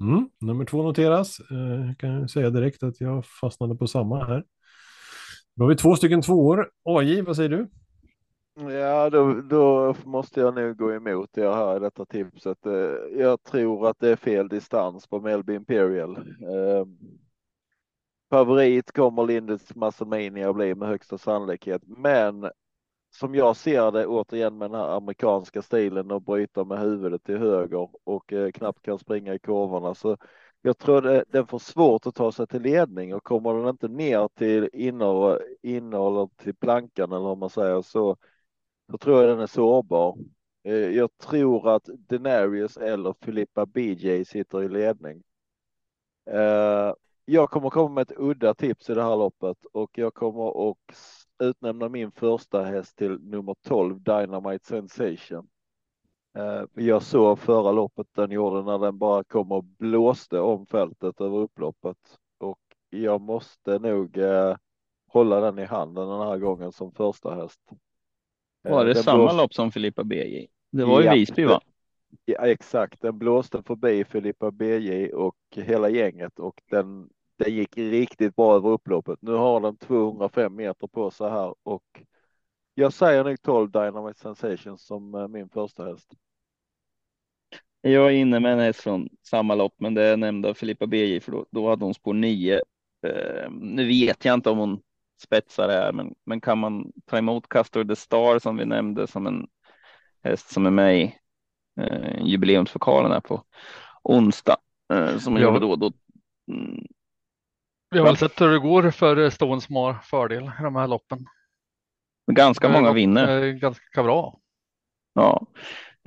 Mm, 0.00 0.30
nummer 0.40 0.64
två 0.64 0.82
noteras. 0.82 1.40
Eh, 1.50 1.86
jag 1.86 1.98
kan 1.98 2.28
säga 2.28 2.50
direkt 2.50 2.82
att 2.82 3.00
jag 3.00 3.26
fastnade 3.26 3.74
på 3.74 3.86
samma 3.86 4.24
här. 4.24 4.44
Då 5.56 5.64
har 5.64 5.68
vi 5.68 5.76
två 5.76 5.96
stycken 5.96 6.22
tvåor. 6.22 6.70
AJ, 6.84 7.20
vad 7.20 7.36
säger 7.36 7.48
du? 7.48 7.68
Ja, 8.58 9.10
då, 9.10 9.34
då 9.40 9.94
måste 10.04 10.40
jag 10.40 10.54
nog 10.54 10.76
gå 10.76 10.92
emot 10.92 11.38
er 11.38 11.50
här 11.50 11.76
i 11.76 11.80
detta 11.80 12.06
tipset. 12.06 12.66
Eh, 12.66 12.72
jag 13.18 13.42
tror 13.42 13.88
att 13.88 13.98
det 13.98 14.08
är 14.08 14.16
fel 14.16 14.48
distans 14.48 15.06
på 15.06 15.20
Melby 15.20 15.54
Imperial. 15.54 16.16
Ehm, 16.42 16.98
favorit 18.30 18.92
kommer 18.92 19.26
Lindes 19.26 19.74
Massamania 19.74 20.50
att 20.50 20.56
bli 20.56 20.74
med 20.74 20.88
högsta 20.88 21.18
sannolikhet, 21.18 21.82
men 21.86 22.50
som 23.10 23.34
jag 23.34 23.56
ser 23.56 23.92
det 23.92 24.06
återigen 24.06 24.58
med 24.58 24.70
den 24.70 24.80
här 24.80 24.96
amerikanska 24.96 25.62
stilen 25.62 26.10
och 26.10 26.22
bryta 26.22 26.64
med 26.64 26.78
huvudet 26.80 27.24
till 27.24 27.38
höger 27.38 27.88
och 28.04 28.32
eh, 28.32 28.50
knappt 28.50 28.82
kan 28.82 28.98
springa 28.98 29.34
i 29.34 29.38
kurvorna 29.38 29.94
så 29.94 30.16
jag 30.62 30.78
tror 30.78 31.02
det, 31.02 31.24
den 31.28 31.46
får 31.46 31.58
svårt 31.58 32.06
att 32.06 32.14
ta 32.14 32.32
sig 32.32 32.46
till 32.46 32.62
ledning 32.62 33.14
och 33.14 33.24
kommer 33.24 33.54
den 33.54 33.68
inte 33.68 33.88
ner 33.88 34.28
till 34.34 34.70
inner, 34.72 36.28
till 36.36 36.54
plankan 36.54 37.12
eller 37.12 37.24
vad 37.24 37.38
man 37.38 37.50
säger 37.50 37.82
så, 37.82 38.16
så 38.90 38.98
tror 38.98 39.20
jag 39.20 39.28
den 39.28 39.40
är 39.40 39.46
sårbar. 39.46 40.18
Eh, 40.64 40.74
jag 40.74 41.18
tror 41.18 41.68
att 41.68 41.88
Denarius 42.08 42.76
eller 42.76 43.14
Filippa 43.20 43.66
BJ 43.66 44.24
sitter 44.24 44.62
i 44.62 44.68
ledning. 44.68 45.22
Eh, 46.30 46.94
jag 47.24 47.50
kommer 47.50 47.70
komma 47.70 47.94
med 47.94 48.02
ett 48.02 48.18
udda 48.18 48.54
tips 48.54 48.90
i 48.90 48.94
det 48.94 49.02
här 49.02 49.16
loppet 49.16 49.64
och 49.72 49.98
jag 49.98 50.14
kommer 50.14 50.70
att 50.70 50.76
utnämna 51.38 51.88
min 51.88 52.12
första 52.12 52.64
häst 52.64 52.96
till 52.96 53.18
nummer 53.20 53.54
12 53.62 54.02
Dynamite 54.02 54.66
Sensation. 54.66 55.48
Eh, 56.36 56.62
jag 56.74 57.02
såg 57.02 57.38
förra 57.38 57.72
loppet 57.72 58.06
den 58.12 58.30
gjorde 58.30 58.62
när 58.62 58.78
den 58.78 58.98
bara 58.98 59.24
kom 59.24 59.52
och 59.52 59.64
blåste 59.64 60.40
om 60.40 60.66
fältet 60.66 61.20
över 61.20 61.38
upploppet 61.38 62.18
och 62.38 62.60
jag 62.90 63.20
måste 63.20 63.78
nog 63.78 64.18
hålla 65.08 65.40
den 65.40 65.58
i 65.58 65.64
handen 65.64 66.08
den 66.08 66.20
här 66.20 66.38
gången 66.38 66.72
som 66.72 66.92
första 66.92 67.34
häst. 67.34 67.60
Eh, 68.64 68.70
Var 68.70 68.84
det 68.84 68.92
den 68.94 69.02
samma 69.02 69.18
blåste- 69.18 69.36
lopp 69.36 69.54
som 69.54 69.72
Filippa 69.72 70.04
BJ? 70.04 70.46
Det 70.70 70.84
var 70.84 71.00
ju 71.00 71.06
Ja, 71.06 71.14
Visby 71.14 71.44
va? 71.44 71.60
Ja, 72.24 72.46
exakt, 72.46 73.00
den 73.02 73.18
blåste 73.18 73.62
förbi 73.62 74.04
Filippa 74.04 74.50
BJ 74.50 75.12
och 75.12 75.36
hela 75.54 75.88
gänget 75.88 76.38
och 76.38 76.62
den, 76.70 77.08
det 77.36 77.50
gick 77.50 77.76
riktigt 77.78 78.36
bra 78.36 78.56
över 78.56 78.68
upploppet. 78.70 79.18
Nu 79.22 79.32
har 79.32 79.60
den 79.60 79.76
205 79.76 80.54
meter 80.56 80.86
på 80.86 81.10
sig 81.10 81.30
här 81.30 81.54
och 81.62 82.02
jag 82.74 82.92
säger 82.92 83.24
nog 83.24 83.42
12 83.42 83.70
Dynamite 83.70 84.20
Sensation 84.20 84.78
som 84.78 85.14
eh, 85.14 85.28
min 85.28 85.48
första 85.48 85.84
häst. 85.84 86.08
Jag 87.80 88.06
är 88.06 88.10
inne 88.10 88.40
med 88.40 88.52
en 88.52 88.58
häst 88.58 88.80
från 88.80 89.08
samma 89.22 89.54
lopp, 89.54 89.74
men 89.76 89.94
det 89.94 90.02
är 90.02 90.16
nämnda 90.16 90.54
Filippa 90.54 90.86
BJ, 90.86 91.20
för 91.20 91.32
då, 91.32 91.46
då 91.50 91.68
hade 91.68 91.84
hon 91.84 91.94
spår 91.94 92.14
9. 92.14 92.54
Eh, 93.06 93.50
nu 93.50 93.86
vet 93.86 94.24
jag 94.24 94.34
inte 94.34 94.50
om 94.50 94.58
hon 94.58 94.80
spetsar 95.20 95.68
är, 95.68 95.92
men, 95.92 96.14
men 96.26 96.40
kan 96.40 96.58
man 96.58 96.92
ta 97.06 97.18
emot 97.18 97.48
Castor 97.48 97.84
the 97.84 97.96
Star 97.96 98.38
som 98.38 98.56
vi 98.56 98.64
nämnde 98.64 99.06
som 99.06 99.26
en 99.26 99.46
häst 100.22 100.50
som 100.50 100.66
är 100.66 100.70
med 100.70 100.98
i 101.00 101.14
eh, 101.80 102.22
jubileumspokalen 102.26 103.12
här 103.12 103.20
på 103.20 103.44
onsdag 104.02 104.56
eh, 104.92 105.18
som 105.18 105.32
man 105.32 105.42
Ja. 105.42 105.48
gjorde 105.48 105.60
då. 105.60 105.76
då 105.76 105.92
mm, 106.52 106.86
Vi 107.90 107.98
har 107.98 108.06
väl 108.06 108.16
sett 108.16 108.40
hur 108.40 108.48
det 108.50 108.58
går 108.58 108.90
för 108.90 109.30
Stone 109.30 109.60
som 109.60 109.76
har 109.76 109.94
fördel 109.94 110.42
i 110.60 110.62
de 110.62 110.76
här 110.76 110.88
loppen. 110.88 111.26
ganska 112.32 112.66
Det 112.68 112.72
många 112.72 112.92
vinner. 112.92 113.42
eh, 113.44 113.52
Ganska 113.52 114.02
bra. 114.02 114.38
Ja. 115.12 115.46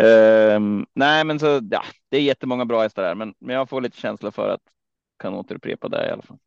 Ehm, 0.03 0.85
nej, 0.93 1.23
men 1.23 1.39
så 1.39 1.59
ja, 1.71 1.83
det 2.09 2.17
är 2.17 2.21
jättemånga 2.21 2.65
bra 2.65 2.81
hästar 2.81 3.03
där, 3.03 3.15
men, 3.15 3.33
men 3.39 3.55
jag 3.55 3.69
får 3.69 3.81
lite 3.81 3.97
känsla 3.97 4.31
för 4.31 4.49
att 4.49 4.61
kan 5.19 5.33
återupprepa 5.33 5.87
det 5.89 6.07
i 6.07 6.11
alla 6.11 6.21
fall. 6.21 6.37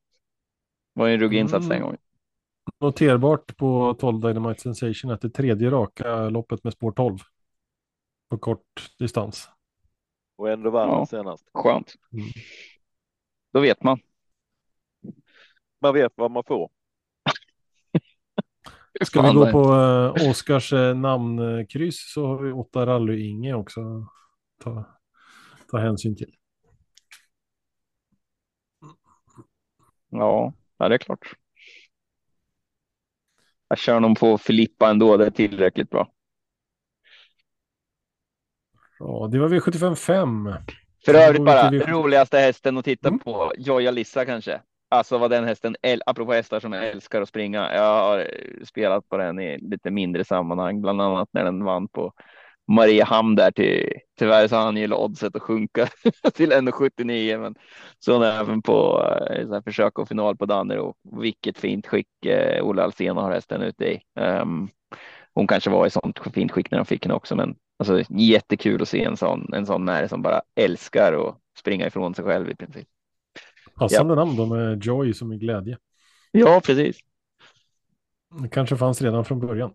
Det 0.94 1.00
var 1.00 1.06
ju 1.06 1.14
en 1.14 1.20
ruggig 1.20 1.38
insats 1.38 1.68
den 1.68 1.76
Mm. 1.76 1.82
gången. 1.86 2.00
Noterbart 2.80 3.56
på 3.56 3.96
12 3.98 4.20
Dynamite 4.20 4.60
Sensation 4.60 5.10
att 5.10 5.20
det 5.20 5.30
tredje 5.30 5.70
raka 5.70 6.28
loppet 6.28 6.64
med 6.64 6.72
spår 6.72 6.92
12. 6.92 7.18
På 8.30 8.38
kort 8.38 8.90
distans. 8.98 9.48
Och 10.36 10.50
ändå 10.50 10.70
vann 10.70 10.88
Ja. 10.88 11.06
senast. 11.06 11.50
Skönt. 11.54 11.94
Mm. 12.12 12.26
Då 13.52 13.60
vet 13.60 13.82
man. 13.82 13.98
Man 15.80 15.94
vet 15.94 16.12
vad 16.16 16.30
man 16.30 16.44
får. 16.46 16.70
Ska 19.04 19.22
vi 19.22 19.34
gå 19.34 19.50
på 19.50 19.72
uh, 19.72 20.30
Oskars 20.30 20.72
uh, 20.72 20.94
namnkryss 20.94 22.12
så 22.12 22.26
har 22.26 22.42
vi 22.42 22.52
åtta 22.52 22.86
rally-Inge 22.86 23.54
också. 23.54 23.80
Ta, 24.62 24.84
ta 25.70 25.78
hänsyn 25.78 26.16
till. 26.16 26.34
Ja, 30.08 30.52
ja, 30.78 30.88
det 30.88 30.94
är 30.94 30.98
klart. 30.98 31.34
Jag 33.74 33.78
kör 33.78 34.00
nog 34.00 34.18
på 34.18 34.38
Filippa 34.38 34.90
ändå. 34.90 35.16
Det 35.16 35.26
är 35.26 35.30
tillräckligt 35.30 35.90
bra. 35.90 36.08
Ja, 38.98 39.28
det 39.32 39.38
var 39.38 39.48
V75 39.48 39.94
5. 39.94 40.52
För 41.04 41.14
övrigt 41.14 41.40
vi 41.40 41.44
bara 41.44 41.70
till 41.70 41.78
V- 41.78 41.84
roligaste 41.88 42.38
hästen 42.38 42.78
att 42.78 42.84
titta 42.84 43.08
Mm. 43.08 43.18
på. 43.18 43.52
Joja 43.58 43.90
Lissa 43.90 44.24
kanske. 44.24 44.60
Alltså 44.88 45.18
vad 45.18 45.30
den 45.30 45.44
hästen, 45.44 45.76
apropå 46.06 46.32
hästar 46.32 46.60
som 46.60 46.72
älskar 46.72 47.22
att 47.22 47.28
springa. 47.28 47.74
Jag 47.74 47.82
har 48.04 48.30
spelat 48.64 49.08
på 49.08 49.16
den 49.16 49.40
i 49.40 49.58
lite 49.58 49.90
mindre 49.90 50.24
sammanhang, 50.24 50.80
bland 50.82 51.02
annat 51.02 51.28
när 51.32 51.44
den 51.44 51.64
vann 51.64 51.88
på 51.88 52.12
Mariehamn 52.68 53.34
där 53.34 53.50
till. 53.50 53.92
Tyvärr 54.18 54.48
så 54.48 54.56
har 54.56 54.64
han 54.64 54.76
ju 54.76 54.92
oddset 54.92 55.36
att 55.36 55.42
sjunka 55.42 55.88
till 56.34 56.52
1,79, 56.52 57.38
men 57.38 57.54
så 57.98 58.22
även 58.22 58.62
på 58.62 59.06
eh, 59.30 59.46
så 59.46 59.54
här 59.54 59.62
försök 59.62 59.98
och 59.98 60.08
final 60.08 60.36
på 60.36 60.46
Danner 60.46 60.78
och 60.78 60.96
vilket 61.20 61.58
fint 61.58 61.86
skick 61.86 62.26
eh, 62.26 62.64
Olle 62.66 62.82
Alsén 62.82 63.16
har 63.16 63.32
hästen 63.32 63.62
ute 63.62 63.84
i. 63.84 64.00
Ehm, 64.20 64.68
hon 65.34 65.46
kanske 65.46 65.70
var 65.70 65.86
i 65.86 65.90
sånt 65.90 66.18
fint 66.34 66.52
skick 66.52 66.70
när 66.70 66.78
de 66.78 66.86
fick 66.86 67.04
henne 67.04 67.14
också, 67.14 67.36
men 67.36 67.56
alltså 67.78 68.02
jättekul 68.08 68.82
att 68.82 68.88
se 68.88 69.04
en 69.04 69.16
sån, 69.16 69.54
en 69.54 69.66
sån 69.66 69.84
märre 69.84 70.08
som 70.08 70.22
bara 70.22 70.42
älskar 70.54 71.12
att 71.12 71.36
springa 71.58 71.86
ifrån 71.86 72.14
sig 72.14 72.24
själv 72.24 72.50
i 72.50 72.54
princip. 72.56 72.88
Passande 73.74 74.14
namn 74.14 74.36
då 74.36 74.46
med 74.46 74.84
Joy 74.84 75.14
som 75.14 75.32
är 75.32 75.36
glädje. 75.36 75.78
Ja, 76.32 76.60
precis. 76.64 76.96
Det 78.42 78.48
kanske 78.48 78.76
fanns 78.76 79.02
redan 79.02 79.24
från 79.24 79.40
början. 79.40 79.74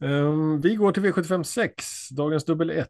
Ehm, 0.00 0.60
vi 0.60 0.74
går 0.74 0.92
till 0.92 1.02
V75 1.02 1.42
6, 1.42 2.08
dagens 2.08 2.44
dubbel 2.44 2.70
1. 2.70 2.88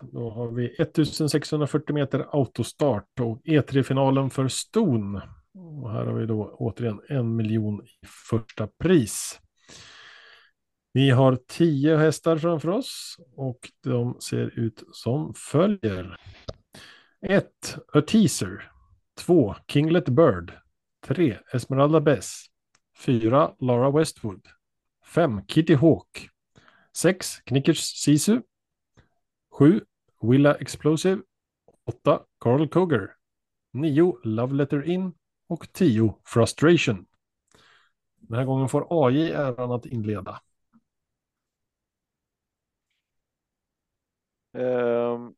Då 0.00 0.30
har 0.30 0.48
vi 0.50 0.74
1640 0.78 1.94
meter 1.94 2.26
autostart 2.30 3.20
och 3.20 3.40
E3-finalen 3.44 4.30
för 4.30 4.48
Ston. 4.48 5.20
Och 5.82 5.92
här 5.92 6.06
har 6.06 6.12
vi 6.12 6.26
då 6.26 6.56
återigen 6.58 7.00
en 7.08 7.36
miljon 7.36 7.82
i 7.84 8.06
första 8.30 8.66
pris. 8.66 9.40
Vi 10.92 11.10
har 11.10 11.38
tio 11.48 11.96
hästar 11.96 12.38
framför 12.38 12.68
oss 12.68 13.16
och 13.36 13.58
de 13.84 14.16
ser 14.20 14.58
ut 14.58 14.82
som 14.92 15.34
följer. 15.34 16.16
1. 17.26 17.44
A 17.92 18.00
Teaser. 18.00 18.70
2. 19.18 19.54
Kinglet 19.68 20.08
Bird. 20.08 20.52
3. 21.06 21.38
Esmeralda 21.52 22.00
Bess. 22.00 22.44
4. 22.98 23.52
Lara 23.60 23.90
Westwood. 23.90 24.46
5. 25.14 25.46
Kitty 25.46 25.74
Hawk. 25.74 26.28
6. 26.98 27.40
Knickers 27.44 27.80
Sisu. 27.80 28.42
7. 29.50 29.80
Willa 30.22 30.54
Explosive. 30.54 31.22
8. 31.84 32.24
Carl 32.38 32.68
Coger. 32.68 33.16
9. 33.72 34.18
Love 34.24 34.54
Letter 34.54 34.82
In. 34.82 35.12
Och 35.48 35.72
10. 35.72 36.14
Frustration. 36.24 37.06
Den 38.16 38.38
här 38.38 38.44
gången 38.44 38.68
får 38.68 39.06
AJ 39.06 39.32
äran 39.32 39.72
att 39.72 39.86
inleda. 39.86 40.40
Um, 44.52 45.34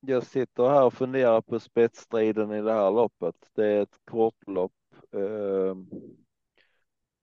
jag 0.00 0.26
sitter 0.26 0.68
här 0.68 0.84
och 0.84 0.94
funderar 0.94 1.40
på 1.40 1.60
spetsstriden 1.60 2.52
i 2.52 2.62
det 2.62 2.72
här 2.72 2.90
loppet. 2.90 3.36
Det 3.54 3.66
är 3.66 3.82
ett 3.82 3.98
kortlopp. 4.04 4.72
Um, 5.10 5.22
ehm, 5.22 5.86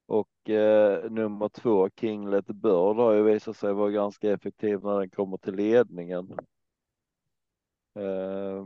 och 0.07 0.49
eh, 0.49 1.11
nummer 1.11 1.49
två, 1.49 1.89
Kinglet 1.99 2.47
Bird, 2.47 2.95
har 2.95 3.13
ju 3.13 3.23
visat 3.23 3.57
sig 3.57 3.73
vara 3.73 3.91
ganska 3.91 4.31
effektiv 4.31 4.83
när 4.83 4.99
den 4.99 5.09
kommer 5.09 5.37
till 5.37 5.55
ledningen. 5.55 6.37
Eh, 7.95 8.65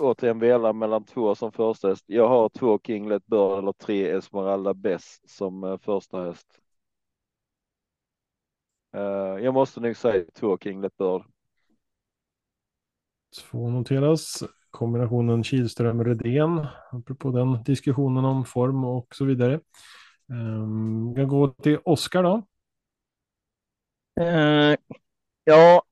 återigen 0.00 0.38
vela 0.38 0.72
mellan 0.72 1.04
två 1.04 1.34
som 1.34 1.52
första 1.52 1.88
häst. 1.88 2.04
Jag 2.06 2.28
har 2.28 2.48
två 2.48 2.78
Kinglet 2.78 3.26
Bird 3.26 3.58
eller 3.58 3.72
tre 3.72 4.10
Esmeralda 4.10 4.74
Bess 4.74 5.20
som 5.24 5.64
eh, 5.64 5.78
första 5.78 6.24
häst. 6.24 6.60
Eh, 8.92 9.44
jag 9.44 9.54
måste 9.54 9.80
nog 9.80 9.96
säga 9.96 10.24
två 10.34 10.58
Kinglet 10.58 10.96
Bird. 10.96 11.22
Två 13.42 13.70
noteras. 13.70 14.42
Kombinationen 14.74 15.44
Kihlström-Redén. 15.44 16.66
Apropå 16.90 17.30
den 17.30 17.62
diskussionen 17.62 18.24
om 18.24 18.44
form 18.44 18.84
och 18.84 19.14
så 19.14 19.24
vidare. 19.24 19.60
Ehm, 20.30 21.08
vi 21.08 21.14
kan 21.16 21.28
gå 21.28 21.48
till 21.48 21.78
Oskar 21.84 22.22
då. 22.22 22.42
Eh, 24.20 24.76
ja, 25.44 25.82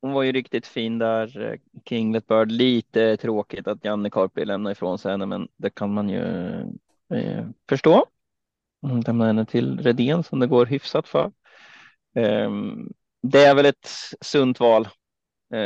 hon 0.00 0.12
var 0.12 0.22
ju 0.22 0.32
riktigt 0.32 0.66
fin 0.66 0.98
där. 0.98 1.40
Eh, 1.40 1.58
Kinglet 1.84 2.26
Bird. 2.26 2.50
Lite 2.50 3.16
tråkigt 3.16 3.66
att 3.66 3.84
Janne 3.84 4.10
Karpi 4.10 4.44
lämnar 4.44 4.70
ifrån 4.70 4.98
sig 4.98 5.10
henne, 5.10 5.26
men 5.26 5.48
det 5.56 5.70
kan 5.70 5.94
man 5.94 6.08
ju 6.08 6.24
eh, 7.14 7.46
förstå. 7.68 8.06
Hon 8.82 9.00
lämnar 9.00 9.26
henne 9.26 9.46
till 9.46 9.78
Redén 9.78 10.22
som 10.22 10.38
det 10.38 10.46
går 10.46 10.66
hyfsat 10.66 11.08
för. 11.08 11.32
Ehm, 12.14 12.88
det 13.22 13.44
är 13.44 13.54
väl 13.54 13.66
ett 13.66 13.88
sunt 14.20 14.60
val 14.60 14.88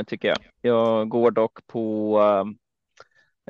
tycker 0.07 0.29
jag. 0.29 0.39
Jag 0.61 1.09
går 1.09 1.31
dock 1.31 1.67
på 1.67 2.21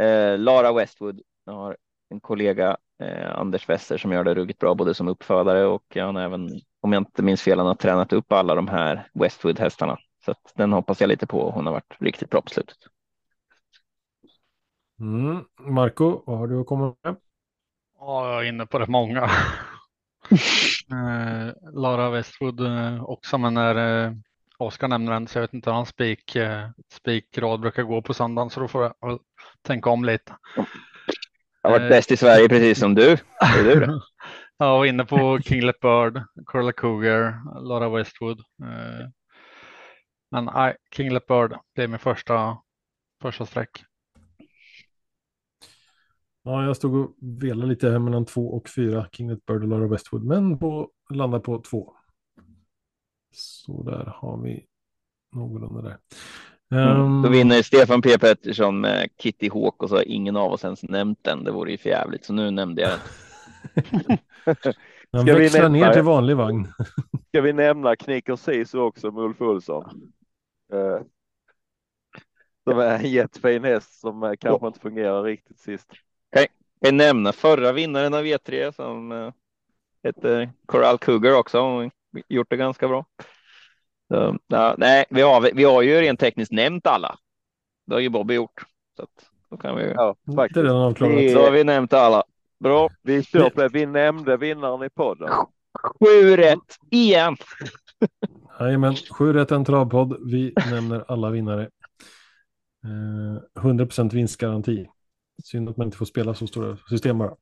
eh, 0.00 0.38
Lara 0.38 0.72
Westwood. 0.72 1.20
Jag 1.44 1.52
har 1.52 1.76
en 2.10 2.20
kollega, 2.20 2.76
eh, 3.02 3.38
Anders 3.38 3.68
Wester, 3.68 3.98
som 3.98 4.12
gör 4.12 4.24
det 4.24 4.34
ruggigt 4.34 4.58
bra 4.58 4.74
både 4.74 4.94
som 4.94 5.08
uppfödare 5.08 5.66
och 5.66 5.96
han 5.96 6.16
har 6.16 6.22
även, 6.22 6.50
om 6.80 6.92
jag 6.92 7.00
inte 7.00 7.22
minns 7.22 7.42
fel, 7.42 7.58
han 7.58 7.66
har 7.66 7.74
tränat 7.74 8.12
upp 8.12 8.32
alla 8.32 8.54
de 8.54 8.68
här 8.68 9.08
Westwood-hästarna. 9.14 9.98
Så 10.24 10.30
att 10.30 10.52
den 10.54 10.72
hoppas 10.72 11.00
jag 11.00 11.08
lite 11.08 11.26
på. 11.26 11.50
Hon 11.50 11.66
har 11.66 11.72
varit 11.72 11.96
riktigt 11.98 12.30
bra 12.30 12.40
på 12.40 12.50
slutet. 12.50 12.76
Mm. 15.00 15.44
Marco, 15.58 16.22
vad 16.26 16.38
har 16.38 16.46
du 16.46 16.60
att 16.60 16.66
komma 16.66 16.94
med? 17.02 17.16
Ja, 17.98 18.32
jag 18.32 18.44
är 18.44 18.48
inne 18.48 18.66
på 18.66 18.78
rätt 18.78 18.88
många. 18.88 19.22
eh, 20.90 21.72
Lara 21.72 22.10
Westwood 22.10 22.60
eh, 22.60 23.04
också, 23.04 23.38
men 23.38 23.54
när 23.54 24.04
eh, 24.06 24.12
Oskar 24.64 24.88
nämner 24.88 25.12
den 25.12 25.26
så 25.28 25.38
jag 25.38 25.42
vet 25.42 25.54
inte 25.54 25.70
hur 25.70 25.74
hans 25.74 25.88
spik, 25.88 26.36
eh, 26.36 26.68
spikrad 26.92 27.60
brukar 27.60 27.82
gå 27.82 28.02
på 28.02 28.14
söndagen 28.14 28.50
så 28.50 28.60
då 28.60 28.68
får 28.68 28.82
jag 28.82 29.08
väl 29.08 29.18
tänka 29.62 29.90
om 29.90 30.04
lite. 30.04 30.36
Jag 31.62 31.70
har 31.70 31.78
varit 31.78 31.82
Eh. 31.82 31.88
bäst 31.96 32.12
i 32.12 32.16
Sverige 32.16 32.48
precis 32.48 32.78
som 32.78 32.94
du. 32.94 33.12
Är 33.40 33.64
du 33.64 33.80
det? 33.80 34.00
Ja, 34.56 34.78
och 34.78 34.86
inne 34.86 35.04
på 35.04 35.38
Kinglet 35.44 35.80
Bird, 35.80 36.22
Curla 36.46 36.72
Cougar, 36.72 37.40
Lara 37.68 37.88
Westwood. 37.88 38.38
Eh, 38.38 39.08
men 40.30 40.44
nej, 40.44 40.76
Kinglet 40.96 41.26
Bird 41.26 41.54
blir 41.74 41.88
min 41.88 41.98
första, 41.98 42.58
första 43.22 43.46
streck. 43.46 43.70
Ja, 46.42 46.64
jag 46.64 46.76
stod 46.76 46.94
och 46.96 47.14
velade 47.40 47.68
lite 47.68 47.90
här 47.90 47.98
mellan 47.98 48.24
två 48.24 48.54
och 48.56 48.68
fyra. 48.68 49.06
Kinglet 49.12 49.46
Bird 49.46 49.62
och 49.62 49.68
Lara 49.68 49.88
Westwood. 49.88 50.24
Men 50.24 50.58
på, 50.58 50.90
landar 51.14 51.38
på 51.38 51.62
två. 51.62 51.96
Så 53.34 53.82
där 53.82 54.12
har 54.16 54.36
vi 54.42 54.66
någorlunda 55.32 55.82
där. 55.82 55.98
Mm. 56.70 57.00
Ehm, 57.00 57.22
Då 57.22 57.28
vinner 57.28 57.62
Stefan 57.62 58.02
P 58.02 58.18
Pettersson 58.18 58.80
med 58.80 59.08
Kitty 59.18 59.50
Hawk 59.50 59.82
och 59.82 59.88
så 59.88 59.96
har 59.96 60.08
ingen 60.08 60.36
av 60.36 60.52
oss 60.52 60.64
ens 60.64 60.82
nämnt 60.82 61.18
den. 61.22 61.44
Det 61.44 61.50
vore 61.50 61.70
ju 61.70 61.78
för 61.78 61.88
jävligt. 61.90 62.24
Så 62.24 62.32
nu 62.32 62.50
nämnde 62.50 62.82
jag 62.82 62.90
den. 62.90 63.00
Han 65.12 65.22
Ska 65.22 65.34
vi 65.34 65.40
växlar 65.40 65.62
nämna- 65.68 65.86
ner 65.86 65.92
till 65.92 66.02
vanlig 66.02 66.36
vagn. 66.36 66.68
Ska 67.28 67.40
vi 67.40 67.52
nämna 67.52 67.96
Knicker 67.96 68.36
Sisu 68.36 68.78
också 68.78 69.10
med 69.10 69.24
Ulf 69.24 69.40
Olsson? 69.40 69.84
Eh, 70.72 71.00
som 72.64 72.78
är 72.78 72.98
en 72.98 73.10
jättefin 73.10 73.64
häst 73.64 74.00
som 74.00 74.22
eh, 74.22 74.32
kanske 74.40 74.66
inte 74.66 74.80
fungerar 74.80 75.22
riktigt 75.22 75.58
sist. 75.58 75.92
Jag 76.80 76.94
nämna 76.94 77.32
förra 77.32 77.72
vinnaren 77.72 78.14
av 78.14 78.24
E3 78.24 78.72
som 78.72 79.12
uh, 79.12 79.32
heter 80.02 80.52
Coral 80.66 80.98
Cougar 80.98 81.38
också. 81.38 81.90
Gjort 82.28 82.50
det 82.50 82.56
ganska 82.56 82.88
bra. 82.88 83.04
Så, 84.08 84.38
ja, 84.46 84.74
nej, 84.78 85.04
vi 85.10 85.22
har, 85.22 85.50
vi 85.54 85.64
har 85.64 85.82
ju 85.82 86.00
rent 86.00 86.20
tekniskt 86.20 86.52
nämnt 86.52 86.86
alla. 86.86 87.18
Det 87.86 87.94
har 87.94 88.00
ju 88.00 88.08
Bobby 88.08 88.34
gjort. 88.34 88.62
Så 88.96 89.02
att, 89.02 89.30
då 89.50 89.56
kan 89.56 89.76
vi. 89.76 89.92
Ja, 89.96 90.16
faktiskt. 90.36 90.54
Det 90.54 90.60
är 90.60 91.34
Då 91.34 91.40
har 91.40 91.50
vi 91.50 91.64
nämnt 91.64 91.92
alla. 91.92 92.22
Bra. 92.60 92.88
Vi 93.02 93.22
kör 93.22 93.50
på 93.50 93.60
det. 93.60 93.68
Vi 93.68 93.86
nämnde 93.86 94.36
vinnaren 94.36 94.82
i 94.82 94.90
podden. 94.90 95.30
Sju 96.00 96.36
rätt 96.36 96.78
igen. 96.90 97.36
Jajamän, 98.60 98.94
sju 98.94 99.32
rätt 99.32 99.50
en 99.50 99.64
travpodd. 99.64 100.16
Vi 100.30 100.52
nämner 100.70 101.04
alla 101.08 101.30
vinnare. 101.30 101.62
Eh, 102.84 103.62
100% 103.62 104.14
vinstgaranti. 104.14 104.86
Synd 105.44 105.68
att 105.68 105.76
man 105.76 105.86
inte 105.86 105.96
får 105.96 106.06
spela 106.06 106.34
så 106.34 106.46
stora 106.46 106.76
system 106.88 107.18
bara. 107.18 107.34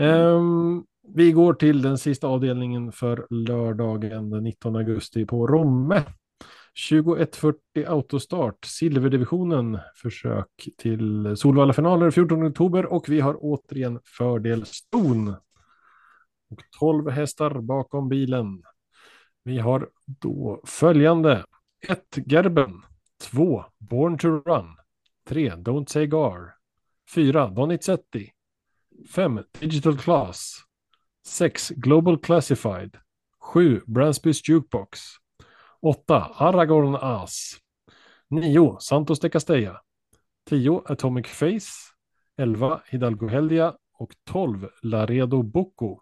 Ehm, 0.00 0.84
vi 1.14 1.32
går 1.32 1.54
till 1.54 1.82
den 1.82 1.98
sista 1.98 2.26
avdelningen 2.26 2.92
för 2.92 3.26
lördagen 3.30 4.30
den 4.30 4.44
19 4.44 4.76
augusti 4.76 5.26
på 5.26 5.46
Romme. 5.46 6.04
2140 6.90 7.60
autostart, 7.86 8.64
silverdivisionen, 8.64 9.78
försök 10.02 10.68
till 10.78 11.36
Solvalla-finaler 11.36 12.10
14 12.10 12.46
oktober 12.46 12.86
och 12.86 13.08
vi 13.08 13.20
har 13.20 13.36
återigen 13.40 14.00
fördel 14.04 14.66
ston. 14.66 15.28
Och 16.50 16.60
12 16.78 17.10
hästar 17.10 17.60
bakom 17.60 18.08
bilen. 18.08 18.62
Vi 19.44 19.58
har 19.58 19.88
då 20.06 20.62
följande. 20.66 21.44
1. 21.88 22.18
Gerben. 22.26 22.82
2. 23.22 23.64
Born 23.78 24.18
to 24.18 24.28
Run. 24.28 24.76
3. 25.28 25.50
Don't 25.50 25.86
Say 25.86 26.06
Gar. 26.06 26.54
4. 27.14 27.46
Donizetti. 27.46 28.30
5. 29.14 29.40
Digital 29.60 29.98
Class. 29.98 30.67
6. 31.28 31.70
Global 31.76 32.18
Classified. 32.18 32.96
7. 33.54 33.80
Bransbys 33.86 34.48
Jukebox. 34.48 35.00
8. 35.80 36.30
Aragorn 36.34 36.96
As. 36.96 37.56
9. 38.28 38.76
Santos 38.80 39.20
de 39.20 39.28
Castella. 39.30 39.80
10. 40.46 40.82
Atomic 40.86 41.26
Face. 41.26 41.94
11. 42.36 42.80
Hidalgo 42.86 43.28
Heldia. 43.28 43.76
Och 43.92 44.14
12. 44.24 44.68
Laredo 44.82 45.42
Boco. 45.42 46.00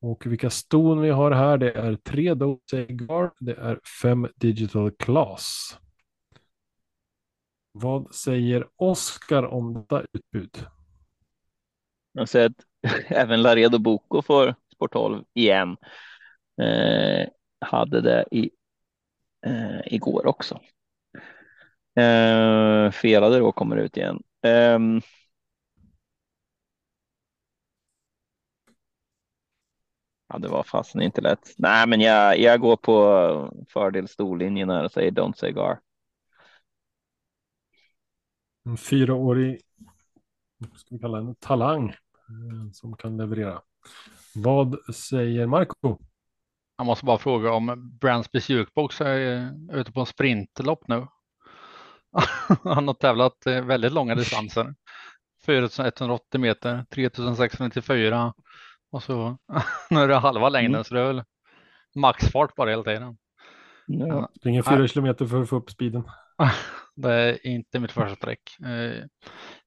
Och 0.00 0.26
vilka 0.26 0.50
ston 0.50 1.00
vi 1.00 1.10
har 1.10 1.30
här, 1.30 1.58
det 1.58 1.72
är 1.72 1.96
3 1.96 2.34
Dosegar, 2.34 3.32
det 3.40 3.54
är 3.54 3.80
5 4.02 4.28
Digital 4.36 4.90
Class. 4.90 5.78
Vad 7.72 8.14
säger 8.14 8.68
Oskar 8.76 9.42
om 9.42 9.74
detta 9.74 10.04
utbud? 10.12 10.66
Jag 12.12 12.28
säger 12.28 12.46
att 12.46 12.64
även 13.08 13.42
Laredo 13.42 13.78
Boko 13.78 14.22
får 14.22 14.54
Sport 14.74 14.92
12 14.92 15.24
igen. 15.34 15.76
Eh, 16.62 17.28
hade 17.60 18.00
det 18.00 18.24
i, 18.30 18.50
eh, 19.46 19.94
igår 19.94 20.26
också. 20.26 20.60
Eh, 21.96 22.90
felade 22.90 23.38
då 23.38 23.52
kommer 23.52 23.76
ut 23.76 23.96
igen. 23.96 24.22
Eh, 24.42 24.78
ja, 30.28 30.38
det 30.38 30.48
var 30.48 30.62
fasen 30.62 31.02
inte 31.02 31.20
lätt. 31.20 31.54
Nej, 31.58 31.86
men 31.86 32.00
jag, 32.00 32.38
jag 32.38 32.60
går 32.60 32.76
på 32.76 33.54
fördel 33.68 34.08
storlinjen 34.08 34.70
här 34.70 34.84
och 34.84 34.92
säger 34.92 35.10
Don't 35.10 35.36
say 35.36 35.52
gar. 35.52 35.80
En 38.64 38.76
fyraårig, 38.76 39.60
vad 40.58 40.80
ska 40.80 40.94
vi 40.94 40.98
kalla 40.98 41.18
en 41.18 41.34
talang 41.34 41.94
som 42.72 42.96
kan 42.96 43.16
leverera. 43.16 43.60
Vad 44.34 44.94
säger 44.94 45.46
Marco? 45.46 45.98
Jag 46.76 46.86
måste 46.86 47.04
bara 47.04 47.18
fråga 47.18 47.52
om 47.52 47.98
Bransbys 48.00 48.48
Jukebox 48.48 49.00
är 49.00 49.50
ute 49.72 49.92
på 49.92 50.00
en 50.00 50.06
sprintlopp 50.06 50.88
nu. 50.88 51.06
Han 52.64 52.86
har 52.86 52.94
tävlat 52.94 53.46
eh, 53.46 53.64
väldigt 53.64 53.92
långa 53.92 54.14
distanser. 54.14 54.74
4180 55.46 56.40
meter, 56.40 56.84
3694 56.90 58.34
och 58.90 59.02
så 59.02 59.38
nu 59.90 60.00
är 60.00 60.08
det 60.08 60.16
halva 60.16 60.48
längden 60.48 60.84
så 60.84 60.94
det 60.94 61.00
är 61.00 61.06
väl 61.06 61.22
maxfart 61.96 62.54
bara 62.54 62.70
hela 62.70 62.82
tiden. 62.82 63.18
Ja. 63.86 64.30
Springer 64.36 64.62
fyra 64.62 64.88
kilometer 64.88 65.26
för 65.26 65.42
att 65.42 65.48
få 65.48 65.56
upp 65.56 65.70
speeden. 65.70 66.04
Det 66.96 67.12
är 67.12 67.46
inte 67.46 67.80
mitt 67.80 67.92
första 67.92 68.16
streck. 68.16 68.56
Eh, 68.60 69.04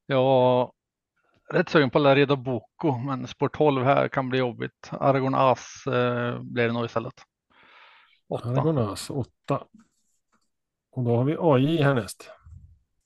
Jag 0.06 0.72
rätt 1.54 1.70
sugen 1.70 1.90
på 1.90 2.00
Laredo 2.00 2.36
Boko, 2.36 2.98
men 2.98 3.28
spår 3.28 3.50
12 3.50 3.84
här 3.84 4.08
kan 4.08 4.30
bli 4.30 4.40
jobbigt. 4.40 4.90
Aragon 4.92 5.36
As 5.36 5.88
eh, 5.88 6.40
blir 6.42 6.68
det 6.68 6.74
nog 6.74 6.86
istället. 6.86 7.14
Åtta. 8.30 8.50
Aragonas 8.50 9.10
8. 9.10 9.30
Och 10.92 11.04
då 11.04 11.16
har 11.16 11.24
vi 11.24 11.38
AJ 11.40 11.82
härnäst. 11.82 12.30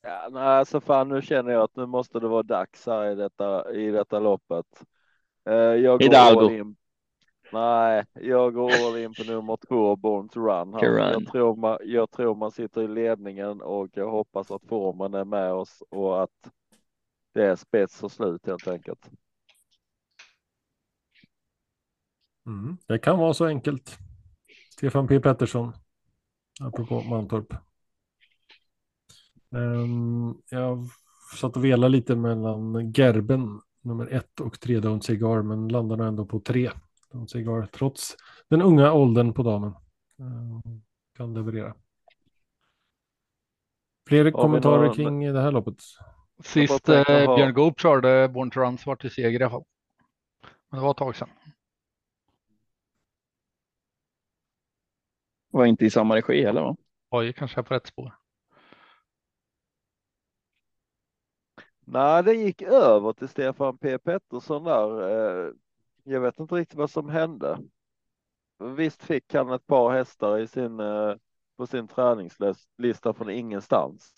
Ja, 0.02 0.28
nej, 0.32 0.44
alltså 0.44 0.82
fan, 0.82 1.10
nu 1.10 1.22
känner 1.22 1.52
jag 1.52 1.64
att 1.64 1.76
nu 1.76 1.86
måste 1.86 2.20
det 2.20 2.28
vara 2.28 2.44
dags 2.44 2.86
här 2.86 3.12
i 3.12 3.16
detta, 3.16 3.74
i 3.74 3.92
detta 3.92 4.20
loppet. 4.20 4.66
Eh, 5.50 5.56
jag 5.56 6.00
går 6.00 6.52
in. 6.52 6.76
Nej, 7.52 8.04
jag 8.14 8.54
går 8.54 8.72
all 8.72 8.98
in 8.98 9.14
på 9.14 9.24
nummer 9.32 9.58
två, 9.68 9.96
Born 9.96 10.30
to 10.30 10.40
Run. 10.40 10.74
Här. 10.74 10.82
Run. 10.82 11.12
Jag, 11.12 11.32
tror 11.32 11.56
man, 11.56 11.78
jag 11.84 12.12
tror 12.12 12.36
man 12.36 12.52
sitter 12.52 12.82
i 12.82 12.88
ledningen 12.88 13.62
och 13.62 13.90
jag 13.94 14.12
hoppas 14.12 14.52
att 14.52 14.66
formen 14.70 15.14
är 15.14 15.26
med 15.26 15.54
oss 15.54 15.84
och 15.90 16.24
att 16.24 16.52
det 17.36 17.46
är 17.46 17.56
spets 17.56 18.04
och 18.04 18.12
slut 18.12 18.46
helt 18.46 18.68
enkelt. 18.68 19.10
Mm. 22.48 22.78
Det 22.88 23.00
kan 23.00 23.20
vara 23.20 23.34
så 23.34 23.46
enkelt. 23.46 23.98
Stefan 24.72 25.08
P 25.08 25.20
Pettersson. 25.20 25.74
Apropå 26.62 27.02
Mantorp. 27.02 27.54
Ehm, 29.56 30.36
jag 30.50 30.86
satt 31.36 31.58
och 31.58 31.66
velade 31.66 31.90
lite 31.92 32.16
mellan 32.16 32.92
Gerben 32.92 33.62
nummer 33.82 34.08
ett 34.08 34.40
och 34.40 34.60
tre 34.60 34.80
Don't 34.80 35.02
Cigar 35.02 35.42
men 35.42 35.68
landade 35.68 36.06
ändå 36.06 36.26
på 36.26 36.40
tre 36.40 36.72
Don't 37.12 37.28
Cigar 37.28 37.66
trots 37.66 38.16
den 38.50 38.62
unga 38.62 38.94
åldern 38.94 39.34
på 39.34 39.44
damen. 39.44 39.74
Ehm, 40.20 40.82
kan 41.18 41.34
leverera. 41.34 41.76
Fler 44.08 44.32
kommentarer 44.32 44.86
någon- 44.86 44.96
kring 44.96 45.34
det 45.34 45.42
här 45.42 45.52
loppet? 45.52 45.82
Sist 46.44 46.90
eh, 46.90 47.04
ha- 47.26 47.36
Björn 47.36 47.54
Goop 47.54 47.80
körde 47.80 48.30
Born 48.30 48.52
to 48.52 48.60
Run 48.60 48.78
svart 48.78 49.06
i 49.06 49.10
seger 49.10 49.40
i 49.40 49.44
alla 49.44 49.50
fall. 49.50 49.64
Men 50.70 50.80
det 50.80 50.84
var 50.84 50.92
ett 50.92 50.98
tag 50.98 51.16
sedan. 51.16 51.30
Var 55.52 55.66
inte 55.66 55.86
i 55.86 55.90
samma 55.90 56.16
regi 56.16 56.46
heller 56.46 56.62
va? 56.62 56.76
Oj, 57.10 57.34
kanske 57.34 57.60
är 57.62 57.64
på 57.64 57.74
rätt 57.74 57.88
spår. 57.88 58.14
Nej, 61.88 62.24
det 62.24 62.34
gick 62.34 62.62
över 62.62 63.14
till 63.14 63.28
Stefan 63.28 63.78
P 63.78 63.98
Pettersson 63.98 64.64
där. 64.64 65.10
Eh, 65.48 65.52
Jag 66.04 66.22
vet 66.22 66.40
inte 66.40 66.56
riktigt 66.56 66.78
vad 66.78 66.90
som 66.92 67.10
hände. 67.10 67.60
Visst 68.78 69.04
fick 69.04 69.34
han 69.34 69.52
ett 69.52 69.68
par 69.68 69.92
hästar 69.92 70.40
i 70.40 70.48
sin, 70.48 70.80
eh, 70.80 71.16
på 71.58 71.68
sin 71.68 71.88
träningslista 71.88 73.14
från 73.14 73.30
ingenstans. 73.30 74.14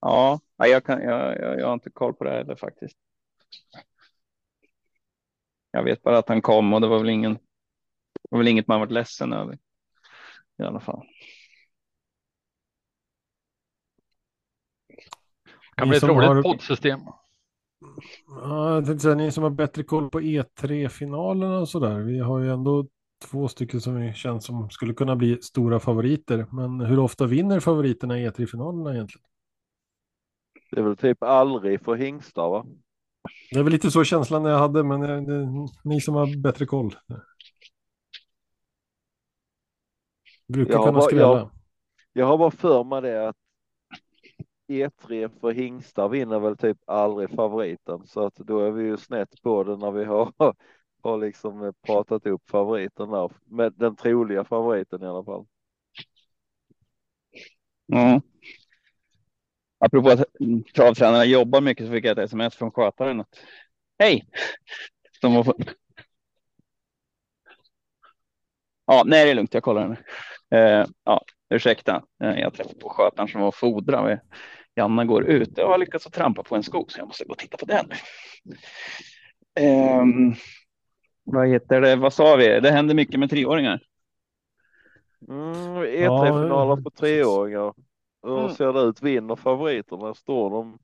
Ja, 0.00 0.40
jag, 0.56 0.84
kan, 0.84 1.02
jag, 1.02 1.38
jag, 1.38 1.60
jag 1.60 1.66
har 1.66 1.74
inte 1.74 1.90
koll 1.90 2.14
på 2.14 2.24
det 2.24 2.30
heller 2.30 2.56
faktiskt. 2.56 2.96
Jag 5.70 5.82
vet 5.84 6.02
bara 6.02 6.18
att 6.18 6.28
han 6.28 6.42
kom 6.42 6.72
och 6.74 6.80
det 6.80 6.86
var 6.88 6.98
väl 6.98 7.08
ingen. 7.08 7.34
Det 7.34 7.40
var 8.30 8.38
väl 8.38 8.48
inget 8.48 8.68
man 8.68 8.80
varit 8.80 8.92
ledsen 8.92 9.32
över. 9.32 9.58
I 10.58 10.62
alla 10.62 10.80
fall. 10.80 11.02
Kan 15.76 15.86
Ni 15.86 15.90
bli 15.90 15.96
ett 15.96 16.00
som 16.00 16.10
roligt 16.10 16.28
har- 16.28 16.42
poddsystem. 16.42 17.00
Ja, 18.26 18.74
jag 18.74 18.84
tänkte 18.86 19.02
säga, 19.02 19.14
ni 19.14 19.32
som 19.32 19.42
har 19.42 19.50
bättre 19.50 19.82
koll 19.82 20.10
på 20.10 20.20
E3-finalerna 20.20 21.58
och 21.58 21.68
sådär. 21.68 21.98
Vi 21.98 22.18
har 22.18 22.38
ju 22.40 22.50
ändå 22.52 22.86
två 23.30 23.48
stycken 23.48 23.80
som 23.80 23.94
vi 24.00 24.12
känns 24.14 24.44
som 24.44 24.70
skulle 24.70 24.94
kunna 24.94 25.16
bli 25.16 25.42
stora 25.42 25.80
favoriter. 25.80 26.46
Men 26.52 26.80
hur 26.80 26.98
ofta 26.98 27.26
vinner 27.26 27.60
favoriterna 27.60 28.18
i 28.18 28.28
E3-finalerna 28.28 28.94
egentligen? 28.94 29.24
Det 30.70 30.80
är 30.80 30.84
väl 30.84 30.96
typ 30.96 31.22
aldrig 31.22 31.80
för 31.84 31.94
hingstar 31.94 32.48
va? 32.50 32.66
Det 33.50 33.58
är 33.58 33.62
väl 33.62 33.72
lite 33.72 33.90
så 33.90 34.04
känslan 34.04 34.44
jag 34.44 34.58
hade, 34.58 34.84
men 34.84 35.02
eh, 35.02 35.22
det, 35.22 35.48
ni 35.84 36.00
som 36.00 36.14
har 36.14 36.42
bättre 36.42 36.66
koll. 36.66 36.94
Brukar 40.48 40.72
Jag 40.72 40.78
har 40.78 40.86
kunna 40.86 41.00
skrälla. 41.00 41.22
jag- 41.38 41.50
Jag 42.12 42.26
har 42.26 42.38
bara 42.38 42.50
för 42.50 42.84
mig 42.84 43.02
det 43.02 43.28
att 43.28 43.36
E3 44.68 45.28
för 45.40 45.50
hingstar 45.52 46.08
vinner 46.08 46.38
väl 46.40 46.56
typ 46.56 46.78
aldrig 46.86 47.30
favoriten 47.30 48.06
så 48.06 48.26
att 48.26 48.34
då 48.34 48.60
är 48.60 48.70
vi 48.70 48.84
ju 48.84 48.96
snett 48.96 49.42
på 49.42 49.64
det 49.64 49.76
när 49.76 49.90
vi 49.90 50.04
har, 50.04 50.32
har 51.02 51.18
liksom 51.18 51.72
pratat 51.86 52.26
upp 52.26 52.50
favoriten 52.50 53.10
där 53.10 53.30
med 53.44 53.72
den 53.76 53.96
troliga 53.96 54.44
favoriten 54.44 55.02
i 55.02 55.06
alla 55.06 55.24
fall. 55.24 55.46
Ja. 57.86 58.20
Apropå 59.78 60.10
att 60.10 60.24
travtränarna 60.74 61.24
jobbar 61.24 61.60
mycket 61.60 61.86
så 61.86 61.92
fick 61.92 62.04
jag 62.04 62.18
ett 62.18 62.24
sms 62.24 62.56
från 62.56 62.70
skötaren 62.70 63.20
att 63.20 63.38
Hej! 63.98 64.24
Var... 65.22 65.54
Ja, 68.86 69.02
nej 69.06 69.24
det 69.24 69.30
är 69.30 69.34
lugnt, 69.34 69.54
jag 69.54 69.62
kollar 69.62 69.82
henne. 69.82 69.96
Eh, 70.50 70.86
ja, 71.04 71.24
ursäkta, 71.50 72.02
eh, 72.22 72.38
jag 72.40 72.54
träffade 72.54 72.78
på 72.78 72.88
skötaren 72.88 73.28
som 73.28 73.40
var 73.40 73.52
fodra. 73.52 74.18
Janna 74.74 75.04
går 75.04 75.24
ut. 75.24 75.52
Jag 75.56 75.68
har 75.68 75.78
lyckats 75.78 76.06
att 76.06 76.12
trampa 76.12 76.42
på 76.42 76.56
en 76.56 76.62
sko 76.62 76.84
så 76.88 76.98
jag 76.98 77.06
måste 77.06 77.24
gå 77.24 77.32
och 77.32 77.38
titta 77.38 77.56
på 77.56 77.66
den. 77.66 77.90
Eh, 79.60 80.04
vad 81.24 81.48
heter 81.48 81.80
det? 81.80 81.96
Vad 81.96 82.12
sa 82.12 82.36
vi? 82.36 82.60
Det 82.60 82.70
händer 82.70 82.94
mycket 82.94 83.20
med 83.20 83.30
treåringar. 83.30 83.80
Mm, 85.28 85.82
E3-finaler 85.82 86.76
ja, 86.76 86.82
på 86.84 86.90
treåringar. 86.90 87.74
Hur 88.22 88.38
mm. 88.38 88.54
ser 88.54 88.72
det 88.72 88.80
ut? 88.80 89.02
Vinner 89.02 89.36
favoriterna? 89.36 90.14
Står 90.14 90.50
de? 90.50 90.78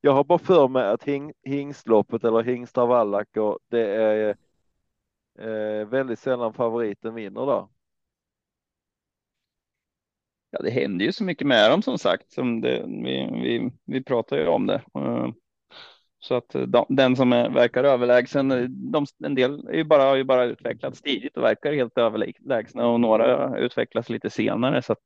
Jag 0.00 0.12
har 0.12 0.24
bara 0.24 0.38
för 0.38 0.68
mig 0.68 0.88
att 0.88 1.02
hing, 1.02 1.32
hingstloppet 1.42 2.24
eller 2.24 2.42
hingstavallacker, 2.42 3.58
det 3.68 3.86
är 3.86 4.36
eh, 5.38 5.88
väldigt 5.88 6.18
sällan 6.18 6.52
favoriten 6.52 7.14
vinner 7.14 7.46
där. 7.46 7.68
Ja, 10.50 10.62
det 10.62 10.70
händer 10.70 11.04
ju 11.04 11.12
så 11.12 11.24
mycket 11.24 11.46
med 11.46 11.70
dem 11.70 11.82
som 11.82 11.98
sagt. 11.98 12.32
Som 12.32 12.60
det, 12.60 12.84
vi, 12.86 13.30
vi, 13.42 13.72
vi 13.84 14.04
pratar 14.04 14.36
ju 14.36 14.46
om 14.46 14.66
det. 14.66 14.82
Så 16.20 16.34
att 16.34 16.54
eh, 16.54 16.62
de, 16.62 16.86
den 16.88 17.16
som 17.16 17.32
är, 17.32 17.50
verkar 17.50 17.84
överlägsen, 17.84 18.50
eh, 18.50 18.62
de, 18.68 19.06
en 19.24 19.34
del 19.34 19.68
är 19.68 19.74
ju 19.74 19.84
bara, 19.84 20.02
har 20.02 20.16
ju 20.16 20.24
bara 20.24 20.44
utvecklats 20.44 21.02
tidigt 21.02 21.36
och 21.36 21.42
verkar 21.42 21.72
helt 21.72 21.98
överlägsna 21.98 22.86
och 22.86 23.00
några 23.00 23.58
utvecklas 23.58 24.08
lite 24.08 24.30
senare. 24.30 24.82
Så 24.82 24.96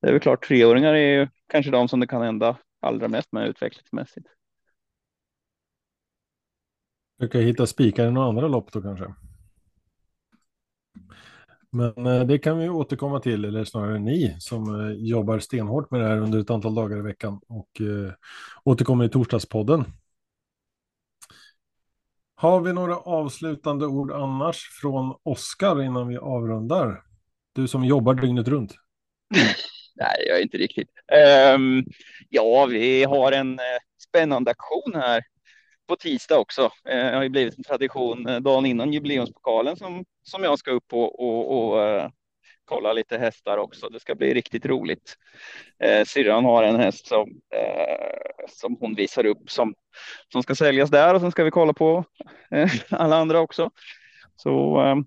det 0.00 0.08
är 0.08 0.12
väl 0.12 0.20
klart, 0.20 0.48
treåringar 0.48 0.94
är 0.94 1.20
ju 1.20 1.28
kanske 1.48 1.70
de 1.70 1.88
som 1.88 2.00
det 2.00 2.06
kan 2.06 2.22
hända 2.22 2.56
allra 2.80 3.08
mest 3.08 3.32
med 3.32 3.48
utvecklingsmässigt. 3.48 4.26
Du 7.18 7.28
kan 7.28 7.40
hitta 7.40 7.66
spikar 7.66 8.06
i 8.06 8.10
några 8.10 8.28
andra 8.28 8.48
lopp 8.48 8.72
då 8.72 8.82
kanske? 8.82 9.14
Men 11.70 12.06
eh, 12.06 12.24
det 12.24 12.38
kan 12.38 12.58
vi 12.58 12.68
återkomma 12.68 13.20
till, 13.20 13.44
eller 13.44 13.64
snarare 13.64 13.98
ni 13.98 14.36
som 14.38 14.94
jobbar 14.98 15.38
stenhårt 15.38 15.90
med 15.90 16.00
det 16.00 16.08
här 16.08 16.18
under 16.18 16.38
ett 16.38 16.50
antal 16.50 16.74
dagar 16.74 16.98
i 16.98 17.02
veckan 17.02 17.40
och 17.48 17.80
återkommer 18.64 19.04
i 19.04 19.08
torsdagspodden. 19.08 19.84
Har 22.44 22.60
vi 22.60 22.72
några 22.72 22.96
avslutande 22.96 23.86
ord 23.86 24.12
annars 24.12 24.68
från 24.80 25.14
Oskar 25.22 25.82
innan 25.82 26.08
vi 26.08 26.16
avrundar? 26.16 27.02
Du 27.54 27.68
som 27.68 27.84
jobbar 27.84 28.14
dygnet 28.14 28.48
runt. 28.48 28.74
Nej, 29.94 30.24
jag 30.28 30.38
är 30.38 30.42
inte 30.42 30.56
riktigt. 30.56 30.88
Um, 31.54 31.84
ja, 32.28 32.66
vi 32.66 33.04
har 33.04 33.32
en 33.32 33.52
uh, 33.52 33.58
spännande 34.08 34.50
aktion 34.50 34.92
här 34.94 35.22
på 35.88 35.96
tisdag 35.96 36.38
också. 36.38 36.62
Uh, 36.62 36.70
det 36.84 37.14
har 37.14 37.22
ju 37.22 37.28
blivit 37.28 37.58
en 37.58 37.64
tradition 37.64 38.28
uh, 38.28 38.40
dagen 38.40 38.66
innan 38.66 38.92
jubileumspokalen 38.92 39.76
som, 39.76 40.04
som 40.22 40.42
jag 40.42 40.58
ska 40.58 40.70
upp 40.70 40.88
på 40.88 41.02
och, 41.02 41.58
och 41.58 41.78
uh, 41.78 42.08
kolla 42.74 42.92
lite 42.92 43.18
hästar 43.18 43.58
också. 43.58 43.88
Det 43.88 44.00
ska 44.00 44.14
bli 44.14 44.34
riktigt 44.34 44.66
roligt. 44.66 45.14
Eh, 45.78 46.04
syrran 46.04 46.44
har 46.44 46.62
en 46.62 46.76
häst 46.76 47.06
som, 47.06 47.28
eh, 47.30 48.48
som 48.48 48.76
hon 48.80 48.94
visar 48.94 49.26
upp 49.26 49.50
som, 49.50 49.74
som 50.32 50.42
ska 50.42 50.54
säljas 50.54 50.90
där 50.90 51.14
och 51.14 51.20
sen 51.20 51.30
ska 51.30 51.44
vi 51.44 51.50
kolla 51.50 51.72
på 51.72 52.04
eh, 52.50 52.70
alla 52.90 53.16
andra 53.16 53.40
också. 53.40 53.70
Så 54.36 54.78
ehm, 54.78 55.04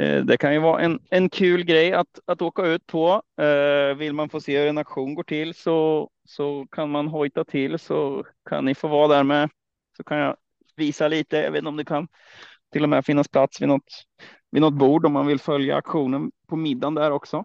eh, 0.00 0.24
det 0.24 0.36
kan 0.36 0.52
ju 0.52 0.58
vara 0.58 0.80
en, 0.80 1.00
en 1.10 1.30
kul 1.30 1.64
grej 1.64 1.92
att, 1.92 2.18
att 2.26 2.42
åka 2.42 2.62
ut 2.62 2.86
på. 2.86 3.22
Eh, 3.40 3.96
vill 3.96 4.12
man 4.12 4.28
få 4.28 4.40
se 4.40 4.58
hur 4.58 4.68
en 4.68 4.78
aktion 4.78 5.14
går 5.14 5.22
till 5.22 5.54
så, 5.54 6.10
så 6.28 6.66
kan 6.70 6.90
man 6.90 7.08
hojta 7.08 7.44
till 7.44 7.78
så 7.78 8.24
kan 8.48 8.64
ni 8.64 8.74
få 8.74 8.88
vara 8.88 9.08
där 9.08 9.22
med. 9.22 9.50
Så 9.96 10.04
kan 10.04 10.18
jag 10.18 10.36
visa 10.76 11.08
lite. 11.08 11.36
Jag 11.36 11.50
vet 11.50 11.58
inte 11.58 11.68
om 11.68 11.76
det 11.76 11.84
kan 11.84 12.08
till 12.72 12.82
och 12.82 12.88
med 12.88 13.04
finnas 13.04 13.28
plats 13.28 13.60
vid 13.60 13.68
något, 13.68 14.04
vid 14.52 14.62
något 14.62 14.74
bord 14.74 15.06
om 15.06 15.12
man 15.12 15.26
vill 15.26 15.38
följa 15.38 15.76
aktionen 15.76 16.32
på 16.46 16.56
middagen 16.56 16.94
där 16.94 17.10
också. 17.10 17.44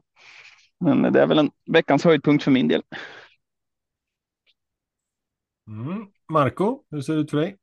Men 0.79 1.13
det 1.13 1.21
är 1.21 1.27
väl 1.27 1.39
en 1.39 1.51
veckans 1.65 2.03
höjdpunkt 2.03 2.43
för 2.43 2.51
min 2.51 2.67
del. 2.67 2.83
Mm. 5.67 6.07
Marco, 6.29 6.83
hur 6.91 7.01
ser 7.01 7.13
det 7.13 7.19
ut 7.19 7.29
för 7.29 7.37
dig? 7.37 7.57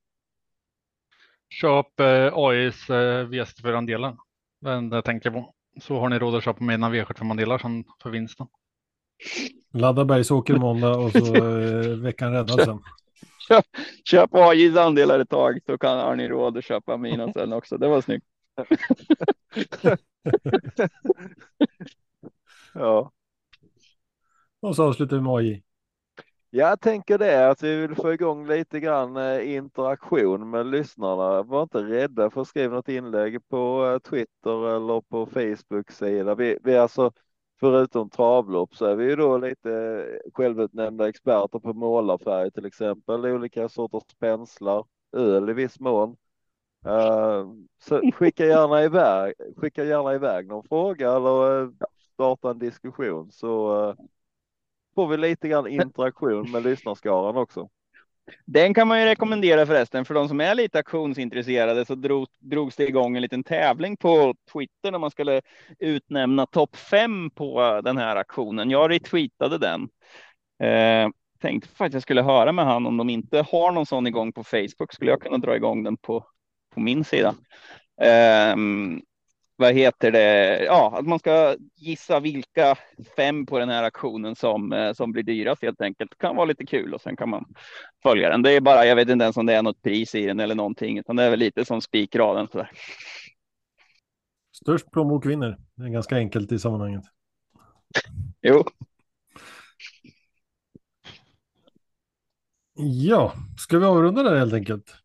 Köp 1.49 2.01
eh, 2.01 2.33
AIs 2.35 2.91
eh, 2.91 3.29
V64-andelen. 3.29 4.17
Den 4.61 5.03
tänker 5.03 5.31
jag 5.31 5.43
på. 5.43 5.55
Så 5.81 5.99
har 5.99 6.09
ni 6.09 6.19
råd 6.19 6.35
att 6.35 6.45
köpa 6.45 6.65
mina 6.65 6.91
V75-andelar 6.91 7.59
sen 7.59 7.85
för 8.03 8.11
vinsten. 8.11 8.47
Ladda 9.73 10.05
Bergsåker 10.05 10.55
måndag 10.55 10.97
och 10.97 11.13
så 11.13 11.35
eh, 11.37 11.97
veckan 11.97 12.33
räddad 12.33 12.65
sen. 12.65 12.79
Köp, 13.49 13.65
köp 14.05 14.35
AIs 14.35 14.77
andelar 14.77 15.21
ett 15.21 15.29
tag 15.29 15.59
så 15.67 15.79
kan, 15.79 15.99
har 15.99 16.17
ni 16.17 16.29
råd 16.29 16.59
att 16.59 16.65
köpa 16.65 16.97
mina 16.97 17.33
sen 17.33 17.53
också. 17.53 17.79
Det 17.79 17.89
var 17.89 18.01
snyggt. 18.01 18.27
ja. 22.75 23.13
Och 24.61 24.77
så 24.77 24.85
avslutar 24.85 25.17
vi 25.17 25.23
med 25.23 25.33
AI. 25.33 25.63
Jag 26.51 26.81
tänker 26.81 27.19
det 27.19 27.51
att 27.51 27.63
vi 27.63 27.77
vill 27.77 27.95
få 27.95 28.13
igång 28.13 28.47
lite 28.47 28.81
grann 28.81 29.17
eh, 29.17 29.55
interaktion 29.55 30.51
med 30.51 30.67
lyssnarna. 30.67 31.43
Var 31.43 31.63
inte 31.63 31.79
rädda 31.79 32.31
för 32.31 32.41
att 32.41 32.49
skriva 32.49 32.75
något 32.75 32.89
inlägg 32.89 33.49
på 33.49 33.87
eh, 33.87 33.99
Twitter 33.99 34.77
eller 34.77 35.01
på 35.01 35.27
Facebook-sida. 35.27 36.35
Vi, 36.35 36.59
vi 36.63 36.77
alltså, 36.77 37.13
förutom 37.61 38.11
travlopp 38.11 38.77
så 38.77 38.87
är 38.87 38.97
vi 38.97 39.05
ju 39.05 39.17
då 39.17 39.39
lite 39.39 40.05
självutnämnda 40.35 41.09
experter 41.09 41.59
på 41.59 41.73
målarfärg 41.73 42.51
till 42.51 42.67
exempel, 42.67 43.27
olika 43.27 43.69
sorters 43.69 44.17
penslar, 44.19 44.85
öl 45.13 45.51
i 45.51 45.53
viss 45.53 45.81
mån. 45.81 46.17
Uh, 46.87 47.47
så 47.79 48.11
skicka 48.15 48.47
gärna 48.47 48.83
iväg, 48.83 49.35
skicka 49.57 49.85
gärna 49.85 50.15
iväg 50.15 50.47
någon 50.47 50.69
fråga 50.69 51.11
eller 51.17 51.63
uh, 51.63 51.71
starta 52.15 52.51
en 52.51 52.59
diskussion 52.59 53.33
så 53.33 53.83
uh, 53.89 53.95
får 54.95 55.07
vi 55.07 55.17
lite 55.17 55.49
grann 55.49 55.67
interaktion 55.67 56.51
med 56.51 56.63
lyssnarskaran 56.63 57.37
också. 57.37 57.69
Den 58.45 58.75
kan 58.75 58.89
man 58.89 59.01
ju 59.01 59.07
rekommendera 59.07 59.67
förresten 59.67 60.05
för 60.05 60.15
de 60.15 60.29
som 60.29 60.41
är 60.41 60.55
lite 60.55 60.79
auktionsintresserade 60.79 61.85
så 61.85 61.95
drog, 61.95 62.27
drogs 62.39 62.77
det 62.77 62.89
igång 62.89 63.17
en 63.17 63.23
liten 63.23 63.45
tävling 63.45 63.97
på 63.97 64.35
Twitter 64.53 64.91
när 64.91 64.99
man 64.99 65.11
skulle 65.11 65.41
utnämna 65.79 66.47
topp 66.47 66.77
fem 66.77 67.31
på 67.31 67.81
den 67.85 67.99
här 67.99 68.17
aktionen. 68.17 68.71
Jag 68.71 68.91
retweetade 68.91 69.59
den. 69.59 69.89
Eh, 70.69 71.09
tänkte 71.41 71.69
faktiskt 71.69 71.81
att 71.81 71.93
jag 71.93 72.03
skulle 72.03 72.23
höra 72.23 72.53
med 72.53 72.65
han 72.65 72.87
om 72.87 72.97
de 72.97 73.11
inte 73.11 73.45
har 73.51 73.73
någon 73.73 73.87
sån 73.87 74.07
igång 74.07 74.33
på 74.33 74.45
Facebook 74.45 74.93
skulle 74.93 75.11
jag 75.11 75.21
kunna 75.21 75.39
dra 75.39 75.57
igång 75.57 75.83
den 75.83 75.97
på 75.97 76.27
på 76.75 76.81
min 76.81 77.05
sida. 77.05 77.35
Um, 78.55 79.03
vad 79.57 79.75
heter 79.75 80.11
det? 80.11 80.65
Ja, 80.65 80.99
att 80.99 81.07
man 81.07 81.19
ska 81.19 81.57
gissa 81.77 82.21
vilka 82.21 82.77
fem 83.17 83.47
på 83.47 83.59
den 83.59 83.69
här 83.69 83.83
aktionen 83.83 84.37
som, 84.37 84.73
eh, 84.73 84.93
som 84.93 85.13
blir 85.13 85.23
dyrast 85.23 85.63
helt 85.63 85.81
enkelt. 85.81 86.11
Det 86.11 86.27
kan 86.27 86.37
vara 86.37 86.47
lite 86.47 86.67
kul 86.67 86.95
och 86.95 87.01
sen 87.01 87.17
kan 87.17 87.29
man 87.29 87.45
följa 88.03 88.29
den. 88.29 88.43
Det 88.43 88.51
är 88.51 88.61
bara, 88.61 88.87
jag 88.87 88.97
vet 88.97 89.09
inte 89.09 89.23
ens 89.23 89.37
om 89.37 89.47
det 89.47 89.55
är 89.55 89.63
något 89.63 89.83
pris 89.83 90.15
i 90.15 90.27
den 90.27 90.41
eller 90.41 90.55
någonting, 90.55 90.99
utan 90.99 91.17
det 91.17 91.23
är 91.23 91.31
väl 91.31 91.39
lite 91.39 91.65
som 91.65 91.81
spikraden. 91.81 92.49
Sådär. 92.53 92.71
Störst 94.53 94.91
plånbok 94.91 95.27
vinner. 95.27 95.59
Det 95.75 95.85
är 95.85 95.89
ganska 95.89 96.17
enkelt 96.17 96.53
i 96.53 96.59
sammanhanget. 96.59 97.05
Jo. 98.43 98.65
Ja, 102.77 103.33
ska 103.59 103.79
vi 103.79 103.85
avrunda 103.85 104.23
där 104.23 104.37
helt 104.37 104.55
enkelt? 104.55 105.04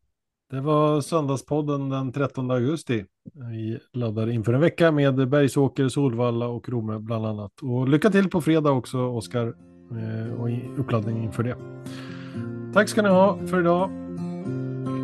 Det 0.52 0.62
var 0.62 1.02
söndagspodden 1.02 1.90
den 1.90 2.12
13 2.12 2.52
augusti. 2.52 3.06
Vi 3.52 3.80
laddar 3.94 4.30
inför 4.30 4.54
en 4.54 4.62
vecka 4.62 4.92
med 4.92 5.30
Bergsåker, 5.30 5.88
Solvalla 5.90 6.48
och 6.48 6.70
Romme 6.70 7.00
bland 7.00 7.26
annat. 7.26 7.52
Och 7.62 7.90
lycka 7.90 8.10
till 8.10 8.30
på 8.30 8.42
fredag 8.42 8.72
också, 8.72 8.98
Oskar, 8.98 9.54
eh, 9.92 10.42
och 10.42 10.50
uppladdning 10.80 11.24
inför 11.24 11.44
det. 11.44 11.56
Tack 12.74 12.90
ska 12.90 13.02
ni 13.02 13.10
ha 13.10 13.38
för 13.48 13.60
idag. 13.60 13.90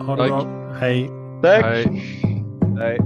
Ha 0.05 0.15
det 0.15 0.21
Tack. 0.21 0.29
bra. 0.29 0.71
Hej. 0.79 1.09
Tack. 1.41 1.65
Hej. 1.65 2.01
Hej. 2.77 2.99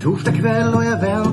Torsdag 0.00 0.32
kväll 0.32 0.74
och 0.74 0.84
jag 0.84 1.00